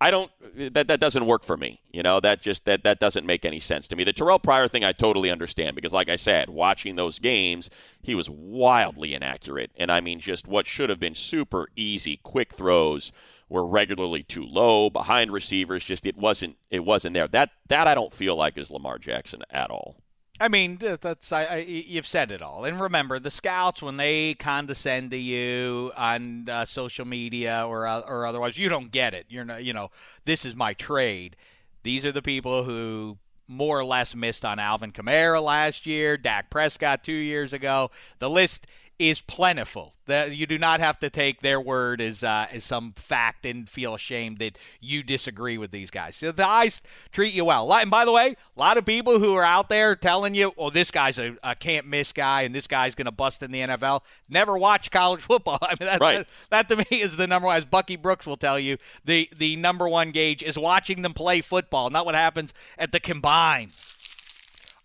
I 0.00 0.10
don't 0.10 0.30
that 0.74 0.88
that 0.88 0.98
doesn't 0.98 1.26
work 1.26 1.44
for 1.44 1.56
me. 1.56 1.80
You 1.92 2.02
know, 2.02 2.20
that 2.20 2.40
just 2.40 2.64
that 2.64 2.84
that 2.84 3.00
doesn't 3.00 3.26
make 3.26 3.44
any 3.44 3.60
sense 3.60 3.86
to 3.88 3.96
me. 3.96 4.04
The 4.04 4.14
Terrelle 4.14 4.42
Pryor 4.42 4.66
thing 4.66 4.82
I 4.82 4.92
totally 4.92 5.30
understand 5.30 5.76
because 5.76 5.92
like 5.92 6.08
I 6.08 6.16
said, 6.16 6.48
watching 6.48 6.96
those 6.96 7.18
games, 7.18 7.68
he 8.00 8.14
was 8.14 8.30
wildly 8.30 9.12
inaccurate. 9.12 9.70
And 9.76 9.92
I 9.92 10.00
mean 10.00 10.18
just 10.18 10.48
what 10.48 10.66
should 10.66 10.88
have 10.88 11.00
been 11.00 11.14
super 11.14 11.68
easy 11.76 12.18
quick 12.22 12.54
throws 12.54 13.12
were 13.50 13.66
regularly 13.66 14.22
too 14.22 14.44
low 14.44 14.88
behind 14.88 15.32
receivers 15.32 15.84
just 15.84 16.06
it 16.06 16.16
wasn't 16.16 16.56
it 16.70 16.84
wasn't 16.84 17.12
there. 17.12 17.28
That 17.28 17.50
that 17.68 17.86
I 17.86 17.94
don't 17.94 18.12
feel 18.12 18.36
like 18.36 18.56
is 18.56 18.70
Lamar 18.70 18.98
Jackson 18.98 19.42
at 19.50 19.70
all. 19.70 19.99
I 20.40 20.48
mean, 20.48 20.78
that's 20.78 21.32
I, 21.32 21.44
I, 21.44 21.56
you've 21.58 22.06
said 22.06 22.30
it 22.30 22.40
all. 22.40 22.64
And 22.64 22.80
remember, 22.80 23.18
the 23.18 23.30
scouts 23.30 23.82
when 23.82 23.98
they 23.98 24.34
condescend 24.34 25.10
to 25.10 25.18
you 25.18 25.92
on 25.96 26.48
uh, 26.48 26.64
social 26.64 27.04
media 27.04 27.64
or 27.68 27.86
uh, 27.86 28.00
or 28.00 28.24
otherwise, 28.24 28.56
you 28.56 28.70
don't 28.70 28.90
get 28.90 29.12
it. 29.12 29.26
You're 29.28 29.44
not, 29.44 29.62
you 29.62 29.74
know, 29.74 29.90
this 30.24 30.46
is 30.46 30.56
my 30.56 30.72
trade. 30.72 31.36
These 31.82 32.06
are 32.06 32.12
the 32.12 32.22
people 32.22 32.64
who 32.64 33.18
more 33.46 33.78
or 33.78 33.84
less 33.84 34.14
missed 34.14 34.44
on 34.44 34.58
Alvin 34.58 34.92
Kamara 34.92 35.42
last 35.42 35.84
year, 35.84 36.16
Dak 36.16 36.48
Prescott 36.48 37.04
two 37.04 37.12
years 37.12 37.52
ago. 37.52 37.90
The 38.18 38.30
list 38.30 38.66
is 39.00 39.20
plentiful. 39.22 39.94
That 40.06 40.36
you 40.36 40.46
do 40.46 40.58
not 40.58 40.80
have 40.80 40.98
to 41.00 41.08
take 41.10 41.40
their 41.40 41.60
word 41.60 42.00
as 42.00 42.22
uh, 42.24 42.46
as 42.50 42.64
some 42.64 42.92
fact 42.96 43.46
and 43.46 43.68
feel 43.68 43.94
ashamed 43.94 44.38
that 44.38 44.58
you 44.80 45.02
disagree 45.04 45.56
with 45.56 45.70
these 45.70 45.90
guys. 45.90 46.16
So 46.16 46.32
the 46.32 46.46
eyes 46.46 46.82
treat 47.12 47.32
you 47.32 47.44
well. 47.44 47.72
And 47.72 47.90
by 47.90 48.04
the 48.04 48.10
way, 48.12 48.36
a 48.56 48.60
lot 48.60 48.76
of 48.76 48.84
people 48.84 49.20
who 49.20 49.34
are 49.36 49.44
out 49.44 49.68
there 49.68 49.94
telling 49.94 50.34
you, 50.34 50.52
"Oh, 50.58 50.68
this 50.68 50.90
guy's 50.90 51.18
a, 51.20 51.36
a 51.44 51.54
can't 51.54 51.86
miss 51.86 52.12
guy, 52.12 52.42
and 52.42 52.52
this 52.54 52.66
guy's 52.66 52.96
going 52.96 53.06
to 53.06 53.12
bust 53.12 53.42
in 53.42 53.52
the 53.52 53.60
NFL," 53.60 54.02
never 54.28 54.58
watch 54.58 54.90
college 54.90 55.20
football. 55.30 55.58
I 55.62 55.76
mean, 55.78 55.86
that, 55.88 56.00
Right. 56.00 56.26
that, 56.50 56.66
that 56.68 56.68
to 56.68 56.76
me 56.90 57.00
is 57.00 57.16
the 57.16 57.26
number 57.28 57.46
one. 57.46 57.56
As 57.56 57.64
Bucky 57.64 57.96
Brooks 57.96 58.26
will 58.26 58.36
tell 58.36 58.58
you, 58.58 58.78
the 59.04 59.30
the 59.38 59.54
number 59.56 59.88
one 59.88 60.10
gauge 60.10 60.42
is 60.42 60.58
watching 60.58 61.02
them 61.02 61.14
play 61.14 61.40
football, 61.40 61.88
not 61.88 62.04
what 62.04 62.16
happens 62.16 62.52
at 62.76 62.90
the 62.92 63.00
combine. 63.00 63.70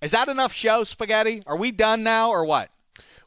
Is 0.02 0.12
that 0.12 0.28
enough 0.30 0.54
show, 0.54 0.84
Spaghetti? 0.84 1.42
Are 1.48 1.58
we 1.58 1.72
done 1.72 2.04
now, 2.04 2.30
or 2.30 2.46
what? 2.46 2.70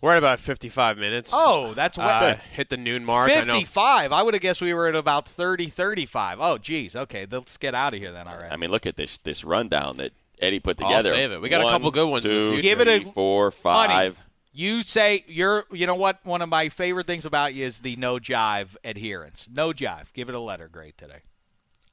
We're 0.00 0.12
at 0.12 0.18
about 0.18 0.38
55 0.38 0.96
minutes. 0.96 1.30
Oh, 1.32 1.74
that's 1.74 1.98
what. 1.98 2.06
Uh, 2.06 2.34
hit 2.52 2.68
the 2.68 2.76
noon 2.76 3.04
mark. 3.04 3.30
I 3.30 3.40
know. 3.40 3.54
55. 3.54 4.12
I, 4.12 4.22
would 4.22 4.34
have 4.34 4.40
guessed 4.40 4.60
we 4.60 4.72
were 4.72 4.86
at 4.86 4.94
about 4.94 5.26
30, 5.28 5.68
35. 5.70 6.38
Oh, 6.40 6.58
geez. 6.58 6.94
Okay, 6.94 7.26
let's 7.28 7.56
get 7.56 7.74
out 7.74 7.94
of 7.94 8.00
here 8.00 8.12
then 8.12 8.28
All 8.28 8.36
right. 8.36 8.52
I 8.52 8.56
mean, 8.56 8.70
look 8.70 8.86
at 8.86 8.96
this 8.96 9.18
this 9.18 9.44
rundown 9.44 9.96
that 9.96 10.12
Eddie 10.40 10.60
put 10.60 10.80
I'll 10.80 10.88
together. 10.88 11.10
save 11.10 11.32
it. 11.32 11.40
We 11.40 11.48
got 11.48 11.62
a 11.62 11.70
couple 11.70 11.90
good 11.90 12.08
ones 12.08 12.24
in 12.24 12.32
the 12.32 12.50
future. 12.50 12.62
Give 12.62 12.80
it 12.80 12.88
a- 12.88 13.00
three, 13.00 13.10
four, 13.12 13.52
Honey, 13.64 13.92
five. 13.92 14.20
you 14.52 14.82
say 14.82 15.24
you're. 15.26 15.64
You 15.72 15.86
know 15.88 15.96
what? 15.96 16.24
One 16.24 16.42
of 16.42 16.48
my 16.48 16.68
favorite 16.68 17.06
things 17.08 17.26
about 17.26 17.54
you 17.54 17.66
is 17.66 17.80
the 17.80 17.96
no 17.96 18.18
jive 18.18 18.76
adherence. 18.84 19.48
No 19.52 19.72
jive. 19.72 20.12
Give 20.14 20.28
it 20.28 20.34
a 20.36 20.40
letter 20.40 20.68
grade 20.68 20.96
today. 20.96 21.22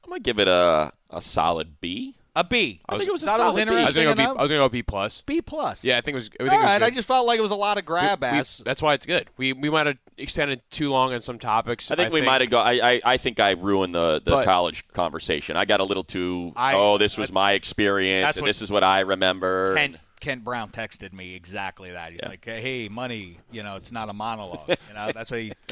I'm 0.04 0.10
gonna 0.12 0.20
give 0.20 0.38
it 0.38 0.48
a 0.48 0.94
a 1.10 1.22
solid 1.22 1.82
B. 1.82 2.18
A 2.38 2.44
B. 2.44 2.82
I 2.90 2.98
think 2.98 3.08
it 3.08 3.12
was 3.14 3.24
a 3.24 3.28
Thought 3.28 3.38
solid 3.38 3.68
B. 3.68 3.74
I 3.76 3.86
was 3.86 3.96
gonna 3.96 4.14
go 4.14 4.34
B. 4.34 4.40
was 4.42 4.52
gonna 4.52 4.64
go 4.64 4.70
B 4.70 4.84
plus. 4.84 5.22
B 5.26 5.42
plus. 5.42 5.84
Yeah, 5.84 5.98
I 5.98 6.02
think 6.02 6.14
it 6.14 6.16
was. 6.16 6.30
I 6.40 6.44
think 6.44 6.52
All 6.52 6.58
it 6.58 6.62
was 6.62 6.64
right. 6.66 6.80
good. 6.80 6.86
I 6.86 6.90
just 6.90 7.08
felt 7.08 7.26
like 7.28 7.40
it 7.40 7.42
was 7.42 7.52
a 7.52 7.56
lot 7.56 7.78
of 7.78 7.86
grab 7.86 8.22
We- 8.22 8.30
we- 8.30 8.38
ass. 8.40 8.62
that's 8.66 8.82
why 8.82 8.94
it's 8.94 9.06
good. 9.06 9.28
We 9.38 9.54
we 9.54 9.70
might 9.70 9.88
have 9.88 9.98
extended 10.18 10.62
too 10.70 10.90
long 10.90 11.14
on 11.14 11.22
some 11.22 11.40
topics. 11.40 11.90
I 11.92 11.96
think 11.96 12.12
we 12.14 12.22
might 12.22 12.42
have 12.42 12.50
go. 12.50 12.60
I, 12.60 12.74
I 12.96 13.02
I 13.06 13.18
think 13.18 13.40
I 13.40 13.52
ruined 13.52 13.96
the 13.96 14.22
the 14.24 14.32
But- 14.32 14.46
college 14.46 14.86
conversation. 14.90 15.56
I 15.56 15.64
got 15.66 15.80
a 15.80 15.86
little 15.86 16.04
too. 16.04 16.52
I- 16.58 16.74
oh, 16.76 16.98
this 16.98 17.18
was 17.18 17.32
my 17.32 17.54
experience. 17.54 18.36
And 18.36 18.42
what- 18.42 18.48
this 18.48 18.62
is 18.62 18.70
what 18.72 18.84
I 18.84 19.00
remember. 19.02 19.76
Kent, 19.76 19.96
Kent 20.26 20.44
Brown 20.44 20.70
texted 20.72 21.14
me 21.14 21.36
exactly 21.36 21.92
that. 21.92 22.12
He's 22.12 22.20
Yeah. 22.24 22.30
like, 22.30 22.44
"Hey, 22.44 22.90
money. 22.90 23.38
You 23.52 23.62
know, 23.64 23.76
it's 23.76 23.92
not 23.92 24.10
a 24.10 24.14
monologue. 24.14 24.68
you 24.70 24.94
know, 24.94 25.12
that's 25.14 25.30
what 25.32 25.40
he." 25.40 25.54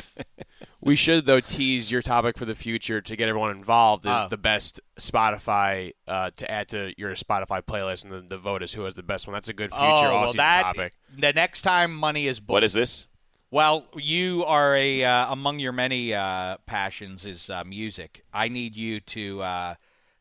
We 0.79 0.95
should 0.97 1.25
though 1.25 1.39
tease 1.39 1.89
your 1.91 2.01
topic 2.01 2.37
for 2.37 2.43
the 2.43 2.55
future 2.55 2.99
to 3.01 3.15
get 3.15 3.29
everyone 3.29 3.51
involved. 3.51 4.05
Is 4.05 4.11
Oh. 4.13 4.27
the 4.27 4.37
best 4.37 4.81
Spotify 4.99 5.93
uh, 6.07 6.29
to 6.37 6.51
add 6.51 6.67
to 6.69 6.93
your 6.97 7.11
Spotify 7.15 7.61
playlist, 7.61 8.03
and 8.03 8.11
the, 8.11 8.21
the 8.21 8.37
vote 8.37 8.61
is 8.63 8.73
who 8.73 8.83
has 8.83 8.93
the 8.93 9.01
best 9.03 9.25
one. 9.25 9.33
That's 9.33 9.47
a 9.49 9.53
good 9.53 9.71
future 9.71 9.85
oh, 9.85 10.21
well, 10.23 10.33
that 10.33 10.61
topic. 10.63 10.93
the 11.17 11.31
next 11.33 11.61
time 11.61 11.95
money 11.95 12.27
is 12.27 12.39
booked. 12.39 12.49
what 12.51 12.63
is 12.65 12.73
this? 12.73 13.07
Well, 13.49 13.85
you 13.95 14.43
are 14.45 14.75
a 14.75 15.03
uh, 15.05 15.31
among 15.31 15.59
your 15.59 15.71
many 15.71 16.13
uh, 16.13 16.57
passions 16.65 17.25
is 17.25 17.49
uh, 17.49 17.63
music. 17.63 18.23
I 18.33 18.49
need 18.49 18.75
you 18.75 18.99
to 18.99 19.41
uh, 19.41 19.75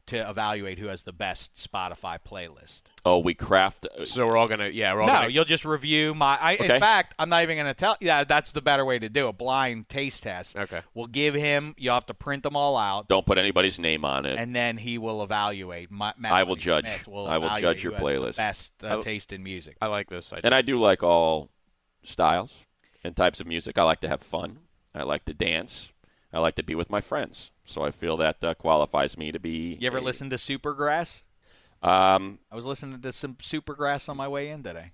to 0.05 0.29
evaluate 0.29 0.79
who 0.81 0.89
has 0.89 1.03
the 1.03 1.13
best 1.13 1.55
Spotify 1.55 2.19
playlist. 2.23 2.83
Oh, 3.05 3.19
we 3.21 3.35
craft. 3.35 3.87
So 4.05 4.27
we're 4.27 4.37
all 4.37 4.49
gonna 4.49 4.69
yeah 4.69 4.93
we're 4.95 5.03
all 5.03 5.07
No, 5.07 5.13
gonna 5.15 5.29
you'll 5.29 5.45
just 5.45 5.65
review 5.65 6.13
my. 6.15 6.37
I, 6.41 6.55
Okay. 6.55 6.75
In 6.75 6.81
fact, 6.81 7.15
I'm 7.19 7.29
not 7.29 7.43
even 7.45 7.57
going 7.57 7.67
to 7.69 7.75
tell. 7.75 7.97
Yeah, 8.01 8.25
that's 8.25 8.51
the 8.53 8.61
better 8.63 8.85
way 8.85 8.99
to 8.99 9.09
do 9.09 9.29
a 9.29 9.33
blind 9.33 9.89
taste 9.89 10.25
test. 10.25 10.57
Okay. 10.57 10.81
We'll 10.95 11.07
give 11.07 11.35
him. 11.35 11.75
You 11.79 11.91
will 11.91 11.95
have 11.95 12.07
to 12.07 12.15
print 12.15 12.43
them 12.43 12.57
all 12.57 12.77
out, 12.77 13.07
Don't 13.09 13.25
put 13.25 13.39
anybody's 13.39 13.79
name 13.79 14.05
on 14.05 14.27
it. 14.27 14.39
and 14.39 14.55
then 14.55 14.77
he 14.77 14.99
will 14.99 15.23
evaluate. 15.23 15.91
My, 15.91 16.13
Matt 16.19 16.33
I 16.33 16.43
will 16.43 16.51
Money 16.51 16.61
judge. 16.63 17.07
Will 17.07 17.27
I 17.29 17.39
will 17.39 17.55
judge 17.61 17.85
your 17.85 17.93
who 17.95 17.99
the 17.99 18.05
playlist. 18.05 18.37
Best 18.39 18.73
uh, 18.85 18.99
I- 18.99 19.03
taste 19.03 19.33
in 19.33 19.43
music. 19.43 19.77
I 19.81 19.87
like 19.87 20.11
this. 20.11 20.33
I 20.33 20.41
and 20.43 20.55
I 20.55 20.63
do 20.63 20.79
like 20.79 21.03
all 21.03 21.51
styles 22.03 22.67
and 23.05 23.15
types 23.17 23.41
of 23.41 23.47
music. 23.47 23.79
I 23.79 23.85
like 23.85 24.01
to 24.01 24.09
have 24.09 24.21
fun. 24.23 24.59
I 24.95 25.05
like 25.05 25.25
to 25.27 25.35
dance. 25.35 25.92
I 26.33 26.39
like 26.41 26.55
to 26.57 26.63
be 26.63 26.75
with 26.75 26.91
my 26.91 27.01
friends. 27.01 27.53
So 27.65 27.83
I 27.83 27.91
feel 27.91 28.17
that 28.19 28.43
uh, 28.43 28.55
qualifies 28.55 29.19
me 29.19 29.33
to 29.33 29.39
be. 29.39 29.77
You 29.81 29.87
ever 29.87 29.99
a- 29.99 30.03
listen 30.03 30.31
to 30.31 30.37
Supergrass? 30.37 31.23
Um, 31.83 32.39
I 32.51 32.57
was 32.57 32.65
listening 32.65 33.01
to 33.01 33.13
some 33.13 33.35
Supergrass 33.37 34.09
on 34.09 34.17
my 34.17 34.29
way 34.29 34.51
in 34.51 34.63
today. 34.63 34.93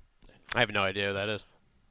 I 0.55 0.61
have 0.61 0.73
no 0.73 0.83
idea 0.83 1.09
who 1.09 1.13
that 1.15 1.29
is. 1.29 1.45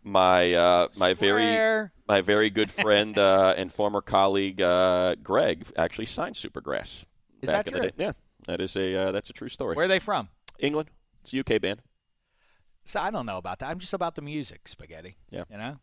my 0.03 0.53
uh, 0.53 0.87
my 0.95 1.13
very 1.13 1.61
my 2.07 2.21
very 2.21 2.49
good 2.49 2.71
friend 2.71 3.17
uh, 3.17 3.53
and 3.55 3.71
former 3.71 4.01
colleague 4.01 4.59
uh, 4.61 5.15
Greg 5.21 5.65
actually 5.77 6.05
signed 6.07 6.35
Supergrass. 6.35 7.05
Is 7.41 7.49
back 7.49 7.65
that 7.65 7.67
in 7.67 7.73
the 7.73 7.79
true? 7.79 7.89
day. 7.89 7.93
Yeah, 7.97 8.11
that 8.47 8.59
is 8.61 8.75
a 8.75 8.95
uh, 8.95 9.11
that's 9.11 9.29
a 9.29 9.33
true 9.33 9.49
story. 9.49 9.75
Where 9.75 9.85
are 9.85 9.89
they 9.89 9.99
from? 9.99 10.29
England. 10.59 10.89
It's 11.21 11.33
a 11.33 11.39
UK 11.39 11.61
band. 11.61 11.81
So 12.87 12.99
I 13.01 13.11
don't 13.11 13.25
know 13.25 13.37
about 13.37 13.59
that. 13.59 13.69
I'm 13.69 13.79
just 13.79 13.93
about 13.93 14.15
the 14.15 14.21
music, 14.21 14.67
spaghetti. 14.67 15.17
Yeah. 15.29 15.43
You 15.51 15.57
know. 15.57 15.77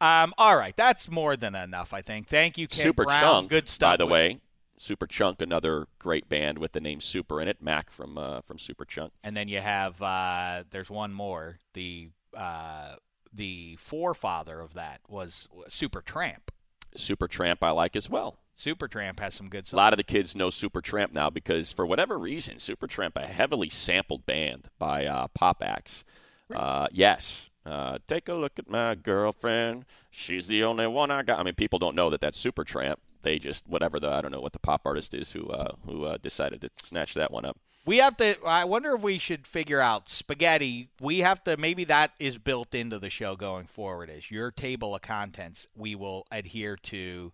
Um. 0.00 0.34
All 0.38 0.56
right. 0.56 0.76
That's 0.76 1.10
more 1.10 1.36
than 1.36 1.54
enough. 1.54 1.92
I 1.92 2.02
think. 2.02 2.28
Thank 2.28 2.58
you, 2.58 2.66
Ken 2.66 2.82
Super 2.82 3.04
Brown. 3.04 3.20
Chunk. 3.20 3.50
Good 3.50 3.68
stuff. 3.68 3.92
By 3.92 3.96
the 3.96 4.06
way, 4.06 4.40
Superchunk, 4.78 5.40
another 5.40 5.86
great 5.98 6.28
band 6.28 6.58
with 6.58 6.72
the 6.72 6.80
name 6.80 7.00
Super 7.00 7.40
in 7.40 7.48
it. 7.48 7.62
Mac 7.62 7.90
from 7.90 8.18
uh, 8.18 8.40
from 8.40 8.58
Superchunk. 8.58 9.10
And 9.22 9.36
then 9.36 9.48
you 9.48 9.60
have. 9.60 10.00
Uh, 10.00 10.64
there's 10.70 10.90
one 10.90 11.12
more. 11.12 11.58
The 11.74 12.10
uh, 12.36 12.96
the 13.32 13.76
forefather 13.76 14.60
of 14.60 14.74
that 14.74 15.00
was 15.08 15.48
Supertramp. 15.68 16.48
Super 16.94 17.28
Tramp 17.28 17.62
I 17.62 17.70
like 17.70 17.96
as 17.96 18.08
well. 18.08 18.38
Supertramp 18.58 19.20
has 19.20 19.34
some 19.34 19.50
good 19.50 19.66
songs. 19.66 19.74
A 19.74 19.76
lot 19.76 19.92
of 19.92 19.98
the 19.98 20.02
kids 20.02 20.34
know 20.34 20.48
Supertramp 20.48 21.12
now 21.12 21.28
because 21.28 21.72
for 21.72 21.84
whatever 21.84 22.18
reason, 22.18 22.56
Supertramp 22.56 23.12
a 23.16 23.26
heavily 23.26 23.68
sampled 23.68 24.24
band 24.24 24.68
by 24.78 25.04
uh, 25.04 25.28
pop 25.28 25.62
acts. 25.62 26.04
Uh, 26.54 26.88
yes. 26.92 27.50
Uh, 27.64 27.98
take 28.06 28.28
a 28.28 28.34
look 28.34 28.58
at 28.58 28.70
my 28.70 28.94
girlfriend. 28.94 29.84
She's 30.10 30.46
the 30.46 30.62
only 30.62 30.86
one 30.86 31.10
I 31.10 31.22
got. 31.22 31.40
I 31.40 31.42
mean, 31.42 31.54
people 31.54 31.78
don't 31.78 31.96
know 31.96 32.10
that 32.10 32.20
that's 32.20 32.42
Supertramp. 32.42 32.96
They 33.22 33.40
just 33.40 33.66
whatever 33.66 33.98
the 33.98 34.08
I 34.08 34.20
don't 34.20 34.30
know 34.30 34.40
what 34.40 34.52
the 34.52 34.60
pop 34.60 34.82
artist 34.84 35.12
is 35.12 35.32
who 35.32 35.48
uh, 35.48 35.72
who 35.84 36.04
uh, 36.04 36.18
decided 36.18 36.60
to 36.60 36.70
snatch 36.84 37.14
that 37.14 37.32
one 37.32 37.44
up. 37.44 37.58
We 37.84 37.98
have 37.98 38.16
to. 38.18 38.36
I 38.44 38.64
wonder 38.64 38.94
if 38.94 39.02
we 39.02 39.18
should 39.18 39.46
figure 39.46 39.80
out 39.80 40.08
spaghetti. 40.08 40.90
We 41.00 41.20
have 41.20 41.42
to. 41.44 41.56
Maybe 41.56 41.84
that 41.84 42.12
is 42.20 42.38
built 42.38 42.74
into 42.74 43.00
the 43.00 43.10
show 43.10 43.34
going 43.34 43.66
forward. 43.66 44.10
Is 44.10 44.30
your 44.30 44.52
table 44.52 44.94
of 44.94 45.02
contents? 45.02 45.66
We 45.74 45.96
will 45.96 46.26
adhere 46.30 46.76
to. 46.76 47.32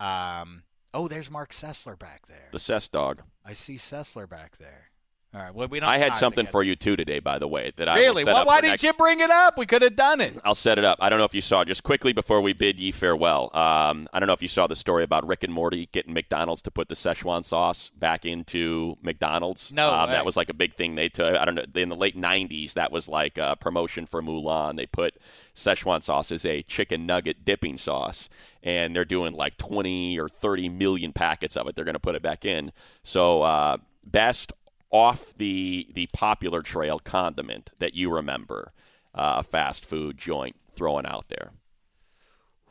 Um. 0.00 0.64
Oh, 0.92 1.06
there's 1.06 1.30
Marc 1.30 1.52
Sessler 1.52 1.96
back 1.96 2.26
there. 2.26 2.48
The 2.50 2.58
Cess 2.58 2.88
Dog. 2.88 3.22
I 3.44 3.52
see 3.52 3.76
Sessler 3.76 4.28
back 4.28 4.58
there. 4.58 4.89
All 5.32 5.40
right. 5.40 5.54
Well, 5.54 5.68
we 5.68 5.78
don't. 5.78 5.88
I 5.88 5.98
had 5.98 6.16
something 6.16 6.44
for 6.44 6.64
you 6.64 6.74
too 6.74 6.96
today, 6.96 7.20
by 7.20 7.38
the 7.38 7.46
way. 7.46 7.70
That 7.76 7.88
I 7.88 8.00
Really? 8.00 8.24
Well, 8.24 8.44
why 8.44 8.60
didn't 8.60 8.72
next- 8.72 8.82
you 8.82 8.92
bring 8.94 9.20
it 9.20 9.30
up? 9.30 9.56
We 9.56 9.64
could 9.64 9.80
have 9.82 9.94
done 9.94 10.20
it. 10.20 10.36
I'll 10.44 10.56
set 10.56 10.76
it 10.76 10.84
up. 10.84 10.98
I 11.00 11.08
don't 11.08 11.20
know 11.20 11.24
if 11.24 11.34
you 11.34 11.40
saw 11.40 11.64
just 11.64 11.84
quickly 11.84 12.12
before 12.12 12.40
we 12.40 12.52
bid 12.52 12.80
ye 12.80 12.90
farewell. 12.90 13.44
Um, 13.56 14.08
I 14.12 14.18
don't 14.18 14.26
know 14.26 14.32
if 14.32 14.42
you 14.42 14.48
saw 14.48 14.66
the 14.66 14.74
story 14.74 15.04
about 15.04 15.24
Rick 15.24 15.44
and 15.44 15.52
Morty 15.52 15.88
getting 15.92 16.14
McDonald's 16.14 16.62
to 16.62 16.72
put 16.72 16.88
the 16.88 16.96
Szechuan 16.96 17.44
sauce 17.44 17.90
back 17.96 18.26
into 18.26 18.96
McDonald's. 19.02 19.70
No 19.70 19.94
um, 19.94 20.10
that 20.10 20.24
was 20.24 20.36
like 20.36 20.48
a 20.48 20.54
big 20.54 20.74
thing. 20.74 20.96
They 20.96 21.08
took. 21.08 21.36
I 21.36 21.44
don't 21.44 21.54
know. 21.54 21.64
In 21.76 21.90
the 21.90 21.96
late 21.96 22.16
'90s, 22.16 22.72
that 22.72 22.90
was 22.90 23.08
like 23.08 23.38
a 23.38 23.54
promotion 23.60 24.06
for 24.06 24.20
Mulan. 24.20 24.76
They 24.76 24.86
put 24.86 25.14
Szechuan 25.54 26.02
sauce 26.02 26.32
as 26.32 26.44
a 26.44 26.62
chicken 26.62 27.06
nugget 27.06 27.44
dipping 27.44 27.78
sauce, 27.78 28.28
and 28.64 28.96
they're 28.96 29.04
doing 29.04 29.34
like 29.34 29.56
20 29.58 30.18
or 30.18 30.28
30 30.28 30.68
million 30.70 31.12
packets 31.12 31.56
of 31.56 31.68
it. 31.68 31.76
They're 31.76 31.84
going 31.84 31.94
to 31.94 32.00
put 32.00 32.16
it 32.16 32.22
back 32.22 32.44
in. 32.44 32.72
So 33.04 33.42
uh, 33.42 33.76
best 34.04 34.52
off 34.90 35.34
the 35.36 35.88
the 35.94 36.08
popular 36.12 36.62
trail 36.62 36.98
condiment 36.98 37.70
that 37.78 37.94
you 37.94 38.10
remember 38.10 38.72
uh, 39.14 39.36
a 39.38 39.42
fast 39.42 39.84
food 39.84 40.18
joint 40.18 40.56
throwing 40.74 41.06
out 41.06 41.26
there. 41.28 41.52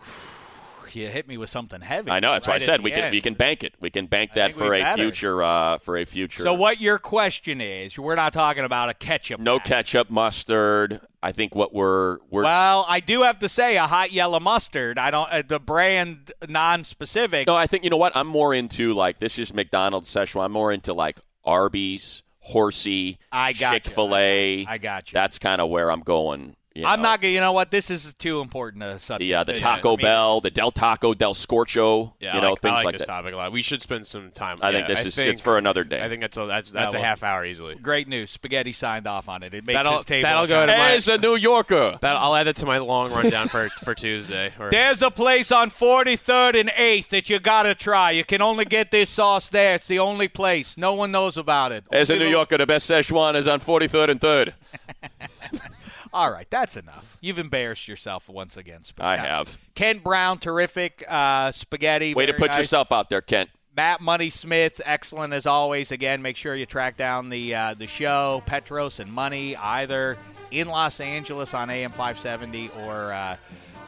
You 0.92 1.08
hit 1.08 1.28
me 1.28 1.38
with 1.38 1.52
something 1.52 1.82
heavy. 1.82 2.10
I 2.10 2.20
know 2.20 2.32
that's 2.32 2.48
why 2.48 2.56
I 2.56 2.58
said 2.58 2.82
we 2.82 2.90
can 2.90 3.04
end. 3.04 3.12
we 3.12 3.22
can 3.22 3.36
bank 3.36 3.64
it. 3.64 3.76
We 3.80 3.92
can 3.92 4.08
bank 4.08 4.34
that 4.34 4.56
for 4.56 4.74
a 4.74 4.82
better. 4.82 5.04
future 5.04 5.44
uh, 5.44 5.78
for 5.78 5.96
a 5.98 6.04
future. 6.04 6.42
So 6.42 6.56
what 6.56 6.82
your 6.82 6.98
question 6.98 7.62
is? 7.62 8.00
We're 8.00 8.16
not 8.16 8.34
talking 8.34 8.64
about 8.64 8.90
a 8.90 8.96
ketchup. 8.96 9.40
No 9.40 9.60
pack. 9.60 9.68
ketchup, 9.68 10.10
mustard, 10.10 11.00
I 11.22 11.32
think 11.32 11.54
what 11.54 11.74
we're 11.74 12.18
we're 12.30 12.44
Well, 12.44 12.86
I 12.88 13.02
do 13.02 13.24
have 13.24 13.40
to 13.40 13.50
say 13.50 13.78
a 13.78 13.86
hot 13.86 14.12
yellow 14.12 14.40
mustard. 14.40 14.98
I 14.98 15.12
don't 15.12 15.30
uh, 15.30 15.44
the 15.48 15.60
brand 15.60 16.32
non-specific. 16.48 17.48
no. 17.48 17.56
I 17.56 17.68
think 17.68 17.84
you 17.84 17.90
know 17.90 17.98
what 17.98 18.16
I'm 18.16 18.28
more 18.28 18.54
into. 18.54 18.94
Like 18.94 19.20
this 19.20 19.38
is 19.38 19.54
McDonald's 19.54 20.10
Szechuan. 20.10 20.46
I'm 20.46 20.52
more 20.54 20.72
into 20.72 20.94
like 20.94 21.20
Arby's, 21.44 22.24
Horsey, 22.40 23.20
I 23.32 23.54
got. 23.54 23.74
Chick 23.74 23.88
Fil 23.88 24.16
A. 24.16 24.66
I 24.68 24.78
got 24.78 25.12
you. 25.12 25.16
That's 25.16 25.40
kind 25.40 25.62
of 25.62 25.70
where 25.70 25.92
I'm 25.92 26.02
going. 26.02 26.56
You 26.76 26.86
I'm 26.86 27.02
not 27.02 27.20
gonna. 27.22 27.34
You 27.34 27.40
know 27.40 27.52
what? 27.52 27.72
This 27.72 27.90
is 27.90 28.14
too 28.14 28.42
important 28.42 28.84
a 28.84 29.00
subject. 29.00 29.20
the 29.20 29.34
uh, 29.36 29.44
the 29.44 29.54
Yeah, 29.54 29.60
Taco 29.60 29.94
I 29.94 29.96
mean- 29.98 30.04
Bell, 30.06 30.40
the 30.42 30.52
Del 30.52 30.72
Taco, 30.72 31.14
Del 31.14 31.34
Scorcho. 31.34 32.14
Yeah, 32.20 32.34
you 32.34 32.40
I 32.40 32.44
know 32.44 32.50
like, 32.52 32.62
things 32.62 32.72
I 32.72 32.76
like, 32.76 32.86
like 32.86 32.94
this 32.94 33.02
that. 33.02 33.08
topic 33.08 33.34
a 33.34 33.38
lot. 33.38 33.52
We 33.52 33.62
should 33.62 33.82
spend 33.82 34.06
some 34.08 34.32
time. 34.32 34.58
I 34.62 34.72
think 34.72 34.88
yeah, 34.88 34.96
this 34.96 35.06
is 35.08 35.16
think- 35.16 35.32
it's 35.34 35.42
for 35.42 35.58
another 35.58 35.84
day. 35.84 36.02
I 36.02 36.08
think 36.10 36.22
that's 36.22 36.38
a, 36.38 36.46
that's 36.46 36.72
that's 36.72 36.94
That 36.94 36.98
a 36.98 37.02
will- 37.02 37.06
half 37.06 37.24
hour 37.24 37.46
easily. 37.46 37.76
Great 37.76 38.08
news. 38.08 38.30
Spaghetti 38.32 38.72
signed 38.72 39.08
off 39.08 39.28
on 39.30 39.42
it. 39.44 39.54
It 39.54 39.66
makes 39.66 39.78
That'll- 39.78 39.98
his 39.98 40.06
table. 40.06 40.28
that'll 40.28 40.48
go 40.48 40.66
to 40.66 40.72
my- 40.72 40.92
As 40.92 41.08
a 41.08 41.18
New 41.18 41.36
Yorker, 41.36 41.98
That 42.02 42.16
I'll 42.16 42.36
add 42.36 42.48
it 42.48 42.56
to 42.58 42.66
my 42.66 42.78
long 42.78 43.12
rundown 43.12 43.50
for 43.50 43.70
for 43.84 43.96
Tuesday. 43.96 44.54
Or, 44.60 44.70
There's 44.70 45.02
a 45.02 45.10
place 45.12 45.52
on 45.52 45.70
43rd 45.72 46.60
and 46.60 46.70
8th 46.70 47.10
that 47.10 47.30
you 47.30 47.40
gotta 47.40 47.74
try. 47.76 48.12
You 48.12 48.24
can 48.24 48.42
only 48.42 48.66
get 48.66 48.92
this 48.92 49.10
sauce 49.10 49.50
there. 49.50 49.76
It's 49.76 49.88
the 49.88 50.00
only 50.00 50.28
place. 50.28 50.78
No 50.78 50.94
one 50.94 51.12
knows 51.12 51.36
about 51.38 51.72
it. 51.72 51.84
as 51.92 52.10
a 52.10 52.16
New 52.18 52.28
Yorker, 52.28 52.58
the 52.58 52.66
best 52.66 52.90
Szechuan 52.90 53.36
is 53.36 53.48
on 53.48 53.60
43rd 53.60 54.10
and 54.10 54.22
3rd. 54.22 54.54
All 56.14 56.32
right, 56.32 56.50
that's 56.50 56.78
enough. 56.78 57.18
You've 57.22 57.40
embarrassed 57.40 57.88
yourself 57.88 58.30
once 58.30 58.58
again. 58.58 58.84
Spaghetti. 58.84 59.22
I 59.22 59.28
have. 59.28 59.58
Ken 59.76 60.00
Brown, 60.00 60.40
terrific. 60.40 61.04
Uh, 61.08 61.52
spaghetti. 61.52 62.14
Way 62.14 62.26
to 62.26 62.34
put 62.34 62.50
nice. 62.50 62.60
yourself 62.60 62.92
out 62.92 63.10
there, 63.10 63.22
Kent. 63.22 63.50
Matt 63.76 64.02
Money 64.02 64.30
Smith, 64.30 64.82
excellent 64.84 65.34
as 65.34 65.46
always. 65.46 65.92
Again, 65.92 66.22
make 66.22 66.36
sure 66.36 66.56
you 66.56 66.66
track 66.66 66.98
down 66.98 67.30
the 67.30 67.56
uh, 67.56 67.74
the 67.76 67.88
show 67.88 68.44
Petros 68.46 69.00
and 69.00 69.12
Money 69.12 69.56
either 69.56 70.18
in 70.52 70.68
Los 70.68 71.00
Angeles 71.00 71.54
on 71.54 71.70
AM 71.70 71.92
570 71.92 72.72
or 72.86 73.14
uh, 73.14 73.38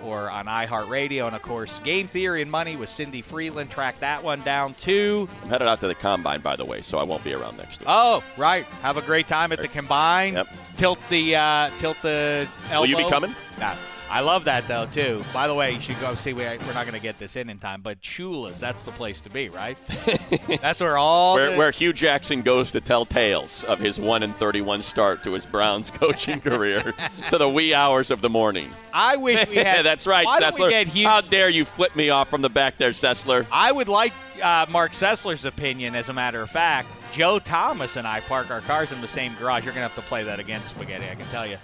or 0.03 0.29
on 0.29 0.45
iHeartRadio, 0.45 1.27
and 1.27 1.35
of 1.35 1.41
course 1.41 1.79
Game 1.79 2.07
Theory 2.07 2.41
and 2.41 2.51
Money 2.51 2.75
with 2.75 2.89
Cindy 2.89 3.21
Freeland. 3.21 3.69
Track 3.69 3.99
that 3.99 4.23
one 4.23 4.41
down 4.41 4.73
too. 4.75 5.27
I'm 5.43 5.49
headed 5.49 5.67
out 5.67 5.79
to 5.81 5.87
the 5.87 5.95
combine, 5.95 6.41
by 6.41 6.55
the 6.55 6.65
way, 6.65 6.81
so 6.81 6.97
I 6.97 7.03
won't 7.03 7.23
be 7.23 7.33
around 7.33 7.57
next 7.57 7.79
week. 7.79 7.89
Oh, 7.89 8.23
right. 8.37 8.65
Have 8.81 8.97
a 8.97 9.01
great 9.01 9.27
time 9.27 9.51
at 9.51 9.61
the 9.61 9.67
combine. 9.67 10.33
Yep. 10.33 10.47
Tilt 10.77 10.99
the 11.09 11.35
uh, 11.35 11.69
tilt 11.79 11.97
the 12.01 12.47
elbow. 12.69 12.81
Will 12.81 12.87
you 12.87 12.97
be 12.97 13.09
coming? 13.09 13.35
Nah. 13.59 13.75
I 14.11 14.19
love 14.19 14.43
that 14.43 14.67
though 14.67 14.87
too. 14.87 15.23
By 15.33 15.47
the 15.47 15.53
way, 15.53 15.71
you 15.71 15.79
should 15.79 15.99
go 16.01 16.15
see. 16.15 16.33
We, 16.33 16.43
we're 16.43 16.73
not 16.73 16.85
going 16.85 16.93
to 16.93 16.99
get 16.99 17.17
this 17.17 17.37
in 17.37 17.49
in 17.49 17.59
time, 17.59 17.81
but 17.81 18.01
Shula's 18.01 18.59
that's 18.59 18.83
the 18.83 18.91
place 18.91 19.21
to 19.21 19.29
be, 19.29 19.47
right? 19.47 19.77
that's 20.61 20.81
where 20.81 20.97
all 20.97 21.35
Where, 21.35 21.51
the, 21.51 21.57
where 21.57 21.71
Hue 21.71 21.93
Jackson 21.93 22.41
goes 22.41 22.73
to 22.73 22.81
tell 22.81 23.05
tales 23.05 23.63
of 23.63 23.79
his 23.79 24.01
1 24.01 24.21
and 24.21 24.35
31 24.35 24.81
start 24.81 25.23
to 25.23 25.31
his 25.31 25.45
Browns 25.45 25.89
coaching 25.93 26.41
career 26.41 26.93
to 27.29 27.37
the 27.37 27.47
wee 27.49 27.73
hours 27.73 28.11
of 28.11 28.21
the 28.21 28.29
morning. 28.29 28.69
I 28.93 29.15
wish 29.15 29.47
we 29.47 29.55
had. 29.55 29.85
That's 29.85 30.05
right, 30.05 30.25
Why 30.25 30.41
Sessler. 30.41 30.85
Hugh? 30.85 31.07
How 31.07 31.21
dare 31.21 31.49
you 31.49 31.63
flip 31.63 31.95
me 31.95 32.09
off 32.09 32.29
from 32.29 32.41
the 32.41 32.49
back 32.49 32.77
there, 32.77 32.91
Sessler? 32.91 33.47
I 33.49 33.71
would 33.71 33.87
like 33.87 34.11
uh, 34.43 34.65
Marc 34.69 34.91
Sessler's 34.91 35.45
opinion. 35.45 35.95
As 35.95 36.09
a 36.09 36.13
matter 36.13 36.41
of 36.41 36.49
fact, 36.49 36.89
Joe 37.13 37.39
Thomas 37.39 37.95
and 37.95 38.05
I 38.05 38.19
park 38.19 38.51
our 38.51 38.61
cars 38.61 38.91
in 38.91 38.99
the 38.99 39.07
same 39.07 39.33
garage. 39.35 39.63
You're 39.63 39.73
going 39.73 39.87
to 39.87 39.93
have 39.93 40.03
to 40.03 40.09
play 40.09 40.23
that 40.23 40.39
again, 40.39 40.61
Spaghetti. 40.65 41.09
I 41.09 41.15
can 41.15 41.27
tell 41.27 41.47
you. 41.47 41.57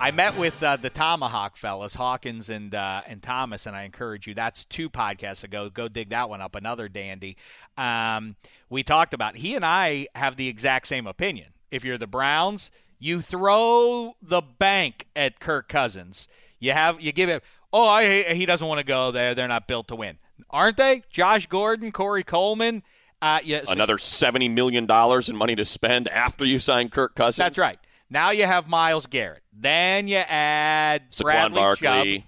I 0.00 0.12
met 0.12 0.36
with 0.38 0.62
uh, 0.62 0.76
the 0.76 0.90
ThomaHawk 0.90 1.56
fellas, 1.56 1.94
Hawkins 1.94 2.50
and 2.50 2.72
uh, 2.74 3.02
and 3.06 3.20
Thomas, 3.20 3.66
and 3.66 3.74
I 3.74 3.82
encourage 3.82 4.26
you. 4.28 4.34
That's 4.34 4.64
two 4.64 4.88
podcasts 4.88 5.42
ago. 5.42 5.70
Go 5.70 5.88
dig 5.88 6.10
that 6.10 6.28
one 6.28 6.40
up. 6.40 6.54
Another 6.54 6.88
dandy. 6.88 7.36
Um, 7.76 8.36
we 8.70 8.84
talked 8.84 9.12
about. 9.12 9.36
He 9.36 9.56
and 9.56 9.64
I 9.64 10.06
have 10.14 10.36
the 10.36 10.46
exact 10.48 10.86
same 10.86 11.06
opinion. 11.08 11.48
If 11.72 11.84
you're 11.84 11.98
the 11.98 12.06
Browns, 12.06 12.70
you 13.00 13.20
throw 13.20 14.14
the 14.22 14.40
bank 14.40 15.06
at 15.16 15.40
Kirk 15.40 15.68
Cousins. 15.68 16.28
You 16.60 16.72
have 16.72 17.00
you 17.00 17.10
give 17.10 17.28
it. 17.28 17.42
Oh, 17.72 17.86
I, 17.86 18.22
he 18.34 18.46
doesn't 18.46 18.66
want 18.66 18.78
to 18.78 18.84
go 18.84 19.10
there. 19.10 19.34
They're 19.34 19.48
not 19.48 19.66
built 19.66 19.88
to 19.88 19.96
win, 19.96 20.18
aren't 20.48 20.76
they? 20.76 21.02
Josh 21.10 21.46
Gordon, 21.46 21.90
Corey 21.90 22.22
Coleman. 22.22 22.82
Uh, 23.20 23.40
yeah, 23.42 23.64
so- 23.64 23.72
Another 23.72 23.96
$70 23.96 24.50
million 24.52 24.86
in 24.88 25.36
money 25.36 25.56
to 25.56 25.64
spend 25.64 26.06
after 26.08 26.44
you 26.44 26.60
sign 26.60 26.88
Kirk 26.88 27.16
Cousins? 27.16 27.36
That's 27.38 27.58
right. 27.58 27.78
Now 28.10 28.30
you 28.30 28.46
have 28.46 28.68
Myles 28.68 29.06
Garrett. 29.06 29.42
Then 29.52 30.08
you 30.08 30.16
add 30.16 31.10
Saquon 31.10 31.22
Bradley 31.24 31.54
Barkley, 31.60 31.86
Chubb. 31.86 32.24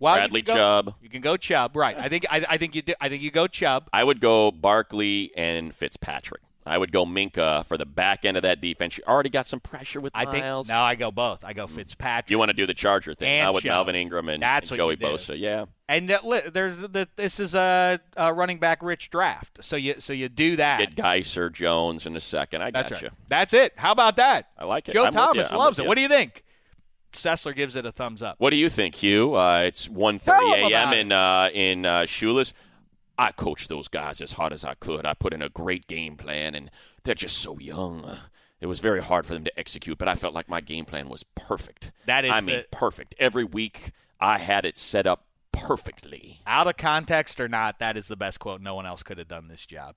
Well, 0.00 0.14
you 0.14 0.18
Bradley 0.20 0.42
can 0.42 0.54
go- 0.54 0.60
Chubb. 0.60 0.94
You 1.02 1.08
can 1.10 1.20
go 1.20 1.36
Chubb, 1.36 1.76
right? 1.76 1.96
I 1.98 2.08
think 2.08 2.26
I, 2.30 2.44
I 2.48 2.56
think 2.56 2.74
you 2.74 2.82
do. 2.82 2.94
I 3.00 3.08
think 3.08 3.22
you 3.22 3.30
go 3.30 3.46
Chubb. 3.46 3.88
I 3.92 4.02
would 4.02 4.20
go 4.20 4.50
Barkley 4.50 5.30
and 5.36 5.74
Fitzpatrick. 5.74 6.42
I 6.66 6.76
would 6.76 6.92
go 6.92 7.06
Minkah 7.06 7.64
for 7.66 7.78
the 7.78 7.86
back 7.86 8.24
end 8.24 8.36
of 8.36 8.42
that 8.42 8.60
defense. 8.60 8.98
You 8.98 9.04
already 9.08 9.30
got 9.30 9.46
some 9.46 9.60
pressure 9.60 10.00
with 10.00 10.12
I 10.14 10.24
think 10.26 10.44
Myles. 10.44 10.68
no, 10.68 10.80
I 10.80 10.94
go 10.94 11.10
both. 11.10 11.42
I 11.44 11.52
go 11.54 11.66
Fitzpatrick. 11.66 12.30
You 12.30 12.38
want 12.38 12.50
to 12.50 12.54
do 12.54 12.66
the 12.66 12.74
Charger 12.74 13.14
thing 13.14 13.28
And 13.30 13.46
now 13.46 13.52
with 13.54 13.64
Chubb. 13.64 13.70
Melvin 13.70 13.94
Ingram 13.94 14.28
and, 14.28 14.42
That's 14.42 14.70
and 14.70 14.76
Joey. 14.76 14.96
Bosa. 14.96 15.38
Yeah. 15.38 15.64
and 15.88 16.08
there's 16.08 16.76
the, 16.76 17.08
this 17.16 17.40
is 17.40 17.54
a, 17.54 17.98
a 18.16 18.32
running 18.34 18.58
back 18.58 18.82
rich 18.82 19.08
draft. 19.10 19.58
So 19.62 19.76
you 19.76 19.96
so 20.00 20.12
you 20.12 20.28
do 20.28 20.56
that. 20.56 20.80
Get 20.80 20.96
Geiser, 20.96 21.48
Jones 21.48 22.06
in 22.06 22.14
a 22.14 22.20
second. 22.20 22.62
I 22.62 22.70
got 22.70 22.88
That's 22.88 23.02
you. 23.02 23.08
right. 23.08 23.16
That's 23.28 23.54
it. 23.54 23.72
How 23.76 23.92
about 23.92 24.16
that? 24.16 24.50
I 24.58 24.66
like 24.66 24.88
it. 24.88 24.92
Joe 24.92 25.06
I'm 25.06 25.12
Thomas 25.12 25.50
loves 25.52 25.78
it. 25.78 25.86
What 25.86 25.94
do 25.96 26.02
you 26.02 26.08
think? 26.08 26.44
Sessler 27.12 27.56
gives 27.56 27.74
it 27.74 27.84
a 27.86 27.90
thumbs 27.90 28.22
up. 28.22 28.36
What 28.38 28.50
do 28.50 28.56
you 28.56 28.68
think, 28.70 28.94
Hugh? 28.94 29.34
Uh, 29.34 29.62
it's 29.62 29.88
1.30 29.88 30.70
a.m. 30.70 30.92
in 30.92 31.10
uh, 31.10 31.50
in 31.52 31.84
uh. 31.86 32.06
I 33.20 33.32
coached 33.32 33.68
those 33.68 33.88
guys 33.88 34.22
as 34.22 34.32
hard 34.32 34.54
as 34.54 34.64
I 34.64 34.72
could. 34.72 35.04
I 35.04 35.12
put 35.12 35.34
in 35.34 35.42
a 35.42 35.50
great 35.50 35.86
game 35.86 36.16
plan, 36.16 36.54
and 36.54 36.70
they're 37.04 37.14
just 37.14 37.36
so 37.36 37.58
young. 37.58 38.16
It 38.62 38.66
was 38.66 38.80
very 38.80 39.02
hard 39.02 39.26
for 39.26 39.34
them 39.34 39.44
to 39.44 39.58
execute, 39.58 39.98
but 39.98 40.08
I 40.08 40.14
felt 40.14 40.32
like 40.32 40.48
my 40.48 40.62
game 40.62 40.86
plan 40.86 41.10
was 41.10 41.22
perfect. 41.34 41.92
That 42.06 42.24
is 42.24 42.30
I 42.32 42.40
mean, 42.40 42.56
the- 42.56 42.66
perfect. 42.72 43.14
Every 43.18 43.44
week, 43.44 43.92
I 44.20 44.38
had 44.38 44.64
it 44.64 44.78
set 44.78 45.06
up 45.06 45.26
perfectly. 45.52 46.40
Out 46.46 46.66
of 46.66 46.78
context 46.78 47.40
or 47.40 47.48
not, 47.48 47.78
that 47.78 47.98
is 47.98 48.08
the 48.08 48.16
best 48.16 48.38
quote. 48.38 48.62
No 48.62 48.74
one 48.74 48.86
else 48.86 49.02
could 49.02 49.18
have 49.18 49.28
done 49.28 49.48
this 49.48 49.66
job. 49.66 49.96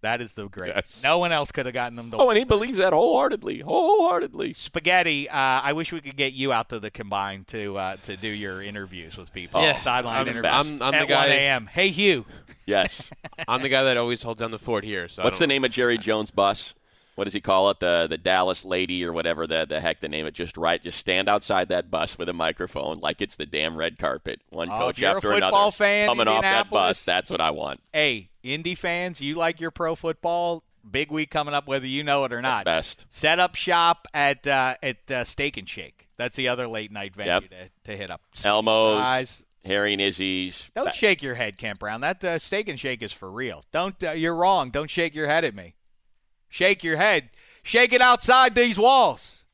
That 0.00 0.20
is 0.20 0.32
the 0.34 0.46
great. 0.48 0.72
Yes. 0.74 1.02
No 1.02 1.18
one 1.18 1.32
else 1.32 1.50
could 1.50 1.66
have 1.66 1.72
gotten 1.74 1.96
them 1.96 2.10
to. 2.12 2.18
Oh, 2.18 2.30
and 2.30 2.38
he 2.38 2.44
believes 2.44 2.78
that 2.78 2.92
wholeheartedly. 2.92 3.60
Wholeheartedly. 3.60 4.52
Spaghetti. 4.52 5.28
Uh, 5.28 5.34
I 5.36 5.72
wish 5.72 5.92
we 5.92 6.00
could 6.00 6.16
get 6.16 6.34
you 6.34 6.52
out 6.52 6.68
to 6.68 6.78
the 6.78 6.90
combine 6.90 7.44
to 7.48 7.76
uh, 7.76 7.96
to 8.04 8.16
do 8.16 8.28
your 8.28 8.62
interviews 8.62 9.16
with 9.16 9.32
people. 9.32 9.60
Yeah, 9.60 9.80
sideline 9.80 10.16
I'm- 10.18 10.28
interviews. 10.28 10.52
I'm- 10.52 10.82
I'm 10.82 10.92
the 10.92 10.98
at 10.98 11.08
guy- 11.08 11.28
1 11.28 11.36
a.m. 11.36 11.66
Hey 11.66 11.88
Hugh. 11.88 12.26
Yes. 12.64 13.10
I'm 13.48 13.60
the 13.62 13.68
guy 13.68 13.82
that 13.84 13.96
always 13.96 14.22
holds 14.22 14.40
down 14.40 14.50
the 14.52 14.58
fort 14.58 14.84
here. 14.84 15.08
So 15.08 15.24
What's 15.24 15.38
the 15.38 15.44
don't- 15.44 15.48
name 15.48 15.64
of 15.64 15.70
Jerry 15.72 15.98
Jones' 15.98 16.30
bus? 16.30 16.74
What 17.18 17.24
does 17.24 17.32
he 17.34 17.40
call 17.40 17.68
it? 17.70 17.80
The 17.80 18.06
the 18.08 18.16
Dallas 18.16 18.64
lady 18.64 19.04
or 19.04 19.12
whatever 19.12 19.48
the 19.48 19.66
the 19.68 19.80
heck 19.80 19.98
the 19.98 20.08
name 20.08 20.24
it. 20.26 20.34
Just 20.34 20.56
right. 20.56 20.80
Just 20.80 21.00
stand 21.00 21.28
outside 21.28 21.68
that 21.70 21.90
bus 21.90 22.16
with 22.16 22.28
a 22.28 22.32
microphone 22.32 23.00
like 23.00 23.20
it's 23.20 23.34
the 23.34 23.44
damn 23.44 23.76
red 23.76 23.98
carpet. 23.98 24.40
One 24.50 24.70
Oh, 24.70 24.78
coach 24.78 24.90
if 24.94 24.98
you're 25.00 25.10
a 25.10 25.16
after 25.16 25.32
football 25.32 25.48
another 25.62 25.70
fan, 25.72 26.08
coming 26.08 26.28
off 26.28 26.42
that 26.42 26.70
bus. 26.70 27.04
That's 27.04 27.28
what 27.28 27.40
I 27.40 27.50
want. 27.50 27.80
Hey, 27.92 28.30
Indy 28.44 28.76
fans, 28.76 29.20
you 29.20 29.34
like 29.34 29.58
your 29.58 29.72
pro 29.72 29.96
football? 29.96 30.62
Big 30.88 31.10
week 31.10 31.28
coming 31.32 31.54
up, 31.54 31.66
whether 31.66 31.88
you 31.88 32.04
know 32.04 32.24
it 32.24 32.32
or 32.32 32.40
not. 32.40 32.64
Best. 32.64 33.04
Set 33.10 33.40
up 33.40 33.56
shop 33.56 34.06
at 34.14 34.46
uh, 34.46 34.76
at 34.80 35.10
uh, 35.10 35.24
Steak 35.24 35.56
and 35.56 35.68
Shake. 35.68 36.06
That's 36.18 36.36
the 36.36 36.46
other 36.46 36.68
late 36.68 36.92
night 36.92 37.16
venue 37.16 37.32
Yep. 37.32 37.42
to, 37.50 37.90
to 37.90 37.96
hit 37.96 38.12
up. 38.12 38.20
Elmo's, 38.44 39.02
Guys, 39.02 39.44
Harry 39.64 39.92
and 39.92 40.00
Izzy's. 40.00 40.70
Don't 40.76 40.94
shake 40.94 41.20
your 41.24 41.34
head, 41.34 41.58
Kent 41.58 41.80
Brown. 41.80 42.00
That 42.00 42.22
uh, 42.22 42.38
steak 42.38 42.68
and 42.68 42.78
shake 42.78 43.02
is 43.02 43.12
for 43.12 43.28
real. 43.28 43.64
Don't. 43.72 44.00
Uh, 44.04 44.12
you're 44.12 44.36
wrong. 44.36 44.70
Don't 44.70 44.88
shake 44.88 45.16
your 45.16 45.26
head 45.26 45.44
at 45.44 45.52
me. 45.52 45.74
Shake 46.48 46.82
your 46.84 46.96
head. 46.96 47.30
Shake 47.62 47.92
it 47.92 48.00
outside 48.00 48.54
these 48.54 48.78
walls. 48.78 49.44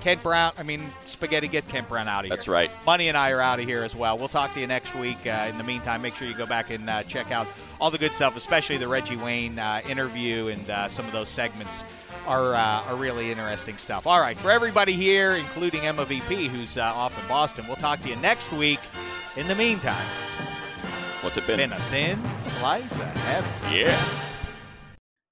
Kent 0.00 0.22
Brown. 0.22 0.52
I 0.56 0.62
mean, 0.62 0.90
spaghetti. 1.06 1.46
Get 1.46 1.68
Kent 1.68 1.88
Brown 1.88 2.08
out 2.08 2.20
of 2.20 2.24
here. 2.26 2.36
That's 2.36 2.48
right. 2.48 2.70
Money 2.86 3.08
and 3.08 3.16
I 3.18 3.30
are 3.32 3.40
out 3.40 3.60
of 3.60 3.66
here 3.66 3.82
as 3.82 3.94
well. 3.94 4.16
We'll 4.16 4.28
talk 4.28 4.54
to 4.54 4.60
you 4.60 4.66
next 4.66 4.94
week. 4.94 5.18
Uh, 5.26 5.46
in 5.50 5.58
the 5.58 5.64
meantime, 5.64 6.00
make 6.00 6.14
sure 6.14 6.26
you 6.26 6.34
go 6.34 6.46
back 6.46 6.70
and 6.70 6.88
uh, 6.88 7.02
check 7.02 7.30
out 7.30 7.46
all 7.80 7.90
the 7.90 7.98
good 7.98 8.14
stuff, 8.14 8.36
especially 8.36 8.78
the 8.78 8.88
Reggie 8.88 9.16
Wayne 9.16 9.58
uh, 9.58 9.82
interview 9.88 10.48
and 10.48 10.68
uh, 10.70 10.88
some 10.88 11.04
of 11.06 11.12
those 11.12 11.28
segments 11.28 11.84
are 12.26 12.54
uh, 12.54 12.82
are 12.84 12.96
really 12.96 13.30
interesting 13.30 13.76
stuff. 13.76 14.06
All 14.06 14.20
right, 14.20 14.38
for 14.38 14.50
everybody 14.50 14.94
here, 14.94 15.34
including 15.36 15.82
Emma 15.82 16.04
VP, 16.06 16.48
who's 16.48 16.76
uh, 16.78 16.82
off 16.82 17.20
in 17.20 17.28
Boston, 17.28 17.66
we'll 17.66 17.76
talk 17.76 18.00
to 18.02 18.08
you 18.08 18.16
next 18.16 18.50
week. 18.52 18.80
In 19.36 19.48
the 19.48 19.54
meantime, 19.54 20.06
What's 21.20 21.36
it 21.36 21.46
been? 21.46 21.58
been 21.58 21.72
a 21.72 21.80
thin 21.82 22.22
slice 22.38 22.98
of 22.98 23.06
heaven. 23.06 23.50
Yeah. 23.74 24.26